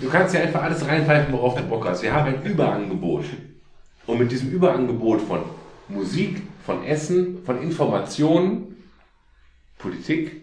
[0.00, 2.02] Du kannst ja einfach alles reinpfeifen, worauf du Bock hast.
[2.02, 3.24] Wir haben ein Überangebot.
[4.06, 5.42] Und mit diesem Überangebot von
[5.88, 8.76] Musik, von Essen, von Informationen,
[9.78, 10.42] Politik,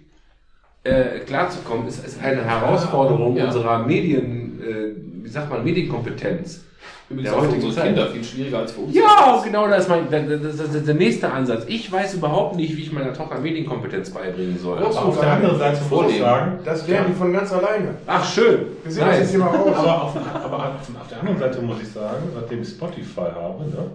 [0.87, 3.45] äh, klarzukommen, ist, ist eine Herausforderung Ja.
[3.45, 6.63] unserer Medien, äh, wie sagt man, Medienkompetenz.
[7.09, 7.95] Übrigens Der auch für heutigen unsere Zeit.
[7.95, 8.93] Kinder viel schwieriger als für uns.
[8.93, 11.63] Ja, genau das ist mein, das, ist der nächste Ansatz.
[11.67, 14.77] Ich weiß überhaupt nicht, wie ich meiner Tochter Medienkompetenz beibringen soll.
[14.79, 17.95] Aber auf der anderen Seite muss ich sagen, Das lernen die von ganz alleine.
[18.05, 18.59] Ach, schön.
[18.83, 19.75] Wir sehen das jetzt hier mal aus.
[19.77, 23.63] aber, auf, aber auf, auf der anderen Seite muss ich sagen, seitdem ich Spotify habe,
[23.63, 23.91] ne,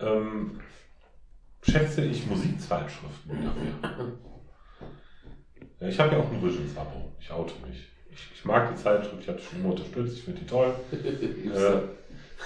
[0.00, 0.60] ähm,
[1.62, 3.50] schätze ich Musikzeitschriften mehr.
[5.82, 7.10] Ja, ich habe ja auch ein Visions-Abo.
[7.20, 7.78] Ich oute mich.
[8.12, 10.72] Ich, ich mag die Zeitschrift, ich habe die schon immer unterstützt, ich finde die toll.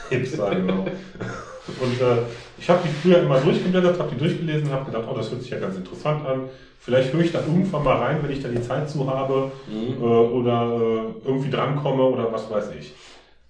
[0.07, 0.85] Äh, Hipster, genau.
[1.81, 2.19] Und äh,
[2.59, 5.41] ich habe die früher immer durchgeblättert, habe die durchgelesen und habe gedacht, oh, das hört
[5.41, 6.49] sich ja ganz interessant an.
[6.79, 10.03] Vielleicht höre ich da irgendwann mal rein, wenn ich da die Zeit zu habe äh,
[10.03, 12.93] oder äh, irgendwie drankomme oder was weiß ich.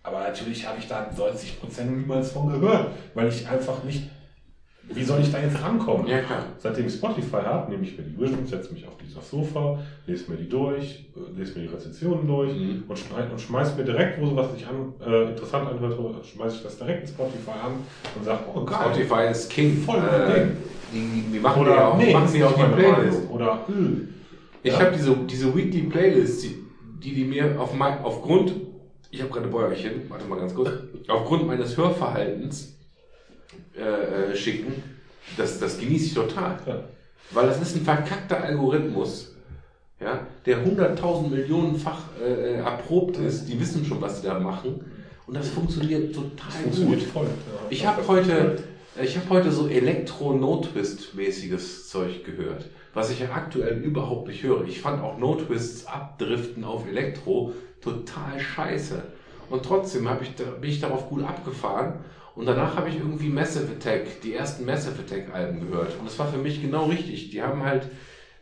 [0.05, 4.09] Aber natürlich habe ich da 90% niemals von gehört, weil ich einfach nicht.
[4.89, 6.07] Wie soll ich da jetzt rankommen?
[6.07, 6.45] Ja, klar.
[6.59, 10.31] Seitdem ich Spotify habe, nehme ich mir die Visions, setze mich auf dieses Sofa, lese
[10.31, 12.85] mir die durch, äh, lese mir die Rezensionen durch Mhm.
[12.89, 16.63] und, schmeiß, und schmeiß mir direkt, wo sowas sich an, äh, interessant anhört, schmeiße ich
[16.63, 17.73] das direkt in Spotify an
[18.15, 18.79] und sage, oh geil.
[18.81, 19.77] Spotify ist King.
[19.79, 20.57] Voll äh, Ding.
[20.93, 23.19] die, die machen Oder ja auch, nee, machen ist auch nicht die Playlist.
[23.25, 23.31] Meinung.
[23.35, 24.09] Oder Öl.
[24.63, 24.81] Ich Ja.
[24.81, 26.57] habe diese, diese Weekly Playlist, die,
[27.03, 28.55] die, die mir auf mein, aufgrund,
[29.11, 30.71] ich habe gerade Bäuerchen, warte mal ganz kurz,
[31.09, 32.76] aufgrund meines Hörverhaltens
[33.77, 34.83] äh, äh, schicken,
[35.37, 36.59] das, das genieße ich total.
[36.67, 36.85] Ja.
[37.33, 39.35] Weil das ist ein verkackter Algorithmus,
[40.01, 43.47] ja, der 100.000 Millionenfach äh, äh, erprobt ist.
[43.47, 44.85] Die wissen schon, was sie da machen.
[45.27, 47.09] Und das funktioniert total Funktioniert gut.
[47.11, 47.27] voll.
[47.27, 47.67] Ja.
[47.71, 48.63] Ich habe heute,
[49.03, 54.65] ich habe heute so Elektro-No-Twist-mäßiges Zeug gehört, was ich ja aktuell überhaupt nicht höre.
[54.67, 59.03] Ich fand auch No-Twists abdriften auf Elektro total scheiße.
[59.51, 62.05] Und trotzdem ich, bin ich darauf gut abgefahren.
[62.37, 65.99] Und danach habe ich irgendwie Massive Attack, die ersten Massive Attack Alben gehört.
[65.99, 67.31] Und das war für mich genau richtig.
[67.31, 67.89] Die haben halt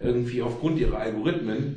[0.00, 1.76] irgendwie aufgrund ihrer Algorithmen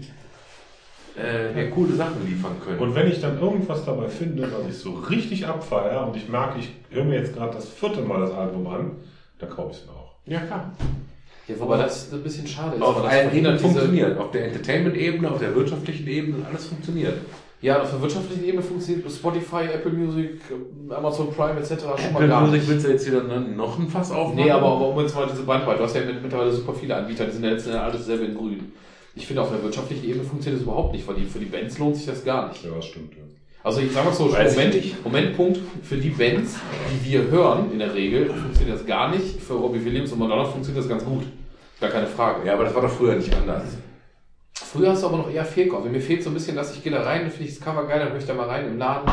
[1.16, 2.80] äh, ja, coole Sachen liefern können.
[2.80, 6.60] Und wenn ich dann irgendwas dabei finde, was ich so richtig abfeiere und ich merke,
[6.60, 8.96] ich höre mir jetzt gerade das vierte Mal das Album an,
[9.38, 10.16] dann kaufe ich es mir auch.
[10.26, 10.74] ja, klar.
[11.48, 12.82] Ja, wobei das ein bisschen schade ist.
[12.82, 14.18] Auf allen verhindert Ebenen funktioniert.
[14.18, 17.20] Auf der Entertainment-Ebene, auf der wirtschaftlichen Ebene, alles funktioniert.
[17.62, 20.42] Ja, auf der wirtschaftlichen Ebene funktioniert Spotify, Apple Music,
[20.90, 21.72] Amazon Prime etc.
[21.98, 22.68] schon mal gar nicht.
[22.70, 24.36] willst du jetzt wieder noch ein Fass aufmachen?
[24.46, 26.96] Nee, aber, aber um jetzt mal diese Bandbreite, du hast ja mit- mittlerweile super viele
[26.96, 28.72] Anbieter, die sind ja letzten Endes alles selber in grün.
[29.16, 31.80] Ich finde, auf der wirtschaftlichen Ebene funktioniert das überhaupt nicht, weil die, für die Bands
[31.80, 32.64] lohnt sich das gar nicht.
[32.64, 33.14] Ja, das stimmt.
[33.14, 33.24] Ja.
[33.64, 35.04] Also ich sage mal so, Moment.
[35.04, 36.58] Momentpunkt, für die Bands,
[36.94, 39.42] die wir hören, in der Regel, funktioniert das gar nicht.
[39.42, 41.24] Für Robbie Williams und Madonna funktioniert das ganz gut.
[41.82, 42.46] Gar keine Frage.
[42.46, 43.64] Ja, aber das war doch früher nicht anders.
[44.54, 45.86] Früher hast du aber noch eher Fehlkauf.
[45.86, 47.86] Mir fehlt so ein bisschen, dass ich gehe da rein, dann finde ich das Cover
[47.88, 49.10] geil, dann höre ich da mal rein im Laden.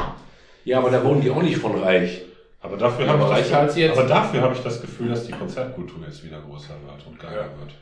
[0.65, 2.23] Ja, aber da wohnen die auch nicht von reich.
[2.61, 3.99] Aber dafür Ja, habe ich, das, jetzt.
[3.99, 7.51] aber dafür habe ich das Gefühl, dass die Konzertkultur jetzt wieder größer wird und geiler
[7.59, 7.75] wird.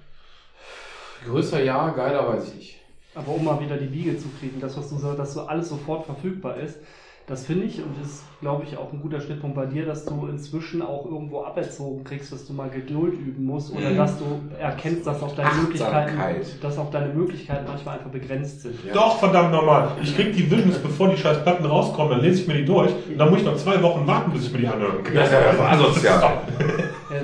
[1.25, 2.79] Größer ja, geiler weiß ich nicht.
[3.15, 5.69] Aber um mal wieder die Wiege zu kriegen, das, was du sagst, dass so alles
[5.69, 6.79] sofort verfügbar ist,
[7.27, 10.27] das finde ich und ist, glaube ich, auch ein guter Schnittpunkt bei dir, dass du
[10.27, 15.07] inzwischen auch irgendwo aberzogen kriegst, dass du mal Geduld üben musst oder dass du erkennst,
[15.07, 16.19] dass auch deine Möglichkeiten,
[16.61, 18.75] dass auch deine Möglichkeiten manchmal einfach begrenzt sind.
[18.93, 19.93] Doch, verdammt nochmal.
[20.03, 22.91] Ich krieg die Wildnis, bevor die scheiß Platten rauskommen, dann lese ich mir die durch
[23.09, 25.15] und dann muss ich noch zwei Wochen warten, bis ich mir die anhören kann.
[25.15, 26.39] Das ist ja einfach asozial.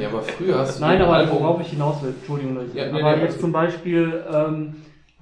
[0.00, 2.76] Ja, aber früher hast du Nein, ein aber Album- worauf ich hinaus will, Entschuldigung, Leute.
[2.76, 4.76] Ja, nee, aber nee, jetzt alles zum Beispiel, ähm,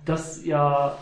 [0.04, 0.96] dass ja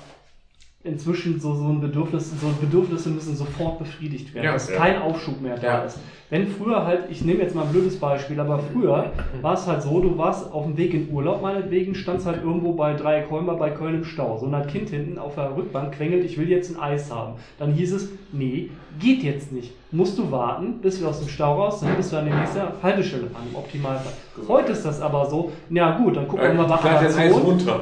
[0.85, 4.77] inzwischen so, so ein Bedürfnis, so Bedürfnisse müssen sofort befriedigt werden, Ja, dass ja.
[4.77, 5.79] kein Aufschub mehr da Ja.
[5.85, 5.99] ist.
[6.31, 9.83] Wenn früher halt, ich nehme jetzt mal ein blödes Beispiel, aber früher war es halt
[9.83, 13.71] so, du warst auf dem Weg in Urlaub, meinetwegen, standst halt irgendwo bei Dreieckholmer bei
[13.71, 14.37] Köln im Stau.
[14.39, 17.35] So ein Kind hinten auf der Rückbank quengelt, ich will jetzt ein Eis haben.
[17.59, 19.73] Dann hieß es, nee, geht jetzt nicht.
[19.91, 22.73] Musst du warten, bis wir aus dem Stau raus sind, bis du an die nächste
[22.83, 24.13] Haltestelle fahren, im Optimalfall.
[24.49, 27.33] Heute ist das aber so, na gut, dann gucken wir mal bei Klar, das Eis
[27.33, 27.43] Amazon.
[27.51, 27.81] runter.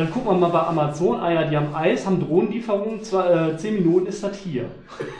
[0.00, 3.56] Dann gucken wir mal bei Amazon, ah ja, die haben Eis, haben Drohnenlieferungen, zwar, äh,
[3.58, 4.64] 10 Minuten ist das hier.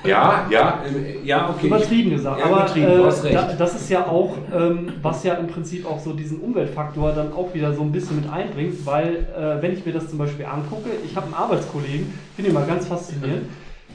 [0.05, 1.66] Ja, ja, äh, ja, okay.
[1.66, 2.39] Übertrieben gesagt.
[2.39, 3.51] Ja, aber übertrieben, du hast äh, recht.
[3.51, 7.31] da, das ist ja auch, ähm, was ja im Prinzip auch so diesen Umweltfaktor dann
[7.35, 10.47] auch wieder so ein bisschen mit einbringt, weil äh, wenn ich mir das zum Beispiel
[10.47, 13.51] angucke, ich habe einen Arbeitskollegen, finde ich mal ganz faszinierend,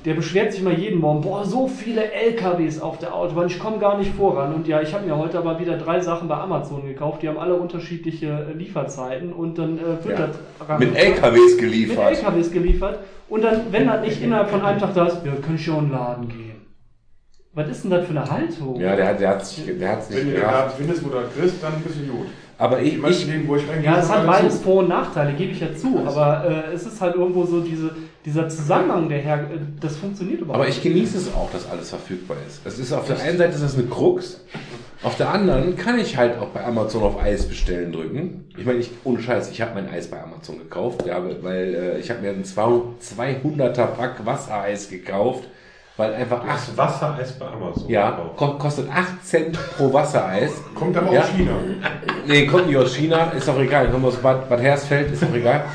[0.06, 3.80] der beschwert sich mal jeden Morgen, boah, so viele LKWs auf der Autobahn, ich komme
[3.80, 4.54] gar nicht voran.
[4.54, 7.40] Und ja, ich habe mir heute aber wieder drei Sachen bei Amazon gekauft, die haben
[7.40, 10.28] alle unterschiedliche äh, Lieferzeiten und dann äh, wird Ja.
[10.68, 12.12] das Mit LKWs mit geliefert.
[12.24, 13.00] LKWs geliefert.
[13.30, 15.74] Und dann, wenn das nicht innerhalb von einem Tag da ist, ja, kann ich ja
[15.74, 16.52] in den Laden gehen.
[17.54, 18.76] Was ist denn das für eine Haltung?
[18.80, 20.42] Ja, der hat der hat's nicht, der hat's Wenn nicht du den.
[20.42, 22.28] Laden findest, wo du das kriegst, dann bist du gut.
[22.58, 24.62] Aber ich, ich, Läden, wo ich reingehe, Ja, es hat beides.
[24.62, 26.00] Vor- und Nachteile, gebe ich ja zu.
[26.06, 27.92] Aber äh, es ist halt irgendwo so diese,
[28.26, 31.90] dieser Zusammenhang, der her, äh, das funktioniert überhaupt aber ich genieße es auch, dass alles
[31.92, 32.62] verfügbar ist.
[32.66, 34.42] Es ist auf der einen Seite ist das eine Krux,
[35.04, 38.50] auf der anderen kann ich halt auch bei Amazon auf Eis bestellen drücken.
[38.58, 42.00] Ich meine, ich, ohne Scheiß, ich habe mein Eis bei Amazon gekauft, ja, weil äh,
[42.00, 45.44] ich habe mir ein 200er Pack Wassereis gekauft,
[45.98, 48.38] weil einfach Du acht, hast Wassereis bei Amazon ja, gekauft.
[48.38, 50.52] ko- kostet 8 Cent pro Wassereis.
[50.74, 51.22] Kommt aber Ja.
[51.22, 51.52] aus China.
[52.28, 53.90] Nee, kommt nicht aus China, ist auch egal.
[53.92, 55.66] Kommt aus Bad, Bad Hersfeld, ist auch egal.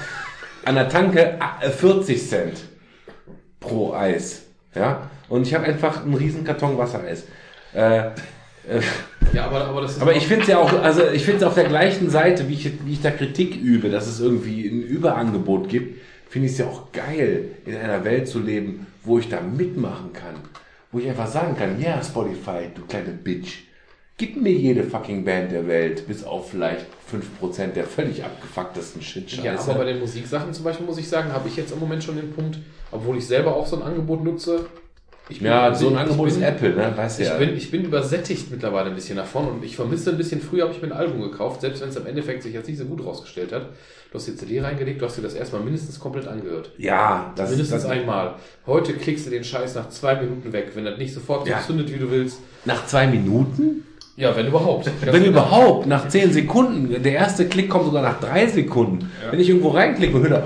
[0.64, 2.60] An der Tanke äh, 40 Cent
[3.58, 4.42] pro Eis.
[4.74, 5.10] Ja?
[5.28, 7.24] Und ich habe einfach einen riesen Karton Wassereis.
[7.74, 8.80] Äh, äh,
[9.32, 10.02] Ja, aber, aber das ist.
[10.02, 12.54] aber ich finde es ja auch, also ich finde es auf der gleichen Seite, wie
[12.54, 16.58] ich, wie ich da Kritik übe, dass es irgendwie ein Überangebot gibt, finde ich es
[16.58, 20.34] ja auch geil, in einer Welt zu leben, wo ich da mitmachen kann.
[20.92, 23.64] Wo ich einfach sagen kann, ja, Spotify, du kleine Bitch.
[24.20, 29.42] Gib mir jede fucking Band der Welt, bis auf vielleicht 5% der völlig abgefucktesten Shit-Scheiße.
[29.46, 32.04] Ja, aber bei den Musiksachen zum Beispiel muss ich sagen, habe ich jetzt im Moment
[32.04, 32.58] schon den Punkt,
[32.92, 34.66] obwohl ich selber auch so ein Angebot nutze.
[35.30, 36.92] Ich bin- ja, so ein Angebot bin- ist Apple, ne?
[36.94, 37.38] Weißt du Ich ja.
[37.38, 40.74] bin, ich bin übersättigt mittlerweile ein bisschen davon und ich vermisse ein bisschen, früher habe
[40.74, 43.02] ich mir ein Album gekauft, selbst wenn es am Endeffekt sich jetzt nicht so gut
[43.02, 43.70] rausgestellt hat.
[44.10, 46.72] Du hast die CD reingelegt, du hast dir das erstmal mindestens komplett angehört.
[46.76, 48.34] ja, das mindestens das, einmal.
[48.66, 51.60] Heute klickst du den Scheiß nach zwei Minuten weg, wenn das nicht sofort so Ja.
[51.64, 52.40] zündet, wie du willst.
[52.66, 53.86] Nach zwei Minuten?
[54.16, 54.90] Ja, wenn überhaupt.
[55.00, 57.02] Wenn überhaupt, nach 10 Sekunden.
[57.02, 59.10] Der erste Klick kommt sogar nach 3 Sekunden.
[59.30, 60.42] Wenn ich irgendwo reinklicke und höre,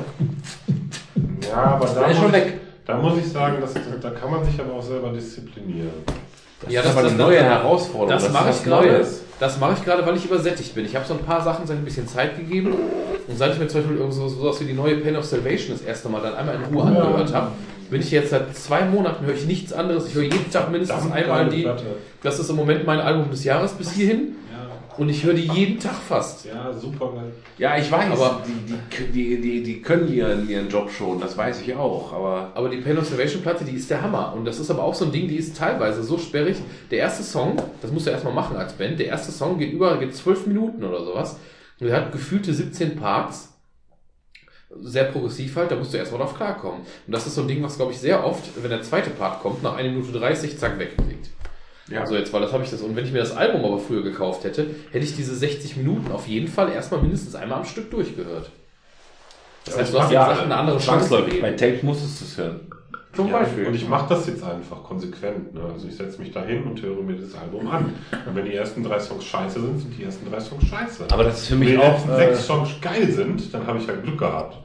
[1.50, 2.60] Ja, aber da, ist muss schon ich, weg.
[2.86, 5.90] da muss ich sagen, dass, da kann man sich aber auch selber disziplinieren.
[6.68, 8.08] ja, das ist aber eine neue Herausforderung.
[8.10, 8.86] Das, ist mache ich gerade.
[8.86, 9.20] Neues.
[9.40, 10.84] Das mache ich gerade, weil ich übersättigt bin.
[10.84, 12.72] Ich habe so ein paar Sachen seit ein bisschen Zeit gegeben
[13.26, 15.76] und seit ich mir zum Beispiel irgend so sowas wie die neue Pain of Salvation
[15.76, 17.48] das erste Mal dann einmal in Ruhe angehört habe,
[17.90, 20.08] bin ich jetzt seit zwei Monaten höre ich nichts anderes.
[20.08, 21.62] Ich höre jeden Tag mindestens Verdammt einmal die.
[21.62, 21.84] Platte.
[22.22, 24.34] Das ist im Moment mein Album des Jahres bis hierhin
[24.96, 26.44] und ich höre die jeden Tag fast.
[26.46, 27.32] Ja, super geil.
[27.58, 28.12] Ja, ich weiß.
[28.12, 32.12] Aber- die, die, die, die, die können ihren, ihren Job schon, das weiß ich auch.
[32.12, 34.32] Aber Aber die Pain of Salvation Platte, die ist der Hammer.
[34.36, 36.56] Und das ist aber auch so ein Ding, die ist teilweise so sperrig.
[36.92, 39.98] Der erste Song, das musst du erstmal machen als Band, der erste Song geht über,
[39.98, 41.38] geht zwölf Minuten oder sowas.
[41.80, 43.50] Und er hat gefühlte 17 Parts.
[44.82, 46.80] Sehr progressiv halt, da musst du erstmal drauf klarkommen.
[46.80, 49.40] Und das ist so ein Ding, was glaube ich sehr oft, wenn der zweite Part
[49.40, 51.30] kommt, nach 1 Minute 30, zack, weggeklickt.
[51.88, 52.00] Ja.
[52.00, 52.80] Also jetzt, weil das habe ich das.
[52.80, 56.10] Und wenn ich mir das Album aber früher gekauft hätte, hätte ich diese 60 Minuten
[56.12, 58.50] auf jeden Fall erstmal mindestens einmal am Stück durchgehört.
[59.64, 61.08] Das heißt, du hast Ja, Sachen eine andere Chance.
[61.10, 61.56] Bei gegeben.
[61.56, 62.60] Tape musstest du es hören.
[63.14, 63.66] Zum Ja, Beispiel.
[63.66, 65.54] Und ich mache das jetzt einfach konsequent.
[65.54, 65.60] Ne?
[65.72, 67.94] Also ich setze mich da hin und höre mir das Album an.
[68.26, 71.04] Und wenn die ersten drei Songs scheiße sind, sind die ersten drei Songs scheiße.
[71.10, 71.84] aber das ist für wenn mich die auch.
[71.84, 74.58] ersten Äh, sechs Songs geil sind, dann habe ich halt Glück gehabt.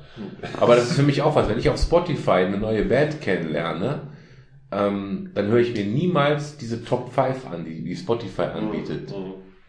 [0.59, 1.47] aber das ist für mich auch was.
[1.49, 4.01] Wenn ich auf Spotify eine neue Band kennenlerne,
[4.71, 9.13] ähm, dann höre ich mir niemals diese Top 5 an, die, die Spotify anbietet.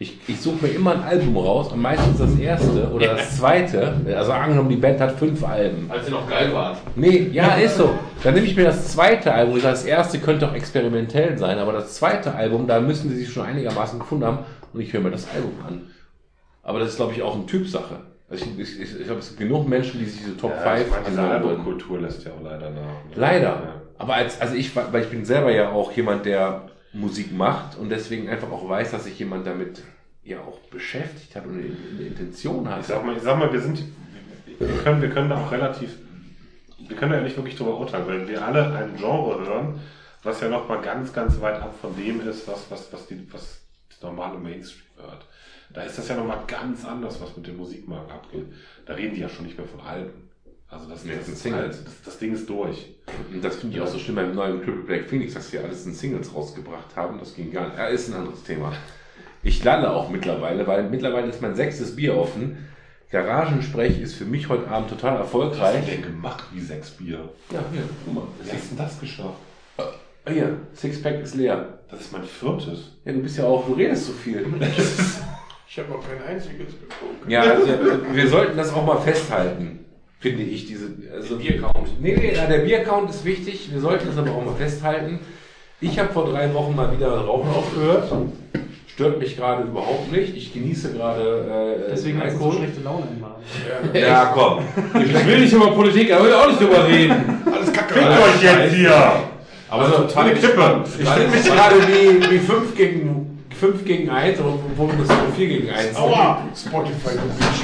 [0.02, 3.97] Ich, ich suche mir immer ein Album raus und meistens das erste oder das zweite.
[4.16, 5.90] Also angenommen, die Band hat fünf Alben.
[5.90, 6.78] Als sie noch geil waren.
[6.97, 7.90] Nee, ja, ist so.
[8.22, 9.59] Dann nehme ich mir das zweite Album.
[9.59, 13.16] Ich sage, das erste könnte auch experimentell sein, aber das zweite Album, da müssen sie
[13.16, 14.39] sich schon einigermaßen gefunden haben
[14.72, 15.82] und ich höre mir das Album an.
[16.62, 17.97] Aber das ist, glaube ich, auch eine Typsache.
[18.31, 20.77] Also ich, ich, ich, ich glaube, es gibt genug Menschen, die sich diese Top Ja,
[20.77, 21.31] 5 ich meine, würden.
[21.31, 22.81] Albumkultur lässt ja auch leider nach.
[22.81, 22.90] ne?
[23.16, 23.48] Leider.
[23.48, 23.74] Ja.
[23.98, 26.62] Aber als, also ich, weil ich bin selber ja auch jemand, der
[26.93, 29.83] Musik macht und deswegen einfach auch weiß, dass sich jemand damit
[30.25, 32.81] ja auch beschäftigt hat und eine, Intention hat.
[32.81, 33.85] Ich sag mal, ich sag mal, wir sind,
[34.59, 35.97] wir können, wir können da auch relativ,
[36.79, 39.81] wir können da ja nicht wirklich drüber urteilen, weil wir alle ein Genre hören,
[40.23, 43.33] was ja noch mal ganz, ganz weit ab von dem ist, was, was, was die,
[43.33, 45.27] was das normale Mainstream hört.
[45.73, 48.47] Da ist das ja noch mal ganz anders, was mit dem Musikmarkt abgeht.
[48.87, 50.30] Da reden die ja schon nicht mehr von Alben.
[50.71, 51.63] Also das, Nee, das, ist Singles.
[51.63, 52.95] halt, das, das Ding ist durch.
[53.33, 55.85] Und das finde ich auch so schlimm beim neuen Triple Black Phoenix, dass wir alles
[55.85, 57.19] in Singles rausgebracht haben.
[57.19, 57.79] Das ging gar nicht.
[57.79, 58.73] Ja, ist ein anderes Thema.
[59.43, 62.69] Ich lalle auch mittlerweile, weil mittlerweile ist mein sechstes Bier offen.
[63.11, 65.87] Garagensprech ist für mich heute Abend total Was hast du erfolgreich.
[65.87, 67.29] denn gemacht wie sechs Bier?
[67.51, 68.23] Ja, hier, guck mal.
[68.41, 69.39] Wie hast du denn das geschafft?
[69.79, 71.81] Ah, hier, Sixpack ist leer.
[71.91, 72.93] Das ist mein viertes.
[73.05, 74.47] Ja, du bist ja auch, du redest so viel.
[75.69, 77.29] Ich habe noch kein einziges getrunken.
[77.29, 77.67] Ja, also,
[78.13, 79.85] wir sollten das auch mal festhalten,
[80.21, 80.67] finde ich.
[80.67, 82.01] Diese, also, Biercount.
[82.01, 83.71] Nee, nee, ja, der Biercount ist wichtig.
[83.73, 85.19] Wir sollten das aber auch mal festhalten.
[85.81, 88.13] Ich habe vor drei Wochen mal wieder Rauchen aufgehört.
[88.87, 90.37] Stört mich gerade überhaupt nicht.
[90.37, 91.79] Ich genieße gerade.
[91.87, 93.37] Äh, Deswegen hast du so schlechte Laune immer.
[93.99, 94.63] Ja, komm.
[95.03, 97.43] Ich will nicht über Politik, aber will auch nicht drüber reden.
[97.51, 97.95] Alles kacke.
[97.95, 99.13] Fickt euch jetzt hier!
[99.71, 100.85] Aber Also so total Kippe!
[100.99, 105.33] Ich fühle mich gerade wie, wie 5 gegen 5 gegen 1, obwohl wir das nur
[105.35, 105.97] 4 gegen 1 sind.
[105.97, 106.43] Aua!
[106.55, 107.63] Spotify, du Bitch.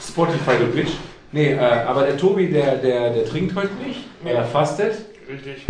[0.00, 0.92] Spotify, du Bitch.
[1.32, 4.94] Nee, äh, aber der Tobi, der, der, der trinkt heute nicht, weil er fastet.
[5.30, 5.64] Richtig.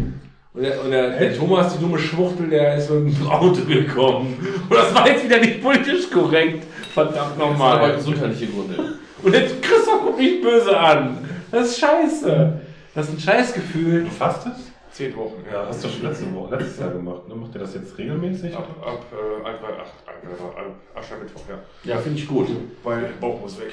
[0.52, 4.36] Und der, und der, der Thomas, die dumme Schwuchtel, der ist mit dem Auto gekommen.
[4.68, 6.64] Und das war jetzt wieder nicht politisch korrekt.
[6.92, 7.94] Verdammt Das sind aber nochmal.
[7.94, 8.94] gesundheitliche Gründe.
[9.22, 11.18] Und der Christoph guckt mich böse an.
[11.52, 12.60] Das ist scheiße.
[12.94, 14.04] Das ist ein Scheißgefühl.
[14.04, 14.72] Du fastest?
[14.90, 15.44] Zehn Wochen.
[15.52, 17.28] Ja, hast du schon letzte Woche, letztes Jahr gemacht.
[17.28, 17.34] Ne?
[17.36, 18.52] Macht ihr das jetzt regelmäßig?
[18.56, 21.58] Ab, ab, äh, Altweih- ach, Altweih- ab Aschermittwoch, ja.
[21.94, 22.48] Ja, finde ich gut.
[22.82, 23.68] Weil der Bauch muss weg.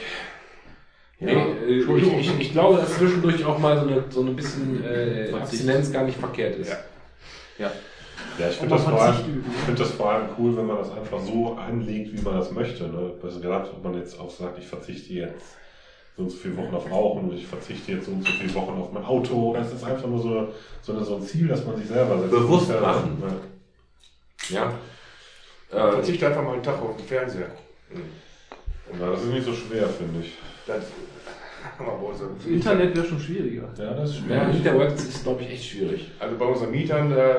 [1.20, 4.84] Nee, äh, ich, ich, ich glaube, dass zwischendurch auch mal so eine, so ein bisschen
[4.86, 6.70] äh, Abstinenz gar nicht verkehrt ist.
[6.70, 6.78] Ja.
[7.66, 7.72] Ja.
[8.40, 9.44] Ja, ich Und finde das, vor allem- ne?
[9.56, 12.52] ich find das vor allem cool, wenn man das einfach so anlegt, wie man das
[12.52, 12.84] möchte.
[12.88, 13.14] Ne?
[13.24, 15.56] Also gerade, ob man jetzt auch sagt, ich verzichte jetzt
[16.16, 18.54] so und so viele Wochen auf Rauchen oder ich verzichte jetzt so und so viele
[18.54, 19.54] Wochen auf mein Auto.
[19.56, 20.48] Das ist einfach nur so,
[20.84, 22.32] so, eine, so ein Ziel, dass man sich selber setzt.
[22.32, 23.24] Bewusst Ja, machen.
[24.50, 24.74] Ja.
[25.72, 25.88] Ja.
[25.90, 27.50] Äh, Verzichte einfach mal einen Tag auf den Fernseher.
[29.00, 30.34] Ja, das ist nicht so schwer, finde ich.
[30.68, 30.84] Das,
[32.48, 33.70] Internet wäre schon schwieriger.
[33.78, 34.66] Ja, das ist ja, schwierig.
[34.66, 36.12] Interweb ist, glaube ich, echt schwierig.
[36.20, 37.36] Also bei unseren Mietern, äh,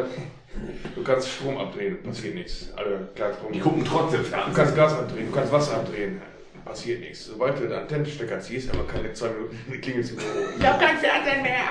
[0.94, 2.68] du kannst Strom abdrehen, passiert nichts.
[2.76, 3.52] Alle klar Strom.
[3.52, 4.54] Die gucken trotzdem Du Fernsehen.
[4.54, 6.20] kannst Gas abdrehen, du kannst Wasser abdrehen.
[6.64, 7.26] Passiert nichts.
[7.26, 10.28] Sobald du den Antennenstecker ziehst, aber keine zwei Minuten klingelt im Büro.
[10.58, 11.64] Ich hab kein Fernsehen mehr!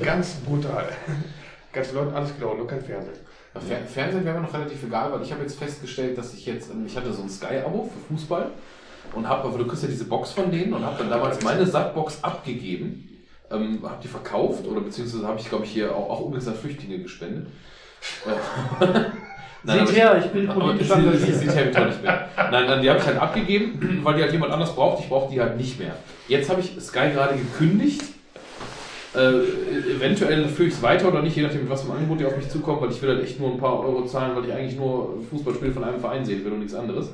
[0.04, 0.88] Ganz brutal.
[1.72, 3.16] Ganz Leute alles genau, nur kein Fernsehen.
[3.52, 6.70] Fer Fernsehen wäre mir noch relativ egal, weil ich habe jetzt festgestellt, dass ich jetzt,
[6.70, 8.50] ähm, ich hatte so ein Sky-Abo für Fußball
[9.14, 11.66] und habe, aber du kriegst ja diese Box von denen und habe dann damals meine
[11.66, 13.08] Sackbox abgegeben,
[13.50, 16.54] ähm, habe die verkauft oder beziehungsweise habe ich, glaube ich, hier auch, auch übrigens an
[16.54, 17.46] Flüchtlinge gespendet.
[18.26, 19.00] Äh,
[19.62, 21.38] Nein, Seht her, ich bin aber politisch engagiert.
[21.38, 22.10] Sieht her, wie ich bin.
[22.50, 25.02] Nein, dann, die habe ich halt abgegeben, weil die halt jemand anders braucht.
[25.02, 25.94] Ich brauche die halt nicht mehr.
[26.28, 28.02] Jetzt habe ich Sky gerade gekündigt.
[29.14, 32.20] Äh, eventuell führe ich es weiter oder nicht, je nachdem, mit was für ein Angebot
[32.20, 34.44] die auf mich zukommt, weil ich will halt echt nur ein paar Euro zahlen, weil
[34.44, 37.10] ich eigentlich nur Fußballspiele von einem Verein sehen will und nichts anderes.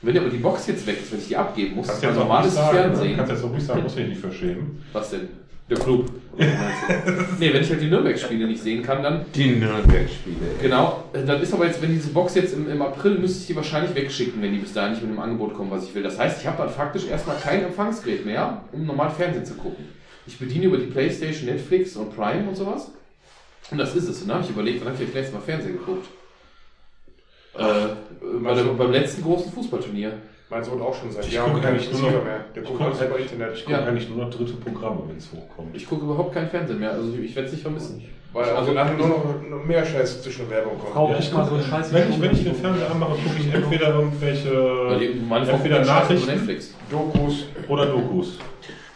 [0.00, 2.14] Wenn aber die Box jetzt weg ist, wenn ich die abgeben muss, Kannst ist auch
[2.14, 2.76] normales sagen?
[2.76, 3.16] Fernsehen.
[3.16, 4.84] kannst jetzt auch ruhig sagen, muss ich nicht verschämen.
[4.92, 5.28] Was denn?
[5.68, 6.10] Der Club.
[7.40, 10.36] Nee, wenn ich halt die Nürnberg-Spiele nicht sehen kann, dann Die Nürnberg-Spiele.
[10.62, 13.46] Genau, äh, dann ist aber jetzt, wenn diese Box jetzt im, im April, müsste ich
[13.48, 16.02] die wahrscheinlich wegschicken, wenn die bis dahin nicht mit einem Angebot kommen, was ich will.
[16.04, 19.84] Das heißt, ich habe dann faktisch erstmal kein Empfangsgerät mehr, um normal Fernsehen zu gucken.
[20.26, 22.92] Ich bediene über die Playstation, Netflix und Prime und sowas.
[23.70, 24.22] Und das ist es.
[24.22, 26.06] Und dann habe ich überlegt, wann habe ich das letzte Mal Fernsehen geguckt?
[27.56, 27.62] Äh,
[28.42, 30.12] bei der, beim letzten großen Fußballturnier.
[30.50, 32.40] Mein Sohn auch schon seit Ich Jahren gucke eigentlich nur noch- mehr.
[32.54, 33.54] Der ich guckt gucke alles über Internet.
[33.54, 33.84] Ich gucke Ja.
[33.84, 35.76] eigentlich nur noch dritte Programme, wenn es hochkommt.
[35.76, 36.92] Ich gucke überhaupt kein Fernsehen mehr.
[36.92, 38.02] Also ich werde es nicht vermissen.
[38.32, 40.92] Weil also nachher nur noch mehr Scheiß zwischen Werbung kommt.
[40.92, 41.92] Frau, Ja, ich ich mal so einen Scheiß.
[41.92, 46.74] Wenn ich, wenn ich den Fernseher anmache, gucke ich entweder irgendwelche die, entweder Nachrichten Netflix.
[46.90, 47.46] Dokus.
[47.68, 48.38] oder Dokus.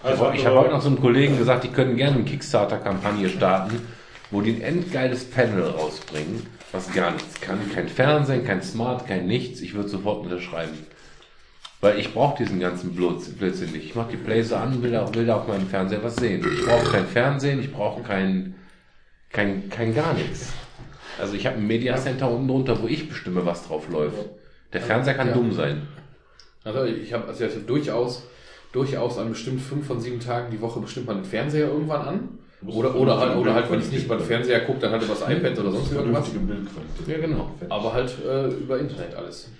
[0.03, 3.81] Also, ich habe heute noch so einem Kollegen gesagt, die können gerne eine Kickstarter-Kampagne starten,
[4.31, 7.59] wo die ein endgeiles Panel rausbringen, was gar nichts kann.
[7.73, 9.61] Kein Fernsehen, kein Smart, kein nichts.
[9.61, 10.87] Ich würde sofort unterschreiben.
[11.81, 13.85] Weil ich brauche diesen ganzen Blödsinn nicht.
[13.87, 16.47] Ich mache die Blazer an, will da, will da auf meinem Fernseher was sehen.
[16.51, 18.55] Ich brauche kein Fernsehen, ich brauche kein,
[19.31, 20.53] kein, kein gar nichts.
[21.21, 24.17] Also ich habe ein Media Center unten drunter, wo ich bestimme, was drauf läuft.
[24.73, 25.35] Der Fernseher kann Ja.
[25.35, 25.89] dumm sein.
[26.65, 28.23] Also ich habe also ich hatte durchaus,
[28.73, 32.39] durchaus an bestimmt fünf von sieben Tagen die Woche bestimmt mal den Fernseher irgendwann an.
[32.67, 35.15] Oder, oder halt, oder halt, wenn ich nicht mal den Fernseher gucke, dann halt über
[35.15, 36.31] das iPad oder sonst irgendwas.
[37.07, 37.51] Ja, genau.
[37.69, 39.51] Aber halt äh, über Internet alles,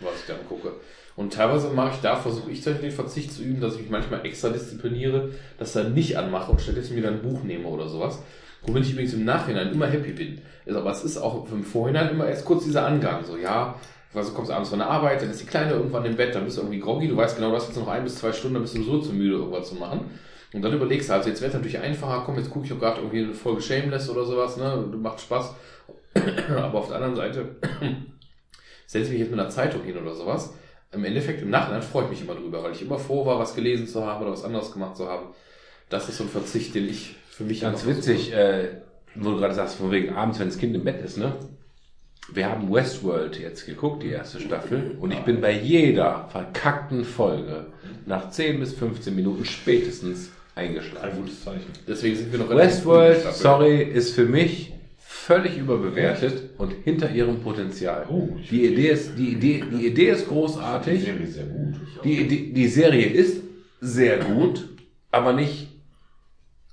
[0.00, 0.72] was ich dann gucke.
[1.16, 3.90] Und teilweise mache ich da, versuche ich tatsächlich den Verzicht zu üben, dass ich mich
[3.90, 7.88] manchmal extra diszipliniere, das dann nicht anmache und stattdessen mir dann ein Buch nehme oder
[7.88, 8.20] sowas.
[8.66, 10.40] Womit ich übrigens im Nachhinein immer happy bin.
[10.64, 13.22] Ist, aber es ist auch im Vorhinein immer erst kurz dieser Angang.
[13.24, 13.78] So, ja,
[14.12, 16.44] also du kommst abends von der Arbeit, dann ist die Kleine irgendwann im Bett, dann
[16.44, 18.54] bist du irgendwie groggy, du weißt genau, du hast jetzt noch ein bis zwei Stunden,
[18.54, 20.10] dann bist du so zu müde, irgendwas zu machen.
[20.54, 22.78] Und dann überlegst du, also jetzt wird es natürlich einfacher, komm, jetzt gucke ich auch
[22.78, 25.52] gerade irgendwie eine Folge Shameless oder sowas, ne, du macht Spaß.
[26.56, 27.56] Aber auf der anderen Seite
[28.86, 30.54] setze ich mich jetzt mit einer Zeitung hin oder sowas.
[30.92, 33.56] Im Endeffekt, im Nachhinein freue ich mich immer drüber, weil ich immer froh war, was
[33.56, 35.26] gelesen zu haben oder was anderes gemacht zu haben.
[35.88, 38.80] Das ist so ein Verzicht, den ich für mich Ganz witzig, äh,
[39.16, 41.34] wo du gerade sagst, von wegen abends, wenn das Kind im Bett ist, ne?
[42.32, 47.66] Wir haben Westworld jetzt geguckt, die erste Staffel, und ich bin bei jeder verkackten Folge
[48.06, 51.16] nach 10 bis 15 Minuten spätestens Ein eingeschlafen.
[51.16, 51.66] gutes Zeichen.
[51.86, 57.10] Deswegen sind wir noch in der Westworld, sorry, ist für mich völlig überbewertet und hinter
[57.10, 58.06] ihrem Potenzial.
[58.08, 61.00] Oh, Die Idee ist, die Idee, die Idee ist großartig.
[61.00, 61.74] Die Serie ist sehr gut.
[62.04, 63.40] Die, die, die Serie ist
[63.80, 64.68] sehr gut,
[65.10, 65.68] aber nicht,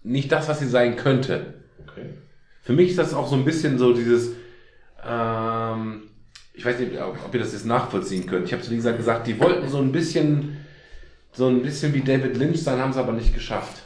[0.04, 1.54] nicht das, was sie sein könnte.
[1.88, 2.06] Okay.
[2.62, 4.32] Für mich ist das auch so ein bisschen so dieses,
[5.08, 6.04] ähm,
[6.54, 8.46] ich weiß nicht, ob, ob ihr das jetzt nachvollziehen könnt.
[8.46, 10.58] Ich habe zu Lisa gesagt, die wollten so ein bisschen,
[11.34, 13.84] so ein bisschen wie David Lynch sein, haben sie aber nicht geschafft.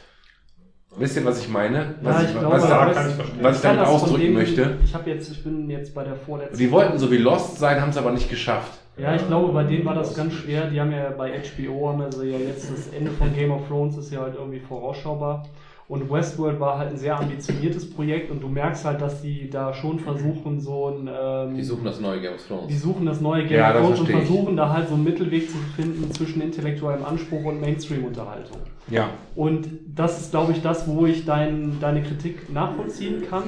[0.98, 1.94] Wisst ihr, was ich meine?
[2.00, 4.76] Was Ja, ich, ich was, glaube, da kann ich was ich damit ausdrücken dem- möchte.
[4.82, 6.56] Ich habe jetzt, ich bin jetzt bei der vorletzten.
[6.56, 8.80] Die wollten so wie Lost sein, haben es aber nicht geschafft.
[8.96, 10.70] Ja, ich glaube, bei denen war das ganz schwer.
[10.70, 13.98] Die haben ja bei HBO, haben also ja jetzt das Ende von Game of Thrones
[13.98, 15.46] ist ja halt irgendwie vorausschaubar.
[15.88, 19.72] Und Westworld war halt ein sehr ambitioniertes Projekt und du merkst halt, dass die da
[19.72, 21.08] schon versuchen, so ein.
[21.08, 22.66] Ähm, Die suchen das neue Game of Thrones.
[22.66, 24.26] die suchen das neue Game Ja, of Thrones und verstehe ich.
[24.28, 28.56] versuchen da halt so einen Mittelweg zu finden zwischen intellektuellem Anspruch und Mainstream-Unterhaltung.
[28.90, 29.10] Ja.
[29.36, 33.44] Und das ist, glaube ich, das, wo ich dein, deine Kritik nachvollziehen kann.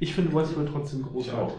[0.00, 1.54] Ich finde Westworld trotzdem Ich großartig.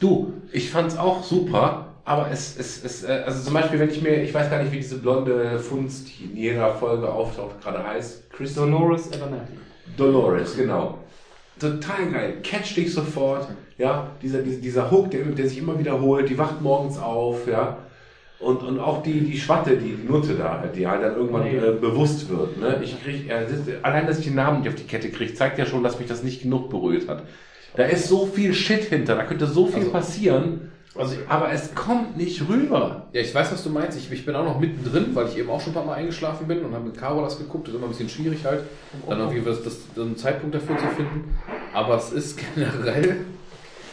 [0.00, 4.02] Du, ich fand's auch super, aber es, es, es, äh, also zum Beispiel, wenn ich
[4.02, 7.86] mir, ich weiß gar nicht, wie diese blonde Funst, die in jeder Folge auftaucht, gerade
[7.86, 9.52] heißt, Christine Dolores Abernathy.
[9.96, 10.98] Dolores, genau.
[11.60, 13.46] Total geil, catch dich sofort,
[13.78, 17.76] ja, dieser, dieser, dieser Hook, der, der sich immer wiederholt, die wacht morgens auf, ja,
[18.40, 21.58] und, und auch die, die Schwatte, die, die Nutte da, die halt dann irgendwann Nee.
[21.58, 24.74] äh, bewusst wird, ne, ich krieg, äh, das, allein, dass ich den Namen nicht auf
[24.74, 27.22] die Kette kriege, zeigt ja schon, dass mich das nicht genug berührt hat.
[27.76, 31.72] Da ist so viel Shit hinter, da könnte so viel Also- passieren, Also aber es
[31.74, 33.06] kommt nicht rüber.
[33.12, 33.96] Ja, ich weiß, was du meinst.
[33.96, 36.48] Ich, ich bin auch noch mittendrin, weil ich eben auch schon ein paar Mal eingeschlafen
[36.48, 37.68] bin und habe mit Caro das geguckt.
[37.68, 38.62] Das ist immer ein bisschen schwierig halt,
[39.08, 41.36] dann irgendwie das, das, einen Zeitpunkt dafür zu finden.
[41.72, 43.18] Aber es ist generell,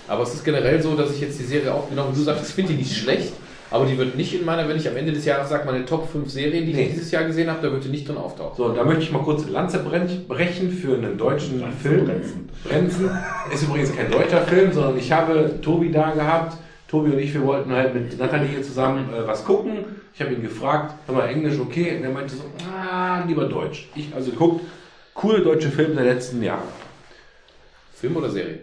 [0.07, 2.47] aber es ist generell so, dass ich jetzt die Serie auch, genau wie du sagst,
[2.49, 3.33] ich finde die nicht schlecht.
[3.69, 6.09] Aber die wird nicht in meiner, wenn ich am Ende des Jahres sage, meine Top
[6.09, 6.83] 5 Serien, die Nee.
[6.85, 8.55] ich dieses Jahr gesehen habe, da wird die nicht drin auftauchen.
[8.55, 12.05] So, und da möchte ich mal kurz eine Lanze brenn- brechen für einen deutschen Film.
[12.05, 12.49] brechen.
[12.63, 13.09] Brenzen.
[13.53, 16.57] Ist übrigens kein deutscher Film, sondern ich habe Tobi da gehabt.
[16.87, 19.85] Tobi und ich, wir wollten halt mit Nathalie hier zusammen äh, was gucken.
[20.13, 21.97] Ich habe ihn gefragt, hör mal, Englisch okay?
[21.97, 23.89] Und er meinte so, ah, lieber Deutsch.
[23.95, 24.65] Ich also geguckt,
[25.13, 26.67] coole deutsche Filme der letzten Jahre.
[27.93, 28.59] Film oder Serie?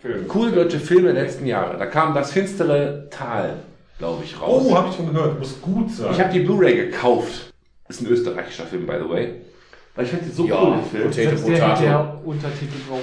[0.00, 0.26] Film.
[0.26, 1.78] Coole deutsche Filme der letzten Jahre.
[1.78, 3.58] Da kam das finstere Tal,
[3.98, 4.64] glaube ich, raus.
[4.66, 5.38] Oh, habe ich schon gehört.
[5.38, 6.12] Muss gut sein.
[6.12, 7.52] Ich habe die Blu-ray gekauft.
[7.88, 9.34] Ist ein österreichischer Film, by the way.
[9.98, 11.02] Weil ich finde den so Ja, cool, den Film.
[11.02, 11.82] Potato Selbst der hat Potato.
[11.82, 13.00] der Untertitel drauf.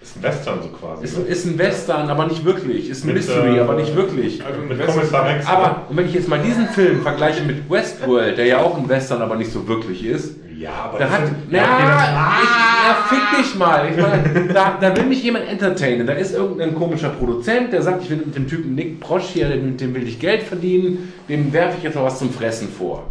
[0.00, 1.04] ist ein Western so quasi.
[1.04, 2.88] Ist, ist ein Western, aber nicht wirklich.
[2.90, 4.44] Ist ein Mit, Mystery, äh, aber nicht wirklich.
[4.44, 5.48] Also Mit Kommissar Rex.
[5.48, 8.88] Aber, und wenn ich jetzt mal diesen Film vergleiche mit Westworld, der ja auch ein
[8.88, 13.38] Western, aber nicht so wirklich ist, ja, aber da hat, na, ja, ich, ja, fick
[13.40, 13.90] dich mal.
[13.90, 16.06] Ich meine, da, da will mich jemand entertainen.
[16.06, 19.48] Da ist irgendein komischer Produzent, der sagt, ich will mit dem Typen Nick Prosch hier,
[19.48, 23.06] mit dem will ich Geld verdienen, dem werfe ich jetzt mal was zum Fressen vor.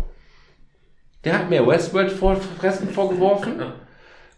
[1.24, 3.62] Der hat mir Westworld vor, Fressen vorgeworfen,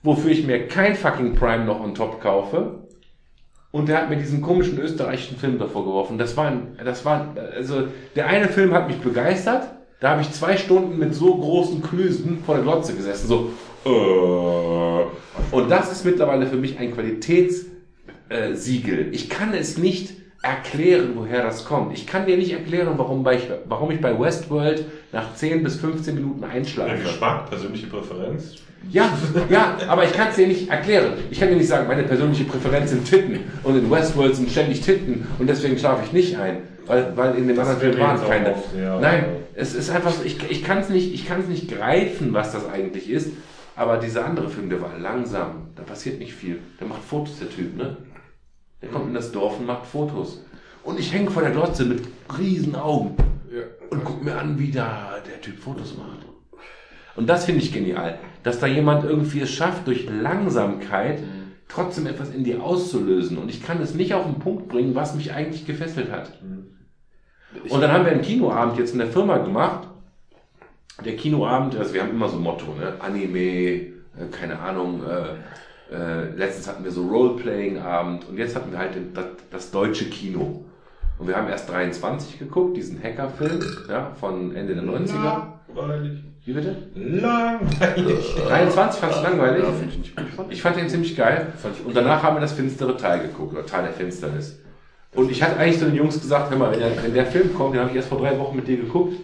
[0.02, 2.80] wofür ich mir kein fucking Prime noch on top kaufe.
[3.72, 6.18] Und der hat mir diesen komischen österreichischen Film davor geworfen.
[6.18, 9.64] Das war, ein, das war, also der eine Film hat mich begeistert.
[10.00, 13.50] Da habe ich zwei Stunden mit so großen Klüsen vor der Glotze gesessen, so.
[13.86, 15.56] Äh.
[15.56, 17.72] Und das ist mittlerweile für mich ein Qualitätssiegel.
[18.30, 21.94] Äh, ich kann es nicht erklären, woher das kommt.
[21.98, 26.14] Ich kann dir nicht erklären, warum, bei, warum ich bei Westworld nach 10 bis 15
[26.14, 26.98] Minuten einschlafe.
[27.02, 28.58] Geschmack, persönliche Präferenz.
[28.92, 29.18] Ja,
[29.50, 31.14] ja, aber ich kann es dir nicht erklären.
[31.32, 34.82] Ich kann dir nicht sagen, meine persönliche Präferenz sind Titten und in Westworld sind ständig
[34.82, 38.52] Titten und deswegen schlafe ich nicht ein, weil, weil in dem anderen Film waren keine.
[38.52, 39.00] oft, ja.
[39.00, 39.26] Nein,
[39.56, 42.68] es ist einfach so, ich, ich kann es nicht, ich kann's nicht greifen, was das
[42.70, 43.30] eigentlich ist,
[43.78, 46.60] aber dieser andere Film, der war langsam, da passiert nicht viel.
[46.82, 47.96] Der macht Fotos, der Typ, ne?
[48.84, 50.44] Der kommt in das Dorf und macht Fotos.
[50.84, 52.04] Und ich hänge vor der Glotze mit
[52.38, 53.16] riesen Augen.
[53.90, 56.26] und guck mir an, wie da der Typ Fotos macht.
[57.16, 61.20] Und das finde ich genial, dass da jemand irgendwie es schafft, durch Langsamkeit
[61.68, 63.38] trotzdem etwas in dir auszulösen.
[63.38, 66.40] Und ich kann es nicht auf den Punkt bringen, was mich eigentlich gefesselt hat.
[67.70, 69.88] Und dann haben wir einen Kinoabend jetzt in der Firma gemacht.
[71.06, 72.94] Der Kinoabend, also wir haben immer so ein Motto, ne?
[73.00, 73.92] Anime, äh,
[74.32, 75.36] keine Ahnung, äh,
[75.94, 80.66] äh, letztens hatten wir so Roleplaying-Abend und jetzt hatten wir halt das, das deutsche Kino.
[81.20, 85.44] Und wir haben erst 23 geguckt, diesen Hacker-Film ja, von Ende der 90er.
[85.76, 86.24] Langweilig.
[86.46, 86.76] Wie bitte?
[86.96, 88.36] Langweilig.
[88.48, 89.64] 23 fandst du langweilig?
[89.64, 90.26] Ja, finde ich gut.
[90.50, 91.54] Ich fand fand den ziemlich geil.
[91.86, 94.60] Und danach haben wir das finstere Teil geguckt, oder Teil der Finsternis.
[95.14, 97.54] Und ich hatte eigentlich zu den Jungs gesagt, hör mal, wenn der, wenn der Film
[97.54, 99.16] kommt, den habe ich erst vor drei Wochen mit dir geguckt,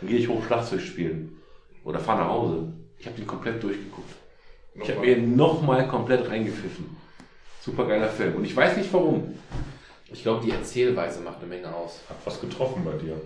[0.00, 1.36] dann gehe ich hoch Schlagzeug spielen.
[1.84, 2.72] Oder fahr nach Hause.
[2.98, 4.10] Ich habe den komplett durchgeguckt.
[4.82, 6.96] Ich habe mir nochmal komplett reingepfiffen.
[7.60, 8.36] Super geiler Film.
[8.36, 9.34] Und ich weiß nicht warum.
[10.12, 12.00] Ich glaube, die Erzählweise macht eine Menge aus.
[12.08, 13.20] Hat was getroffen bei dir.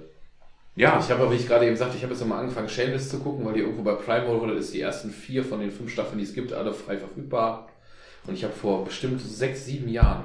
[0.77, 3.11] Ja, Ich habe aber, wie ich gerade eben sagte, ich habe jetzt nochmal angefangen, Shameless
[3.11, 5.93] zu gucken, weil die irgendwo bei Prime oder ist die ersten vier von den fünf
[5.93, 7.69] Staffeln, die es gibt, alle frei verfügbar.
[8.27, 10.25] Und ich habe vor bestimmt sechs, sieben Jahren,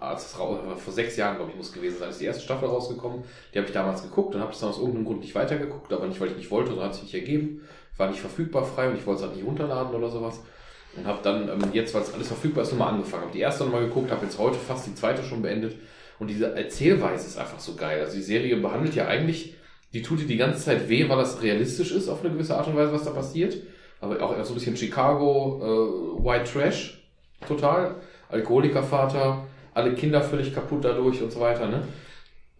[0.00, 2.68] als es rau- vor sechs Jahren, glaube ich, muss gewesen sein, ist die erste Staffel
[2.68, 3.22] rausgekommen.
[3.52, 6.06] Die habe ich damals geguckt und habe es dann aus irgendeinem Grund nicht weitergeguckt, aber
[6.06, 7.60] nicht, weil ich nicht wollte, sondern hat sich nicht ergeben.
[7.98, 10.40] War nicht verfügbar frei und ich wollte es halt nicht runterladen oder sowas.
[10.96, 13.24] Und habe dann ähm, jetzt, weil es alles verfügbar ist, nochmal angefangen.
[13.24, 15.76] Habe die erste nochmal geguckt, habe jetzt heute fast die zweite schon beendet.
[16.18, 18.00] Und diese Erzählweise ist einfach so geil.
[18.00, 19.54] Also die Serie behandelt ja eigentlich,
[19.92, 22.66] die tut dir die ganze Zeit weh, weil das realistisch ist auf eine gewisse Art
[22.66, 23.56] und Weise, was da passiert.
[24.00, 27.02] Aber auch so ein bisschen Chicago, äh, White Trash,
[27.46, 27.96] total.
[28.30, 31.82] Alkoholikervater, alle Kinder völlig kaputt dadurch und so weiter, ne?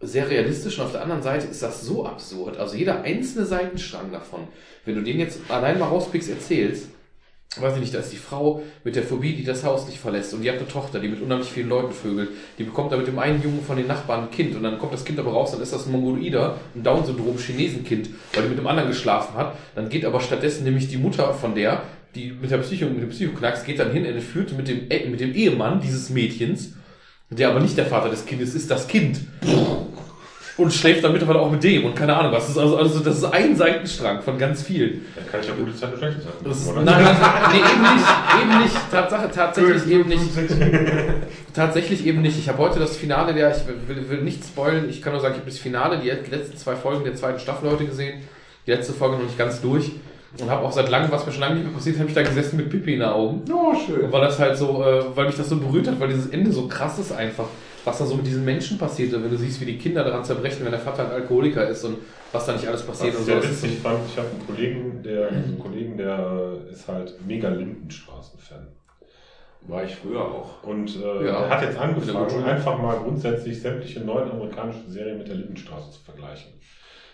[0.01, 2.57] Sehr realistisch und auf der anderen Seite ist das so absurd.
[2.57, 4.47] Also jeder einzelne Seitenstrang davon,
[4.85, 6.87] wenn du den jetzt allein mal rauspickst, erzählst,
[7.57, 10.33] weiß ich nicht, da ist die Frau mit der Phobie, die das Haus nicht verlässt
[10.33, 12.29] und die hat eine Tochter, die mit unheimlich vielen Leuten vögelt.
[12.57, 14.93] Die bekommt da mit dem einen Jungen von den Nachbarn ein Kind und dann kommt
[14.93, 18.57] das Kind aber raus, dann ist das ein Mongoloider, ein Down-Syndrom Chinesenkind, weil die mit
[18.59, 19.57] dem anderen geschlafen hat.
[19.75, 21.81] Dann geht aber stattdessen nämlich die Mutter von der,
[22.15, 25.19] die mit der Psycho, mit dem Psychoknacks, geht dann hin, entführt mit dem, äh, mit
[25.19, 26.73] dem Ehemann dieses Mädchens,
[27.31, 29.19] der aber nicht der Vater des Kindes ist, das Kind.
[30.59, 32.47] Und schläft dann mittlerweile auch mit dem und keine Ahnung was.
[32.47, 35.05] Das ist also, also das ist ein Seitenstrang von ganz vielen.
[35.15, 36.33] Dann kann ich ja gute Zeit und schlechte Zeit.
[36.43, 37.15] Das ist, nein, nein,
[37.51, 38.05] nee, eben nicht,
[38.41, 38.91] eben nicht.
[38.91, 40.23] Tatsache, tatsächlich eben nicht.
[41.53, 42.37] Tatsächlich eben nicht.
[42.37, 45.35] Ich habe heute das Finale der, ich will, will nicht spoilen, ich kann nur sagen,
[45.35, 48.21] ich habe das Finale, die letzten zwei Folgen der zweiten Staffel heute gesehen.
[48.67, 49.91] Die letzte Folge noch nicht ganz durch.
[50.37, 52.21] Und habe auch seit langem, was mir schon lange nicht mehr passiert, habe ich da
[52.21, 53.41] gesessen mit Pipi in den Augen.
[53.51, 54.11] Oh, schön.
[54.11, 56.67] Weil das halt so, äh, weil mich das so berührt hat, weil dieses Ende so
[56.67, 57.45] krass ist einfach.
[57.89, 60.63] Was da so mit diesen Menschen passiert, wenn du siehst, wie die Kinder daran zerbrechen,
[60.63, 61.97] wenn der Vater ein Alkoholiker ist und
[62.31, 63.41] was da nicht alles passiert Was und ich so.
[63.41, 67.49] sehr ist witzig fand, ich habe einen Kollegen, der, einen Kollegen, der ist halt mega
[67.49, 68.67] Lindenstraßen-Fan.
[69.61, 70.63] War ich früher auch.
[70.63, 71.39] Und äh, Ja.
[71.41, 75.99] der hat jetzt angefangen, einfach mal grundsätzlich sämtliche neuen amerikanischen Serien mit der Lindenstraße zu
[76.01, 76.51] vergleichen.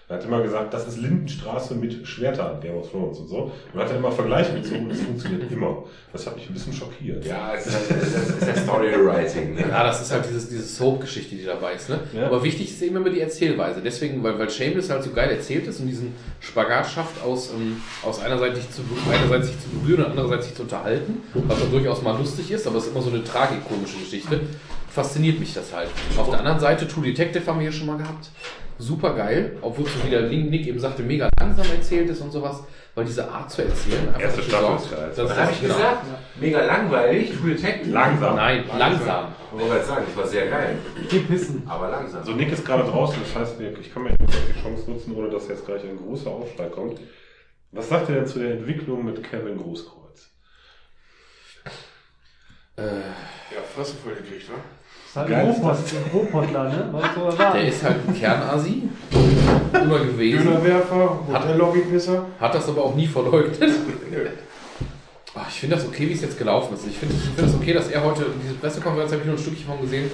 [0.08, 3.52] Er hat immer gesagt, das ist Lindenstraße mit Schwertern, Game of Thrones und so.
[3.74, 5.84] Und hat dann immer Vergleiche gezogen und es funktioniert immer.
[6.14, 7.26] Das hat mich ein bisschen schockiert.
[7.26, 9.56] Ja, es ist, es ist, es ist der Storywriting.
[9.56, 9.62] Ne?
[9.62, 11.90] Ja, das ist halt dieses, diese Soap-Geschichte, die dabei ist.
[11.90, 12.02] Ne?
[12.14, 12.28] Ja.
[12.28, 13.82] Aber wichtig ist eben immer die Erzählweise.
[13.84, 17.82] Deswegen, weil, weil Shameless halt so geil erzählt ist und diesen Spagat schafft, aus, ähm,
[18.04, 21.72] aus einerseits sich, zu, einerseits sich zu berühren und andererseits sich zu unterhalten, was dann
[21.72, 24.42] durchaus mal lustig ist, aber es ist immer so eine tragikomische Geschichte.
[24.88, 25.90] Fasziniert mich das halt.
[26.16, 28.30] Auf der anderen Seite, True Detective haben wir hier schon mal gehabt.
[28.78, 32.32] Super geil, obwohl es so wie der Nick eben sagte, mega langsam erzählt ist und
[32.32, 32.62] sowas,
[32.94, 35.12] weil diese Art zu erzählen einfach Erste Staffel ist geil.
[35.16, 35.74] dass- Was habe ich genau.
[35.76, 36.06] gesagt?
[36.42, 37.92] Mega langweilig, True Detective.
[37.92, 38.36] Langsam.
[38.36, 39.28] Nein, langsam.
[39.48, 40.78] Ich wollte gerade sagen, das war sehr geil.
[41.10, 41.64] Geh pissen.
[41.68, 42.20] Aber langsam.
[42.20, 45.30] Also Nick ist gerade draußen, das heißt, ich kann mir jetzt die Chance nutzen, ohne
[45.30, 47.00] dass jetzt gleich ein großer Aufschrei kommt.
[47.72, 50.32] Was sagt ihr denn zu der Entwicklung mit Kevin Großkreuz?
[52.78, 54.56] Äh, Ja, Fresse voll gekriegt, wa?
[55.16, 56.90] Das ist halt ein ne?
[56.92, 58.84] Was so Der ist halt ein Kernasi.
[59.74, 60.44] Immer gewesen.
[60.44, 62.26] Dönerwerfer, Hotellobbypisser.
[62.40, 63.58] Hat das aber auch nie verleugnet.
[65.34, 66.88] Ach, ich finde das okay, wie es jetzt gelaufen ist.
[66.88, 69.42] Ich finde ich finde es okay, dass er heute, diese Pressekonferenz habe ich nur ein
[69.42, 70.12] Stückchen von gesehen,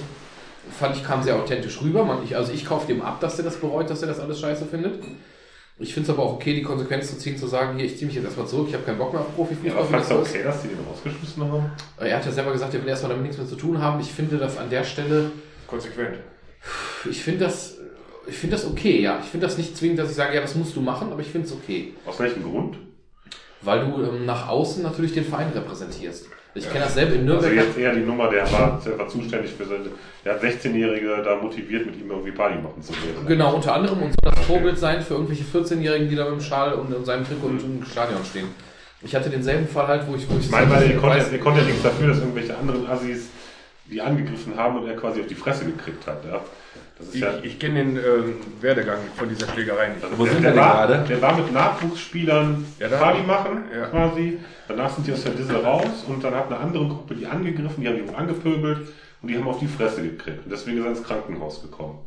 [0.78, 2.04] fand ich, kam sehr authentisch rüber.
[2.04, 4.40] Man, ich, also ich kaufe dem ab, dass er das bereut, dass er das alles
[4.40, 5.02] scheiße findet.
[5.78, 8.06] Ich finde es aber auch okay, die Konsequenz zu ziehen, zu sagen, hier, ich ziehe
[8.06, 9.72] mich jetzt erstmal zurück, ich habe keinen Bock mehr auf Ja, Profifußball.
[9.80, 10.30] aber wie das fandst du so ist.
[10.30, 11.70] okay, dass die den rausgeschmissen haben?
[11.98, 14.00] Er hat ja selber gesagt, er will erstmal damit nichts mehr zu tun haben.
[14.00, 15.30] Ich finde das an der Stelle
[15.66, 16.18] Konsequent.
[17.10, 17.78] Ich finde das,
[18.28, 19.18] ich finde das okay, ja.
[19.22, 21.28] Ich finde das nicht zwingend, dass ich sage, ja, das musst du machen, aber ich
[21.28, 21.94] finde es okay.
[22.06, 22.76] Aus welchem Grund?
[23.62, 26.26] Weil du ähm, nach außen natürlich den Verein repräsentierst.
[26.54, 27.50] Ich kenne das selber in Nürnberg.
[27.50, 29.86] Also jetzt eher die Nummer, der war, der war zuständig für seine,
[30.24, 33.26] der hat 16-Jährige da motiviert, mit ihm irgendwie Party machen zu gehen.
[33.26, 36.40] genau, unter anderem und soll das Vorbild sein für irgendwelche 14-Jährigen, die da mit dem
[36.42, 38.48] Schal und in seinem Trikot im Stadion stehen.
[39.04, 41.32] Ich hatte denselben Fall halt, wo ich, wo ich Ich meine, weil ihr konntet, weiß-
[41.32, 43.28] ihr konntet nichts dafür, dass irgendwelche anderen Assis
[43.90, 46.24] die angegriffen haben und er quasi auf die Fresse gekriegt hat.
[46.24, 46.40] Ja.
[47.02, 50.06] Ist ja, Ich, ich kenne den ähm, Werdegang von dieser Schlägerei nicht.
[50.18, 51.04] Wo sind wir der, denn war, gerade?
[51.08, 53.86] der war mit Nachwuchsspielern Ja, da- Party machen, Ja.
[53.86, 54.38] quasi.
[54.68, 57.82] Danach sind die aus der Disse raus und dann hat eine andere Gruppe die angegriffen,
[57.82, 58.88] die haben die auch angepöbelt
[59.20, 60.44] und die haben auf die Fresse gekriegt.
[60.44, 61.98] Und deswegen ist er ins Krankenhaus gekommen.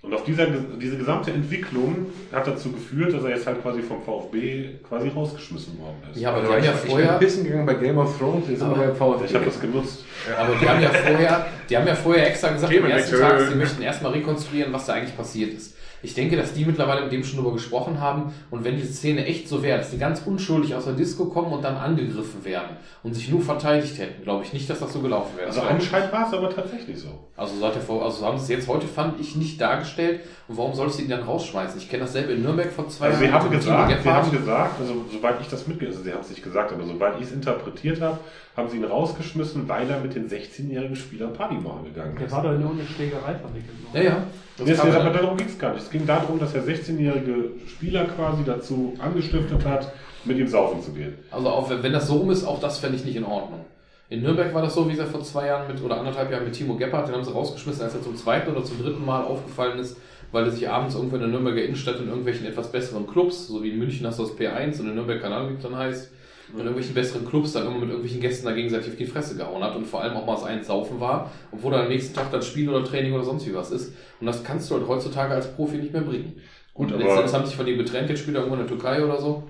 [0.00, 4.00] Und auf dieser, diese gesamte Entwicklung hat dazu geführt, dass er jetzt halt quasi vom
[4.00, 6.20] VfB quasi rausgeschmissen worden ist.
[6.20, 8.48] Ja, aber die Aber haben ja ich bin vorher, pissen gegangen bei Game of Thrones,
[8.48, 9.24] jetzt sind wir beim VfB.
[9.24, 10.04] Ich habe das genutzt.
[10.38, 13.18] aber die haben ja vorher, die haben ja vorher extra gesagt, am ersten.
[13.18, 15.74] Tag, sie möchten erstmal rekonstruieren, was da eigentlich passiert ist.
[16.02, 19.26] Ich denke, dass die mittlerweile mit dem schon drüber gesprochen haben und wenn diese Szene
[19.26, 22.76] echt so wäre, dass die ganz unschuldig aus der Disco kommen und dann angegriffen werden
[23.02, 25.48] und sich nur verteidigt hätten, glaube ich nicht, dass das so gelaufen wäre.
[25.48, 27.08] Also anscheinend war es aber tatsächlich so.
[27.36, 29.60] Also, so hat der V- also so haben sie es jetzt heute, fand ich, nicht
[29.60, 30.20] dargestellt.
[30.48, 31.78] Und warum sollst du ihn dann rausschmeißen?
[31.78, 33.34] Ich kenne dasselbe in Nürnberg vor zwei Also sie Jahren.
[33.42, 36.20] haben mit Timo gesagt, sie haben gesagt, also soweit ich das mitgekriegt also sie haben
[36.20, 38.18] es nicht gesagt, aber soweit ich es interpretiert habe,
[38.58, 42.32] haben sie ihn rausgeschmissen, weil er mit den 16-jährigen Spielern Party machen gegangen Der ist.
[42.32, 43.84] war doch in irgendeine Schlägerei verwickelt.
[43.84, 43.94] noch.
[43.94, 44.16] Ja, ja.
[44.58, 45.84] Das Nee, es- kam aber darum ging es gar nicht.
[45.84, 49.92] Es ging darum, dass er 16-jährige Spieler quasi dazu angestiftet hat,
[50.24, 51.14] mit ihm saufen zu gehen.
[51.30, 53.64] Also auch wenn das so rum ist, auch das fände ich nicht in Ordnung.
[54.10, 56.54] In Nürnberg war das so, wie gesagt, vor zwei Jahren mit oder anderthalb Jahren mit
[56.54, 59.78] Timo Gebhardt, den haben sie rausgeschmissen, als er zum zweiten oder zum dritten Mal aufgefallen
[59.78, 59.96] ist,
[60.32, 63.62] weil er sich abends irgendwo in der Nürnberger Innenstadt in irgendwelchen etwas besseren Clubs, so
[63.62, 66.10] wie in München hast du das P1 und in Nürnberg Kanal, wie es dann heißt,
[66.52, 69.62] in irgendwelchen besseren Clubs dann immer mit irgendwelchen Gästen da gegenseitig auf die Fresse gehauen
[69.62, 72.30] hat und vor allem auch mal das eins saufen war, obwohl dann am nächsten Tag
[72.30, 73.92] dann Spiel oder Training oder sonst wie was ist.
[74.20, 76.40] Und das kannst du halt heutzutage als Profi nicht mehr bringen.
[76.74, 79.04] Gut, und letztendlich haben sich von ihm getrennt, jetzt spielt er irgendwo in der Türkei
[79.04, 79.42] oder so.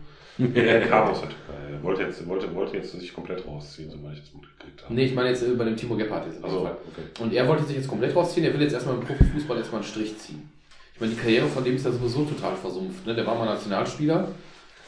[0.55, 1.73] Er kam aus der Türkei.
[1.73, 4.95] Er wollte jetzt, wollte, wollte jetzt sich komplett rausziehen, soweit ich das mitgekriegt habe.
[4.95, 6.39] Nee, ich meine jetzt äh, bei dem Timo Gebhardt jetzt.
[6.39, 6.77] dem Also, Fall.
[6.91, 7.23] okay.
[7.23, 9.91] Und er wollte sich jetzt komplett rausziehen, er will jetzt erstmal im Profifußball erstmal einen
[9.91, 10.49] Strich ziehen.
[10.95, 13.07] Ich meine, die Karriere von dem ist ja sowieso total versumpft.
[13.07, 13.15] Ne?
[13.15, 14.29] Der war mal Nationalspieler.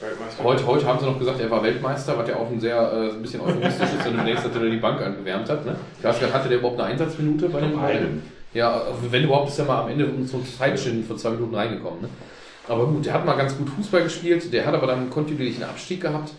[0.01, 0.45] Weltmeister.
[0.45, 3.11] Heute, heute haben sie noch gesagt, er war Weltmeister, was ja auch ein sehr äh,
[3.11, 5.67] ein bisschen euphemistisch ist, wenn du denkst, dass er die Bank angewärmt hat.
[5.67, 5.77] Ne?
[5.99, 8.23] Ich weiß gar hatte der überhaupt eine Einsatzminute bei dem Einen.
[8.53, 12.03] Ja, wenn überhaupt ist er mal am Ende um so Zeitschinden von zwei Minuten reingekommen.
[12.03, 12.09] Ne?
[12.67, 15.65] Aber gut, der hat mal ganz gut Fußball gespielt, der hat aber dann einen kontinuierlichen
[15.65, 16.33] Abstieg gehabt.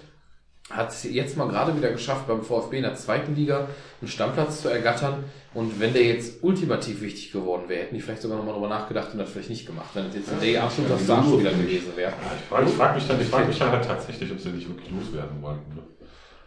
[0.71, 3.67] Hat es jetzt mal gerade wieder geschafft, beim VfB in der zweiten Liga
[4.01, 5.23] einen Stammplatz zu ergattern.
[5.53, 9.09] Und wenn der jetzt ultimativ wichtig geworden wäre, hätten die vielleicht sogar nochmal drüber nachgedacht
[9.11, 12.13] und das vielleicht nicht gemacht, wenn es jetzt ein Day absoluter Starspieler gewesen wäre.
[12.37, 14.89] Ich frage frag mich, dann- ich frag mich dann halt tatsächlich, ob sie nicht wirklich
[14.91, 15.75] loswerden wollten.
[15.75, 15.83] Ne?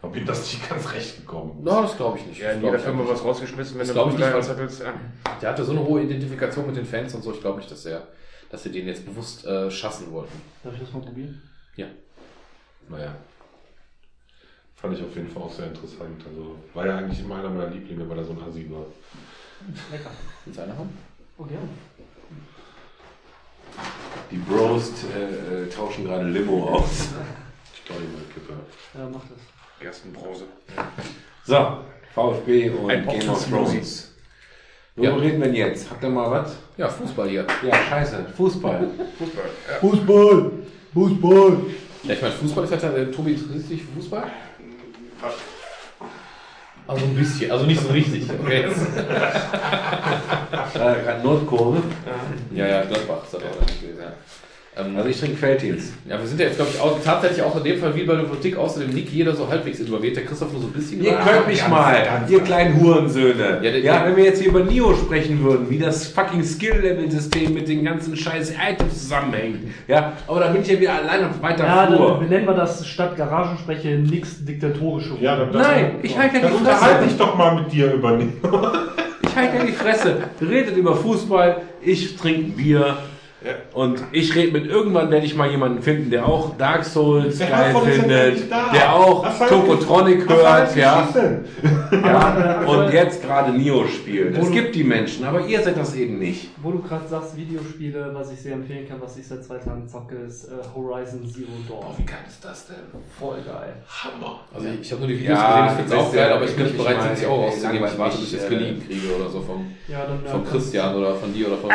[0.00, 1.64] Ob ihm das nicht ganz recht gekommen ist.
[1.64, 2.40] Na, das glaube ich nicht.
[2.40, 4.94] Ja, in jeder Firma was rausgeschmissen, wenn Das du nicht, weil- anzettelst, ja.
[5.40, 7.32] Der hatte so eine hohe Identifikation mit den Fans und so.
[7.32, 8.08] Ich glaube nicht, dass er,
[8.50, 10.40] dass sie den jetzt bewusst äh, schassen wollten.
[10.62, 11.42] Darf ich das mal probieren?
[11.76, 11.86] Ja.
[12.88, 13.14] Naja.
[14.84, 16.22] Fand ich auf jeden Fall auch sehr interessant.
[16.28, 18.84] Also war ja eigentlich immer einer meiner Lieblinge, weil er so ein Assi war.
[19.90, 20.10] Lecker.
[20.44, 20.90] Mit seiner Hand.
[21.38, 21.66] Oh, gerne.
[24.30, 27.08] Die Bros äh, äh, tauschen gerade Limo aus.
[27.74, 28.52] Ich glaube, mal Kippe.
[28.94, 29.38] Ja, mach das.
[29.80, 30.44] Gerstenbrause.
[31.44, 31.78] So,
[32.14, 34.12] VfB und Ein Game of Thrones.
[34.96, 35.18] Worüber Ja.
[35.18, 35.90] reden wir denn jetzt?
[35.90, 36.56] Habt ihr mal was?
[36.78, 37.46] Ja, Fußball hier.
[37.62, 38.24] Ja, scheiße.
[38.36, 38.88] Fußball.
[39.18, 39.44] Fußball.
[39.68, 39.74] Ja.
[39.80, 40.52] Fußball!
[40.94, 41.56] Fußball!
[42.04, 44.30] Ja, ich meine, Fußball ist ja, äh, Tobi interessiert sich für Fußball?
[46.86, 48.28] Also ein bisschen, also nicht so richtig.
[48.30, 48.66] Okay.
[50.74, 51.82] Äh, Nordkurve.
[52.52, 54.12] ja, ja, Gladbach ist das auch nicht gewesen, ja.
[54.76, 55.92] Ähm, Also ich trinke Felddienst.
[56.08, 58.16] ja, wir sind ja jetzt, glaube ich, auch, tatsächlich auch in dem Fall wie bei
[58.16, 60.16] der Politik außer dem Nick jeder so halbwegs involviert.
[60.16, 61.00] Der Christoph nur so ein bisschen.
[61.00, 63.60] Ihr Ah, könnt mich ganz- mal, ihr kleinen Hurensöhne.
[63.62, 67.68] Ja, Ja, wenn wir jetzt hier über Nio sprechen würden, wie das fucking Skill-Level-System mit
[67.68, 69.58] den ganzen scheiß Items zusammenhängt.
[69.86, 72.18] Ja, aber da bin ich ja wieder allein auf weiter Ja, dann Flur.
[72.18, 76.50] benennen wir das statt Garagenspreche nix diktatorische Ja, dann, das, Nein, ich halte ja dann
[76.50, 77.08] die unterhalte Fresse.
[77.10, 78.26] dich doch mal mit dir über Neo.
[79.22, 80.16] Ich halte ja die Fresse.
[80.40, 82.96] Redet über Fußball, ich trinke Bier.
[83.74, 87.48] Und ich rede mit irgendwann werde ich mal jemanden finden, der auch Dark Souls Der
[87.48, 91.08] geil findet, der auch Tokotronic hört, das ja.
[91.92, 92.60] ja.
[92.66, 94.38] Und jetzt gerade Nio spielt.
[94.38, 96.50] Es gibt die Menschen, aber ihr seid das eben nicht.
[96.62, 99.86] Wo du gerade sagst, Videospiele, was ich sehr empfehlen kann, was ich seit zwei Tagen
[99.88, 101.94] zocke, ist äh, Horizon Zero Dawn.
[101.98, 102.76] Wie geil ist das denn?
[103.18, 103.74] Voll geil.
[103.86, 104.40] Hammer.
[104.54, 106.44] Also ich, ich habe nur die Videos Ja, gesehen, ich finde es auch geil, aber
[106.44, 107.74] ich bin ich nicht bereit, mal, 70 Euro auszugeben.
[107.74, 110.44] Ich langweilig warte, bis ich es mich, geliehen kriege oder so vom, Ja, dann, vom
[110.44, 111.70] Christian oder von dir oder von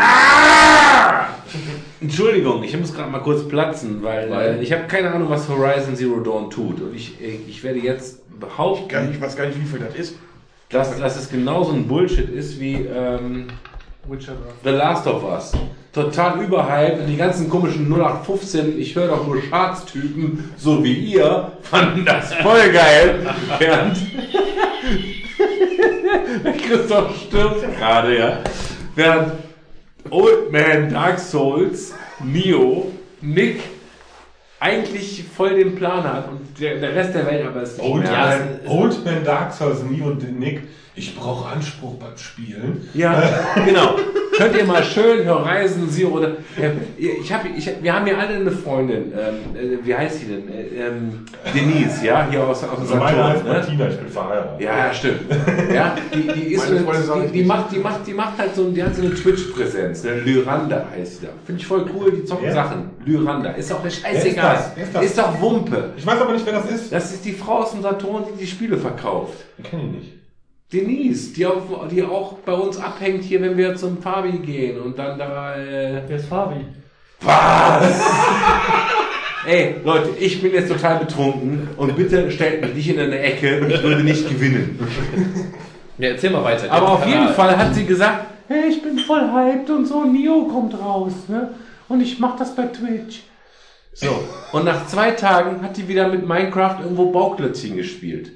[2.01, 4.59] Entschuldigung, ich muss gerade mal kurz platzen, weil, Weil?
[4.59, 6.79] äh, ich habe keine Ahnung, was Horizon Zero Dawn tut.
[6.81, 9.79] Und ich, äh, ich werde jetzt behaupten, Gar nicht, ich weiß gar nicht, wie viel
[9.79, 10.15] das ist.
[10.69, 13.47] dass, dass es genauso ein Bullshit ist wie ähm,
[14.07, 14.71] Witcher 3.
[14.71, 15.51] The Last of Us.
[15.91, 21.51] Total überhyped und die ganzen komischen 0815, ich höre doch nur Charts-Typen, so wie ihr,
[21.63, 23.25] fanden das voll geil.
[23.57, 23.97] Während
[26.67, 28.37] Christoph stirbt gerade, ja.
[28.95, 29.31] Während
[30.11, 33.61] Old Man Dark Souls, Neo, Nick
[34.59, 38.03] eigentlich voll den Plan hat und der, der Rest der Welt aber es nicht Old,
[38.03, 38.11] mehr.
[38.11, 40.63] Man, Old Man Dark Souls, Nie und Nick.
[40.95, 42.89] Ich brauche Anspruch beim Spielen.
[42.93, 43.21] Ja,
[43.65, 43.95] genau.
[44.37, 46.37] Könnt ihr mal schön Horizon Zero oder
[46.97, 50.47] ich habe ich, wir haben ja alle eine Freundin, ähm, äh, wie heißt sie denn?
[50.47, 53.59] Äh, ähm, Denise, ja, hier aus, aus dem Also meine heißt Saturn, ne?
[53.59, 54.61] Martina, ich bin verheiratet.
[54.61, 55.21] Ja, ja, stimmt.
[55.73, 58.81] Ja, die, die ist sag die, die macht, die macht, die macht halt so, die
[58.81, 60.03] hat so eine Twitch-Präsenz.
[60.03, 60.21] Ne?
[60.21, 61.33] Lyranda heißt sie da.
[61.45, 62.53] Finde ich voll cool, die zocken Wer?
[62.53, 62.91] Sachen.
[63.05, 63.51] Lyranda.
[63.51, 64.73] Ist auch ist scheißegal.
[64.75, 65.05] ist das?
[65.05, 65.93] Ist doch Wumpe.
[65.97, 66.91] Ich weiß aber nicht, wer das ist.
[66.93, 69.37] Das ist die Frau aus dem Saturn, die die Spiele verkauft.
[69.63, 70.18] Kenne ich nicht.
[70.71, 74.99] Denise, die auch, die auch bei uns abhängt hier, wenn wir zum Fabi gehen und
[74.99, 75.55] dann da.
[75.55, 76.65] Äh, Wer ist Fabi?
[77.21, 78.01] was?
[79.47, 83.61] Ey, Leute, ich bin jetzt total betrunken und bitte stellt mich nicht in eine Ecke
[83.61, 84.79] und ich würde nicht gewinnen.
[85.97, 86.71] Ja, erzähl mal weiter.
[86.71, 87.29] Aber auf jeden.
[87.29, 91.55] Fall hat sie gesagt, hey, ich bin voll hyped und so, Neo kommt raus, ne?
[91.87, 93.23] Und ich mach das bei Twitch.
[93.93, 98.31] So, und nach zwei Tagen hat die wieder mit Minecraft irgendwo Bauklötzchen gespielt.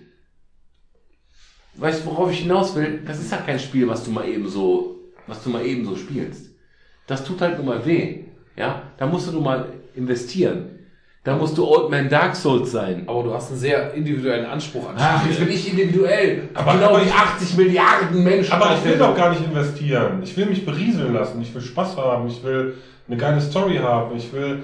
[1.76, 3.02] Weißt du, worauf ich hinaus will?
[3.06, 4.96] Das ist ja kein Spiel, was du mal eben so,
[5.28, 6.52] was du mal eben so spielst.
[7.08, 8.26] Das tut halt nur mal weh.
[8.56, 10.70] Ja, da musst du nur mal investieren.
[11.24, 13.04] Da musst du Old Man Dark Souls sein.
[13.08, 16.50] Aber du hast einen sehr individuellen Anspruch an Ach, jetzt bin ich individuell.
[16.54, 18.52] Aber- genau ich- 80 Milliarden Menschen.
[18.52, 20.22] Aber ich will doch gar nicht investieren.
[20.22, 21.42] Ich will mich berieseln lassen.
[21.42, 22.28] Ich will Spaß haben.
[22.28, 22.76] Ich will
[23.08, 24.16] eine geile Story haben.
[24.18, 24.64] Ich will,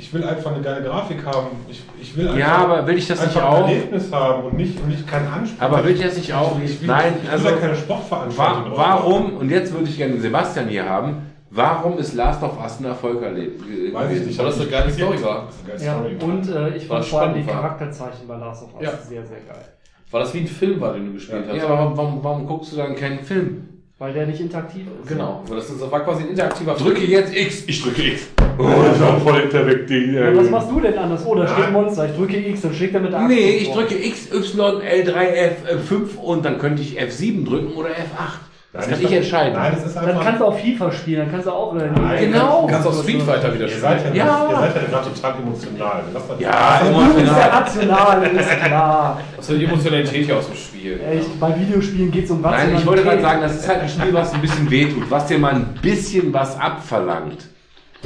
[0.00, 1.48] ich will einfach eine geile Grafik haben.
[1.68, 3.68] Ich, ich will einfach, Ja, aber will ich das nicht einfach ein auch?
[3.68, 5.60] Erlebnis haben und nicht, und nicht keinen Anspruch.
[5.62, 6.56] Aber will ich das nicht auch?
[6.64, 8.72] Ich will, Nein, ich will also ja keine Sportveranstaltung.
[8.72, 12.80] wa warum, und jetzt würde ich gerne Sebastian hier haben, warum ist Last of Us
[12.80, 13.62] ein Erfolg erlebt?
[13.92, 14.38] Weiß ich nicht.
[14.38, 15.48] Weil das eine geile Story war.
[15.78, 15.96] Ja,
[16.26, 17.54] und äh, ich War fand vor allem die war.
[17.54, 18.90] Charakterzeichen bei Last of Us Ja.
[18.92, 19.64] sehr, sehr geil.
[20.10, 21.64] Weil das wie ein Film war, den du gespielt Ja, hast.
[21.64, 23.66] aber warum, warum, warum guckst du dann keinen Film?
[23.98, 25.08] Weil der nicht interaktiv ist.
[25.10, 25.42] Genau.
[25.46, 28.28] Weil das, ist, war quasi ein interaktiver Drücke jetzt X, ich drücke X.
[28.58, 28.64] Oh,
[28.94, 30.12] ich hab voll interaktiv.
[30.14, 31.24] Ja, was machst du denn anders?
[31.26, 31.66] Oh, da steht Nein.
[31.68, 32.06] ein Monster.
[32.06, 33.76] Ich drücke X, dann schlägt er mit Axt Nee, ich vor.
[33.76, 38.38] drücke X, Y, L3, F5 und dann könnte ich F7 drücken oder F8.
[38.72, 39.54] Das kann ich entscheiden.
[39.54, 41.74] Nein, das ist Dann kannst du auch FIFA spielen, dann kannst du auch.
[41.74, 42.62] Äh, Nein, Genau.
[42.62, 44.14] Du kannst auch Street Fighter wieder Ihr seid spielen.
[44.14, 44.48] ja, Ja.
[44.48, 46.02] Ihr seid ja gerade total emotional.
[46.14, 47.26] Das- Ja, emotional.
[47.40, 49.20] ja rational, ist klar.
[49.36, 51.00] Was ist die Emotionalität hier aus dem Spiel?
[51.10, 52.72] Echt, bei Videospielen geht es um Rationalität.
[52.74, 55.26] Nein, ich wollte gerade sagen, das ist halt ein Spiel, was ein bisschen wehtut, was
[55.26, 57.48] dir mal ein bisschen was abverlangt.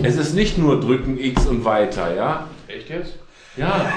[0.02, 2.48] Es ist nicht nur drücken X und weiter, ja?
[2.66, 3.16] Echt jetzt?
[3.56, 3.92] Ja.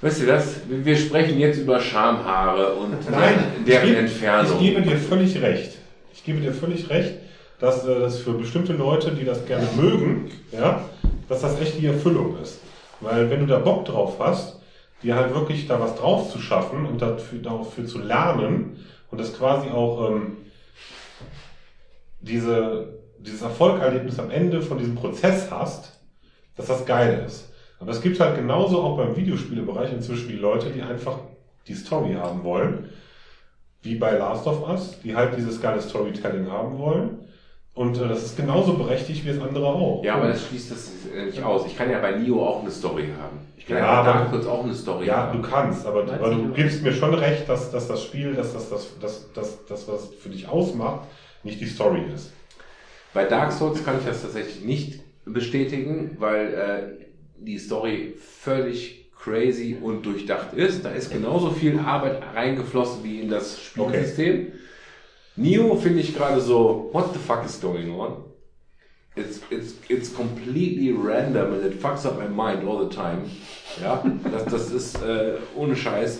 [0.00, 0.60] Weißt du das?
[0.68, 4.52] Wir sprechen jetzt über Schamhaare und Nein, deren ich, Entfernung.
[4.52, 5.78] ich gebe dir völlig recht.
[6.12, 7.14] Ich gebe dir völlig recht,
[7.58, 10.84] dass äh, das für bestimmte Leute, die das gerne mögen, ja,
[11.28, 12.60] dass das echt die Erfüllung ist.
[13.00, 14.60] Weil wenn du da Bock drauf hast,
[15.02, 19.36] dir halt wirklich da was drauf zu schaffen und dafür, dafür zu lernen und das
[19.36, 20.36] quasi auch ähm,
[22.20, 22.88] diese,
[23.24, 25.98] dieses Erfolgerlebnis am Ende von diesem Prozess hast,
[26.56, 27.48] dass das geil ist.
[27.80, 31.18] Aber es gibt halt genauso auch beim Videospielebereich inzwischen die Leute, die einfach
[31.66, 32.90] die Story haben wollen,
[33.82, 37.18] wie bei Last of Us, die halt dieses geile Storytelling haben wollen.
[37.74, 40.04] Und äh, das ist genauso berechtigt wie das andere auch.
[40.04, 41.66] Ja, aber das schließt das äh, nicht aus.
[41.66, 43.38] Ich kann ja bei Nio auch eine Story haben.
[43.56, 45.42] Ich kann ja, Ja, bei Dark Souls auch eine Story Ja, haben.
[45.42, 48.70] du kannst, aber, aber du- gibst mir schon recht, dass, dass das Spiel, dass das,
[48.70, 51.00] das, das, das, das, was für dich ausmacht,
[51.42, 52.32] nicht die Story ist.
[53.14, 57.04] Bei Dark Souls kann ich das tatsächlich nicht bestätigen, weil äh,
[57.38, 60.84] die Story völlig crazy und durchdacht ist.
[60.84, 64.52] Da ist genauso viel Arbeit reingeflossen wie in das Spielsystem.
[65.36, 68.24] Neo finde ich gerade so, what the fuck is going on?
[69.16, 73.22] It's, it's, it's completely random and it fucks up my mind all the time.
[73.80, 76.18] Ja, das, das ist äh, ohne Scheiß.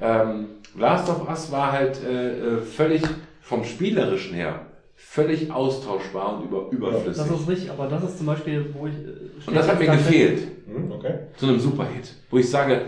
[0.00, 3.02] Ähm, Last of Us war halt äh, äh, völlig
[3.42, 4.71] vom Spielerischen her
[5.04, 7.22] völlig austauschbar und über, überflüssig.
[7.28, 8.94] Das ist richtig, aber das ist zum Beispiel, wo ich.
[8.94, 11.14] äh, und das hat mir gefehlt Hm, okay.
[11.36, 12.82] zu einem Superhit, wo ich sage,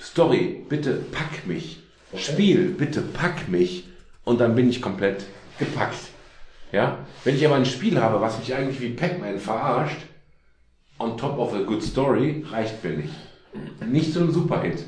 [0.00, 1.80] Story, bitte pack mich.
[2.16, 3.88] Spiel, bitte pack mich.
[4.24, 5.24] Und dann bin ich komplett
[5.58, 5.98] gepackt.
[6.70, 6.98] Ja?
[7.24, 9.98] Wenn ich aber ein Spiel habe, was mich eigentlich wie Pac-Man verarscht,
[10.98, 13.14] on top of a good story, reicht mir nicht.
[13.90, 14.84] Nicht zu einem Superhit.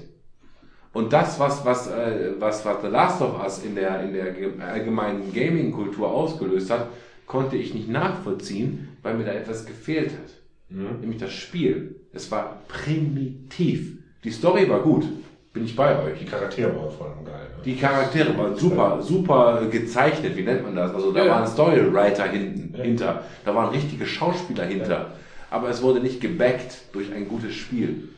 [0.94, 4.30] Und das, was, was, äh, was, was The Last of Us in der, in der
[4.32, 6.86] ge- allgemeinen Gaming-Kultur ausgelöst hat,
[7.26, 11.00] konnte ich nicht nachvollziehen, weil mir da etwas gefehlt hat.
[11.00, 11.96] Nämlich das Spiel.
[12.12, 13.98] Es war primitiv.
[14.22, 15.04] Die Story war gut.
[15.52, 16.18] Bin ich bei euch.
[16.18, 17.46] Die Charaktere waren vor allem geil.
[17.56, 17.62] Ne?
[17.64, 20.92] Die Charaktere waren super, super gezeichnet, wie nennt man das?
[20.94, 21.32] Also da Ja, ja.
[21.32, 22.82] waren Storywriter hinten, Ja.
[22.84, 25.12] hinter, da waren richtige Schauspieler hinter.
[25.50, 28.08] Aber es wurde nicht gebackt durch ein gutes Spiel.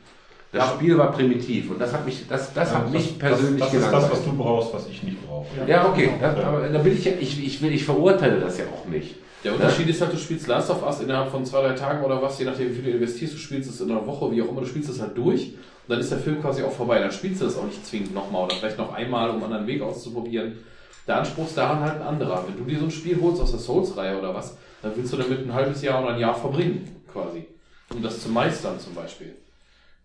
[0.53, 3.75] Das Spiel war primitiv und das hat mich, das, das hat mich persönlich Das, das
[3.75, 4.13] ist das, gelangweilt.
[4.13, 5.47] was du brauchst, was ich nicht brauche.
[5.67, 8.65] Ja, okay, das, aber da bin ich ja, ich, ich, will, ich verurteile das ja
[8.65, 9.17] auch nicht.
[9.45, 12.23] Der Unterschied ist halt, du spielst Last of Us innerhalb von zwei, drei Tagen oder
[12.23, 14.49] was, je nachdem wie viel du investierst, du spielst es in einer Woche, wie auch
[14.49, 16.99] immer, du spielst es halt durch und dann ist der Film quasi auch vorbei.
[17.01, 19.67] Dann spielst du das auch nicht zwingend nochmal oder vielleicht noch einmal, um einen anderen
[19.67, 20.59] Weg auszuprobieren.
[21.07, 22.45] Der Anspruch ist daran halt ein anderer.
[22.47, 25.17] Wenn du dir so ein Spiel holst aus der Souls-Reihe oder was, dann willst du
[25.17, 27.47] damit ein halbes Jahr oder ein Jahr verbringen, quasi.
[27.95, 29.35] Um das zu meistern zum Beispiel.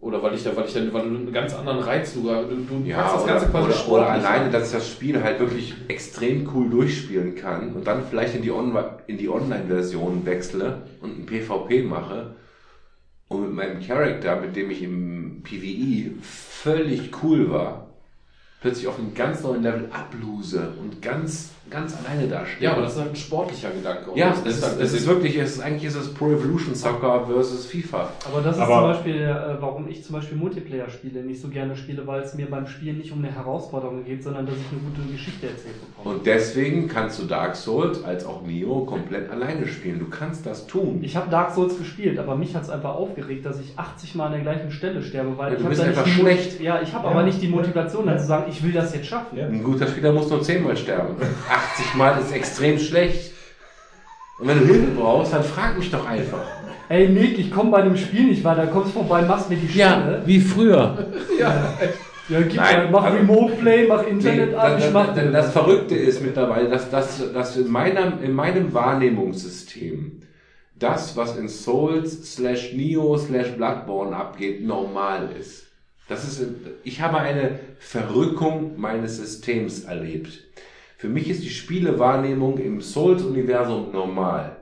[0.02, 2.84] Oder weil ich da, weil ich dann, weil du einen ganz anderen Reiz, du, du,
[2.86, 6.50] Ja, packst das Ganze quasi oder, oder alleine, dass ich das Spiel halt wirklich extrem
[6.54, 11.26] cool durchspielen kann und dann vielleicht in die, On in die Online-Version wechsle und ein
[11.28, 12.34] PvP mache
[13.28, 17.92] und mit meinem Charakter, mit dem ich im PvE völlig cool war,
[18.60, 22.64] plötzlich auf einem ganz neuen Level ablose und ganz, ganz alleine dastehe.
[22.68, 24.12] Ja, aber das ist halt ein sportlicher Gedanke.
[24.12, 27.26] Und ja, das, ist, das ist wirklich, es ist, eigentlich ist es Pro Evolution Soccer
[27.26, 28.10] versus FIFA.
[28.32, 31.76] Aber das ist Aber- zum Beispiel, äh, warum ich zum Beispiel Multiplayer-Spiele nicht so gerne
[31.76, 34.82] spiele, weil es mir beim Spielen nicht um eine Herausforderung geht, sondern dass ich eine
[34.82, 36.16] gute Geschichte erzählt bekomme.
[36.18, 40.00] Und deswegen kannst du Dark Souls als auch Neo komplett alleine spielen.
[40.00, 41.00] Du kannst das tun.
[41.02, 44.26] Ich habe Dark Souls gespielt, aber mich hat es einfach aufgeregt, dass ich 80 Mal
[44.28, 46.60] an der gleichen Stelle sterbe, weil Ja, ich du habe einfach schlecht.
[46.60, 47.12] Ja, ich habe Ja.
[47.12, 49.38] aber nicht die Motivation, dann zu sagen, ich will das jetzt schaffen.
[49.38, 49.46] Ja.
[49.48, 51.16] Ein guter Spieler muss nur 10 Mal sterben.
[51.74, 53.32] 80 Mal ist extrem schlecht.
[54.40, 56.42] Und wenn du Hilfe brauchst, dann frag mich doch einfach.
[56.90, 60.22] Ey Nick, ich komme bei dem Spiel nicht weiter, kommst vorbei, machst mir die Stelle.
[60.26, 61.08] wie früher.
[62.30, 65.14] Ja, gib Nein, mal, mach aber- Remote Play, mach Internet Nee, an, ich das, mach
[65.14, 70.22] das, das Verrückte ist mittlerweile, dass, dass, dass in, meinem, in meinem Wahrnehmungssystem
[70.80, 75.66] das, was in Souls slash Neo slash Bloodborne abgeht, normal ist.
[76.08, 76.46] Das ist,
[76.84, 80.40] ich habe eine Verrückung meines Systems erlebt.
[81.02, 84.58] Für mich ist die Spielewahrnehmung im Souls-Universum normal.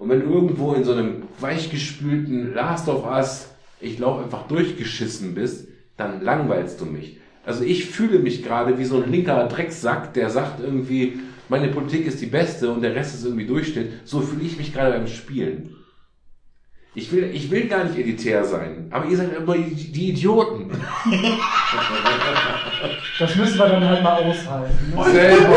[0.00, 3.50] Und wenn du irgendwo in so einem weichgespülten Last of Us,
[3.80, 7.18] ich laufe einfach durchgeschissen bist, dann langweilst du mich.
[7.46, 12.04] Also ich fühle mich gerade wie so ein linker Drecksack, der sagt irgendwie, meine Politik
[12.04, 13.92] ist die beste und der Rest ist irgendwie Durchschnitt.
[14.02, 15.76] So fühle ich mich gerade beim Spielen.
[16.92, 20.70] Ich will, ich will gar nicht elitär sein, aber ihr seid immer die, Idioten.
[23.18, 24.94] Das müssen wir dann halt mal aushalten.
[24.96, 25.04] Ne?
[25.12, 25.56] Selber.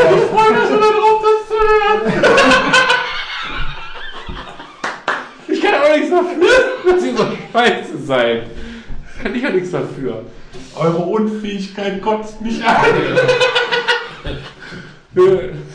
[5.48, 8.42] Ich kann auch nichts dafür, dass ihr so scheiße seid.
[9.22, 10.26] Kann ich ja nichts dafür.
[10.76, 12.76] Eure Unfähigkeit kotzt mich an.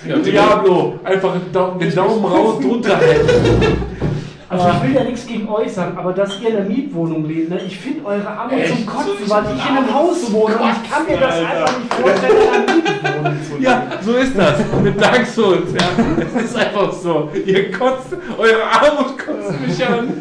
[0.05, 3.77] Ja, Diablo, einfach den Daumen, den Daumen raus drunter halten.
[4.49, 7.51] Also ich will ja nichts gegen euch sagen, aber dass ihr in einer Mietwohnung lebt,
[7.51, 7.61] ne?
[7.67, 11.05] ich finde eure Arme zum Kotzen, weil ich in einem Haus wohne und ich kann
[11.05, 13.63] mir das einfach nicht vorstellen, in einer Mietwohnung zu leben.
[13.63, 14.59] Ja, so ist das.
[14.83, 15.87] Mit Dark Souls, ja.
[16.35, 17.29] Es ist einfach so.
[17.45, 18.07] Ihr kotzt,
[18.39, 20.13] eure Armut kotzt mich an.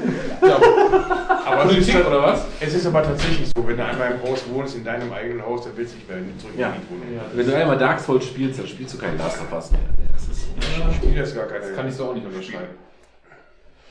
[1.46, 2.44] Aber es ist, Politik oder was?
[2.60, 5.64] es ist aber tatsächlich so, wenn du einmal im Haus wohnst, in deinem eigenen Haus,
[5.64, 6.68] dann willst du nicht mehr zurück in Ja.
[6.68, 7.20] die Mietwohnung.
[7.34, 9.80] Wenn du einmal Dark Souls spielst, dann spielst du keinen Last of Us mehr.
[10.12, 10.48] Das ist
[10.90, 11.60] Ich spiele das gar keine.
[11.60, 12.76] Das kann ich so auch nicht unterschreiben.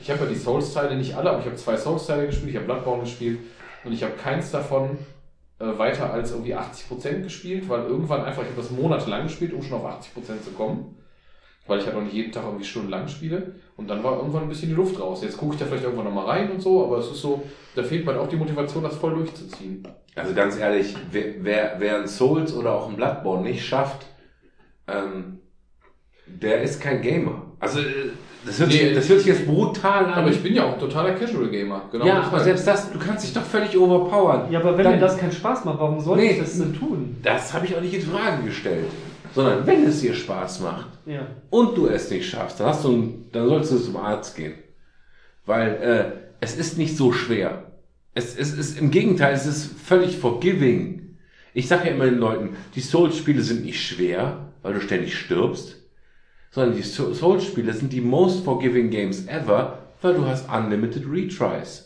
[0.00, 2.66] Ich habe ja die Souls-Teile nicht alle, aber ich habe zwei Souls-Teile gespielt, ich habe
[2.66, 3.40] Bloodborne gespielt
[3.84, 4.98] und ich habe keins davon
[5.58, 9.62] äh, weiter als irgendwie 80% gespielt, weil irgendwann einfach, ich habe das monatelang gespielt, um
[9.62, 10.94] schon auf 80% zu kommen.
[11.66, 13.56] Weil ich halt auch nicht jeden Tag irgendwie stundenlang spiele.
[13.76, 15.22] Und dann war irgendwann ein bisschen die Luft raus.
[15.22, 17.42] Jetzt gucke ich da vielleicht irgendwann nochmal rein und so, aber es ist so,
[17.74, 19.86] da fehlt mir halt auch die Motivation, das voll durchzuziehen.
[20.14, 24.06] Also ganz ehrlich, wer, wer, wer ein Souls oder auch ein Bloodborne nicht schafft,
[24.86, 25.40] ähm,
[26.26, 27.52] der ist kein Gamer.
[27.60, 28.12] Also äh,
[28.48, 30.12] das hört, Nee, sich, das hört sich jetzt brutal an.
[30.14, 31.82] Aber ich bin ja auch ein totaler Casual-Gamer.
[31.92, 34.50] Genau ja, aber selbst das, du kannst dich doch völlig overpowern.
[34.50, 36.32] Ja, aber wenn Dann- mir das keinen Spaß macht, warum soll Nee.
[36.32, 37.16] ich das denn tun?
[37.22, 38.86] Das habe ich auch nicht in Frage gestellt.
[39.34, 41.26] Sondern wenn es dir Spaß macht Ja.
[41.50, 44.54] und du es nicht schaffst, dann, hast du dann solltest du zum Arzt gehen.
[45.46, 47.64] Weil äh, es ist nicht so schwer.
[48.14, 51.16] Es, es ist im Gegenteil, es ist völlig forgiving.
[51.54, 55.76] Ich sage ja immer den Leuten, die Souls-Spiele sind nicht schwer, weil du ständig stirbst,
[56.50, 61.84] sondern die Sou- Souls-Spiele sind die most forgiving games ever, weil du hast unlimited retries.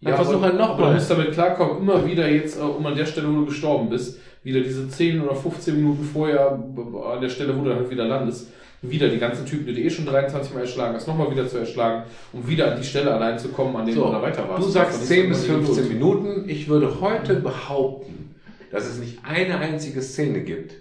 [0.00, 2.94] Dann versuch halt noch aber Du musst damit klarkommen, immer wieder jetzt, äh, um an
[2.94, 7.30] der Stelle, wo du gestorben bist, wieder diese 10 oder 15 Minuten vorher, an der
[7.30, 8.48] Stelle, wo du halt wieder landest,
[8.82, 11.56] wieder die ganzen Typen, die du eh schon 23 Mal erschlagen hast, nochmal wieder zu
[11.56, 12.02] erschlagen,
[12.34, 14.62] um wieder an die Stelle allein zu kommen, an der So, du da weiter warst.
[14.66, 16.22] du sagst ist 10 bis immer die 15 Geduld.
[16.22, 16.48] Minuten.
[16.50, 18.34] Ich würde heute behaupten,
[18.70, 20.74] dass es nicht eine einzige Szene gibt,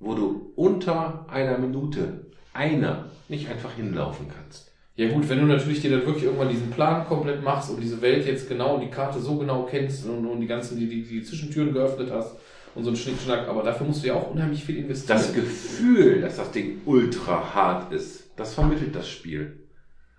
[0.00, 2.21] wo du unter einer Minute,
[2.52, 4.70] einer, nicht einfach hinlaufen kannst.
[4.94, 8.02] Ja gut, wenn du natürlich dir dann wirklich irgendwann diesen Plan komplett machst und diese
[8.02, 11.02] Welt jetzt genau und die Karte so genau kennst und, und die ganzen, die, die,
[11.02, 12.36] die Zwischentüren geöffnet hast
[12.74, 15.18] und so ein Schnickschnack, aber dafür musst du ja auch unheimlich viel investieren.
[15.18, 19.58] Das Gefühl, dass das Ding ultra hart ist, das vermittelt das Spiel.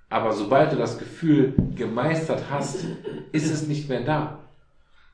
[0.10, 2.86] Aber sobald du das Gefühl gemeistert hast,
[3.32, 4.40] ist es nicht mehr da.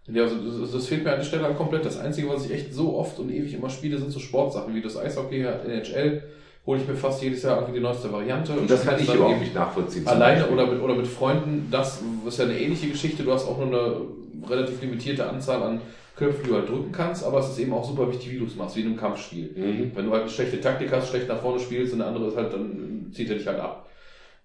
[0.07, 1.85] Ja, also das, das fehlt mir an der Stelle halt komplett.
[1.85, 4.81] Das Einzige, was ich echt so oft und ewig immer spiele, sind so Sportsachen wie
[4.81, 6.23] das Eishockey, NHL.
[6.66, 8.54] Hole ich mir fast jedes Jahr irgendwie die neueste Variante.
[8.54, 10.08] Und das kann ich dann überhaupt nicht nachvollziehen.
[10.08, 13.24] Alleine oder mit, oder mit Freunden, das ist ja eine ähnliche Geschichte.
[13.24, 15.82] Du hast auch nur eine relativ limitierte Anzahl an
[16.20, 18.46] Köpfen, die du halt drücken kannst, aber es ist eben auch super wichtig, wie du
[18.46, 19.52] es machst, wie in einem Kampfspiel.
[19.56, 19.92] Mhm.
[19.96, 22.36] Wenn du halt eine schlechte Taktik hast, schlecht nach vorne spielst und der andere ist
[22.36, 23.90] halt, dann zieht er dich halt ab.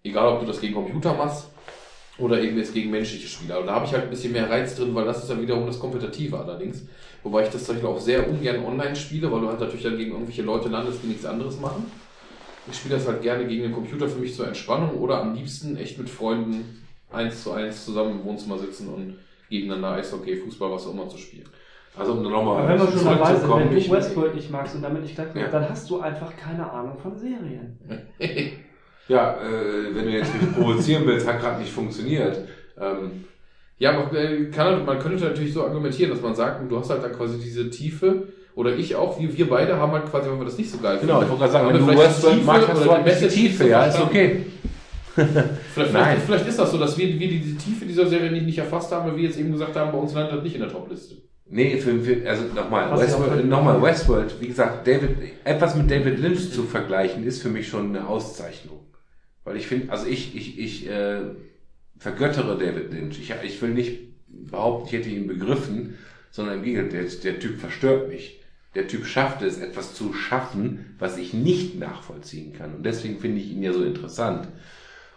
[0.05, 1.49] Egal, ob du das gegen Computer machst
[2.17, 3.61] oder eben jetzt gegen menschliche Spieler.
[3.61, 5.67] Und da habe ich halt ein bisschen mehr Reiz drin, weil das ist ja wiederum
[5.67, 6.85] das Kompetitive allerdings.
[7.25, 9.97] Wobei ich das zum Beispiel auch sehr ungern online spiele, weil du halt natürlich dann
[9.97, 11.91] gegen irgendwelche Leute landest, die nichts anderes machen.
[12.71, 15.77] Ich spiele das halt gerne gegen den Computer für mich zur Entspannung oder am liebsten
[15.77, 19.19] echt mit Freunden eins zu eins zusammen im Wohnzimmer sitzen und
[19.51, 21.45] gegeneinander Eishockey, Fußball, was auch immer zu spielen.
[21.97, 24.83] Also um nochmal wenn wir schon dabei sind, zurückzukommen, wenn du Westworld nicht magst und
[24.83, 25.49] damit nicht klar Ja.
[25.49, 27.79] dann hast du einfach keine Ahnung von Serien.
[29.07, 32.39] Ja, äh, wenn du jetzt mich provozieren willst, hat gerade nicht funktioniert.
[32.81, 33.25] Ähm,
[33.79, 36.89] Ja, aber äh, kann, halt- man könnte natürlich so argumentieren, dass man sagt, du hast
[36.89, 40.39] halt dann quasi diese Tiefe, oder ich auch, wir, wir beide haben halt quasi, wenn
[40.39, 42.45] wir das nicht so geil genau, ich finden, wollte gerade sagen, wenn du die Tiefe
[42.45, 44.47] magst, hast du halt die Tiefe, nicht ja, ist okay.
[45.15, 46.19] Vielleicht, Nein.
[46.27, 49.09] vielleicht, ist das so, dass wir, wir diese Tiefe dieser Serie nicht, nicht erfasst haben,
[49.09, 51.17] weil wir jetzt eben gesagt haben, bei uns landet das nicht in der Top-Liste.
[51.47, 55.11] Nee, für, für also nochmal, Westworld, nochmal Westworld, wie gesagt, David,
[55.45, 58.81] etwas mit David Lynch zu vergleichen, ist für mich schon eine Auszeichnung.
[59.45, 61.21] Weil ich finde, also ich, ich, ich äh,
[61.99, 63.21] vergöttere David Lynch.
[63.21, 65.99] Ich, ich will nicht behaupten, ich hätte ihn begriffen,
[66.31, 68.41] sondern im Gegenteil, der, der Typ verstört mich.
[68.75, 72.75] Der Typ schafft es, etwas zu schaffen, was ich nicht nachvollziehen kann.
[72.75, 74.49] Und deswegen finde ich ihn ja so interessant.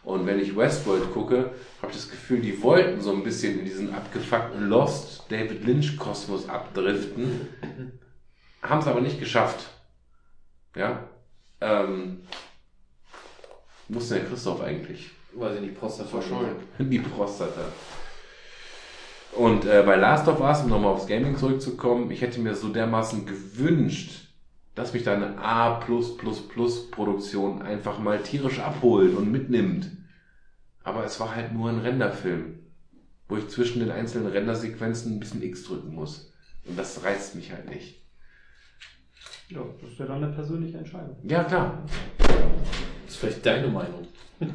[0.03, 3.65] Und wenn ich Westworld gucke, habe ich das Gefühl, die wollten so ein bisschen in
[3.65, 7.49] diesen abgefuckten Lost David Lynch Kosmos abdriften,
[8.61, 9.67] haben es aber nicht geschafft.
[10.75, 11.03] Ja.
[11.59, 12.21] Ähm,
[13.87, 15.11] wo muss denn der Christoph eigentlich?
[15.33, 16.55] Weiß ich nicht, Prostata Verschollen.
[16.79, 17.65] Die Prostata.
[19.37, 22.69] Und äh, bei Last of Us, um nochmal aufs Gaming zurückzukommen, ich hätte mir so
[22.69, 24.29] dermaßen gewünscht,
[24.73, 29.91] dass mich da eine A+++-Produktion einfach mal tierisch abholt und mitnimmt.
[30.83, 32.59] Aber es war halt nur ein Renderfilm,
[33.27, 36.33] wo ich zwischen den einzelnen Rendersequenzen ein bisschen X drücken muss.
[36.65, 38.01] Und das reizt mich halt nicht.
[39.49, 41.15] Ja, das ist ja dann eine persönliche Entscheidung.
[41.23, 41.83] Ja, klar.
[42.17, 42.29] Das
[43.09, 44.07] ist vielleicht deine Meinung.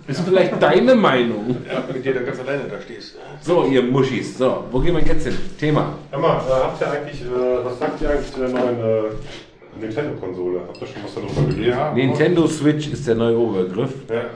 [0.06, 1.56] Ist vielleicht deine Meinung.
[1.66, 3.16] Ja, mit dir da ganz alleine da stehst.
[3.40, 4.38] So, ihr Muschis.
[4.38, 5.36] So, wo gehen wir jetzt hin?
[5.58, 5.94] Thema.
[6.10, 9.80] Hör mal, äh, habt ihr eigentlich, äh, was sagt ihr eigentlich zu der neuen äh,
[9.80, 10.60] Nintendo-Konsole?
[10.68, 11.68] Habt ihr schon was darüber gelesen?
[11.70, 13.92] Ja, Nintendo Switch ist der neue Oberbegriff.
[14.08, 14.26] Ja.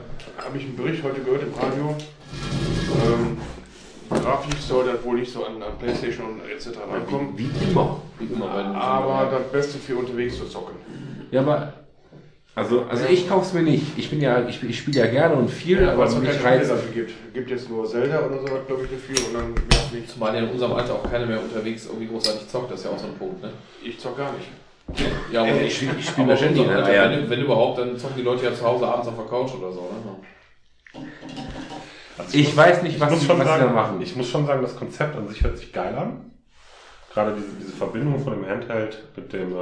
[0.45, 1.95] habe ich einen Bericht heute gehört im Radio.
[3.07, 3.39] Ähm,
[4.11, 6.79] Grafik soll das wohl nicht so an, an Playstation etc.
[6.91, 7.37] rankommen.
[7.37, 8.01] Wie, wie immer.
[8.19, 10.75] Wie immer Aber das Beste für unterwegs zu zocken.
[11.31, 11.73] Ja, aber.
[12.59, 13.99] Also, also ich kauf's mir nicht.
[13.99, 16.39] Ich bin ja, ich, ich spiele ja gerne und viel, aber was es mich keine
[16.41, 16.71] Spiele reizt.
[16.71, 17.13] dafür gibt.
[17.35, 20.15] Gibt jetzt nur Zelda oder so, glaube ich, dafür und dann auch nichts.
[20.15, 22.93] Zumal ja in unserem Alter auch keiner mehr unterwegs irgendwie großartig zockt, das ist ja
[22.93, 23.51] auch so ein Punkt, ne?
[23.85, 24.49] Ich zock gar nicht.
[25.31, 27.19] Ja, aber Ich spiele ich spiel aber mir ständig in unser der Alter, Eier.
[27.23, 29.73] wenn, wenn überhaupt, dann zocken die Leute ja zu Hause abends auf der Couch oder
[29.73, 29.81] so,
[30.95, 31.03] ne?
[32.17, 34.01] Also Ich muss- weiß nicht, was muss sie- schon was sie sagen, da machen.
[34.01, 36.31] Ich muss schon sagen, das Konzept an sich hört sich geil an.
[37.13, 39.57] Gerade diese, diese Verbindung von dem Handheld mit dem, äh,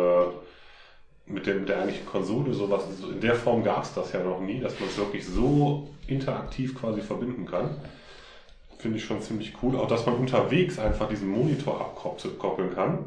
[1.27, 4.23] mit dem, mit der eigentlichen Konsole, sowas, so in der Form gab es das ja
[4.23, 7.77] noch nie, dass man es wirklich so interaktiv quasi verbinden kann.
[8.79, 9.77] Finde ich schon ziemlich cool.
[9.77, 13.07] Auch, dass man unterwegs einfach diesen Monitor abkoppeln kann,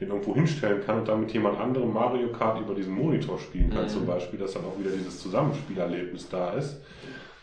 [0.00, 3.70] den irgendwo hinstellen kann und dann mit jemand anderem Mario Kart über diesen Monitor spielen
[3.70, 3.88] kann, Mhm.
[3.88, 6.80] zum Beispiel, dass dann auch wieder dieses Zusammenspielerlebnis da ist.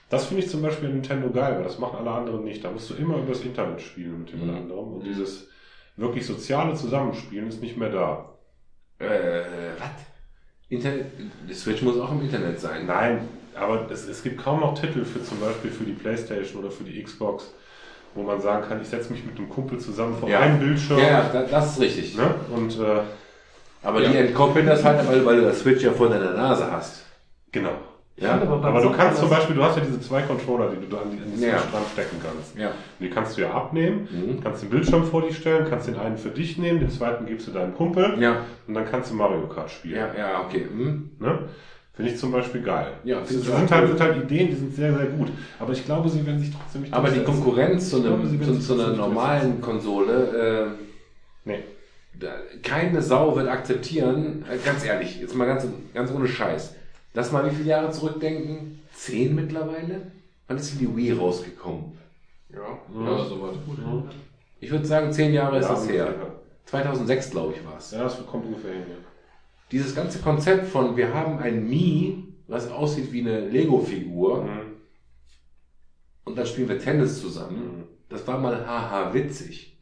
[0.10, 2.64] Das finde ich zum Beispiel an Nintendo geil, weil das machen alle anderen nicht.
[2.64, 4.58] Da musst du immer übers Internet spielen mit jemand Mhm.
[4.58, 4.94] anderem.
[4.94, 5.50] Und dieses
[5.98, 8.30] wirklich soziale Zusammenspielen ist nicht mehr da.
[9.00, 9.42] Äh,
[9.80, 10.13] was?
[10.70, 11.06] Internet,
[11.48, 12.86] die Switch muss auch im Internet sein.
[12.88, 16.72] Nein, aber es, es gibt kaum noch Titel für zum Beispiel für die Playstation oder
[16.72, 17.54] für die Xbox,
[18.16, 20.40] wo man sagen kann, ich setze mich mit einem Kumpel zusammen vor Ja.
[20.40, 21.00] einem Bildschirm.
[21.00, 22.16] Ja, ja, da- das ist richtig.
[22.18, 22.34] Ne?
[22.56, 23.02] Und äh,
[23.86, 24.10] Aber Ja.
[24.12, 27.04] die entkoppeln das halt, weil, weil du das Switch ja vor deiner Nase hast.
[27.52, 27.74] genau.
[28.16, 30.98] Ja, beim Aber du kannst zum Beispiel, du hast ja diese zwei Controller, die du
[30.98, 31.58] an die, an die Switch Ja.
[31.72, 32.56] dran stecken kannst.
[32.58, 32.72] ja.
[33.00, 34.40] Die kannst du ja abnehmen, Mhm.
[34.44, 37.48] kannst den Bildschirm vor dich stellen, kannst den einen für dich nehmen, den zweiten gibst
[37.48, 39.96] du deinem Kumpel Ja, und dann kannst du Mario Kart spielen.
[39.96, 40.68] ja, ja, okay.
[40.72, 41.10] Hm.
[41.20, 41.40] Ne?
[41.96, 42.94] Finde ich zum Beispiel geil.
[43.04, 45.30] Ja, das, sind, halt, sind halt Ideen, die sind sehr, sehr gut.
[45.60, 47.24] Aber ich glaube, sie werden sich trotzdem nicht Aber die.
[47.24, 50.68] Konkurrenz zu, glaube, einem, werden zu, zu einer normalen Konsole,
[51.46, 51.60] äh, Nee.
[52.20, 52.30] da,
[52.64, 56.76] keine Sau wird akzeptieren, äh, ganz ehrlich, jetzt mal ganz, ganz ohne Scheiß.
[57.14, 58.80] Lass mal wie viele Jahre zurückdenken?
[58.94, 60.12] Zehn mittlerweile?
[60.48, 61.98] Wann ist denn die Wii rausgekommen?
[62.50, 62.60] Ja.
[63.04, 63.56] Ja, soweit.
[64.60, 66.08] Ich würde sagen, zehn Jahre ist Ja, das her.
[66.08, 66.32] ungefähr.
[66.66, 67.92] 2006, glaube ich, war es.
[67.92, 68.84] Ja, das kommt ungefähr hin.
[68.90, 68.96] Ja.
[69.72, 74.62] Dieses ganze Konzept von, wir haben ein Mii, was aussieht wie eine Lego-Figur, Mhm.
[76.26, 79.78] und dann spielen wir Tennis zusammen, das war mal haha witzig.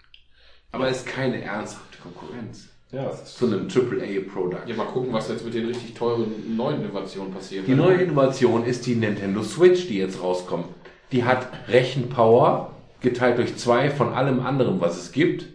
[0.72, 4.68] Aber es ist keine ernsthafte Konkurrenz Ja, zu einem AAA-Product.
[4.68, 7.66] Ja, mal gucken, was jetzt mit den richtig teuren neuen Innovationen passiert.
[7.66, 10.66] Die neue Innovation ist die Nintendo Switch, die jetzt rauskommt.
[11.14, 12.72] Die hat Rechenpower
[13.02, 15.46] geteilt durch zwei von allem anderen, was es gibt,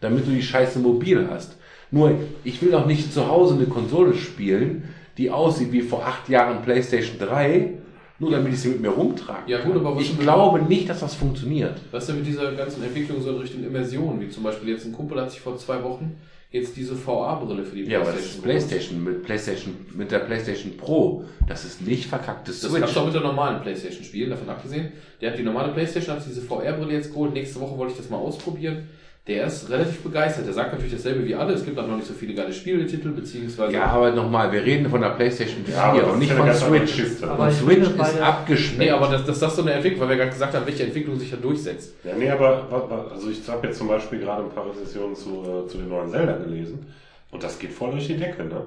[0.00, 1.56] damit du die Scheiße mobil hast.
[1.92, 4.84] Nur, ich will doch nicht zu Hause eine Konsole spielen,
[5.18, 7.74] die aussieht wie vor acht Jahren PlayStation 3,
[8.18, 9.50] nur damit ich sie mit mir rumtrage.
[9.50, 11.80] Ja, gut, aber was ich mit- glaube nicht, dass das funktioniert.
[11.90, 14.20] Was ist denn mit dieser ganzen Entwicklung so in Richtung Immersion?
[14.20, 16.16] Wie zum Beispiel jetzt ein Kumpel hat sich vor zwei Wochen
[16.52, 18.44] jetzt diese VR-Brille für die Ja, aber das ist geholt.
[18.44, 21.24] PlayStation mit PlayStation mit der PlayStation Pro.
[21.48, 22.80] Das ist nicht verkacktes Das Switch.
[22.82, 24.92] kannst du auch mit der normalen Playstation spielen, davon abgesehen.
[25.20, 27.32] Der hat die normale Playstation, hat diese VR-Brille jetzt geholt.
[27.32, 28.88] Nächste Woche wollte ich das mal ausprobieren.
[29.28, 30.46] Der ist relativ begeistert.
[30.46, 31.52] Der sagt natürlich dasselbe wie alle.
[31.52, 33.72] Es gibt auch noch nicht so viele geile Spieletitel, beziehungsweise.
[33.72, 36.52] Ja, aber nochmal, wir reden von der PlayStation 4 Ja, das und ist nicht von
[36.52, 37.22] Switch.
[37.22, 38.78] Aber Switch ist abgeschmeckt.
[38.80, 41.30] Nee, aber dass das so eine Entwicklung, weil wir gerade gesagt haben, welche Entwicklung sich
[41.30, 41.94] da durchsetzt.
[42.02, 45.68] Ja, nee, aber also ich habe jetzt zum Beispiel gerade ein paar Rezensionen zu, äh,
[45.68, 46.84] zu den neuen Zelda gelesen
[47.30, 48.66] und das geht voll durch die Decke, ne?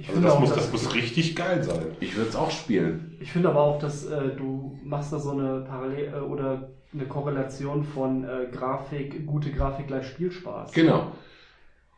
[0.00, 1.82] Ich Also finde, das auch, muss, dass, das muss richtig geil sein.
[2.00, 3.16] ich würde es auch spielen.
[3.20, 7.04] ich finde aber auch, dass äh, du machst da so eine Parallel äh, oder eine
[7.04, 10.72] Korrelation von äh, Grafik, gute Grafik gleich Spielspaß.
[10.72, 11.12] Genau.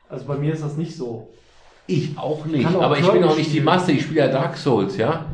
[0.08, 1.28] Also bei mir ist das nicht so.
[1.86, 2.64] Ich auch nicht.
[2.64, 3.60] Kann auch aber ich bin auch nicht die.
[3.60, 3.92] Masse.
[3.92, 5.26] Ich spiele ja Dark Souls, ja.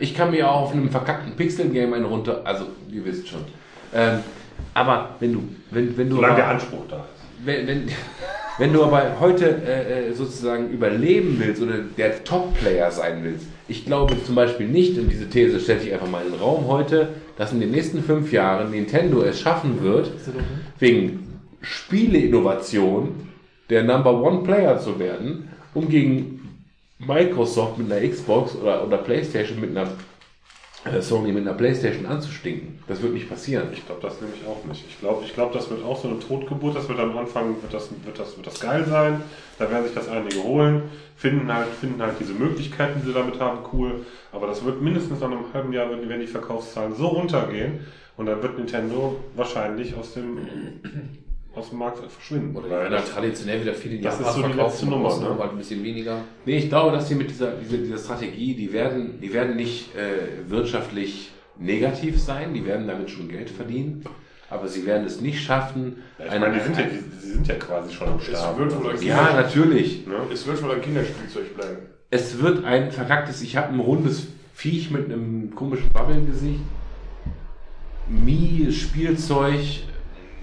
[0.00, 2.40] Äh, Ich kann mir auch auf einem verkackten Pixel-Game einen runter.
[2.44, 3.40] Also, ihr wisst schon.
[3.94, 4.20] Ähm,
[4.74, 7.46] aber wenn du, wenn, wenn du, Solange der aber, Anspruch da ist.
[7.46, 7.88] wenn, wenn,
[8.58, 13.84] wenn du aber heute äh, äh, sozusagen überleben willst oder der Top-Player sein willst, ich
[13.84, 17.08] glaube zum Beispiel nicht, und diese These stelle ich einfach mal in den Raum heute,
[17.36, 20.10] dass in den nächsten fünf Jahren Nintendo es schaffen wird,
[20.78, 23.28] wegen Spieleinnovation
[23.70, 26.40] der Number One Player zu werden, um gegen
[26.98, 29.88] Microsoft mit einer Xbox oder, oder PlayStation mit einer
[31.00, 32.80] Sony mit einer PlayStation anzustinken.
[32.88, 33.68] Das wird nicht passieren.
[33.72, 34.84] Ich glaube das nämlich auch nicht.
[34.88, 36.74] Ich glaube, ich glaub, das wird auch so eine Totgeburt.
[36.76, 39.22] Das wird am Anfang wird das, wird das, wird das geil sein.
[39.58, 40.82] Da werden sich das einige holen,
[41.16, 44.04] finden halt, finden halt diese Möglichkeiten, die sie damit haben, cool.
[44.32, 47.80] Aber das wird mindestens nach einem halben Jahr, wenn, wenn die Verkaufszahlen so runtergehen,
[48.16, 50.38] und dann wird Nintendo wahrscheinlich aus dem,
[51.54, 52.56] aus dem Markt verschwinden.
[52.56, 54.86] Oder die Weil halt traditionell wieder viel in Das Japan ist so die verkaufen, letzte
[54.86, 55.38] Nummer, ne?
[55.42, 56.16] halt ein bisschen weniger.
[56.46, 59.94] Nee, ich glaube, dass sie mit dieser, dieser, dieser Strategie, die werden, die werden nicht
[59.94, 64.02] äh, wirtschaftlich negativ sein, die werden damit schon Geld verdienen,
[64.48, 65.98] aber sie werden es nicht schaffen.
[66.18, 68.58] Ja, ich eine- meine, die sind ja, die, die sind ja quasi schon am Start.
[68.58, 70.06] wird wohl Also, ein ja, natürlich.
[70.06, 70.14] ne?
[70.32, 71.76] Es wird wohl ein Kinderspielzeug bleiben.
[72.10, 76.60] Es wird ein verkacktes, ich habe ein rundes Viech mit einem komischen Babbelgesicht.
[78.08, 79.60] Mii, Spielzeug.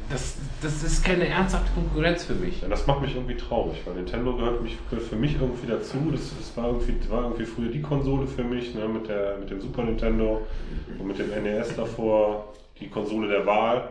[0.09, 2.61] Das, das ist keine ernsthafte Konkurrenz für mich.
[2.61, 5.97] Ja, das macht mich irgendwie traurig, weil Nintendo gehört, mich, gehört für mich irgendwie dazu.
[6.11, 9.51] Das, das war, irgendwie, war irgendwie früher die Konsole für mich, ne, mit, der, mit
[9.51, 10.47] dem Super Nintendo
[10.97, 13.89] und mit dem NES davor, die Konsole der Wahl.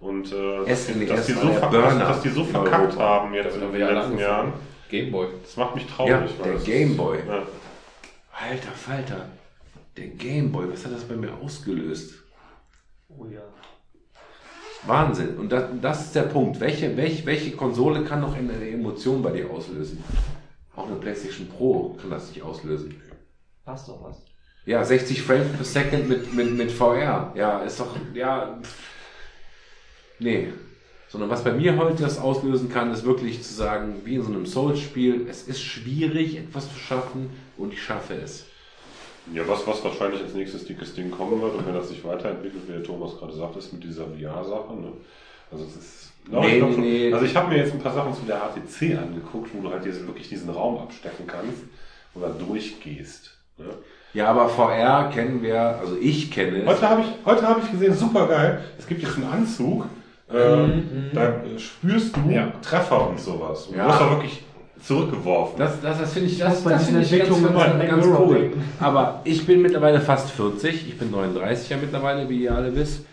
[0.00, 2.82] Und äh, dass, die, SNES dass, die so der verk- Burner dass die so verkackt
[2.96, 3.04] Europa.
[3.04, 4.18] haben jetzt in haben den wir ja alle letzten.
[4.18, 4.52] Jahren,
[4.90, 5.26] Gameboy.
[5.42, 6.10] das macht mich traurig.
[6.10, 7.18] Ja, weil der das- Gameboy.
[7.28, 7.42] Ja.
[8.32, 9.26] Alter Falter.
[9.96, 12.14] Der Gameboy, was hat das bei mir ausgelöst?
[13.08, 13.40] Oh ja.
[14.86, 15.36] Wahnsinn.
[15.36, 16.60] Und das, das ist der Punkt.
[16.60, 20.02] Welche, welche, welche Konsole kann noch eine Emotion bei dir auslösen?
[20.76, 23.00] Auch eine PlayStation Pro kann das nicht auslösen.
[23.64, 24.22] Passt doch was.
[24.66, 27.32] Ja, 60 Frames per Second mit, mit, mit VR.
[27.34, 28.58] Ja, ist doch, ja,
[30.18, 30.48] nee.
[31.08, 34.32] Sondern was bei mir heute das auslösen kann, ist wirklich zu sagen, wie in so
[34.32, 38.46] einem Souls-Spiel, es ist schwierig, etwas zu schaffen und ich schaffe es.
[39.32, 42.68] Ja, was, was wahrscheinlich als nächstes dickes Ding kommen wird und wenn das sich weiterentwickelt,
[42.68, 44.74] wie der Thomas gerade sagt, ist mit dieser VR-Sache.
[44.74, 44.92] Ne?
[45.50, 46.12] Also es ist.
[46.30, 47.12] Nee, ich glaub nee, schon- nee.
[47.12, 49.84] Also ich habe mir jetzt ein paar Sachen zu der HTC angeguckt, wo du halt
[49.84, 51.62] diesen, wirklich diesen Raum abstecken kannst
[52.14, 53.36] und da durchgehst.
[53.58, 53.66] Ne?
[54.14, 56.66] Ja, aber VR kennen wir, also ich kenne es.
[56.68, 58.62] Heute habe ich, heute habe ich gesehen, super geil.
[58.78, 59.86] Es gibt jetzt einen Anzug,
[60.30, 60.34] äh,
[61.12, 62.52] da äh, spürst du Ja.
[62.62, 63.66] Treffer und sowas.
[63.66, 63.84] Und Ja.
[63.84, 64.43] du wirst da wirklich
[64.86, 65.58] zurückgeworfen.
[65.58, 68.52] Das, das, das finde ich, das, bei das diesen finde ich ganz, ganz, ganz cool.
[68.80, 73.04] Aber ich bin mittlerweile fast 40, ich bin 39 ja mittlerweile, wie ihr alle wisst.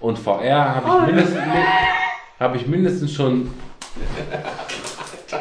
[0.00, 1.42] Und VR habe ich, mindestens,
[2.38, 3.50] habe ich mindestens schon,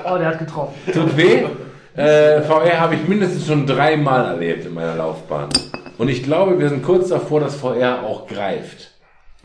[0.05, 0.73] Oh, der hat getroffen.
[0.91, 1.43] tut weh,
[1.95, 5.49] äh, VR habe ich mindestens schon dreimal erlebt in meiner Laufbahn.
[5.97, 8.92] Und ich glaube, wir sind kurz davor, dass VR auch greift.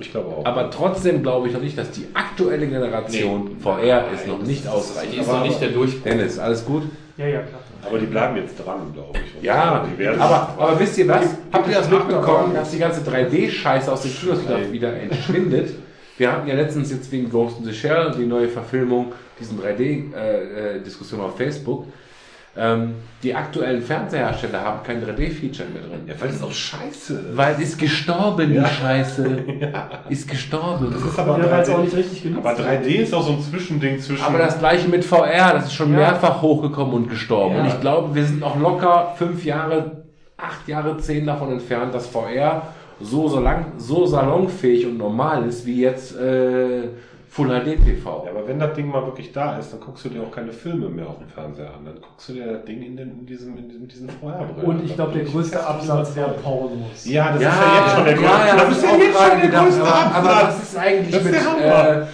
[0.00, 0.44] Ich glaube auch.
[0.46, 5.14] Aber trotzdem glaube ich noch nicht, dass die aktuelle Generation VR ist noch nicht ausreichend.
[5.14, 6.04] Die ist Aber- noch nicht der Durchbruch.
[6.04, 6.84] Dennis, alles gut?
[7.16, 7.60] Ja, ja, klar.
[7.84, 9.36] Aber die bleiben jetzt dran, glaube ich.
[9.36, 11.36] Und Ja, die werden aber, aber wisst ihr was?
[11.52, 15.70] Habt ihr das mitbekommen, dass die ganze 3D-Scheiße aus den Kinos wieder, wieder entschwindet?
[16.16, 21.20] Wir hatten ja letztens jetzt wegen Ghost in the Shell, die neue Verfilmung, diesen 3D-Diskussion
[21.20, 21.86] auf Facebook.
[22.58, 26.00] Ähm, die aktuellen Fernsehersteller haben kein 3D-Feature mehr drin.
[26.06, 27.36] Ja, weil das auch scheiße ist.
[27.36, 29.44] Weil ist gestorben, die Scheiße.
[30.08, 30.88] Ist gestorben.
[30.92, 31.74] Das ist Ja, aber weil es 3D.
[31.74, 32.68] auch nicht richtig genutzt Aber wird.
[32.68, 34.24] 3D ist auch so ein Zwischending zwischen.
[34.24, 35.98] Aber das gleiche mit VR, das ist schon Ja.
[35.98, 37.56] mehrfach hochgekommen und gestorben.
[37.56, 37.62] Ja.
[37.62, 40.04] Und ich glaube, wir sind noch locker fünf Jahre,
[40.36, 42.62] acht Jahre, zehn davon entfernt, dass VR
[43.00, 46.88] so, so, lang, so salonfähig und normal ist wie jetzt äh,
[47.31, 48.24] Full HD TV.
[48.24, 50.52] Ja, aber wenn das Ding mal wirklich da ist, dann guckst du dir auch keine
[50.52, 51.84] Filme mehr auf dem Fernseher an.
[51.84, 54.84] Dann guckst du dir das Ding in, den, in diesem, in diesem, diesen VR-Brillen Und
[54.84, 56.31] ich glaube, der größte Absatz wäre.
[56.42, 57.05] Pornos.
[57.05, 58.32] Ja, das ist ja jetzt schon der größte.
[58.32, 60.47] ja, ja, das hab ist ja auch jetzt schon der gedacht, größte aber, aber Absatz.
[60.58, 62.07] was ist eigentlich Das ist mit äh,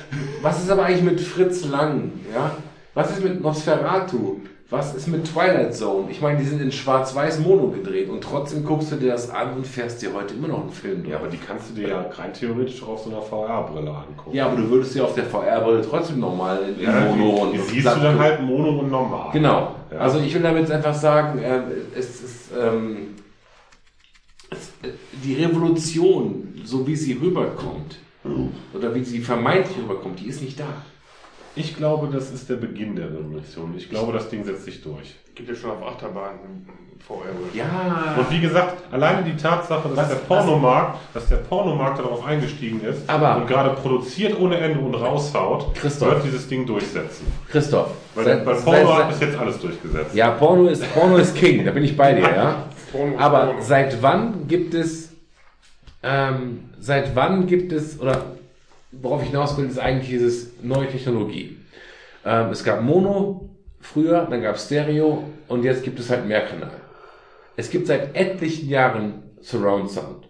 [0.42, 2.12] was ist aber eigentlich mit Fritz Lang?
[2.34, 2.50] Ja?
[2.94, 4.40] Was ist mit Nosferatu?
[4.74, 6.10] Was ist mit Twilight Zone?
[6.10, 9.54] Ich meine, die sind in schwarz-weiß Mono gedreht und trotzdem guckst du dir das an
[9.54, 11.12] und fährst dir heute immer noch einen Film durch.
[11.12, 14.36] Ja, aber die kannst du dir ja rein theoretisch auch auf so einer VR-Brille angucken.
[14.36, 17.58] Ja, aber du würdest dir auf der VR-Brille trotzdem nochmal in Ja, Mono und die
[17.60, 19.30] und siehst glatt du dann halt mono und normal.
[19.32, 19.76] Genau.
[19.92, 19.98] Ja.
[19.98, 21.60] Also ich will damit einfach sagen, äh,
[21.96, 23.14] es ist ähm,
[24.50, 27.98] es, äh, die Revolution, so wie sie rüberkommt,
[28.72, 30.66] oder wie sie vermeintlich rüberkommt, die ist nicht da.
[31.56, 33.74] Ich glaube, das ist der Beginn der Revolution.
[33.76, 35.14] Ich glaube, das Ding setzt sich durch.
[35.34, 36.66] Gibt ja schon auf Achterbahn
[37.06, 37.16] VR.
[37.54, 38.14] Ja.
[38.18, 42.80] Und wie gesagt, alleine die Tatsache, dass Was- der Pornomarkt, dass der Pornomarkt darauf eingestiegen
[42.82, 46.08] ist Aber- und gerade produziert ohne Ende und raushaut, Christoph.
[46.10, 47.26] wird dieses Ding durchsetzen.
[47.50, 47.90] Christoph.
[48.14, 50.14] Weil bei seit- Porno seit- hat bis jetzt alles durchgesetzt.
[50.14, 52.64] ja, Porno ist, Porno ist King, da bin ich bei dir, ja.
[52.90, 53.60] Porno Aber Porno.
[53.60, 55.12] seit wann gibt es,
[56.02, 58.22] ähm, seit wann gibt es, oder
[59.02, 61.58] worauf ich hinaus will, ist eigentlich dieses neue Technologie.
[62.24, 63.50] Ähm, es gab Mono
[63.80, 66.80] früher, dann gab es Stereo und jetzt gibt es halt Mehrkanal.
[67.56, 70.28] Es gibt seit etlichen Jahren Surround Sound.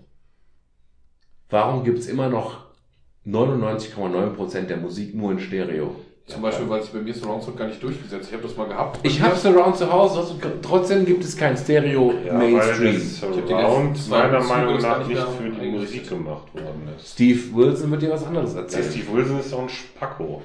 [1.49, 2.65] Warum gibt es immer noch
[3.27, 5.95] 99,9% der Musik nur in Stereo?
[6.27, 8.29] Zum Beispiel, weil sich bei mir Surround Sound gar nicht durchgesetzt.
[8.29, 8.99] Ich habe das mal gehabt.
[9.03, 12.95] Ich habe Surround zu Hause, also trotzdem gibt es kein Stereo Ja, Mainstream.
[12.95, 15.71] weil Surround meiner Meinung nach nicht für die.
[15.71, 17.13] Musik gemacht worden ist.
[17.13, 18.85] Steve Wilson wird dir was anderes Der erzählen.
[18.91, 20.41] Steve Wilson ist doch ein Spacko.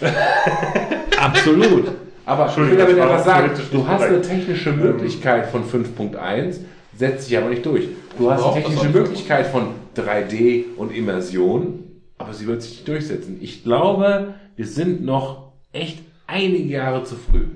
[1.20, 1.88] Absolut.
[2.26, 6.60] Aber ich will damit einfach sagen, du hast eine technische Möglichkeit von 5.1,
[6.96, 7.88] setzt sich aber nicht durch.
[8.16, 8.88] Du hast eine technische.
[8.88, 11.82] Möglichkeit von 3D und Immersion,
[12.18, 13.38] aber sie wird sich nicht durchsetzen.
[13.40, 17.46] Ich glaube, wir sind noch echt einige Jahre zu früh.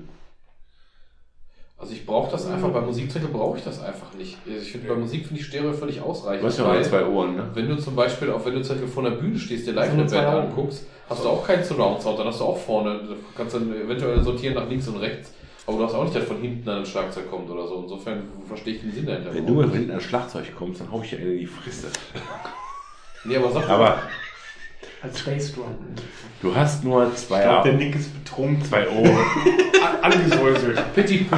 [1.77, 4.37] Also ich brauche das einfach, bei Musikzettel brauche ich das einfach nicht.
[4.45, 6.43] Ich finde, bei Musik finde ich Stereo völlig ausreichend.
[6.43, 7.49] Du hast ja weil- nur zwei Ohren, ne?
[7.53, 9.93] Wenn du zum Beispiel, auch wenn du zum Beispiel vor der Bühne stehst, dir live
[9.93, 13.55] eine Band anguckst, hast du auch keinen Surround-Sound, dann hast du auch vorne, du kannst
[13.55, 15.31] dann eventuell sortieren nach links und rechts,
[15.65, 17.81] aber du hast auch nicht, dass von hinten ein Schlagzeug kommt oder so.
[17.83, 19.33] Insofern verstehe ich den Sinn dahinter.
[19.33, 21.87] Wenn du mal hinten ans Schlagzeug kommst, dann hau ich dir eine in die Fresse.
[23.23, 24.01] Nee, aber sag Aber
[25.01, 25.65] Als Bassdrum.
[26.41, 28.63] du hast nur zwei, Ich glaube, der Nick ist betrunken.
[28.65, 29.17] zwei Ohren.
[30.01, 30.81] Angesäuselt.
[30.93, 31.37] Petit peu.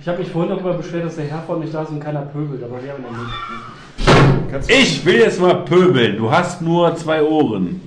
[0.00, 2.22] Ich habe mich vorhin darüber beschwert, dass der Herr vor nicht da ist und keiner
[2.22, 3.04] pöbelt, aber wir haben
[4.48, 4.70] ja nicht.
[4.70, 6.16] Ich will jetzt mal pöbeln.
[6.16, 7.80] Du hast nur zwei Ohren.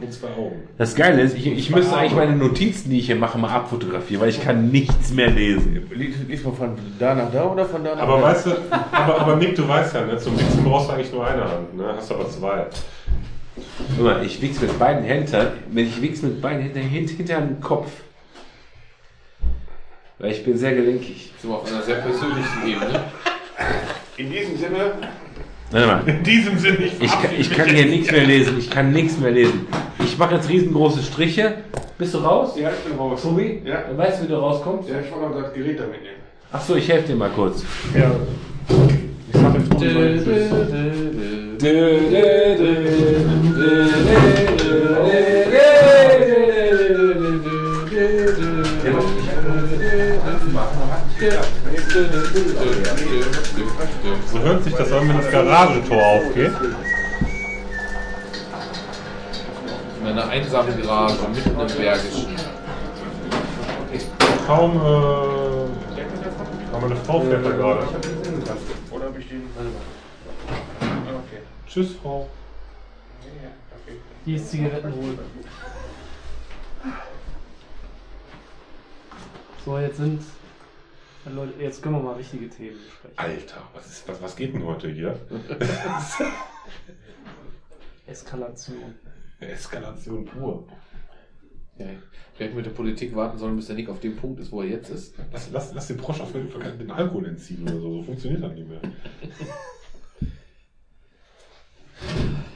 [0.00, 0.62] Und zwei Augen.
[0.76, 4.20] Das Geile ist, ich, ich müsste eigentlich meine Notizen, die ich hier mache, mal abfotografieren,
[4.22, 5.88] weil ich kann nichts mehr lesen.
[6.28, 8.22] Liest man von da nach da oder von da nach Aber da?
[8.24, 8.50] weißt du,
[8.92, 11.74] aber, aber Nick, du weißt ja, ne, zum Mixen brauchst du eigentlich nur eine Hand,
[11.76, 11.94] ne?
[11.96, 12.66] Hast aber zwei.
[13.96, 17.40] Guck mal, ich wichs mit beiden Händen, wenn ich wichs mit beiden Händen hint, hinter
[17.40, 17.88] den Kopf.
[20.18, 21.32] Weil ich bin sehr gelenkig.
[21.40, 23.00] Sind wir auf einer sehr persönlichen Ebene.
[24.16, 24.92] In diesem Sinne,
[25.70, 26.02] Warte mal.
[26.06, 28.58] In diesem Sinne, ich Ich, kann- ich kann hier nichts mehr lesen.
[28.58, 29.66] Ich kann nichts mehr lesen.
[30.04, 31.54] Ich mache jetzt riesengroße Striche.
[31.98, 32.54] Bist du raus?
[32.56, 33.22] Ja, ich bin raus.
[33.22, 33.60] Tobi?
[33.64, 33.82] Ja.
[33.88, 34.88] Dann weißt du, wie du rauskommst?
[34.88, 36.16] Ja, ich wollte noch das Gerät da mitnehmen.
[36.52, 37.64] Achso, ich helfe dir mal kurz.
[37.96, 38.10] Ja.
[38.68, 41.43] Ich sag jetzt.
[41.64, 41.70] So
[54.40, 56.52] hört sich das an, wenn das Garagentor aufgeht.
[60.02, 62.36] In einer einsamen Garage, mitten im Bergischen.
[64.46, 64.80] Kaum, äh,
[66.74, 67.86] aber meine Frau fährt da gerade.
[68.90, 69.44] Oder habe ich den.
[71.74, 72.28] Tschüss, Frau.
[74.24, 75.18] Die ist Zigaretten holen.
[79.64, 80.22] So, jetzt sind.
[81.24, 83.18] Leute, jetzt können wir mal richtige Themen besprechen.
[83.18, 85.18] Alter, was, ist, was, was geht denn heute hier?
[88.06, 88.94] Eskalation.
[89.40, 90.68] Eskalation pur.
[91.78, 91.86] Ja,
[92.36, 94.62] wir hätten mit der Politik warten sollen, bis der Nick auf dem Punkt ist, wo
[94.62, 95.16] er jetzt ist.
[95.32, 97.94] Lass, lass, lass den Frosch auf jeden Fall den Alkohol entziehen oder so.
[97.94, 98.80] So funktioniert das nicht mehr.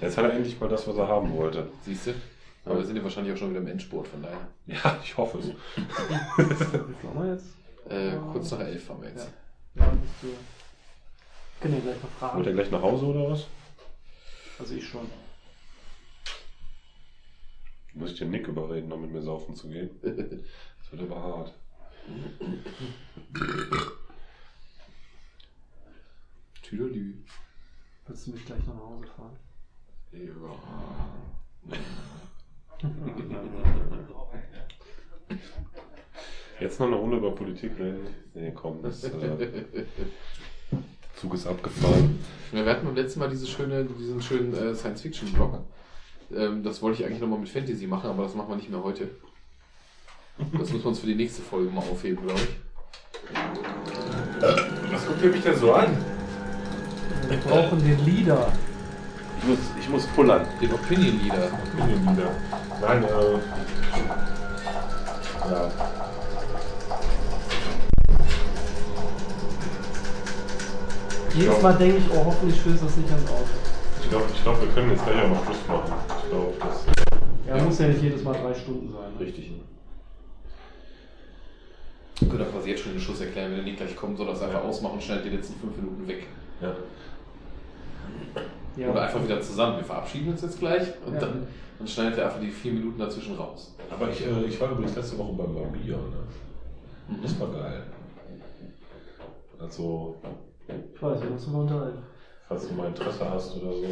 [0.00, 1.68] Jetzt hat er endlich mal das, was er haben wollte.
[1.84, 2.14] Siehst du?
[2.64, 4.48] Aber wir sind ja wahrscheinlich auch schon wieder im Endspurt, von daher.
[4.66, 5.50] Ja, ich hoffe es.
[6.36, 7.46] Was machen wir jetzt?
[7.88, 9.30] Äh, kurz nach elf haben wir jetzt.
[9.74, 10.28] Ja, musst du.
[11.60, 12.36] Können ja gleich mal fragen.
[12.36, 13.46] Wollt ihr gleich nach Hause oder was?
[14.58, 15.08] Also ich schon.
[17.94, 19.90] Muss ich den Nick überreden, noch mit mir saufen zu gehen?
[20.90, 21.52] Das wird aber hart.
[26.62, 27.14] Tüdelü.
[28.08, 29.36] Willst du mich gleich noch nach Hause fahren?
[36.60, 38.06] Jetzt noch eine Runde über Politik reden?
[38.32, 39.62] Nee, komm, das äh,
[41.16, 42.18] Zug ist abgefahren.
[42.52, 45.60] Ja, wir hatten beim letzten Mal diese schöne, diesen schönen äh, Science-Fiction-Blog.
[46.34, 48.82] Ähm, das wollte ich eigentlich nochmal mit Fantasy machen, aber das machen wir nicht mehr
[48.82, 49.10] heute.
[50.38, 52.56] Das müssen wir uns für die nächste Folge mal aufheben, glaube ich.
[54.90, 56.17] Was guckt ihr mich denn so an?
[57.28, 58.52] Wir brauchen den Leader.
[59.38, 60.46] Ich muss, ich muss pullern.
[60.60, 61.50] Den Opinion Leader.
[61.76, 62.30] wieder.
[62.80, 63.38] Nein, äh.
[65.50, 65.70] Ja.
[71.34, 73.44] Jedes Mal denke ich, oh, hoffentlich stößt das nicht ans Auto.
[74.02, 75.92] Ich glaube, ich glaub, wir können jetzt gleich auch noch Schluss machen.
[76.24, 76.86] Ich glaube, das.
[77.46, 79.12] Ja, muss ja nicht jedes Mal drei Stunden sein.
[79.18, 79.20] ne?
[79.20, 79.52] Richtig.
[82.20, 84.26] Wir können auch quasi jetzt schon den Schuss erklären, wenn der nicht gleich kommt, soll
[84.26, 86.26] das einfach ausmachen und schneidet die letzten fünf Minuten weg.
[86.60, 86.74] Ja.
[88.76, 88.90] Ja.
[88.90, 89.78] Oder einfach wieder zusammen.
[89.78, 91.20] Wir verabschieden uns jetzt gleich und Ja.
[91.20, 91.46] dann,
[91.78, 93.74] dann schneidet er einfach die vier Minuten dazwischen raus.
[93.90, 96.22] Aber ich, äh, ich war übrigens letzte Woche beim Barbier, ne?
[97.08, 97.22] Mhm.
[97.22, 97.82] Das war geil.
[99.58, 100.16] Also,
[100.68, 102.02] Ich weiß, wir müssen uns unterhalten.
[102.46, 103.86] falls du mal Interesse hast oder so.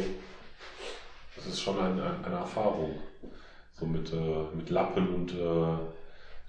[1.35, 2.91] Das ist schon ein, ein, eine Erfahrung.
[3.79, 5.77] So mit, äh, mit Lappen und äh,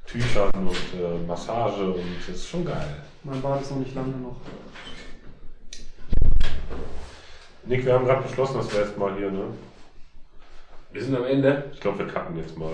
[0.07, 3.03] Tüchern und äh, Massage und das ist schon geil.
[3.25, 4.37] Mein Bart ist noch nicht lang genug.
[7.69, 9.45] Nick, wir haben gerade beschlossen, dass wir jetzt mal hier, ne?
[10.91, 11.65] Wir sind am Ende.
[11.75, 12.73] Ich glaube, wir cutten jetzt mal.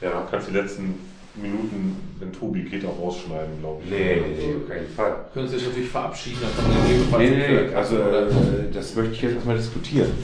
[0.00, 0.22] Ja.
[0.22, 0.94] Du kannst die letzten
[1.34, 3.90] Minuten, wenn Tobi geht, auch rausschneiden, glaube ich.
[3.90, 5.24] Nee, nee, nee, auf keinen Fall.
[5.32, 8.70] Können uns jetzt natürlich verabschieden, dann kann man gegebenenfalls Nee, nicht nee, nee, also äh,
[8.72, 10.10] das möchte ich jetzt erstmal diskutieren.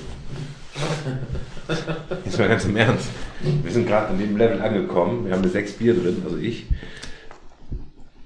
[2.25, 3.09] Jetzt mal ganz im Ernst.
[3.41, 5.27] Wir sind gerade an dem Level angekommen.
[5.27, 6.67] Wir haben eine sechs Bier drin, also ich,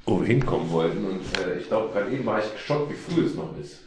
[0.04, 1.04] wo wir hinkommen wollten.
[1.04, 3.80] Und äh, ich glaube, gerade eben war ich geschockt, wie früh es noch ist.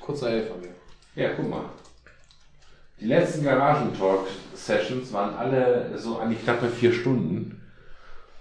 [0.00, 0.70] kurz nach elf haben wir.
[1.20, 1.64] Ja, guck mal.
[2.98, 7.60] Die letzten Garagentalk-Sessions waren alle so an die knappe vier Stunden.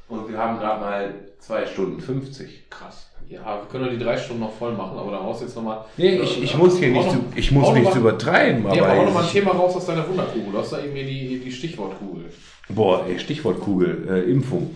[0.08, 2.70] Und wir haben gerade mal zwei Stunden 50.
[2.70, 3.12] Krass.
[3.28, 5.84] Ja, wir können doch die drei Stunden noch voll machen, aber dann raus jetzt nochmal.
[5.98, 9.06] Nee, ich, ich muss hier nicht, zu, ich muss nichts übertreiben, Nee, aber hau aber
[9.08, 10.54] noch mal ein Thema raus aus deiner Wunderkugel.
[10.54, 12.32] Du hast da eben hier die, die Stichwortkugel.
[12.70, 14.74] boah, ey, Stichwortkugel, äh, Impfung.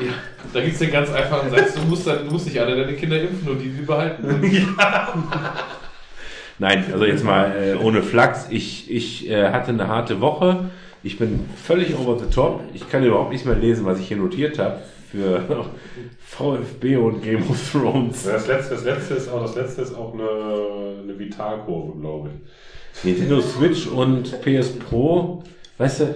[0.00, 0.12] Ja,
[0.52, 2.96] da gibt es den ganz einfachen Satz, du musst, dann, du musst nicht alle deine
[2.96, 4.56] Kinder impfen und die sie behalten.
[6.58, 8.46] Nein, also jetzt mal äh, ohne Flachs.
[8.50, 10.70] Ich, ich äh, hatte eine harte Woche.
[11.02, 12.62] Ich bin völlig over the top.
[12.74, 15.66] Ich kann überhaupt nicht mehr lesen, was ich hier notiert habe für
[16.26, 18.24] VfB und Game of Thrones.
[18.24, 22.30] Ja, Das letzte, das letzte ist auch, das letzte ist auch eine, eine Vitalkurve, glaube
[22.30, 23.04] ich.
[23.04, 25.42] Nintendo Switch und PS Pro,
[25.78, 26.14] weißt du,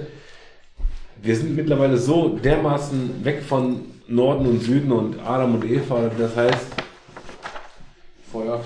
[1.22, 6.36] wir sind mittlerweile so dermaßen weg von Norden und Süden und Adam und Eva, das
[6.36, 6.66] heißt,
[8.32, 8.64] Feuer.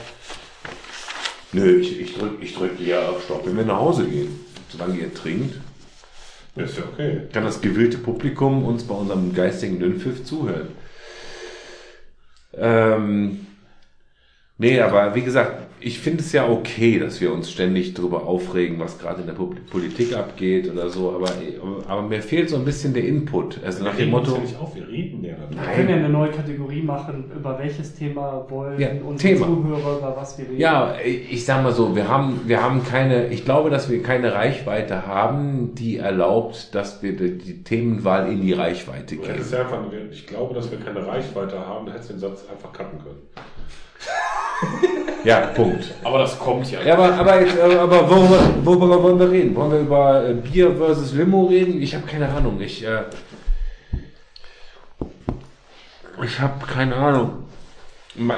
[1.52, 4.40] nö, ich, ich drücke ich drück ja auf Stopp, wenn wir nach Hause gehen.
[4.68, 5.56] Solange ihr trinkt,
[6.56, 7.22] Ja, ist ja okay.
[7.32, 10.68] kann das gewillte Publikum uns bei unserem geistigen Dünnpfiff zuhören.
[12.55, 13.47] Ähm,
[14.58, 18.78] nee, aber wie gesagt, ich finde es ja okay, dass wir uns ständig darüber aufregen,
[18.78, 21.31] was gerade in der Pol- Politik abgeht oder so, aber,
[21.89, 23.59] aber mir fehlt so ein bisschen der Input.
[23.65, 25.61] Also nach wir dem regen uns Motto, ja nicht auf, wir reden ja darüber.
[25.67, 29.47] Wir können ja eine neue Kategorie machen, über welches Thema wollen Ja, unsere Thema.
[29.47, 30.59] Zuhörer, über was wir reden.
[30.59, 34.35] Ja, ich sag mal so, wir haben, wir haben keine, ich glaube, dass wir keine
[34.35, 39.23] Reichweite haben, die erlaubt, dass wir die, die Themenwahl in die Reichweite ja
[39.61, 39.81] einfach,
[40.11, 43.19] ich glaube, dass wir keine Reichweite haben, da hättest du den Satz einfach cutten können.
[45.24, 45.84] Ja, Punkt.
[46.02, 46.82] Aber das kommt ja.
[46.82, 49.55] Ja, aber, aber, aber worüber, worüber wollen wir reden?
[49.55, 51.81] Wollen wir über äh, Bier versus Limo reden?
[51.81, 52.60] Ich habe keine Ahnung.
[52.60, 53.02] Ich, äh,
[56.24, 57.44] ich habe keine Ahnung.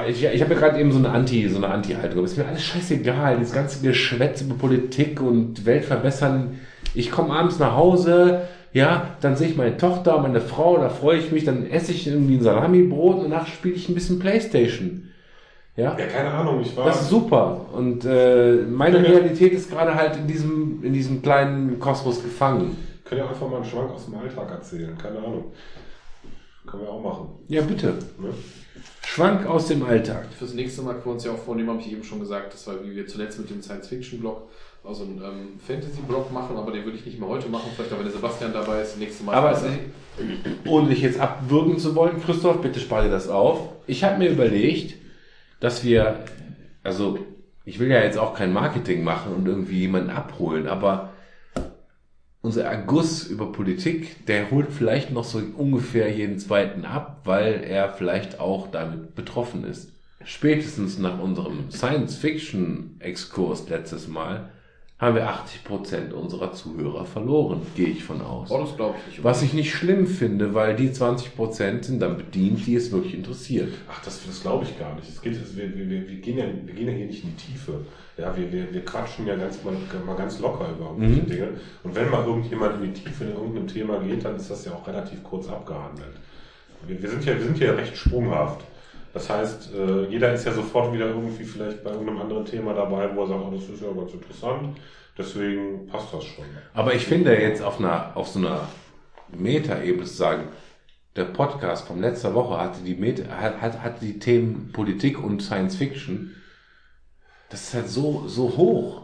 [0.07, 2.23] Ich, ich habe ja gerade eben so eine Anti, so eine Anti-Haltung.
[2.23, 3.39] Ist mir alles scheißegal.
[3.39, 6.59] Das ganze Geschwätz über Politik und Welt verbessern.
[6.93, 11.17] Ich komme abends nach Hause, ja, dann sehe ich meine Tochter, meine Frau, da freue
[11.17, 15.09] ich mich, dann esse ich irgendwie ein Salamibrot und danach spiele ich ein bisschen Playstation.
[15.77, 16.85] Ja, Ja, keine Ahnung, ich war.
[16.85, 17.65] das ist super.
[17.73, 19.03] Und äh, meine Ja.
[19.03, 22.77] Realität ist gerade halt in diesem, in diesem kleinen Kosmos gefangen.
[23.03, 25.51] Können ja einfach mal einen Schwank aus dem Alltag erzählen, keine Ahnung.
[26.65, 27.27] Können wir auch machen.
[27.47, 27.87] Ja, bitte.
[28.19, 28.29] Ne?
[29.05, 30.27] Schwank aus dem Alltag.
[30.37, 32.65] Fürs nächste Mal können wir uns ja auch vornehmen, habe ich eben schon gesagt, das
[32.67, 34.49] war wie wir zuletzt mit dem Science-Fiction-Blog,
[34.83, 37.69] also einen ähm, Fantasy-Blog machen, aber den würde ich nicht mehr heute machen.
[37.75, 39.35] Vielleicht auch, wenn der Sebastian dabei ist, nächstes Mal.
[39.35, 39.67] Aber besser.
[40.67, 43.59] ohne dich jetzt abwürgen zu wollen, Christoph, bitte spare dir das auf.
[43.87, 44.95] Ich habe mir überlegt,
[45.59, 46.19] dass wir,
[46.83, 47.19] also
[47.63, 51.13] ich will ja jetzt auch kein Marketing machen und irgendwie jemanden abholen, aber
[52.41, 57.89] unser Erguss über Politik, der holt vielleicht noch so ungefähr jeden zweiten ab, weil er
[57.89, 59.89] vielleicht auch damit betroffen ist.
[60.23, 64.51] Spätestens nach unserem Science-Fiction-Exkurs letztes Mal
[64.97, 68.49] haben wir 80% unserer Zuhörer verloren, gehe ich von aus.
[68.49, 69.23] Oh, das glaube ich nicht.
[69.25, 73.73] Was ich nicht schlimm finde, weil die 20% sind dann bedient, die es wirklich interessiert.
[73.89, 75.09] Ach, das, das glaube ich gar nicht.
[75.09, 77.51] Es geht, es, wir, wir, wir, gehen ja, wir gehen ja hier nicht in die
[77.51, 77.81] Tiefe.
[78.17, 79.73] Ja, wir, wir, wir quatschen ja ganz mal,
[80.05, 81.27] mal ganz locker über irgendwelche Mhm.
[81.27, 81.47] Dinge.
[81.83, 84.71] Und wenn mal irgendjemand in die Tiefe in irgendeinem Thema geht, dann ist das ja
[84.71, 86.15] auch relativ kurz abgehandelt.
[86.87, 88.61] Wir, wir, sind, ja, wir sind ja recht sprunghaft.
[89.15, 93.09] Das heißt, äh, jeder ist ja sofort wieder irgendwie vielleicht bei irgendeinem anderen Thema dabei,
[93.15, 94.77] wo er sagt, oh, das ist ja ganz interessant.
[95.17, 96.43] Deswegen passt das schon.
[96.73, 98.67] Aber ich finde jetzt auf einer, auf so einer
[99.29, 100.49] Meta-Ebene zu sagen,
[101.15, 105.41] der Podcast von letzter Woche hatte die Meta, hat, hat, hat die Themen Politik und
[105.41, 106.35] Science Fiction.
[107.49, 109.03] Das ist halt so, so hoch.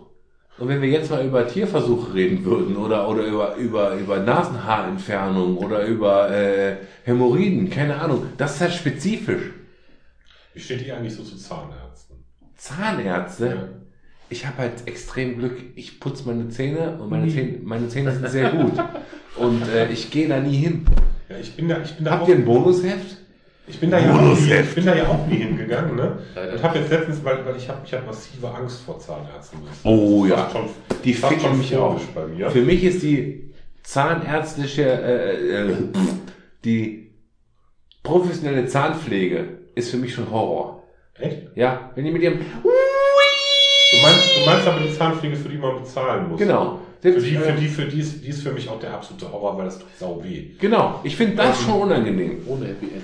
[0.58, 5.56] Und wenn wir jetzt mal über Tierversuche reden würden oder, oder über, über, über Nasenhaarentfernung
[5.56, 6.76] oder über äh,
[7.06, 9.52] Hämorrhoiden, keine Ahnung, das ist halt spezifisch.
[10.54, 12.18] Wie steht ihr eigentlich so zu Zahnärzten?
[12.58, 13.68] Zahnärzte, Ja.
[14.30, 15.58] ich habe halt extrem Glück.
[15.76, 18.74] Ich putze meine Zähne und meine Zähne, meine Zähne sind sehr gut.
[19.38, 20.86] Und äh, ich gehe da nie hin.
[21.30, 23.16] Ja, ich bin da, ich bin da Habt auch, ihr ein Bonusheft?
[23.66, 26.20] ich bin da ja auch nie, ich bin da ja auch nie hingegangen, ne?
[26.54, 29.60] Und habe jetzt letztens, weil, weil ich habe ich hab massive Angst vor Zahnärzten.
[29.86, 30.50] Oh, ja.
[30.52, 30.66] Schon,
[31.06, 31.98] Die ficken schon mich auch.
[32.14, 32.52] bei mir.
[32.52, 35.76] Für mich ist die zahnärztliche, äh, äh,
[36.66, 37.14] die
[38.04, 40.84] professionelle Zahnpflege ist für mich schon Horror.
[41.20, 41.38] Echt?
[41.56, 42.40] Ja, wenn die mit ihrem,
[43.94, 46.40] Du meinst, du meinst aber die Zahnpflege, für die man bezahlen muss.
[46.40, 48.94] genau, Für die, für äh, die, für die, ist, die ist für mich auch der
[48.94, 50.52] absolute Horror, weil das tut sau weh.
[50.60, 52.42] genau, ich finde das schon unangenehm.
[52.48, 53.04] Ohne Happy End.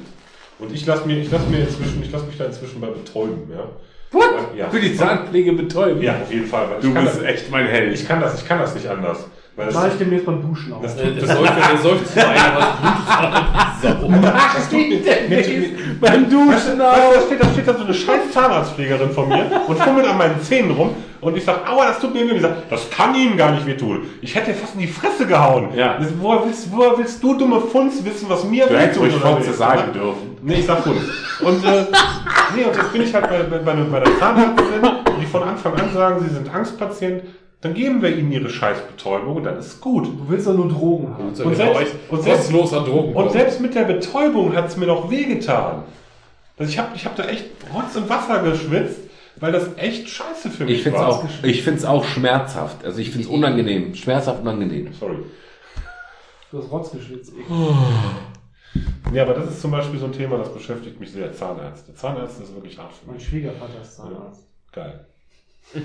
[0.60, 3.52] Und ich lasse mir, ich lasse mir inzwischen, ich lasse mich da inzwischen bei betäuben,
[3.52, 3.68] ja.
[4.12, 4.56] What?
[4.56, 4.70] Ja.
[4.70, 6.02] Für die Zahnpflege betäuben?
[6.02, 6.70] Ja, auf jeden Fall.
[6.72, 7.94] Weil Du bist das, echt mein Held.
[7.94, 9.28] ich kann das, ich kann das nicht anders.
[9.58, 10.84] Weil das, Mach ich demnächst beim Duschen auch.
[10.84, 14.08] das das, seufzt, der seufzt zu einer, was Sau.
[14.08, 15.70] das tut mir, mir, mir,
[16.00, 19.50] beim Duschen Weißt du, da steht, da steht da so eine scheiß Zahnarztpflegerin von mir
[19.68, 22.30] und fummelt an meinen Zähnen rum und ich sag, aua, das tut mir weh.
[22.30, 24.04] Und ich sag, das kann Ihnen gar nicht wehtun.
[24.22, 25.70] Ich hätte fast in die Fresse gehauen.
[25.76, 25.98] Ja.
[25.98, 29.56] Das, woher, willst, woher willst du, dumme Funz, wissen, was mir Du hättest ruhig nicht?
[29.56, 30.38] sagen dürfen.
[30.44, 31.02] Nee, ich sag Funz.
[31.42, 31.86] Und, äh,
[32.56, 34.88] nee, und jetzt bin ich halt bei, bei, bei, bei der Zahnärztin,
[35.20, 37.24] die von Anfang an sagen, sie sind Angstpatient.
[37.62, 40.06] Dann geben wir ihnen ihre Scheißbetäubung und dann ist es gut.
[40.06, 41.28] Du willst doch nur Drogen haben.
[41.30, 43.14] Und selbst- und selbst- los an Drogen.
[43.16, 45.84] Und selbst mit der Betäubung hat es mir noch wehgetan.
[46.60, 49.00] Also ich habe ich hab da echt Rotz und Wasser geschwitzt,
[49.40, 51.10] weil das echt scheiße für mich Ich finde es war.
[51.10, 52.86] auch, ich find's auch schmerzhaft.
[52.86, 53.94] Also ich finde es unangenehm.
[53.96, 54.94] Schmerzhaft unangenehm.
[54.94, 55.18] Sorry.
[56.52, 57.34] Du hast Rotz geschwitzt.
[59.14, 61.34] Ja, aber das ist zum Beispiel so ein Thema, das beschäftigt mich sehr.
[61.34, 61.94] Zahnärzte.
[61.96, 63.28] Zahnärzte ist wirklich hart für Mein mich.
[63.28, 64.44] Schwiegervater ist Zahnarzt.
[64.72, 65.06] Geil.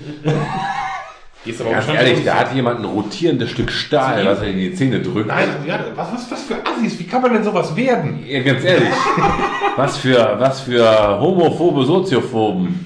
[1.45, 4.73] Gehst aber Ganz ehrlich, da hat jemand ein rotierendes Stück Stahl, was er in die
[4.73, 5.27] Zähne drückt.
[5.27, 6.97] Nein, ja, was, was, was für Assis?
[6.99, 8.23] Wie kann man denn sowas werden?
[8.25, 8.89] Ja, ganz ehrlich.
[9.75, 12.85] Was für, was für homophobe Soziophoben.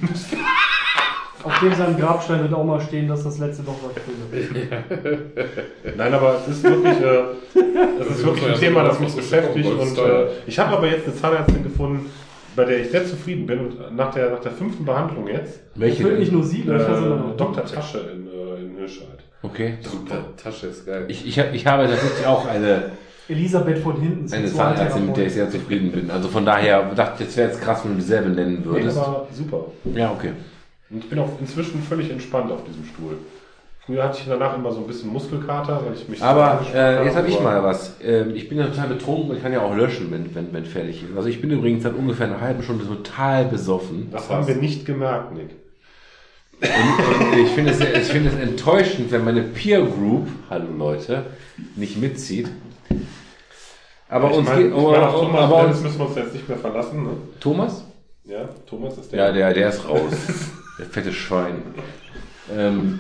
[1.44, 4.52] Auf dem seinem Grabstein wird auch mal stehen, dass das letzte Doch was ist.
[5.98, 7.24] Nein, aber es ist wirklich, äh,
[8.00, 9.70] es ist wirklich ein Thema, das mich beschäftigt.
[9.70, 12.10] Und äh, ich habe aber jetzt eine Zahnärztin gefunden,
[12.56, 13.60] bei der ich sehr zufrieden bin.
[13.60, 17.36] Und nach der, nach der fünften Behandlung jetzt, Welche wird nicht nur sie, äh, auch
[17.36, 17.66] Dr.
[17.66, 19.20] Tasche in, äh, in Hirscheid.
[19.44, 19.76] Okay.
[19.82, 20.26] Super.
[20.42, 21.06] Tasche ist geil.
[21.08, 22.92] Ich, ich, ich habe tatsächlich auch eine,
[23.30, 24.34] Elisabeth von hinten.
[24.34, 26.10] eine Zahnärztin, mit der ich sehr zufrieden bin.
[26.12, 28.98] Also von daher dachte ich, jetzt wäre jetzt krass, wenn du dieselbe nennen Nee, würdest.
[28.98, 29.66] aber super.
[29.94, 30.32] Ja, okay.
[30.90, 33.18] Und ich bin auch inzwischen völlig entspannt auf diesem Stuhl.
[33.86, 36.22] Früher hatte ich danach immer so ein bisschen Muskelkater, weil ich mich.
[36.22, 37.96] Aber äh, jetzt habe ich mal was.
[38.02, 41.04] Ähm, ich bin ja total betrunken und kann ja auch löschen, wenn, wenn, wenn fertig
[41.04, 41.16] ist.
[41.16, 44.10] Also ich bin übrigens seit ungefähr einer halben Stunde total besoffen.
[44.12, 45.52] Das haben wir nicht gemerkt, Nick.
[46.60, 51.26] Und, und ich finde es, ich finde es enttäuschend, wenn meine Peer Group, hallo Leute,
[51.76, 52.50] nicht mitzieht.
[54.10, 56.08] Aber ich uns meine, geht, ich meine, auf aber, Thomas aber Lenz uns, müssen wir
[56.08, 57.04] uns jetzt nicht mehr verlassen.
[57.04, 57.12] Ne?
[57.40, 57.84] Thomas?
[58.24, 59.20] Ja, Thomas ist der.
[59.20, 60.14] Ja, der, der ist raus.
[60.80, 61.62] Der fette Schwein.
[62.56, 63.00] Ähm.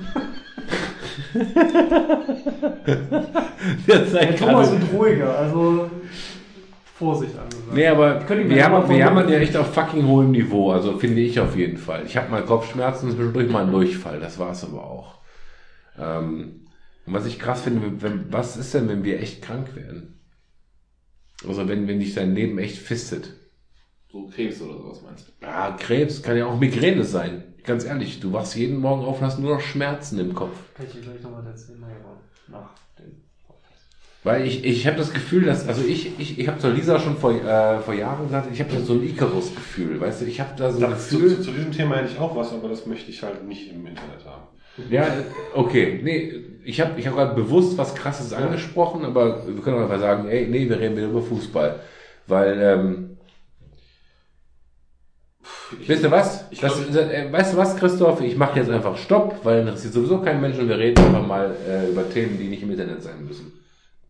[3.88, 5.90] der Thomas sind ruhiger, also
[6.98, 7.74] Vorsicht angesagt.
[7.74, 11.40] Nee, aber wir haben, wir haben ja echt auf fucking hohem Niveau, also finde ich
[11.40, 12.04] auf jeden Fall.
[12.08, 15.20] Ich habe mal Kopfschmerzen, zwischendurch mal einen Durchfall, das war's aber auch.
[16.00, 16.68] Ähm,
[17.06, 20.20] was ich krass finde, wenn, was ist denn, wenn wir echt krank werden?
[21.48, 23.34] Also wenn, wenn dich dein Leben echt fistet.
[24.12, 25.46] So Krebs oder sowas meinst du?
[25.46, 27.54] Ja, Krebs kann ja auch Migräne sein.
[27.64, 30.58] ganz ehrlich, du wachst jeden Morgen auf und hast nur noch Schmerzen im Kopf.
[30.74, 31.80] Kann ich dir gleich nochmal erzählen,
[32.48, 33.27] nach dem
[34.28, 37.16] Weil ich, ich habe das Gefühl, dass, also ich, ich, ich habe zur Lisa schon
[37.16, 40.70] vor, äh, vor Jahren gesagt, ich habe so ein Icarus-Gefühl, weißt du, ich habe da
[40.70, 41.38] so ein Das, zu, Gefühl.
[41.38, 43.88] zu, zu diesem Thema hätte ich auch was, aber das möchte ich halt nicht im
[43.88, 44.48] Internet haben.
[44.92, 45.08] Ja,
[45.56, 46.34] okay, nee,
[46.66, 50.28] ich habe ich hab gerade bewusst was Krasses angesprochen, aber wir können auch einfach sagen,
[50.28, 51.80] ey, nee, wir reden wieder über Fußball.
[52.28, 53.18] Weil, ähm,
[55.86, 56.46] wisst ihr was?
[56.52, 58.20] ich Das, glaub- äh, weißt du was, Christoph?
[58.22, 61.56] Ich mache jetzt einfach Stopp, weil interessiert sowieso keinen Menschen und wir reden einfach mal
[61.66, 63.54] äh, über Themen, die nicht im Internet sein müssen.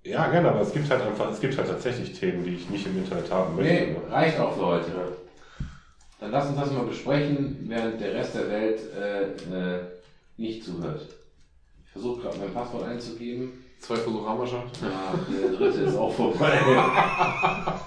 [0.07, 2.85] Ja, gerne, aber es gibt halt einfach, es gibt halt tatsächlich Themen, die ich nicht
[2.85, 3.73] im Internet haben möchte.
[3.73, 4.91] Nee, reicht auch für heute.
[6.19, 9.79] Dann lass uns das mal besprechen, während der Rest der Welt äh, äh,
[10.37, 11.01] nicht zuhört.
[11.85, 13.65] Ich versuche gerade mein Passwort einzugeben.
[13.79, 14.63] Zwei Versuche haben wir schon.
[14.81, 16.53] Ja, der dritte ist auch vorbei.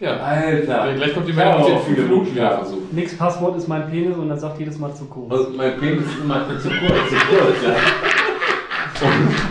[0.00, 0.16] Ja.
[0.16, 0.92] Alter.
[0.94, 2.92] Gleich kommt die Meldung auch den Minuten Minuten versucht.
[2.92, 5.30] Nix Passwort ist mein Penis und dann sagt jedes Mal zu kurz.
[5.30, 7.76] Also mein Penis ist immer zu kurz, zu kurz, ja.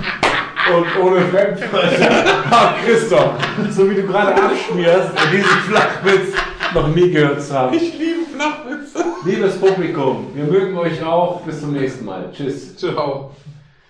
[0.71, 2.25] Und, ohne Fremdwörter.
[2.51, 3.31] Ah, Christoph,
[3.71, 6.33] so wie du gerade abschmierst diesen Flachwitz
[6.73, 7.73] noch nie gehört zu haben.
[7.73, 9.05] Ich liebe Flachwitze.
[9.25, 11.41] Liebes Publikum, wir mögen euch auch.
[11.41, 12.29] Bis zum nächsten Mal.
[12.31, 12.75] Tschüss.
[12.77, 13.31] Ciao.